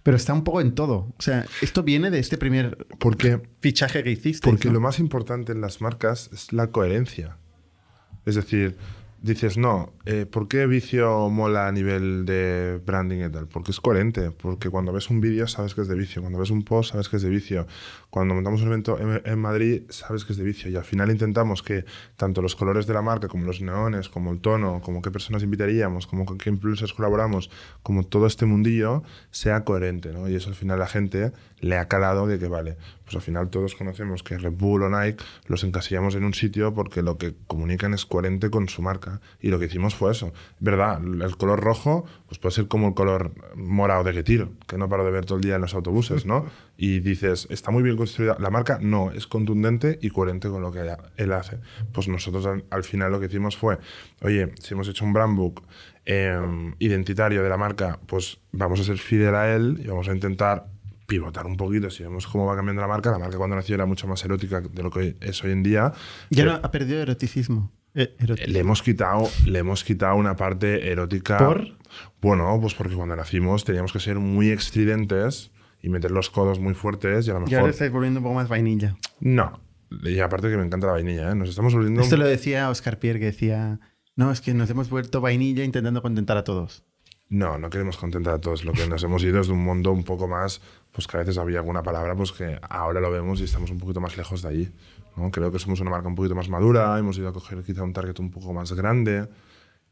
Pero 0.01 0.17
está 0.17 0.33
un 0.33 0.43
poco 0.43 0.59
en 0.59 0.73
todo. 0.73 1.13
O 1.17 1.21
sea, 1.21 1.45
esto 1.61 1.83
viene 1.83 2.09
de 2.09 2.19
este 2.19 2.37
primer 2.37 2.87
Porque, 2.99 3.39
fichaje 3.61 4.03
que 4.03 4.09
hiciste. 4.11 4.49
porque 4.49 4.71
lo 4.71 4.79
más 4.81 4.97
importante 4.99 5.51
en 5.51 5.61
las 5.61 5.81
marcas 5.81 6.29
es 6.33 6.51
la 6.51 6.67
coherencia. 6.71 7.37
Es 8.25 8.33
decir, 8.35 8.75
dices, 9.21 9.57
no, 9.57 9.93
eh, 10.05 10.25
¿por 10.25 10.47
qué 10.47 10.67
Vicio 10.67 11.29
mola 11.29 11.67
a 11.67 11.71
nivel 11.71 12.25
de 12.25 12.79
branding 12.85 13.25
y 13.25 13.29
tal? 13.29 13.47
Porque 13.47 13.71
es 13.71 13.79
coherente, 13.79 14.31
porque 14.31 14.69
cuando 14.69 14.93
ves 14.93 15.09
un 15.09 15.21
vídeo 15.21 15.47
sabes 15.47 15.73
que 15.73 15.81
es 15.81 15.87
de 15.87 15.95
Vicio, 15.95 16.21
cuando 16.21 16.39
ves 16.39 16.51
un 16.51 16.63
post 16.63 16.91
sabes 16.91 17.09
que 17.09 17.17
es 17.17 17.21
de 17.21 17.29
Vicio, 17.29 17.67
cuando 18.09 18.35
montamos 18.35 18.61
un 18.61 18.67
evento 18.67 18.99
en, 18.99 19.21
en 19.25 19.39
Madrid 19.39 19.83
sabes 19.89 20.25
que 20.25 20.33
es 20.33 20.37
de 20.37 20.43
Vicio 20.43 20.69
y 20.69 20.75
al 20.75 20.83
final 20.83 21.09
intentamos 21.09 21.63
que 21.63 21.85
tanto 22.15 22.41
los 22.41 22.55
colores 22.55 22.87
de 22.87 22.93
la 22.93 23.01
marca 23.01 23.27
como 23.27 23.45
los 23.45 23.61
neones, 23.61 24.09
como 24.09 24.31
el 24.31 24.39
tono, 24.39 24.81
como 24.81 25.01
qué 25.01 25.11
personas 25.11 25.43
invitaríamos, 25.43 26.07
como 26.07 26.25
con 26.25 26.37
qué 26.37 26.49
influencers 26.49 26.93
colaboramos, 26.93 27.49
como 27.83 28.03
todo 28.03 28.27
este 28.27 28.45
mundillo 28.45 29.03
sea 29.31 29.63
coherente, 29.63 30.11
¿no? 30.11 30.29
Y 30.29 30.35
eso 30.35 30.49
al 30.49 30.55
final 30.55 30.79
la 30.79 30.87
gente 30.87 31.31
le 31.59 31.77
ha 31.77 31.87
calado 31.87 32.27
de 32.27 32.39
que 32.39 32.47
vale, 32.47 32.77
pues 33.07 33.15
al 33.15 33.21
final 33.21 33.49
todos 33.49 33.73
conocemos 33.73 34.21
que 34.21 34.37
Red 34.37 34.51
Bull 34.51 34.83
o 34.83 34.89
Nike 34.89 35.23
los 35.47 35.63
encasillamos 35.63 36.13
en 36.15 36.25
un 36.25 36.33
sitio 36.33 36.73
porque 36.73 37.01
lo 37.01 37.17
que 37.17 37.35
comunican 37.47 37.93
es 37.93 38.05
coherente 38.05 38.49
con 38.49 38.67
su 38.67 38.81
marca. 38.81 39.21
Y 39.39 39.47
lo 39.47 39.59
que 39.59 39.67
hicimos 39.67 39.95
fue 39.95 40.11
eso. 40.11 40.33
¿Verdad? 40.59 41.01
El 41.01 41.37
color 41.37 41.61
rojo 41.61 42.05
pues 42.27 42.37
puede 42.37 42.53
ser 42.53 42.67
como 42.67 42.89
el 42.89 42.93
color 42.95 43.31
morado 43.55 44.03
de 44.03 44.11
Getir, 44.11 44.49
que 44.67 44.77
no 44.77 44.89
paro 44.89 45.05
de 45.05 45.11
ver 45.11 45.25
todo 45.25 45.37
el 45.37 45.43
día 45.43 45.55
en 45.55 45.61
los 45.61 45.73
autobuses, 45.73 46.25
¿no? 46.25 46.45
Y 46.79 46.99
dices, 46.99 47.47
¿está 47.49 47.71
muy 47.71 47.81
bien 47.81 47.97
construida 47.97 48.37
la 48.39 48.51
marca? 48.51 48.77
No, 48.79 49.09
es 49.11 49.25
contundente 49.25 49.97
y 49.99 50.11
coherente 50.11 50.47
con 50.49 50.61
lo 50.61 50.71
que 50.71 50.87
él 51.15 51.31
hace. 51.31 51.57
Pues 51.91 52.07
nosotros 52.07 52.45
al, 52.45 52.83
final 52.83 53.11
lo 53.11 53.19
que 53.19 53.25
hicimos 53.25 53.57
fue, 53.57 53.79
oye, 54.21 54.53
si 54.61 54.75
hemos 54.75 54.87
hecho 54.87 55.03
un 55.03 55.11
brand 55.11 55.35
book 55.35 55.63
em, 56.05 56.75
identitario 56.77 57.41
de 57.41 57.49
la 57.49 57.57
marca, 57.57 57.99
pues 58.05 58.37
vamos 58.51 58.79
a 58.79 58.83
ser 58.83 58.99
fidel 58.99 59.33
a 59.33 59.55
él 59.55 59.81
y 59.83 59.87
vamos 59.87 60.07
a 60.07 60.13
intentar 60.13 60.67
pivotar 61.07 61.47
un 61.47 61.57
poquito. 61.57 61.89
Si 61.89 62.03
vemos 62.03 62.27
cómo 62.27 62.45
va 62.45 62.55
cambiando 62.55 62.81
la 62.81 62.87
marca, 62.87 63.09
la 63.09 63.17
marca 63.17 63.37
cuando 63.37 63.55
nació 63.55 63.75
era 63.75 63.85
mucho 63.85 64.07
más 64.07 64.23
erótica 64.23 64.61
de 64.61 64.83
lo 64.83 64.91
que 64.91 65.15
es 65.21 65.43
hoy 65.43 65.51
en 65.51 65.63
día. 65.63 65.93
Ya 66.29 66.45
no 66.45 66.51
ha 66.53 66.71
perdido 66.71 67.01
eroticismo. 67.01 67.71
Eh, 67.95 68.15
le 68.45 68.59
hemos 68.59 68.83
quitado, 68.83 69.27
le 69.45 69.59
hemos 69.59 69.83
quitado 69.83 70.15
una 70.17 70.35
parte 70.35 70.91
erótica. 70.91 71.39
¿Por? 71.39 71.77
Bueno, 72.21 72.55
pues 72.61 72.75
porque 72.75 72.93
cuando 72.93 73.15
nacimos 73.15 73.63
teníamos 73.63 73.91
que 73.91 73.99
ser 73.99 74.19
muy 74.19 74.49
estridentes 74.49 75.51
y 75.81 75.89
meter 75.89 76.11
los 76.11 76.29
codos 76.29 76.59
muy 76.59 76.75
fuertes 76.75 77.27
y 77.27 77.31
a 77.31 77.33
lo 77.33 77.39
mejor. 77.41 77.69
Estáis 77.69 77.91
volviendo 77.91 78.19
un 78.19 78.25
poco 78.25 78.35
más 78.35 78.49
vainilla. 78.49 78.95
No. 79.19 79.59
Y 80.03 80.19
aparte 80.19 80.49
que 80.49 80.57
me 80.57 80.65
encanta 80.65 80.87
la 80.87 80.93
vainilla, 80.93 81.31
¿eh? 81.31 81.35
Nos 81.35 81.49
estamos 81.49 81.73
volviendo. 81.73 82.01
Esto 82.01 82.17
lo 82.17 82.27
decía 82.27 82.69
Oscar 82.69 82.99
Pierre, 82.99 83.19
que 83.19 83.25
decía. 83.25 83.79
No, 84.15 84.31
es 84.31 84.41
que 84.41 84.53
nos 84.53 84.69
hemos 84.69 84.89
vuelto 84.89 85.21
vainilla 85.21 85.63
intentando 85.63 86.01
contentar 86.01 86.37
a 86.37 86.43
todos. 86.43 86.83
No, 87.29 87.57
no 87.57 87.69
queremos 87.69 87.97
contentar 87.97 88.35
a 88.35 88.39
todos. 88.39 88.63
Lo 88.63 88.71
que 88.71 88.87
nos 88.87 89.03
hemos 89.03 89.21
ido 89.23 89.41
es 89.41 89.47
de 89.47 89.53
un 89.53 89.63
mundo 89.63 89.91
un 89.91 90.03
poco 90.03 90.27
más, 90.27 90.61
pues 90.93 91.07
que 91.07 91.17
a 91.17 91.19
veces 91.19 91.37
había 91.37 91.59
alguna 91.59 91.83
palabra, 91.83 92.15
pues 92.15 92.31
que 92.31 92.57
ahora 92.69 93.01
lo 93.01 93.11
vemos 93.11 93.41
y 93.41 93.43
estamos 93.43 93.69
un 93.69 93.79
poquito 93.79 93.99
más 93.99 94.15
lejos 94.15 94.41
de 94.41 94.49
allí. 94.49 94.71
¿no? 95.17 95.29
Creo 95.29 95.51
que 95.51 95.59
somos 95.59 95.81
una 95.81 95.89
marca 95.89 96.07
un 96.07 96.15
poquito 96.15 96.35
más 96.35 96.47
madura, 96.47 96.97
hemos 96.97 97.17
ido 97.17 97.27
a 97.27 97.33
coger 97.33 97.63
quizá 97.63 97.83
un 97.83 97.91
target 97.91 98.19
un 98.19 98.31
poco 98.31 98.53
más 98.53 98.71
grande 98.71 99.27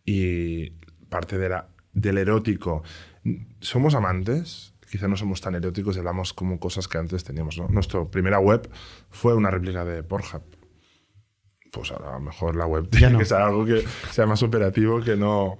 y 0.05 0.69
parte 1.09 1.37
de 1.37 1.49
la, 1.49 1.67
del 1.91 2.19
erótico. 2.19 2.83
Somos 3.59 3.95
amantes, 3.95 4.73
quizá 4.89 5.09
no 5.09 5.17
somos 5.17 5.41
tan 5.41 5.55
eróticos 5.55 5.97
y 5.97 5.99
hablamos 5.99 6.31
como 6.31 6.57
cosas 6.57 6.87
que 6.87 6.97
antes 6.97 7.25
teníamos. 7.25 7.57
¿no? 7.57 7.67
Nuestra 7.67 8.05
primera 8.05 8.39
web 8.39 8.69
fue 9.09 9.33
una 9.35 9.51
réplica 9.51 9.83
de 9.83 10.03
Pornhub. 10.03 10.43
Pues 11.71 11.91
a 11.91 11.99
lo 11.99 12.19
mejor 12.21 12.55
la 12.55 12.65
web 12.65 12.87
tiene 12.89 13.17
que 13.17 13.25
ser 13.25 13.41
algo 13.41 13.65
que 13.65 13.83
sea 14.11 14.25
más 14.25 14.41
operativo 14.41 15.01
que 15.01 15.17
no 15.17 15.57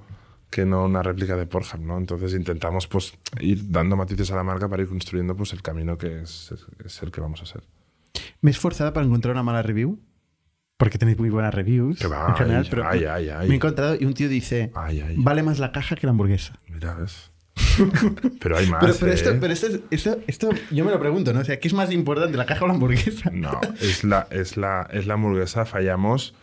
que 0.50 0.66
no 0.66 0.86
una 0.86 1.04
réplica 1.04 1.36
de 1.36 1.46
Pornhub, 1.46 1.82
¿no? 1.82 1.98
Entonces 1.98 2.34
intentamos 2.34 2.88
pues 2.88 3.14
ir 3.40 3.72
dando 3.72 3.96
matices 3.96 4.32
a 4.32 4.36
la 4.36 4.44
marca 4.44 4.70
para 4.70 4.84
ir 4.84 4.90
construyendo 4.90 5.36
pues 5.36 5.54
el 5.54 5.62
camino 5.62 5.98
que 5.98 6.22
es, 6.22 6.54
el 7.02 7.12
que 7.12 7.22
vamos 7.22 7.42
a 7.42 7.46
ser. 7.46 7.64
Me 8.42 8.52
he 8.52 8.54
esforzado 8.54 8.94
para 8.94 9.06
encontrar 9.06 9.34
una 9.34 9.44
mala 9.44 9.62
review, 9.62 10.00
porque 10.78 10.98
tenéis 10.98 11.20
muy 11.20 11.30
buenas 11.30 11.54
reviews 11.54 12.02
en 12.02 12.36
general, 12.36 12.68
pero 12.70 12.84
me 12.84 13.54
he 13.54 13.56
encontrado 13.56 13.98
y 14.00 14.06
un 14.06 14.14
tío 14.14 14.30
dice, 14.30 14.72
vale 15.18 15.44
más 15.44 15.60
la 15.60 15.72
caja 15.72 15.96
que 15.96 16.08
la 16.08 16.12
hamburguesa. 16.12 16.60
Mira, 16.68 16.94
ves. 16.96 17.32
pero 18.42 18.58
hay 18.58 18.68
más. 18.68 18.98
Pero, 18.98 19.12
esto, 19.12 19.32
¿eh? 19.32 19.38
pero 19.40 19.54
esto, 19.54 19.68
esto, 19.90 20.18
esto, 20.28 20.50
yo 20.72 20.84
me 20.84 20.92
lo 20.92 21.00
pregunto, 21.00 21.34
¿no? 21.34 21.40
O 21.40 21.44
sea, 21.44 21.60
¿qué 21.60 21.68
es 21.68 21.74
más 21.74 21.92
importante, 21.92 22.38
la 22.38 22.46
caja 22.46 22.66
o 22.66 22.68
la 22.68 22.74
hamburguesa? 22.74 23.30
No, 23.32 23.60
es 23.80 24.04
la, 24.04 24.28
es 24.30 24.58
la, 24.58 24.88
es 24.92 25.08
la 25.08 25.14
hamburguesa, 25.14 25.66
fallamos. 25.66 26.36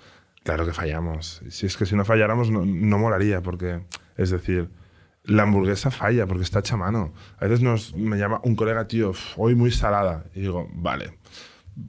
Claro 0.45 0.66
que 0.66 0.72
fallamos. 0.72 1.43
Si 1.49 1.66
es 1.66 1.76
que 1.76 1.86
si 1.86 1.95
no 1.95 2.05
falláramos 2.05 2.51
no, 2.51 2.64
no 2.64 2.99
molaría, 2.99 3.43
porque 3.43 3.84
es 4.16 4.30
decir, 4.30 4.70
la 5.24 5.45
hamburguesa 5.45 5.90
falla 5.90 6.26
porque 6.26 6.43
está 6.43 6.61
hecha 6.61 6.74
a 6.74 6.78
mano. 6.78 7.12
A 7.38 7.45
veces 7.45 7.61
nos, 7.61 7.95
me 7.95 8.18
llama 8.18 8.40
un 8.45 8.57
colega, 8.57 8.86
tío, 8.86 9.12
hoy 9.36 9.55
muy 9.55 9.70
salada. 9.70 10.24
Y 10.34 10.40
digo, 10.40 10.68
vale. 10.74 11.18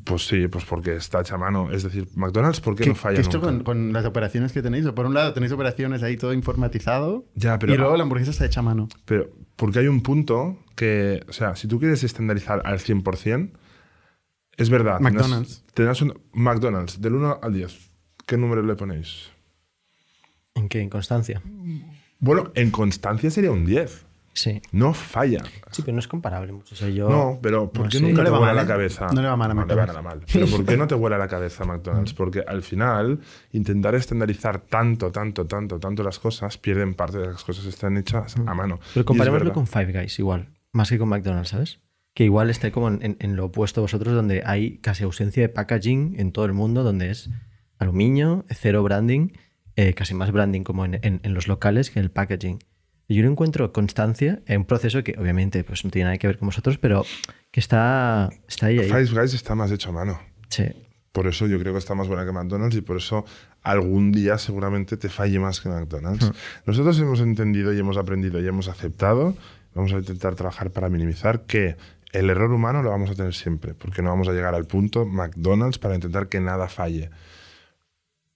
Pues 0.05 0.27
sí, 0.27 0.47
pues 0.47 0.63
porque 0.63 0.95
está 0.95 1.21
hecha 1.21 1.35
a 1.35 1.37
mano. 1.37 1.69
Es 1.71 1.83
decir, 1.83 2.07
McDonald's, 2.15 2.61
¿por 2.61 2.75
qué, 2.75 2.85
no 2.85 2.95
falla? 2.95 3.19
esto 3.19 3.41
con, 3.41 3.91
las 3.91 4.05
operaciones 4.05 4.53
que 4.53 4.61
tenéis? 4.61 4.87
Por 4.91 5.05
un 5.05 5.13
lado, 5.13 5.33
tenéis 5.33 5.51
operaciones 5.51 6.03
ahí 6.03 6.15
todo 6.15 6.33
informatizado. 6.33 7.25
Ya, 7.35 7.59
pero, 7.59 7.73
y 7.73 7.77
luego 7.77 7.97
la 7.97 8.03
hamburguesa 8.03 8.31
está 8.31 8.45
hecha 8.45 8.61
a 8.61 8.63
mano. 8.63 8.87
Pero, 9.05 9.29
porque 9.57 9.79
hay 9.79 9.87
un 9.87 10.01
punto 10.01 10.59
que, 10.75 11.25
o 11.27 11.33
sea, 11.33 11.55
si 11.55 11.67
tú 11.67 11.79
quieres 11.79 12.03
estandarizar 12.03 12.61
al 12.63 12.79
100%, 12.79 13.51
es 14.55 14.69
verdad. 14.69 14.99
McDonald's. 15.01 15.65
Tendrás 15.73 16.01
un 16.01 16.13
McDonald's 16.31 17.01
del 17.01 17.15
1 17.15 17.39
al 17.41 17.53
10. 17.53 17.92
¿Qué 18.25 18.37
número 18.37 18.61
le 18.61 18.75
ponéis? 18.75 19.29
¿En 20.55 20.69
qué? 20.69 20.81
¿En 20.81 20.89
constancia? 20.89 21.41
Bueno, 22.19 22.51
en 22.55 22.71
constancia 22.71 23.29
sería 23.29 23.51
un 23.51 23.65
10. 23.65 24.05
Sí. 24.33 24.61
No 24.71 24.93
falla. 24.93 25.43
Sí, 25.71 25.83
pero 25.83 25.93
no 25.93 25.99
es 25.99 26.07
comparable 26.07 26.51
mucho. 26.53 26.75
yo... 26.89 27.07
No, 27.07 27.39
pero 27.41 27.71
¿por 27.71 27.87
qué 27.89 27.99
nunca 27.99 28.23
no 28.23 28.31
te 28.31 28.37
vuela 28.37 28.53
la 28.53 28.63
¿eh? 28.63 28.67
cabeza? 28.67 29.07
No 29.13 29.21
le 29.21 29.27
va 29.27 29.37
mal 29.37 29.51
a 29.51 29.53
McDonald's. 29.53 29.93
No 29.93 30.01
le 30.01 30.03
va 30.05 30.15
mal. 30.15 30.25
Pero 30.31 30.47
¿por 30.47 30.65
qué 30.65 30.77
no 30.77 30.87
te 30.87 30.95
vuela 30.95 31.17
la 31.17 31.27
cabeza 31.27 31.65
McDonald's? 31.65 32.13
Porque 32.15 32.43
al 32.45 32.63
final, 32.63 33.19
intentar 33.51 33.93
estandarizar 33.93 34.59
tanto, 34.59 35.11
tanto, 35.11 35.45
tanto, 35.45 35.79
tanto 35.79 36.03
las 36.03 36.17
cosas, 36.17 36.57
pierden 36.57 36.95
parte 36.95 37.19
de 37.19 37.27
las 37.27 37.43
cosas 37.43 37.63
que 37.63 37.69
están 37.69 37.97
hechas 37.97 38.35
a 38.37 38.53
mano. 38.55 38.79
Pero 38.93 39.05
comparémoslo 39.05 39.53
con 39.53 39.67
Five 39.67 39.93
Guys 39.93 40.17
igual, 40.17 40.49
más 40.71 40.89
que 40.89 40.97
con 40.97 41.09
McDonald's, 41.09 41.49
¿sabes? 41.49 41.79
Que 42.15 42.23
igual 42.23 42.49
está 42.49 42.71
como 42.71 42.89
en, 42.89 43.17
en, 43.19 43.35
lo 43.35 43.45
opuesto 43.45 43.81
a 43.81 43.83
vosotros, 43.83 44.13
donde 44.13 44.43
hay 44.45 44.77
casi 44.77 45.03
ausencia 45.03 45.43
de 45.43 45.49
packaging 45.49 46.15
en 46.19 46.31
todo 46.31 46.45
el 46.45 46.53
mundo, 46.53 46.83
donde 46.83 47.09
es 47.09 47.29
aluminio, 47.83 48.45
cero 48.49 48.83
branding 48.83 49.29
eh, 49.75 49.93
casi 49.95 50.13
más 50.13 50.31
branding 50.31 50.61
como 50.61 50.85
en, 50.85 50.99
en, 51.01 51.33
los 51.33 51.47
locales 51.47 51.89
que 51.89 51.99
en 51.99 52.05
el 52.05 52.11
packaging. 52.11 52.59
Yo 53.09 53.23
no 53.23 53.31
encuentro 53.31 53.73
constancia 53.73 54.41
en 54.45 54.61
un 54.61 54.65
proceso 54.65 55.03
que 55.03 55.15
obviamente 55.17 55.63
pues, 55.63 55.83
no 55.83 55.91
tiene 55.91 56.05
nada 56.05 56.17
que 56.17 56.27
ver 56.27 56.37
con 56.37 56.47
vosotros, 56.47 56.77
pero 56.77 57.05
que 57.51 57.59
está, 57.59 58.29
está 58.47 58.67
ahí, 58.67 58.79
ahí. 58.79 58.87
Five 58.87 59.19
Guys 59.19 59.33
está 59.33 59.55
más 59.55 59.71
hecho 59.71 59.89
a 59.89 59.93
mano. 59.93 60.19
Sí. 60.49 60.65
Por 61.11 61.27
eso 61.27 61.47
yo 61.47 61.59
creo 61.59 61.73
que 61.73 61.79
está 61.79 61.95
más 61.95 62.07
buena 62.07 62.23
que 62.25 62.31
McDonald's 62.31 62.75
y 62.75 62.81
por 62.81 62.97
eso 62.97 63.25
algún 63.61 64.11
día 64.11 64.37
seguramente 64.37 64.95
te 64.95 65.09
falle 65.09 65.39
más 65.39 65.59
que 65.59 65.69
McDonald's. 65.69 66.29
Hmm. 66.29 66.33
Nosotros 66.65 66.99
hemos 66.99 67.19
entendido 67.19 67.73
y 67.73 67.79
hemos 67.79 67.97
aprendido 67.97 68.39
y 68.41 68.47
hemos 68.47 68.67
aceptado, 68.67 69.35
vamos 69.73 69.91
a 69.93 69.97
intentar 69.97 70.35
trabajar 70.35 70.69
para 70.69 70.89
minimizar 70.89 71.41
que 71.41 71.77
el 72.11 72.29
error 72.29 72.51
humano 72.51 72.83
lo 72.83 72.91
vamos 72.91 73.09
a 73.09 73.15
tener 73.15 73.33
siempre, 73.33 73.73
porque 73.73 74.03
no 74.03 74.09
vamos 74.09 74.27
a 74.27 74.33
llegar 74.33 74.53
al 74.53 74.65
punto 74.65 75.05
McDonald's 75.05 75.79
para 75.79 75.95
intentar 75.95 76.27
que 76.27 76.39
nada 76.39 76.67
falle. 76.67 77.09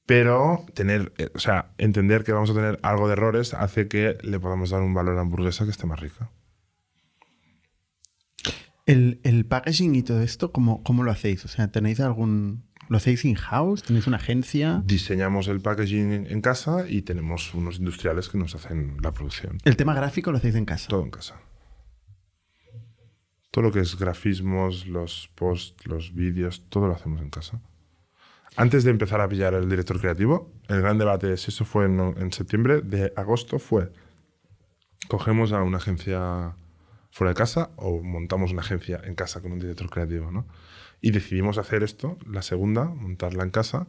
Pero 0.07 0.65
tener, 0.73 1.11
eh, 1.17 1.29
o 1.35 1.39
sea, 1.39 1.73
entender 1.77 2.23
que 2.23 2.31
vamos 2.31 2.49
a 2.49 2.53
tener 2.53 2.79
algo 2.81 3.07
de 3.07 3.13
errores 3.13 3.53
hace 3.53 3.89
que 3.89 4.17
le 4.23 4.39
podamos 4.39 4.69
dar 4.69 4.81
un 4.81 4.93
valor 4.93 5.11
a 5.11 5.15
la 5.17 5.21
hamburguesa 5.21 5.65
que 5.65 5.71
esté 5.71 5.85
más 5.85 5.99
rica. 5.99 6.31
El, 8.85 9.19
el 9.23 9.45
packaging 9.45 9.95
y 9.95 10.03
todo 10.03 10.21
esto, 10.21 10.53
¿cómo, 10.53 10.81
¿cómo, 10.81 11.03
lo 11.03 11.11
hacéis? 11.11 11.43
O 11.43 11.49
sea, 11.49 11.67
¿tenéis 11.67 11.99
algún. 11.99 12.63
¿Lo 12.87 12.95
hacéis 12.95 13.25
in-house? 13.25 13.83
¿Tenéis 13.83 14.07
una 14.07 14.15
agencia? 14.15 14.81
Diseñamos 14.85 15.49
el 15.49 15.59
packaging 15.59 16.25
en 16.29 16.39
casa 16.39 16.85
y 16.87 17.01
tenemos 17.01 17.53
unos 17.53 17.79
industriales 17.79 18.29
que 18.29 18.37
nos 18.37 18.55
hacen 18.55 18.95
la 19.01 19.11
producción. 19.11 19.57
¿El 19.65 19.75
tema 19.75 19.93
gráfico 19.93 20.31
lo 20.31 20.37
hacéis 20.37 20.55
en 20.55 20.63
casa? 20.63 20.87
Todo 20.87 21.03
en 21.03 21.11
casa. 21.11 21.35
Todo 23.51 23.63
lo 23.63 23.73
que 23.73 23.81
es 23.81 23.99
grafismos, 23.99 24.87
los 24.87 25.29
posts, 25.35 25.85
los 25.85 26.13
vídeos, 26.13 26.69
todo 26.69 26.87
lo 26.87 26.93
hacemos 26.93 27.21
en 27.21 27.29
casa. 27.29 27.61
Antes 28.59 28.83
de 28.83 28.89
empezar 28.89 29.21
a 29.21 29.29
pillar 29.29 29.53
el 29.53 29.69
director 29.69 30.01
creativo, 30.01 30.51
el 30.67 30.81
gran 30.81 30.97
debate, 30.97 31.37
si 31.37 31.51
eso 31.51 31.63
fue 31.63 31.85
en, 31.85 32.33
septiembre, 32.33 32.81
de 32.81 33.13
agosto 33.15 33.59
fue, 33.59 33.91
cogemos 35.07 35.51
a 35.51 35.61
una 35.61 35.77
agencia 35.77 36.55
fuera 37.11 37.29
de 37.29 37.35
casa 37.35 37.69
o 37.75 38.01
montamos 38.01 38.51
una 38.51 38.61
agencia 38.61 38.99
en 39.03 39.13
casa 39.13 39.41
con 39.41 39.51
un 39.51 39.59
director 39.59 39.91
creativo, 39.91 40.31
¿no? 40.31 40.47
Y 41.01 41.11
decidimos 41.11 41.59
hacer 41.59 41.83
esto, 41.83 42.17
la 42.27 42.41
segunda, 42.41 42.85
montarla 42.85 43.43
en 43.43 43.51
casa, 43.51 43.85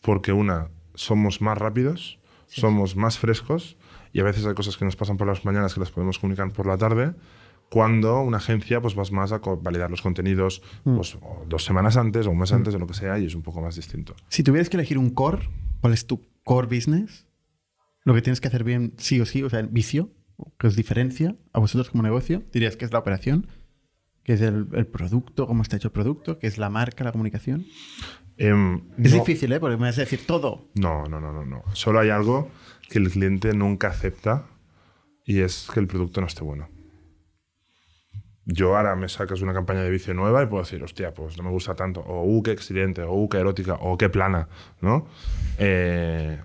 porque 0.00 0.32
una, 0.32 0.68
somos 0.94 1.40
más 1.40 1.58
rápidos, 1.58 2.20
somos 2.46 2.94
más 2.94 3.18
frescos 3.18 3.76
y 4.12 4.20
a 4.20 4.22
veces 4.22 4.46
hay 4.46 4.54
cosas 4.54 4.76
que 4.76 4.84
nos 4.84 4.94
pasan 4.94 5.16
por 5.16 5.26
las 5.26 5.44
mañanas 5.44 5.74
que 5.74 5.80
las 5.80 5.90
podemos 5.90 6.20
comunicar 6.20 6.52
por 6.52 6.68
la 6.68 6.78
tarde 6.78 7.14
cuando 7.72 8.20
una 8.20 8.36
agencia 8.36 8.82
pues 8.82 8.94
vas 8.94 9.12
más 9.12 9.32
a 9.32 9.38
validar 9.38 9.90
los 9.90 10.02
contenidos 10.02 10.60
mm. 10.84 10.94
pues, 10.94 11.16
dos 11.48 11.64
semanas 11.64 11.96
antes 11.96 12.26
o 12.26 12.30
un 12.30 12.38
mes 12.38 12.52
mm. 12.52 12.56
antes 12.56 12.74
o 12.74 12.78
lo 12.78 12.86
que 12.86 12.92
sea 12.92 13.18
y 13.18 13.24
es 13.24 13.34
un 13.34 13.40
poco 13.40 13.62
más 13.62 13.76
distinto. 13.76 14.14
Si 14.28 14.42
tuvieras 14.42 14.68
que 14.68 14.76
elegir 14.76 14.98
un 14.98 15.08
core, 15.08 15.48
¿cuál 15.80 15.94
es 15.94 16.06
tu 16.06 16.20
core 16.44 16.66
business? 16.66 17.26
Lo 18.04 18.12
que 18.12 18.20
tienes 18.20 18.42
que 18.42 18.48
hacer 18.48 18.62
bien 18.62 18.92
sí 18.98 19.22
o 19.22 19.24
sí, 19.24 19.42
o 19.42 19.48
sea, 19.48 19.60
el 19.60 19.68
vicio 19.68 20.10
que 20.58 20.66
os 20.66 20.76
diferencia 20.76 21.34
a 21.54 21.60
vosotros 21.60 21.88
como 21.88 22.02
negocio, 22.02 22.42
dirías 22.52 22.76
que 22.76 22.84
es 22.84 22.92
la 22.92 22.98
operación, 22.98 23.46
que 24.22 24.34
es 24.34 24.42
el, 24.42 24.66
producto, 24.88 25.46
cómo 25.46 25.62
está 25.62 25.78
hecho 25.78 25.88
el 25.88 25.92
producto, 25.92 26.38
que 26.38 26.48
es 26.48 26.58
la 26.58 26.68
marca, 26.68 27.04
la 27.04 27.12
comunicación. 27.12 27.64
Em, 28.36 28.82
es 28.98 29.12
difícil, 29.12 29.50
¿eh? 29.50 29.60
Porque 29.60 29.78
me 29.78 29.84
vas 29.84 29.96
a 29.96 30.02
decir 30.02 30.26
todo. 30.26 30.68
No, 30.74 31.06
no, 31.06 31.22
no, 31.22 31.32
no, 31.32 31.46
no. 31.46 31.62
Solo 31.72 32.00
hay 32.00 32.10
algo 32.10 32.50
que 32.90 32.98
el 32.98 33.10
cliente 33.10 33.54
nunca 33.54 33.88
acepta 33.88 34.44
y 35.24 35.40
es 35.40 35.70
que 35.72 35.80
el 35.80 35.86
producto 35.86 36.20
no 36.20 36.26
esté 36.26 36.44
bueno 36.44 36.68
yo 38.44 38.76
ahora 38.76 38.96
me 38.96 39.08
sacas 39.08 39.40
una 39.40 39.52
campaña 39.52 39.82
de 39.82 39.90
vicio 39.90 40.14
nueva 40.14 40.42
y 40.42 40.46
puedo 40.46 40.62
decir, 40.62 40.82
hostia, 40.82 41.14
pues 41.14 41.36
no 41.36 41.44
me 41.44 41.50
gusta 41.50 41.74
tanto, 41.74 42.00
o 42.00 42.24
uh, 42.24 42.42
qué 42.42 42.50
excelente, 42.50 43.02
o 43.02 43.12
uh, 43.12 43.28
qué 43.28 43.38
erótica, 43.38 43.74
o 43.80 43.96
qué 43.96 44.08
plana, 44.08 44.48
¿no? 44.80 45.06
Eh, 45.58 46.40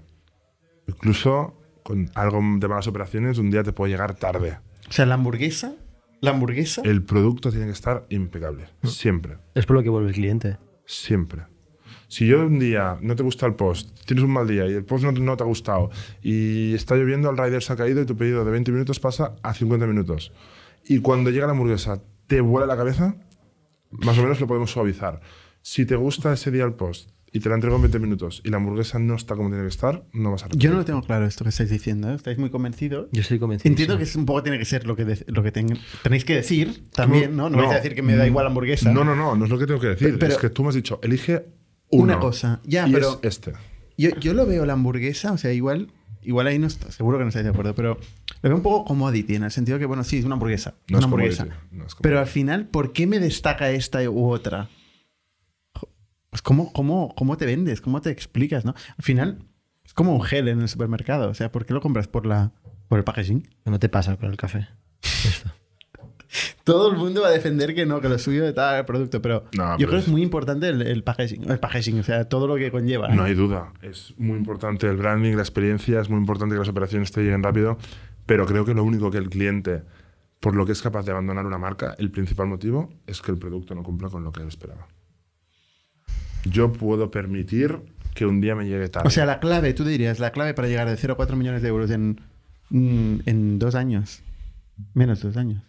incluso 0.88 1.56
con 1.84 2.10
algo 2.16 2.40
de 2.60 2.68
malas 2.68 2.88
operaciones, 2.88 3.38
un 3.38 3.50
día 3.50 3.64
te 3.64 3.74
puede 3.74 3.92
llegar 3.92 4.16
tarde. 4.16 4.60
O 4.88 4.92
sea, 4.92 5.06
la 5.06 5.16
hamburguesa, 5.16 5.76
la 6.22 6.32
hamburguesa. 6.32 6.82
El 6.86 7.04
producto 7.04 7.50
tiene 7.50 7.66
que 7.66 7.72
estar 7.72 8.06
impecable, 8.10 8.66
siempre. 8.84 9.38
Es 9.56 9.66
por 9.66 9.78
lo 9.78 9.84
que 9.84 9.90
vuelve 9.90 10.10
el 10.10 10.16
cliente. 10.16 10.58
Siempre. 10.86 11.44
Si 12.10 12.26
yo 12.26 12.46
un 12.46 12.60
día 12.60 12.98
no 13.02 13.16
te 13.16 13.24
gusta 13.24 13.46
el 13.46 13.56
post, 13.56 13.90
tienes 14.06 14.24
un 14.24 14.32
mal 14.32 14.48
día 14.48 14.66
y 14.66 14.74
el 14.74 14.86
post 14.86 15.04
no, 15.04 15.12
no 15.12 15.36
te 15.36 15.44
ha 15.44 15.46
gustado 15.46 15.90
y 16.22 16.74
está 16.74 16.96
lloviendo, 16.96 17.30
el 17.30 17.38
rider 17.38 17.62
se 17.62 17.74
ha 17.74 17.76
caído 17.76 18.02
y 18.02 18.06
tu 18.06 18.16
pedido 18.16 18.46
de 18.46 18.52
20 18.52 18.72
minutos 18.72 19.00
pasa 19.00 19.36
a 19.44 19.54
50 19.54 19.86
minutos. 19.88 20.32
Y 20.88 21.00
cuando 21.00 21.30
llega 21.30 21.46
la 21.46 21.52
hamburguesa 21.54 22.02
te 22.28 22.42
vuela 22.42 22.66
la 22.68 22.78
cabeza, 22.78 23.16
más 23.92 24.18
o 24.18 24.22
menos 24.24 24.40
lo 24.40 24.48
podemos 24.48 24.72
suavizar. 24.72 25.22
Si 25.62 25.86
te 25.86 25.96
gusta 25.96 26.34
ese 26.34 26.52
día 26.52 26.64
el 26.66 26.74
post 26.74 27.10
y 27.32 27.40
te 27.42 27.50
la 27.50 27.56
entrego 27.56 27.76
en 27.76 27.82
20 27.84 28.00
minutos 28.00 28.42
y 28.46 28.50
la 28.50 28.58
hamburguesa 28.58 29.00
no 29.00 29.16
está 29.16 29.36
como 29.36 29.50
tiene 29.50 29.64
que 29.64 29.70
estar, 29.70 30.06
no 30.14 30.32
vas 30.32 30.44
a 30.44 30.50
Yo 30.50 30.72
no 30.72 30.78
lo 30.78 30.86
tengo 30.86 31.02
claro 31.02 31.26
esto 31.26 31.44
que 31.44 31.50
estáis 31.50 31.70
diciendo. 31.70 32.10
¿eh? 32.10 32.16
Estáis 32.16 32.38
muy 32.38 32.50
convencidos. 32.50 33.08
Yo 33.12 33.22
estoy 33.22 33.38
convencido. 33.40 33.70
Entiendo 33.70 33.98
que 33.98 34.04
es 34.04 34.16
un 34.16 34.26
poco 34.26 34.44
tiene 34.44 34.58
que 34.58 34.66
ser 34.66 34.86
lo 34.88 34.96
que, 34.96 35.04
de- 35.06 35.26
lo 35.28 35.44
que 35.44 35.52
ten- 35.52 35.78
tenéis 36.04 36.24
que 36.26 36.36
decir 36.36 36.90
también, 36.92 37.36
¿no? 37.36 37.50
No, 37.50 37.58
No. 37.58 37.64
vais 37.64 37.72
a 37.74 37.76
decir 37.76 37.96
que 37.96 38.02
me 38.02 38.16
da 38.16 38.26
igual 38.26 38.46
la 38.46 38.50
hamburguesa. 38.50 38.92
No, 38.94 39.04
no, 39.04 39.16
no, 39.16 39.36
no 39.36 39.44
es 39.46 39.52
lo 39.52 39.58
que 39.60 39.68
tengo 39.68 39.80
que 39.80 39.88
decir. 39.88 40.18
Pero- 40.18 40.32
es 40.34 40.40
que 40.40 40.50
tú 40.50 40.64
me 40.64 40.70
has 40.70 40.76
dicho, 40.76 41.00
elige 41.04 41.46
Una 41.90 42.20
cosa. 42.20 42.62
Ya, 42.66 42.88
y 42.88 42.92
pero- 42.94 43.20
es 43.22 43.38
este. 43.38 43.54
Yo, 43.98 44.12
yo 44.20 44.34
lo 44.34 44.46
veo 44.46 44.66
la 44.66 44.74
hamburguesa, 44.74 45.32
o 45.32 45.38
sea, 45.38 45.52
igual, 45.54 45.92
igual 46.28 46.48
ahí 46.48 46.60
no 46.60 46.68
está, 46.68 46.92
seguro 46.92 47.18
que 47.18 47.24
no 47.24 47.30
estáis 47.30 47.46
de 47.46 47.52
acuerdo, 47.52 47.74
pero 47.74 47.98
lo 48.42 48.50
veo 48.50 48.56
un 48.58 48.62
poco 48.62 48.86
commodity, 48.86 49.36
en 49.36 49.44
el 49.44 49.52
sentido 49.52 49.80
que, 49.80 49.86
bueno, 49.86 50.04
sí, 50.04 50.18
es 50.18 50.26
una 50.26 50.34
hamburguesa. 50.34 50.76
No 50.90 50.98
una 50.98 51.00
es 51.00 51.04
hamburguesa. 51.06 51.48
no 51.72 51.86
es 51.86 51.96
pero 52.02 52.20
al 52.20 52.28
final, 52.28 52.68
¿por 52.68 52.92
qué 52.92 53.08
me 53.08 53.20
destaca 53.20 53.72
esta 53.72 54.08
u 54.10 54.30
otra? 54.30 54.70
Pues 56.30 56.42
¿cómo, 56.42 56.74
cómo, 56.74 57.16
¿cómo 57.16 57.38
te 57.38 57.46
vendes? 57.46 57.80
¿Cómo 57.80 58.02
te 58.02 58.10
explicas? 58.10 58.66
¿no? 58.66 58.76
Al 58.98 59.04
final, 59.04 59.40
es 59.86 59.94
como 59.94 60.14
un 60.14 60.22
gel 60.22 60.50
en 60.50 60.62
el 60.62 60.68
supermercado. 60.68 61.30
O 61.30 61.34
sea, 61.34 61.52
¿por 61.52 61.66
qué 61.66 61.74
lo 61.74 61.82
compras 61.82 62.08
por, 62.08 62.26
la, 62.26 62.52
por 62.90 63.00
el 63.00 63.06
packaging? 63.06 63.48
No 63.66 63.80
te 63.80 63.88
pasa 63.88 64.18
con 64.18 64.30
el 64.30 64.38
café. 64.38 64.68
Esto. 65.02 65.50
Todo 66.68 66.92
el 66.92 66.98
mundo 66.98 67.22
va 67.22 67.30
a 67.30 67.32
defender 67.32 67.74
que 67.74 67.86
no, 67.86 68.02
que 68.02 68.10
lo 68.10 68.20
suyo 68.20 68.44
de 68.44 68.54
tal 68.54 68.86
producto, 68.86 69.22
pero 69.22 69.46
No, 69.58 69.72
yo 69.74 69.78
pero 69.78 69.88
creo 69.90 70.00
que 70.02 70.06
es- 70.06 70.08
muy 70.12 70.22
importante 70.22 70.68
el, 70.70 70.82
el 70.82 71.04
packaging. 71.04 71.50
El 71.50 71.60
packaging, 71.60 72.00
o 72.00 72.04
sea, 72.04 72.26
todo 72.26 72.46
lo 72.48 72.56
que 72.58 72.70
conlleva. 72.72 73.08
No 73.10 73.24
hay 73.24 73.34
duda. 73.34 73.72
Es 73.82 74.14
muy 74.18 74.38
importante 74.38 74.88
el 74.88 74.98
branding, 74.98 75.36
la 75.36 75.42
experiencia, 75.42 76.00
es 76.02 76.10
muy 76.10 76.20
importante 76.20 76.56
que 76.56 76.60
las 76.60 76.70
operaciones 76.70 77.12
te 77.12 77.22
lleguen 77.24 77.42
rápido, 77.42 77.78
pero 78.26 78.46
creo 78.46 78.66
que 78.66 78.74
lo 78.74 78.84
único 78.84 79.10
que 79.10 79.18
el 79.18 79.30
cliente, 79.30 79.84
por 80.40 80.56
lo 80.56 80.66
que 80.66 80.74
es 80.74 80.82
capaz 80.82 81.04
de 81.06 81.12
abandonar 81.12 81.46
una 81.46 81.58
marca, 81.58 81.96
el 81.98 82.12
principal 82.12 82.48
motivo 82.48 82.94
es 83.08 83.22
que 83.22 83.32
el 83.32 83.38
producto 83.38 83.74
no 83.74 83.82
cumpla 83.84 84.10
con 84.10 84.24
lo 84.24 84.32
que 84.32 84.42
él 84.42 84.48
esperaba. 84.50 84.88
Yo 86.46 86.72
puedo 86.72 87.12
permitir 87.12 87.80
que 88.14 88.26
un 88.26 88.42
día 88.42 88.56
me 88.56 88.66
llegue 88.68 88.88
tarde. 88.90 89.08
O 89.08 89.12
sea, 89.12 89.26
la 89.26 89.40
clave, 89.40 89.74
tú 89.74 89.84
dirías, 89.84 90.20
la 90.20 90.32
clave 90.32 90.54
para 90.54 90.68
llegar 90.68 90.90
de 90.90 90.98
0 90.98 91.14
a 91.14 91.16
4 91.18 91.36
millones 91.36 91.62
de 91.62 91.68
euros 91.70 91.92
en, 91.92 92.20
mm, 92.70 93.16
en 93.26 93.60
dos 93.60 93.76
años. 93.76 94.22
Menos 94.94 95.22
dos 95.22 95.38
años. 95.38 95.62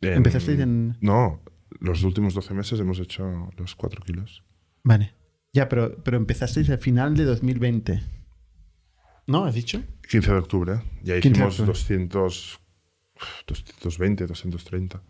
En- 0.00 0.12
empezasteis 0.14 0.60
en- 0.60 0.96
No, 1.00 1.40
los 1.80 2.02
últimos 2.04 2.34
12 2.34 2.54
meses 2.54 2.78
hemos 2.80 2.98
hecho 3.00 3.50
los 3.56 3.74
4 3.74 4.02
kilos. 4.04 4.44
Vale. 4.84 5.12
Ya, 5.52 5.68
pero, 5.68 5.96
pero 6.04 6.16
empezasteis 6.16 6.68
al 6.70 6.78
final 6.78 7.16
de 7.16 7.24
2020. 7.24 8.00
¿No? 9.26 9.44
¿Has 9.44 9.54
dicho? 9.54 9.82
15 10.08 10.32
de 10.32 10.38
octubre, 10.38 10.72
ya 11.02 11.14
15 11.20 11.28
de 11.28 11.28
hicimos 11.30 11.52
octubre. 11.60 11.66
200, 11.72 12.60
220, 13.46 14.26
230. 14.26 15.02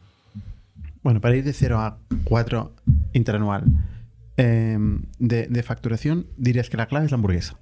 Bueno, 1.02 1.20
para 1.20 1.36
ir 1.36 1.44
de 1.44 1.52
0 1.52 1.78
a 1.78 1.98
4 2.24 2.74
interanual 3.12 3.64
eh, 4.36 4.76
de, 5.18 5.46
de 5.46 5.62
facturación, 5.62 6.26
dirías 6.36 6.68
que 6.70 6.76
la 6.76 6.86
clave 6.86 7.06
es 7.06 7.10
la 7.12 7.16
hamburguesa. 7.16 7.58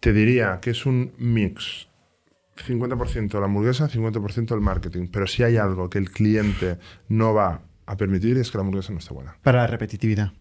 Te 0.00 0.12
diría 0.12 0.58
que 0.60 0.70
es 0.70 0.86
un 0.86 1.12
mix. 1.18 1.88
50% 2.56 3.38
la 3.38 3.46
hamburguesa, 3.46 3.88
50% 3.88 4.54
el 4.54 4.60
marketing. 4.60 5.08
Pero 5.12 5.26
si 5.26 5.42
hay 5.42 5.56
algo 5.56 5.90
que 5.90 5.98
el 5.98 6.10
cliente 6.10 6.78
no 7.08 7.34
va 7.34 7.62
a 7.86 7.96
permitir 7.96 8.38
es 8.38 8.50
que 8.50 8.58
la 8.58 8.62
hamburguesa 8.62 8.92
no 8.92 8.98
esté 8.98 9.12
buena. 9.12 9.36
Para 9.42 9.62
la 9.62 9.66
repetitividad. 9.66 10.32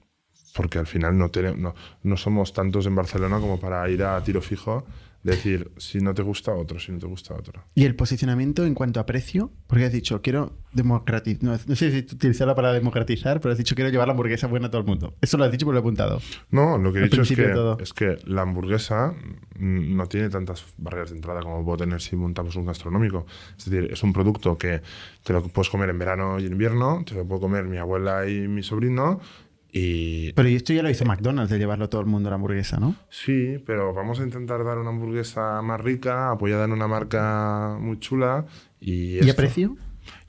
Porque 0.55 0.77
al 0.77 0.85
final 0.85 1.17
no, 1.17 1.29
tenemos, 1.29 1.59
no, 1.59 1.75
no 2.03 2.17
somos 2.17 2.53
tantos 2.53 2.85
en 2.85 2.95
Barcelona 2.95 3.39
como 3.39 3.59
para 3.59 3.89
ir 3.89 4.03
a 4.03 4.23
tiro 4.23 4.41
fijo, 4.41 4.85
decir 5.23 5.71
si 5.77 5.99
no 5.99 6.13
te 6.13 6.21
gusta 6.21 6.53
otro, 6.53 6.79
si 6.79 6.91
no 6.91 6.99
te 6.99 7.07
gusta 7.07 7.33
otro. 7.33 7.63
Y 7.75 7.85
el 7.85 7.95
posicionamiento 7.95 8.65
en 8.65 8.73
cuanto 8.73 8.99
a 8.99 9.05
precio, 9.05 9.51
porque 9.67 9.85
has 9.85 9.91
dicho, 9.91 10.21
quiero 10.21 10.57
democratizar. 10.73 11.43
No, 11.43 11.51
no 11.65 11.75
sé 11.75 11.91
si 11.91 11.99
utilizar 12.15 12.47
la 12.47 12.55
palabra 12.55 12.77
democratizar, 12.77 13.39
pero 13.39 13.51
has 13.51 13.57
dicho, 13.57 13.75
quiero 13.75 13.89
llevar 13.89 14.07
la 14.07 14.11
hamburguesa 14.11 14.47
buena 14.47 14.67
a 14.67 14.71
todo 14.71 14.81
el 14.81 14.87
mundo. 14.87 15.15
Eso 15.21 15.37
lo 15.37 15.45
has 15.45 15.51
dicho, 15.51 15.65
pero 15.65 15.73
lo 15.73 15.79
he 15.79 15.81
apuntado. 15.81 16.21
No, 16.51 16.77
lo 16.77 16.91
que 16.91 16.99
he 16.99 17.03
Al 17.03 17.09
dicho 17.09 17.21
es 17.21 17.29
que, 17.29 17.75
es 17.79 17.93
que 17.93 18.17
la 18.25 18.41
hamburguesa 18.41 19.13
mm, 19.57 19.95
no 19.95 20.05
tiene 20.07 20.29
tantas 20.29 20.65
barreras 20.77 21.11
de 21.11 21.15
entrada 21.15 21.41
como 21.41 21.63
puedo 21.63 21.77
tener 21.77 22.01
si 22.01 22.15
montamos 22.15 22.55
un 22.55 22.65
gastronómico. 22.65 23.25
Es 23.57 23.69
decir, 23.69 23.91
es 23.91 24.03
un 24.03 24.13
producto 24.13 24.57
que 24.57 24.81
te 25.23 25.33
lo 25.33 25.41
puedes 25.43 25.69
comer 25.69 25.89
en 25.89 25.99
verano 25.99 26.39
y 26.39 26.45
en 26.45 26.51
invierno, 26.51 27.03
te 27.05 27.15
lo 27.15 27.25
puedo 27.25 27.41
comer 27.41 27.65
mi 27.65 27.77
abuela 27.77 28.27
y 28.27 28.47
mi 28.47 28.63
sobrino. 28.63 29.19
Y 29.75 30.33
Pero 30.33 30.47
y 30.47 30.55
esto 30.55 30.71
ya 30.71 30.83
lo 30.83 30.89
hizo 30.91 31.03
McDonald's, 31.03 31.49
de 31.49 31.57
llevarlo 31.57 31.89
todo 31.89 31.99
el 31.99 32.05
mundo 32.05 32.29
a 32.29 32.31
la 32.31 32.35
hamburguesa, 32.35 32.77
¿no? 32.79 32.95
sí, 33.09 33.57
pero 33.65 33.91
vamos 33.91 34.19
a 34.19 34.23
intentar 34.23 34.63
dar 34.63 34.77
una 34.77 34.91
hamburguesa 34.91 35.63
más 35.63 35.81
rica, 35.81 36.29
apoyada 36.29 36.65
en 36.65 36.73
una 36.73 36.87
marca 36.87 37.75
muy 37.81 37.99
chula. 37.99 38.45
¿Y, 38.79 39.25
¿Y 39.25 39.29
a 39.31 39.35
precio? 39.35 39.75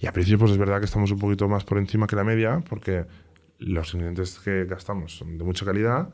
Y 0.01 0.07
a 0.07 0.12
precio, 0.12 0.39
pues 0.39 0.53
es 0.53 0.57
verdad 0.57 0.79
que 0.79 0.87
estamos 0.87 1.11
un 1.11 1.19
poquito 1.19 1.47
más 1.47 1.62
por 1.65 1.77
encima 1.77 2.07
que 2.07 2.16
la 2.16 2.25
media, 2.25 2.65
porque 2.66 3.05
los 3.59 3.93
ingredientes 3.93 4.39
que 4.39 4.65
gastamos 4.65 5.15
son 5.15 5.37
de 5.37 5.45
mucha 5.45 5.66
calidad 5.66 6.09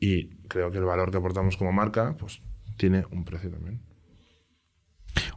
y 0.00 0.30
creo 0.48 0.70
que 0.70 0.78
el 0.78 0.84
valor 0.84 1.10
que 1.10 1.18
aportamos 1.18 1.58
como 1.58 1.72
marca, 1.72 2.16
pues 2.18 2.40
tiene 2.78 3.04
un 3.10 3.24
precio 3.24 3.50
también. 3.50 3.82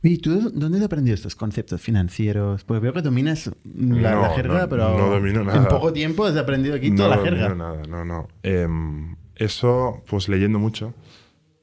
Oye, 0.04 0.14
¿y 0.14 0.18
tú 0.18 0.52
dónde 0.54 0.78
has 0.78 0.84
aprendido 0.86 1.16
estos 1.16 1.36
conceptos 1.36 1.82
financieros? 1.82 2.64
Pues 2.64 2.80
veo 2.82 2.94
que 2.94 3.02
dominas 3.02 3.48
la, 3.64 4.12
No, 4.16 4.22
la 4.22 4.30
jerga, 4.30 4.62
no, 4.62 4.70
pero 4.70 4.98
no 4.98 5.10
domino 5.10 5.42
en 5.42 5.48
nada. 5.48 5.68
poco 5.70 5.92
tiempo 5.94 6.26
has 6.26 6.38
aprendido 6.38 6.76
aquí 6.76 6.92
toda 6.96 7.10
no 7.10 7.16
la 7.16 7.22
jerga. 7.24 7.50
domino 7.50 7.64
nada, 7.72 7.84
no, 7.88 8.06
no. 8.06 8.28
Em, 8.44 9.16
eso, 9.36 10.02
pues 10.08 10.30
leyendo 10.30 10.60
mucho. 10.60 10.94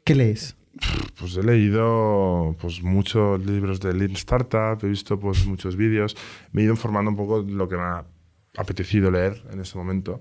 ¿Qué 0.04 0.14
lees? 0.14 0.56
Pues 1.18 1.36
he 1.36 1.42
leído 1.42 2.56
pues, 2.60 2.82
muchos 2.82 3.44
libros 3.46 3.78
de 3.80 3.92
Lean 3.94 4.12
Startup, 4.12 4.78
he 4.82 4.88
visto 4.88 5.18
pues, 5.20 5.46
muchos 5.46 5.76
vídeos, 5.76 6.16
me 6.52 6.62
he 6.62 6.64
ido 6.64 6.72
informando 6.74 7.10
un 7.10 7.16
poco 7.16 7.42
de 7.42 7.52
lo 7.52 7.68
que 7.68 7.76
me 7.76 7.82
ha 7.82 8.04
apetecido 8.56 9.10
leer 9.10 9.42
en 9.52 9.60
ese 9.60 9.76
momento. 9.78 10.20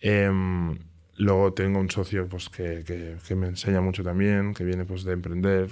Em, 0.00 0.76
luego 1.18 1.52
tengo 1.52 1.78
un 1.78 1.90
socio 1.90 2.26
pues, 2.28 2.48
que, 2.48 2.82
que- 2.84 3.16
que 3.26 3.34
me 3.34 3.48
enseña 3.48 3.80
mucho 3.80 4.02
también, 4.02 4.54
que 4.54 4.64
viene 4.64 4.84
pues, 4.84 5.04
de 5.04 5.12
emprender. 5.12 5.68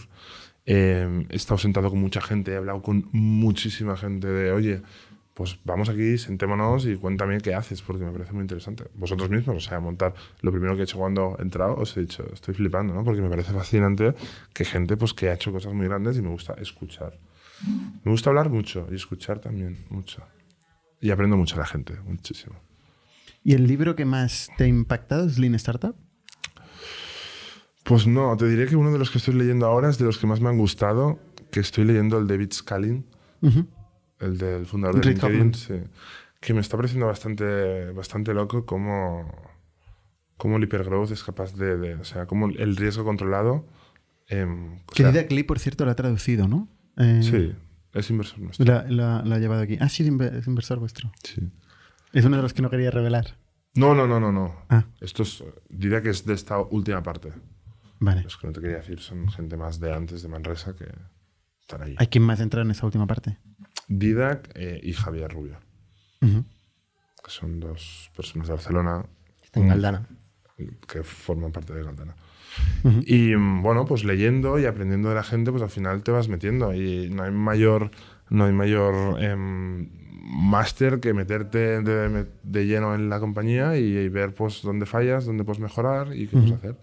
Em, 0.67 1.27
he 1.31 1.37
estado 1.37 1.59
sentado 1.59 1.91
con 1.91 2.01
mucha 2.01 2.21
gente, 2.21 2.53
he 2.53 2.57
hablado 2.57 2.83
con 2.83 3.09
muchísima 3.13 3.97
gente 3.97 4.29
de, 4.29 4.53
oye, 4.53 4.83
pues 5.35 5.59
vamos 5.65 5.89
aquí, 5.89 6.19
sentémonos 6.19 6.87
y 6.87 6.97
cuéntame 6.97 7.41
qué 7.41 7.55
haces, 7.55 7.81
porque 7.83 8.05
me 8.05 8.13
parece 8.13 8.33
muy 8.33 8.43
interesante. 8.43 8.85
Vosotros 8.95 9.31
mismos, 9.31 9.57
o 9.57 9.61
sea, 9.61 9.81
montar, 9.81 10.15
lo 10.43 10.51
primero 10.53 10.75
que 10.75 10.83
he 10.83 10.85
hecho 10.85 10.99
cuando 10.99 11.37
he 11.39 11.43
entrado, 11.43 11.77
os 11.77 11.97
he 11.97 12.03
dicho, 12.03 12.25
estoy 12.33 12.55
flipando, 12.55 12.93
¿no? 12.93 13.05
Porque 13.05 13.23
me 13.23 13.31
parece 13.31 13.53
fascinante 13.53 14.15
que 14.53 14.65
gente 14.65 14.97
pues 14.97 15.15
que 15.15 15.31
ha 15.31 15.35
hecho 15.35 15.51
cosas 15.51 15.73
muy 15.73 15.87
grandes 15.87 16.19
y 16.19 16.23
me 16.23 16.29
gusta 16.29 16.55
escuchar. 16.55 17.19
Me 18.05 18.11
gusta 18.11 18.31
hablar 18.31 18.51
mucho 18.51 18.87
y 18.91 18.97
escuchar 18.97 19.39
también 19.39 19.87
mucho. 19.89 20.23
Y 21.01 21.11
aprendo 21.11 21.37
mucho 21.37 21.57
de 21.57 21.61
la 21.61 21.67
gente, 21.67 21.95
muchísimo. 22.05 22.57
¿Y 23.43 23.55
el 23.55 23.67
libro 23.67 23.97
que 23.97 24.05
más 24.05 24.51
te 24.59 24.65
ha 24.65 24.67
impactado 24.67 25.27
es 25.27 25.39
Lean 25.39 25.55
Startup? 25.55 25.97
Pues 27.85 28.07
no, 28.07 28.37
te 28.37 28.47
diré 28.49 28.67
que 28.67 28.77
uno 28.77 28.93
de 28.93 28.99
los 28.99 29.11
que 29.11 29.19
estoy 29.19 29.35
leyendo 29.35 29.67
ahora 29.67 29.89
es 29.91 29.99
de 29.99 30.05
los 30.05 30.19
que 30.19 30.27
más 30.27 30.41
me 30.41 30.49
han 30.49 30.59
gustado, 30.59 31.19
que 31.51 31.61
estoy 31.61 31.85
leyendo 31.85 32.19
el 32.19 32.27
David 32.27 32.53
Scaling, 32.53 33.05
Ujú. 33.43 33.67
el 34.21 34.39
del 34.39 34.67
fundador 34.67 35.03
de 35.05 35.11
LinkedIn, 35.11 35.55
sí, 35.55 35.75
que 36.41 36.55
me 36.55 36.61
está 36.61 36.77
pareciendo 36.77 37.07
bastante, 37.07 37.91
bastante 37.93 38.35
loco 38.35 38.65
cómo, 38.67 39.31
cómo 40.37 40.57
el 40.59 40.65
hipergrowth 40.65 41.11
es 41.11 41.25
capaz 41.25 41.55
de, 41.55 41.77
de- 41.79 41.95
o 41.95 42.05
sea, 42.05 42.27
cómo 42.27 42.47
el 42.49 42.77
riesgo 42.77 43.05
controlado... 43.05 43.67
em, 44.29 44.75
o 44.75 44.93
Que 44.95 45.03
sea, 45.03 45.11
Didac 45.13 45.33
Lee, 45.33 45.43
por 45.43 45.59
cierto, 45.59 45.85
lo 45.85 45.91
ha 45.91 45.97
traducido, 45.97 46.47
¿no? 46.49 46.69
Eh, 46.97 47.21
sí, 47.23 47.55
es 47.95 48.11
inversor 48.11 48.39
nuestro. 48.41 48.65
La, 48.67 48.85
la- 48.89 49.23
la 49.25 49.37
ha 49.37 49.39
llevado 49.39 49.63
aquí. 49.63 49.77
Ah, 49.81 49.89
sí, 49.89 50.03
es 50.03 50.47
inversor 50.47 50.79
vuestro. 50.79 51.11
Sí. 51.25 51.49
Es 52.13 52.25
uno 52.25 52.37
de 52.37 52.43
los 52.43 52.53
que 52.55 52.63
no 52.63 52.71
quería 52.71 52.91
revelar. 52.91 53.37
No, 53.75 53.95
no, 53.95 54.07
no, 54.07 54.19
no, 54.21 54.33
no. 54.33 54.55
Ah. 54.69 54.85
Esto 55.01 55.23
es, 55.23 55.43
diría 55.69 56.03
que 56.03 56.11
es 56.11 56.25
de 56.27 56.35
esta 56.35 56.59
última 56.61 57.03
parte. 57.03 57.33
Vale. 58.01 58.23
Los 58.23 58.37
que 58.39 58.47
no 58.47 58.53
te 58.53 58.61
quería 58.61 58.79
decir 58.79 58.99
son 59.01 59.29
gente 59.31 59.57
más 59.57 59.79
de 59.79 59.93
antes 59.93 60.23
de 60.23 60.29
Manresa 60.29 60.75
que 60.75 60.87
están 61.61 61.83
ahí. 61.83 61.95
¿Hay 61.99 62.07
quien 62.09 62.25
más 62.25 62.41
entra 62.41 62.63
en 62.63 62.71
esa 62.71 62.87
última 62.87 63.07
parte? 63.07 63.39
Didac 63.89 64.51
eh, 64.55 64.81
y 64.83 64.93
Javier 64.93 65.31
Rubio, 65.33 65.59
que 66.21 67.31
son 67.31 67.61
dos 67.61 68.11
personas 68.17 68.49
de 68.49 68.55
Barcelona 68.55 69.05
Está 69.43 69.61
en 69.61 69.69
Galdana. 69.69 70.07
que 70.89 71.03
forman 71.03 71.53
parte 71.53 71.75
de 71.75 71.83
Galdana. 71.83 72.15
Y 73.05 73.35
bueno, 73.35 73.85
pues 73.85 74.05
leyendo 74.05 74.59
y 74.59 74.65
aprendiendo 74.67 75.09
de 75.11 75.15
la 75.15 75.23
gente, 75.23 75.51
pues 75.51 75.63
al 75.63 75.71
final 75.71 76.03
te 76.03 76.11
vas 76.11 76.29
metiendo 76.29 76.73
y 76.75 77.09
no 77.11 77.23
hay 77.25 77.31
mayor, 77.31 77.91
no 78.29 78.45
hay 78.45 78.53
mayor 78.53 79.23
em, 79.23 79.89
máster 80.23 81.01
que 81.01 81.13
meterte 81.13 81.81
de, 81.83 82.27
de 82.43 82.67
lleno 82.67 82.95
en 82.95 83.09
la 83.09 83.21
compañía 83.21 83.77
y, 83.77 83.83
y 83.97 84.09
ver 84.09 84.35
pues 84.35 84.63
dónde 84.63 84.87
fallas, 84.87 85.27
dónde 85.27 85.45
puedes 85.45 85.61
mejorar 85.61 86.15
y 86.15 86.27
qué 86.27 86.37
puedes 86.37 86.53
hacer. 86.53 86.77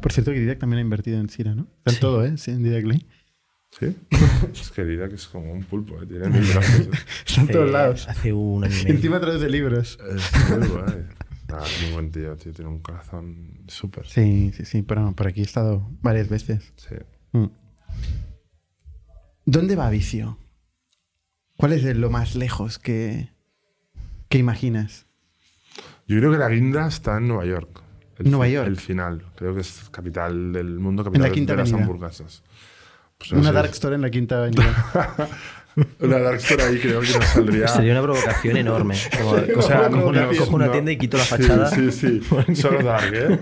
Por 0.00 0.12
cierto, 0.12 0.32
que 0.32 0.40
Didac 0.40 0.58
también 0.58 0.78
ha 0.78 0.82
invertido 0.82 1.20
en 1.20 1.28
Sira, 1.28 1.54
¿no? 1.54 1.66
Está 1.78 1.92
en 1.92 2.00
todo, 2.00 2.24
¿eh? 2.24 2.36
Sí, 2.36 2.50
en 2.50 2.62
Didac 2.62 2.84
Lee. 2.84 3.06
¿Sí? 3.78 3.94
es 4.52 4.70
que 4.70 4.84
que 4.84 5.14
es 5.14 5.26
como 5.26 5.52
un 5.52 5.64
pulpo, 5.64 6.00
¿eh? 6.02 6.06
tiene 6.06 6.28
mil 6.28 6.42
brazos. 6.42 6.88
Está 7.26 7.40
en 7.42 7.48
todos 7.48 7.70
lados. 7.70 8.08
Hace 8.08 8.32
un 8.32 8.64
año 8.64 8.74
y 8.74 8.78
medio. 8.78 8.94
Encima 8.94 9.20
traduce 9.20 9.50
libros. 9.50 9.98
Es 10.08 10.50
muy 10.50 10.68
guay. 10.68 11.06
Ah, 11.48 11.62
es 11.64 11.82
muy 11.82 11.92
buen 11.92 12.10
tío, 12.10 12.36
tío. 12.36 12.52
Tiene 12.52 12.70
un 12.70 12.80
corazón 12.80 13.64
súper. 13.68 14.06
Sí, 14.06 14.52
sí, 14.56 14.64
sí, 14.64 14.82
pero 14.82 15.12
por 15.12 15.26
aquí 15.26 15.40
he 15.40 15.44
estado 15.44 15.88
varias 16.00 16.28
veces. 16.28 16.72
Sí. 16.76 16.96
Mm. 17.32 17.46
¿Dónde 19.44 19.76
va 19.76 19.90
Vicio? 19.90 20.38
¿Cuál 21.56 21.72
es 21.72 21.84
lo 21.96 22.10
más 22.10 22.34
lejos 22.34 22.78
que, 22.78 23.30
que 24.28 24.38
imaginas? 24.38 25.06
Yo 26.06 26.18
creo 26.18 26.32
que 26.32 26.38
la 26.38 26.48
guinda 26.48 26.86
está 26.86 27.18
en 27.18 27.28
Nueva 27.28 27.46
York. 27.46 27.82
El, 28.18 28.30
Nueva 28.30 28.46
fi- 28.46 28.52
York. 28.52 28.68
El 28.68 28.76
final. 28.76 29.22
Creo 29.36 29.54
que 29.54 29.60
es 29.60 29.88
capital 29.90 30.52
del 30.52 30.78
mundo, 30.78 31.04
capital 31.04 31.32
quinta 31.32 31.52
de 31.54 31.58
las 31.58 31.72
hamburguesas. 31.72 32.42
Pues 33.18 33.32
no 33.32 33.38
Una 33.40 33.48
sé, 33.48 33.54
dark 33.54 33.70
store 33.70 33.94
en 33.96 34.02
la 34.02 34.10
quinta 34.10 34.38
avenida. 34.38 35.28
Una 36.00 36.18
dark 36.18 36.36
store 36.36 36.62
ahí 36.62 36.78
creo 36.78 37.00
que 37.00 37.12
nos 37.12 37.24
saldría. 37.26 37.68
Sería 37.68 37.92
una 37.92 38.02
provocación 38.02 38.56
enorme. 38.56 38.94
Como, 39.20 39.30
O 39.58 39.62
sea, 39.62 39.88
cojo 39.90 40.08
una, 40.08 40.26
no, 40.26 40.36
cojo 40.36 40.56
una 40.56 40.66
no. 40.66 40.72
tienda 40.72 40.92
y 40.92 40.96
quito 40.98 41.16
la 41.18 41.24
Sí, 41.24 41.30
fachada. 41.30 41.70
Sí, 41.70 41.92
sí, 41.92 42.22
Solo 42.54 42.82
dark, 42.82 43.12
¿eh? 43.14 43.38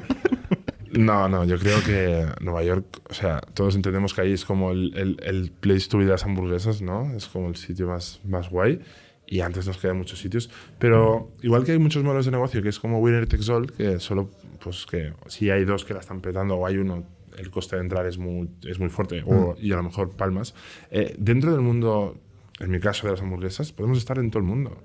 No, 0.92 1.28
no, 1.28 1.44
yo 1.44 1.58
creo 1.58 1.82
que 1.82 2.24
Nueva 2.40 2.62
York, 2.62 2.84
o 3.10 3.14
sea, 3.14 3.40
todos 3.54 3.74
entendemos 3.74 4.14
que 4.14 4.20
ahí 4.20 4.32
es 4.32 4.44
como 4.44 4.70
el, 4.70 4.92
el, 4.96 5.16
el 5.24 5.50
place 5.50 5.88
to 5.88 5.98
be 5.98 6.04
de 6.04 6.10
las 6.12 6.24
hamburguesas, 6.24 6.82
¿no? 6.82 7.12
Es 7.16 7.26
como 7.26 7.48
el 7.48 7.56
sitio 7.56 7.88
más, 7.88 8.20
más 8.24 8.48
guay. 8.48 8.80
Y 9.26 9.40
antes 9.40 9.66
nos 9.66 9.78
quedan 9.78 9.96
muchos 9.98 10.20
sitios. 10.20 10.50
Pero 10.78 11.32
igual 11.42 11.64
que 11.64 11.72
hay 11.72 11.78
muchos 11.78 12.04
modelos 12.04 12.26
de 12.26 12.30
negocio, 12.32 12.62
que 12.62 12.68
es 12.68 12.78
como 12.78 12.98
Winner 13.00 13.26
Takes 13.26 13.50
All, 13.50 13.72
que 13.72 13.98
solo, 13.98 14.30
pues 14.64 14.86
que 14.86 15.12
si 15.26 15.50
hay 15.50 15.64
dos 15.66 15.84
que 15.84 15.92
la 15.92 16.00
están 16.00 16.22
petando 16.22 16.56
o 16.56 16.66
hay 16.66 16.78
uno, 16.78 17.04
el 17.36 17.50
coste 17.50 17.76
de 17.76 17.82
entrar 17.82 18.06
es 18.06 18.16
muy, 18.16 18.48
es 18.66 18.78
muy 18.78 18.88
fuerte, 18.88 19.22
o, 19.26 19.54
y 19.60 19.72
a 19.72 19.76
lo 19.76 19.82
mejor 19.82 20.16
palmas. 20.16 20.54
Eh, 20.90 21.14
dentro 21.18 21.52
del 21.52 21.60
mundo, 21.60 22.16
en 22.58 22.70
mi 22.70 22.80
caso 22.80 23.06
de 23.06 23.12
las 23.12 23.20
hamburguesas, 23.20 23.72
podemos 23.72 23.98
estar 23.98 24.18
en 24.18 24.30
todo 24.30 24.40
el 24.40 24.46
mundo. 24.46 24.78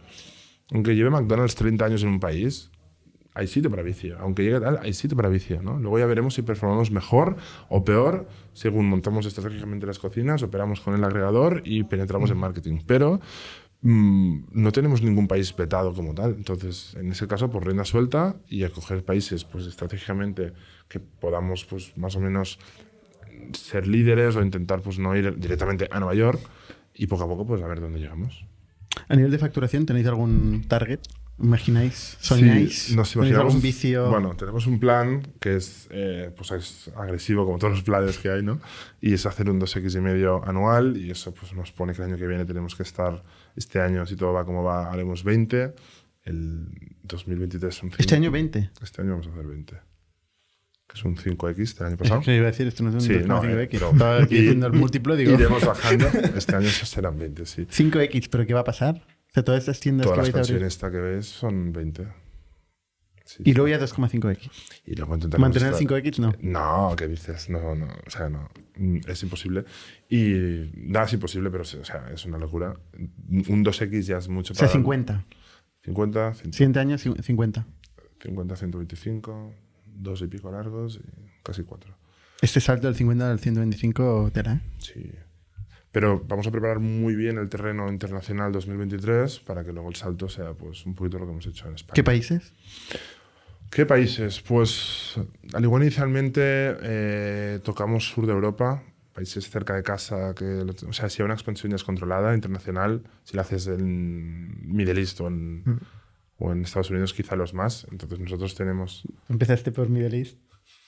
Aunque 0.71 0.95
lleve 0.95 1.09
McDonald's 1.09 1.55
30 1.55 1.85
años 1.85 2.03
en 2.03 2.09
un 2.09 2.19
país, 2.19 2.69
hay 3.33 3.47
sitio 3.47 3.69
para 3.69 3.83
vicio. 3.83 4.17
Aunque 4.19 4.43
llegue 4.43 4.59
tal, 4.59 4.79
hay 4.81 4.93
sitio 4.93 5.15
para 5.15 5.29
vicio. 5.29 5.61
¿no? 5.61 5.79
Luego 5.79 5.97
ya 5.97 6.05
veremos 6.05 6.33
si 6.33 6.41
performamos 6.41 6.91
mejor 6.91 7.37
o 7.69 7.85
peor 7.85 8.27
según 8.53 8.89
montamos 8.89 9.25
estratégicamente 9.25 9.87
las 9.87 9.97
cocinas, 9.97 10.43
operamos 10.43 10.81
con 10.81 10.93
el 10.93 11.03
agregador 11.03 11.61
y 11.63 11.83
penetramos 11.83 12.29
en 12.31 12.37
marketing. 12.37 12.79
Pero 12.85 13.21
mm, 13.81 14.39
no 14.51 14.71
tenemos 14.71 15.01
ningún 15.01 15.27
país 15.27 15.55
vetado 15.55 15.93
como 15.93 16.13
tal. 16.13 16.35
Entonces, 16.37 16.95
en 16.95 17.11
ese 17.11 17.27
caso, 17.27 17.49
por 17.49 17.65
rienda 17.65 17.85
suelta 17.85 18.35
y 18.47 18.63
acoger 18.63 19.03
países 19.03 19.43
pues, 19.43 19.65
estratégicamente 19.65 20.53
que 20.87 20.99
podamos 20.99 21.65
pues, 21.65 21.97
más 21.97 22.15
o 22.15 22.19
menos 22.19 22.59
ser 23.53 23.87
líderes 23.87 24.35
o 24.35 24.41
intentar 24.41 24.81
pues, 24.81 24.99
no 24.99 25.15
ir 25.15 25.37
directamente 25.39 25.87
a 25.91 25.99
Nueva 25.99 26.15
York 26.15 26.39
y 26.93 27.07
poco 27.07 27.23
a 27.23 27.27
poco 27.27 27.45
pues, 27.45 27.61
a 27.61 27.67
ver 27.67 27.79
dónde 27.79 27.99
llegamos. 27.99 28.45
¿A 29.07 29.15
nivel 29.15 29.31
de 29.31 29.37
facturación 29.37 29.85
tenéis 29.85 30.07
algún 30.07 30.65
target? 30.67 30.99
¿Imagináis? 31.41 32.17
¿Soñáis? 32.19 32.79
Sí, 32.79 32.95
nos 32.95 33.11
¿Tenéis 33.11 33.15
imaginamos. 33.15 33.45
algún 33.45 33.61
vicio? 33.61 34.09
Bueno, 34.09 34.35
tenemos 34.35 34.67
un 34.67 34.77
plan 34.77 35.25
que 35.39 35.55
es, 35.55 35.87
eh, 35.89 36.31
pues 36.35 36.51
es 36.51 36.91
agresivo, 36.97 37.45
como 37.45 37.57
todos 37.57 37.75
los 37.75 37.83
planes 37.83 38.17
que 38.17 38.29
hay, 38.29 38.43
¿no? 38.43 38.59
Y 38.99 39.13
es 39.13 39.25
hacer 39.25 39.49
un 39.49 39.59
2x 39.59 39.95
y 39.95 40.01
medio 40.01 40.45
anual, 40.45 40.97
y 40.97 41.11
eso 41.11 41.33
pues, 41.33 41.53
nos 41.53 41.71
pone 41.71 41.93
que 41.93 42.01
el 42.01 42.09
año 42.09 42.17
que 42.17 42.27
viene 42.27 42.43
tenemos 42.43 42.75
que 42.75 42.83
estar, 42.83 43.23
este 43.59 43.79
año, 43.79 44.05
si 44.05 44.15
todo 44.15 44.33
va 44.33 44.43
como 44.45 44.63
va, 44.63 44.91
haremos 44.91 45.23
20. 45.23 45.73
El 46.23 46.67
2023 47.03 47.73
son 47.75 47.89
5. 47.89 47.95
este 47.99 48.15
año 48.15 48.31
20. 48.31 48.71
Este 48.81 49.01
año 49.01 49.11
vamos 49.11 49.27
a 49.27 49.31
hacer 49.31 49.45
20. 49.45 49.73
Que 50.87 50.95
es 50.97 51.05
un 51.05 51.15
5x 51.15 51.77
del 51.77 51.87
año 51.87 51.97
pasado. 51.97 52.21
¿Qué 52.21 52.35
iba 52.35 52.47
a 52.47 52.51
decir? 52.51 52.65
Esto 52.67 52.83
no 52.83 52.89
es 52.89 52.95
un 52.95 53.01
Sí, 53.01 53.13
no, 53.25 53.41
2,5x. 53.41 53.61
eh, 53.63 53.67
pero- 53.71 53.91
Estaba 53.91 54.23
aquí 54.23 54.37
haciendo 54.39 54.67
el 54.67 54.73
múltiplo, 54.73 55.15
digo. 55.15 55.33
Iremos 55.33 55.63
bajando. 55.65 56.07
Este 56.35 56.55
año 56.55 56.67
serán 56.69 57.17
20, 57.19 57.45
sí. 57.45 57.67
5x, 57.69 58.27
¿pero 58.29 58.45
qué 58.47 58.53
va 58.55 58.61
a 58.61 58.63
pasar? 58.63 58.95
O 58.95 59.31
sea, 59.33 59.43
todas 59.43 59.59
estas 59.59 59.79
tiendas 59.79 60.05
Toda 60.05 60.17
la 60.17 60.23
que 60.23 60.31
vais 60.31 60.49
a 60.49 60.51
abrir. 60.53 60.65
esta 60.65 60.89
que 60.89 60.97
ves 60.97 61.27
son 61.27 61.71
20. 61.71 62.07
Sí, 63.29 63.43
Y 63.45 63.53
luego 63.53 63.67
ya 63.67 63.79
2,5x. 63.79 64.49
Y 64.87 64.95
luego 64.95 65.13
intentaremos 65.13 65.39
Mantener 65.39 65.73
estar- 65.73 66.01
5x 66.01 66.17
no. 66.19 66.33
No, 66.41 66.95
¿qué 66.95 67.07
dices? 67.07 67.47
No, 67.47 67.75
no, 67.75 67.85
o 67.85 68.09
sea, 68.09 68.27
no, 68.27 68.49
Mm, 68.75 69.01
es 69.07 69.21
imposible. 69.21 69.65
Y 70.09 70.71
nada, 70.73 71.05
es 71.05 71.13
imposible, 71.13 71.51
pero 71.51 71.61
o 71.61 71.65
sea, 71.85 72.09
es 72.11 72.25
una 72.25 72.37
locura. 72.39 72.73
Un 73.27 73.63
2X 73.63 74.07
ya 74.07 74.17
es 74.17 74.29
mucho 74.29 74.53
O 74.53 74.55
sea, 74.55 74.67
para- 74.67 74.71
50. 74.73 75.25
50, 75.83 76.33
100, 76.33 76.53
Siguiente 76.53 76.79
año, 76.79 76.95
ci- 76.95 77.21
50. 77.21 77.67
50, 78.19 78.55
125, 78.55 79.53
dos 79.85 80.21
y 80.23 80.27
pico 80.27 80.51
largos 80.51 80.95
y 81.03 81.41
casi 81.43 81.61
cuatro. 81.63 81.95
Este 82.41 82.59
salto 82.61 82.87
del 82.87 82.95
50 82.95 83.29
al 83.29 83.39
125 83.39 84.31
tela, 84.33 84.53
¿eh? 84.55 84.61
Sí. 84.79 85.11
Pero 85.91 86.23
vamos 86.27 86.45
a 86.47 86.51
preparar 86.51 86.79
muy 86.79 87.15
bien 87.15 87.37
el 87.37 87.49
terreno 87.49 87.91
internacional 87.91 88.51
2023 88.51 89.39
para 89.39 89.63
que 89.65 89.73
luego 89.73 89.89
el 89.89 89.95
salto 89.95 90.29
sea 90.29 90.53
pues 90.53 90.85
un 90.85 90.95
poquito 90.95 91.17
lo 91.19 91.25
que 91.25 91.31
hemos 91.31 91.45
hecho 91.47 91.67
en 91.67 91.73
España. 91.75 91.95
¿Qué 91.95 92.03
países? 92.03 92.53
¿Qué 93.71 93.85
países? 93.85 94.41
Pues 94.41 95.15
al 95.53 95.63
igual 95.63 95.83
inicialmente 95.83 96.41
eh, 96.43 97.59
tocamos 97.63 98.07
sur 98.09 98.25
de 98.25 98.33
Europa, 98.33 98.83
países 99.13 99.49
cerca 99.49 99.75
de 99.75 99.83
casa, 99.83 100.33
que, 100.35 100.45
o 100.87 100.93
sea, 100.93 101.09
si 101.09 101.21
hay 101.21 101.25
una 101.25 101.35
expansión 101.35 101.69
ya 101.71 101.75
es 101.75 101.83
controlada, 101.83 102.33
internacional, 102.33 103.03
si 103.23 103.35
la 103.35 103.43
haces 103.43 103.67
en 103.67 104.73
Middle 104.75 104.99
East 104.99 105.21
o 105.21 105.27
en, 105.27 105.63
o 106.37 106.51
en 106.51 106.63
Estados 106.63 106.89
Unidos, 106.89 107.13
quizá 107.13 107.35
los 107.35 107.53
más. 107.53 107.85
Entonces 107.91 108.19
nosotros 108.19 108.55
tenemos... 108.55 109.03
Empezaste 109.29 109.71
por 109.71 109.87
Middle 109.89 110.17
East. 110.17 110.37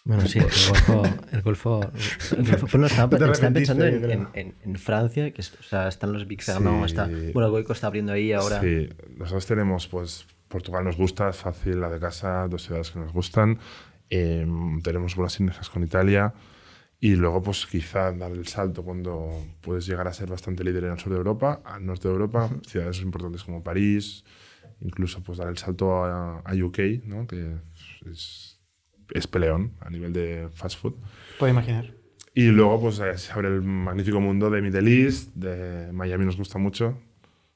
Bueno, 0.03 0.26
sí, 0.26 0.40
el 0.40 0.45
Golfo. 0.45 1.03
El 1.32 1.41
Golfo, 1.44 1.82
el 2.38 2.45
Golfo- 2.48 2.68
bueno, 2.72 2.88
estaba, 2.88 3.16
estaba 3.28 3.52
pensando 3.53 3.86
en, 3.86 4.02
creo. 4.02 4.12
en- 4.12 4.28
en- 4.34 4.56
en 4.64 4.76
Francia, 4.78 5.32
que 5.32 5.41
es- 5.41 5.53
o 5.60 5.62
sea, 5.64 5.88
están 5.88 6.12
los 6.14 6.28
Big 6.28 6.41
Pharma, 6.41 6.80
Sí. 6.80 6.86
está, 6.86 7.08
bueno, 7.34 7.52
Goico 7.52 7.74
está 7.74 7.86
abriendo 7.88 8.12
ahí 8.12 8.32
ahora. 8.34 8.60
Sí, 8.62 8.90
nosotros 9.18 9.45
tenemos, 9.45 9.88
pues, 9.88 10.26
Portugal 10.52 10.84
nos 10.84 10.98
gusta, 10.98 11.30
es 11.30 11.38
fácil, 11.38 11.82
la 11.82 11.90
de 11.90 11.99
casa, 11.99 12.48
dos 12.48 12.64
ciudades 12.64 12.91
que 12.91 12.99
nos 12.99 13.11
gustan. 13.11 13.57
Eh, 14.10 14.45
tenemos 14.84 15.15
buenas 15.15 15.34
sinergias 15.34 15.69
con 15.69 15.84
Italia. 15.84 16.34
Y 16.99 17.15
luego, 17.15 17.41
pues, 17.41 17.65
quizá 17.65 18.11
dar 18.11 18.32
el 18.32 18.45
salto 18.45 18.84
cuando 18.84 19.32
puedes 19.61 19.88
llegar 19.88 20.07
a 20.07 20.14
ser 20.14 20.30
bastante 20.30 20.64
líder 20.64 20.84
en 20.84 20.91
el 20.91 20.99
sur 20.99 21.11
de 21.11 21.18
Europa, 21.18 21.61
al 21.65 21.84
norte 21.84 22.07
de 22.07 22.14
Europa, 22.14 22.48
ciudades 22.68 23.02
importantes 23.02 23.44
como 23.44 23.64
París, 23.64 24.23
incluso, 24.82 25.23
pues, 25.23 25.40
dar 25.40 25.48
el 25.48 25.57
salto 25.57 26.03
a, 26.03 26.41
a 26.41 26.53
UK, 26.53 26.80
¿no? 27.06 27.26
Que 27.26 27.56
es, 28.06 28.61
es 29.11 29.28
peleón 29.28 29.73
a 29.80 29.90
nivel 29.90 30.14
de 30.14 30.49
fast 30.53 30.80
food. 30.80 30.94
Puedo 31.40 31.52
imaginar. 31.52 31.91
Y 32.36 32.49
luego, 32.49 32.80
pues, 32.80 32.99
eh, 32.99 33.18
se 33.18 33.32
abre 33.32 33.48
el 33.48 33.64
magnífico 33.64 34.22
mundo 34.22 34.52
de 34.52 34.61
Middle 34.61 35.03
East, 35.03 35.34
de 35.34 35.91
Miami 35.91 36.26
nos 36.26 36.38
gusta 36.38 36.60
mucho. 36.60 36.99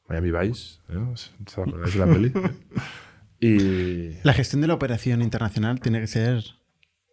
Miami 0.08 0.32
Vice, 0.32 0.80
¿eh? 0.90 0.98
¿os 0.98 1.34
acordáis 1.58 1.94
de 1.94 2.00
la 2.00 2.06
peli? 2.06 2.34
y 3.40 4.24
La 4.24 4.34
gestión 4.34 4.62
de 4.62 4.68
la 4.68 4.74
operación 4.74 5.22
internacional 5.22 5.80
tiene 5.80 6.00
que 6.00 6.08
ser 6.08 6.44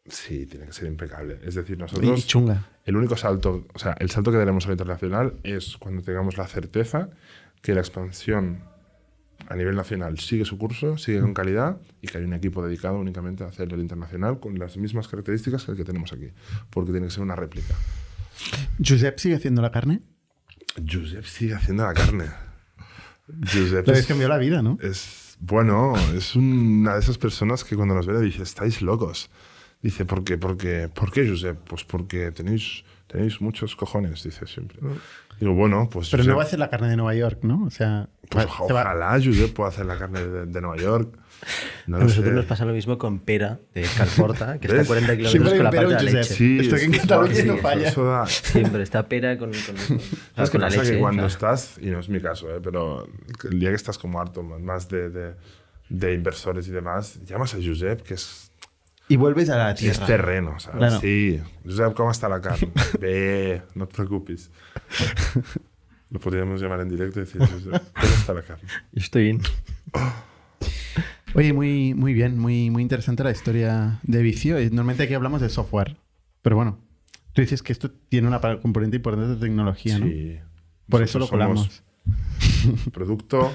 sí, 0.07 0.47
tiene 0.47 0.67
que 0.67 0.73
ser 0.73 0.89
impecable. 0.89 1.39
Es 1.45 1.55
decir, 1.55 1.77
y 1.77 1.81
nosotros, 1.81 2.27
chunga. 2.27 2.69
el 2.85 2.97
único 2.97 3.17
salto, 3.17 3.67
o 3.73 3.79
sea, 3.79 3.93
el 3.99 4.11
salto 4.11 4.31
que 4.31 4.39
daremos 4.39 4.65
a 4.65 4.69
lo 4.69 4.75
internacional 4.75 5.35
es 5.43 5.77
cuando 5.79 6.03
tengamos 6.03 6.37
la 6.37 6.47
certeza 6.47 7.11
que 7.61 7.75
la 7.75 7.81
expansión 7.81 8.65
a 9.49 9.57
nivel 9.57 9.75
nacional 9.77 10.19
sigue 10.19 10.45
su 10.45 10.59
curso, 10.59 10.97
sigue 10.99 11.21
con 11.21 11.35
calidad 11.35 11.81
y 12.01 12.09
que 12.09 12.19
hay 12.19 12.25
un 12.25 12.33
equipo 12.33 12.65
dedicado 12.65 12.99
únicamente 12.99 13.45
a 13.45 13.49
hacer 13.49 13.73
el 13.73 13.81
internacional 13.81 14.41
con 14.41 14.59
las 14.59 14.77
mismas 14.77 15.09
características 15.09 15.65
que 15.65 15.73
el 15.73 15.77
que 15.77 15.85
tenemos 15.85 16.13
aquí, 16.13 16.31
porque 16.71 16.93
tiene 16.93 17.07
que 17.07 17.13
ser 17.13 17.23
una 17.23 17.37
réplica. 17.37 17.75
¿Josep 18.85 19.19
sigue 19.19 19.37
haciendo 19.37 19.63
la 19.63 19.71
carne? 19.71 20.01
Josep 20.91 21.25
sigue 21.25 21.55
haciendo 21.55 21.85
la 21.85 21.95
carne. 21.95 22.27
Josep 23.41 23.87
Le 23.87 23.93
habéis 23.93 23.99
es- 24.01 24.07
cambiado 24.07 24.33
la 24.33 24.39
vida, 24.39 24.63
¿no? 24.63 24.79
Es 24.83 25.37
bueno, 25.41 25.95
es 26.17 26.37
una 26.37 26.95
de 26.95 27.01
esas 27.01 27.19
personas 27.19 27.65
que 27.65 27.75
cuando 27.75 27.95
nos 27.95 28.07
ve 28.07 28.21
dice, 28.21 28.43
estáis 28.43 28.81
locos. 28.83 29.29
Dice, 29.83 30.05
¿por 30.05 30.23
qué? 30.23 30.39
Porque, 30.39 30.89
¿Por 30.89 31.11
qué, 31.11 31.29
Josep? 31.29 31.59
Pues 31.69 31.83
porque 31.83 32.31
tenéis, 32.31 32.85
tenéis 33.09 33.41
muchos 33.41 33.75
cojones, 33.75 34.23
dice 34.23 34.47
siempre. 34.47 34.79
Digo, 35.43 35.55
bueno, 35.55 35.89
pues 35.91 36.09
Pero 36.11 36.23
no 36.23 36.37
va 36.37 36.45
a 36.45 36.47
ser 36.47 36.61
la 36.61 36.71
carne 36.71 36.89
de 36.89 36.97
Nueva 36.97 37.15
York, 37.17 37.41
¿no? 37.43 37.65
O 37.65 37.71
sea, 37.71 38.09
pues 38.29 38.47
va- 38.47 38.67
se 38.69 38.73
va- 38.73 38.83
ojalá 38.83 39.13
Josep 39.23 39.53
pueda 39.53 39.71
hacer 39.71 39.87
la 39.87 39.99
carne 39.99 40.25
de, 40.25 40.47
de 40.47 40.61
Nueva 40.61 40.77
York. 40.77 41.19
No 41.89 41.97
A 41.97 41.99
lo 41.99 42.05
nosotros 42.07 42.29
sé. 42.31 42.37
nos 42.37 42.45
pasa 42.45 42.65
lo 42.65 42.73
mismo 42.73 42.97
con 42.97 43.19
Pera 43.19 43.59
de 43.75 43.83
Calporta, 43.83 44.61
que 44.61 44.69
está 44.69 44.77
a 44.77 44.79
¿Ves? 44.79 44.87
40 44.87 45.15
Siempre 45.15 45.17
kilómetros 45.17 45.55
con 45.55 45.65
la 45.65 45.71
parte 45.73 45.87
de 45.89 45.95
la 45.95 46.03
leche. 46.21 46.35
Sí, 46.35 46.59
Esto 46.61 46.77
que 46.77 46.85
en 46.85 46.93
Cataluña 46.93 47.35
sí, 47.35 47.43
no 47.45 47.55
eso- 47.55 47.63
falla. 47.63 47.89
eso 47.89 48.05
da- 48.05 48.27
Siempre 48.27 48.83
está 48.85 49.09
Pera 49.09 49.37
con, 49.37 49.51
con, 49.51 49.61
con- 49.89 50.01
¿Sabes 50.37 50.51
con 50.51 50.61
la 50.61 50.69
pasa? 50.69 50.83
leche. 50.83 50.93
que 50.95 51.01
cuando 51.01 51.25
o 51.25 51.29
sea, 51.29 51.35
estás, 51.35 51.79
y 51.83 51.87
no 51.91 51.99
es 51.99 52.09
mi 52.09 52.21
caso, 52.21 52.49
¿eh? 52.55 52.61
pero 52.63 53.09
el 53.51 53.59
día 53.59 53.71
que 53.71 53.75
estás 53.75 53.99
como 53.99 54.21
harto 54.21 54.45
más 54.45 54.89
de, 54.89 55.11
de, 55.11 55.35
de 55.89 56.15
inversores 56.15 56.69
y 56.69 56.71
demás, 56.71 57.19
llamas 57.25 57.53
a 57.55 57.59
Josep, 57.61 58.03
que 58.03 58.15
es 58.15 58.52
Y 59.13 59.17
vuelves 59.17 59.51
a 59.51 59.59
la 59.59 59.71
Es 59.73 59.79
tierra. 59.81 60.07
terreno, 60.07 60.59
¿sabes? 60.59 60.79
Claro. 60.79 61.01
Sí. 61.01 61.39
Josep, 61.67 61.93
¿cómo 61.95 62.11
está 62.11 62.31
la 62.31 62.41
carne? 62.41 62.71
Ve, 62.99 63.61
no 63.75 63.87
te 63.87 63.95
preocupes. 63.97 64.51
Lo 66.09 66.19
podríamos 66.19 66.63
llamar 66.63 66.81
en 66.81 66.89
directo 66.89 67.21
y 67.21 67.25
decir, 67.25 67.41
¿cómo 67.41 68.07
está 68.15 68.33
la 68.33 68.41
carne? 68.43 68.65
Estoy 68.95 69.29
in. 69.29 69.43
Oye, 71.35 71.53
muy, 71.53 71.93
muy 71.93 72.15
bien, 72.15 72.39
muy, 72.39 72.71
muy 72.71 72.81
interesante 72.81 73.23
la 73.23 73.33
historia 73.33 74.01
de 74.03 74.23
vicio. 74.23 74.59
Y 74.59 74.71
Normalmente 74.71 75.03
aquí 75.03 75.13
hablamos 75.13 75.43
de 75.43 75.51
software, 75.51 75.99
pero 76.41 76.57
bueno, 76.57 76.79
tú 77.35 77.43
dices 77.43 77.63
que 77.63 77.73
esto 77.75 77.91
tiene 77.91 78.29
una 78.29 78.41
componente 78.61 78.97
importante 78.97 79.35
de 79.35 79.37
tecnología, 79.37 79.99
¿no? 79.99 80.07
Sí. 80.07 80.39
Por 80.89 81.03
eso 81.03 81.19
lo 81.19 81.29
colamos. 81.29 81.83
Producto, 82.95 83.55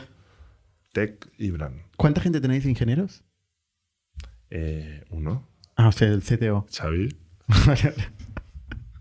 tech 0.94 1.28
y 1.40 1.50
brand. 1.50 1.82
¿Cuánta 1.96 2.22
gente 2.22 2.42
tenéis 2.42 2.64
ingenieros? 2.66 3.24
Eh, 4.50 5.04
uno, 5.10 5.48
Ah, 5.76 5.90
o 5.90 5.92
sea, 5.92 6.08
el 6.08 6.24
CTO. 6.24 6.66
Xavi. 6.76 7.16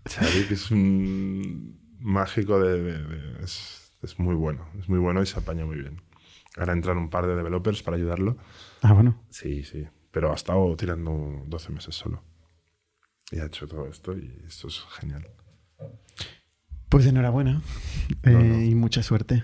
Xavi, 0.09 0.43
que 0.47 0.53
es 0.53 0.71
un 0.71 1.79
mágico 1.99 2.59
de... 2.59 2.81
de- 2.81 3.03
de- 3.03 3.43
es, 3.43 3.91
es 4.03 4.19
muy 4.19 4.35
bueno, 4.35 4.67
es 4.79 4.87
muy 4.87 4.99
bueno 4.99 5.21
y 5.21 5.25
se 5.25 5.39
apaña 5.39 5.65
muy 5.65 5.77
bien. 5.77 6.01
Ahora 6.55 6.73
entran 6.73 6.97
un 6.97 7.09
par 7.09 7.25
de 7.27 7.35
developers 7.35 7.83
para 7.83 7.97
ayudarlo. 7.97 8.37
ah, 8.81 8.93
bueno. 8.93 9.21
Sí, 9.29 9.63
sí. 9.63 9.85
Pero 10.11 10.31
ha 10.31 10.35
estado 10.35 10.75
tirando 10.75 11.43
12 11.47 11.71
meses 11.71 11.95
solo. 11.95 12.23
Y 13.31 13.39
ha 13.39 13.45
hecho 13.45 13.67
todo 13.67 13.87
esto 13.87 14.17
y 14.17 14.41
esto 14.47 14.67
es 14.67 14.81
genial. 14.99 15.27
Pues 16.89 17.05
enhorabuena. 17.05 17.61
Eh, 18.23 18.29
no. 18.31 18.61
Y 18.61 18.73
mucha 18.75 19.03
suerte. 19.03 19.43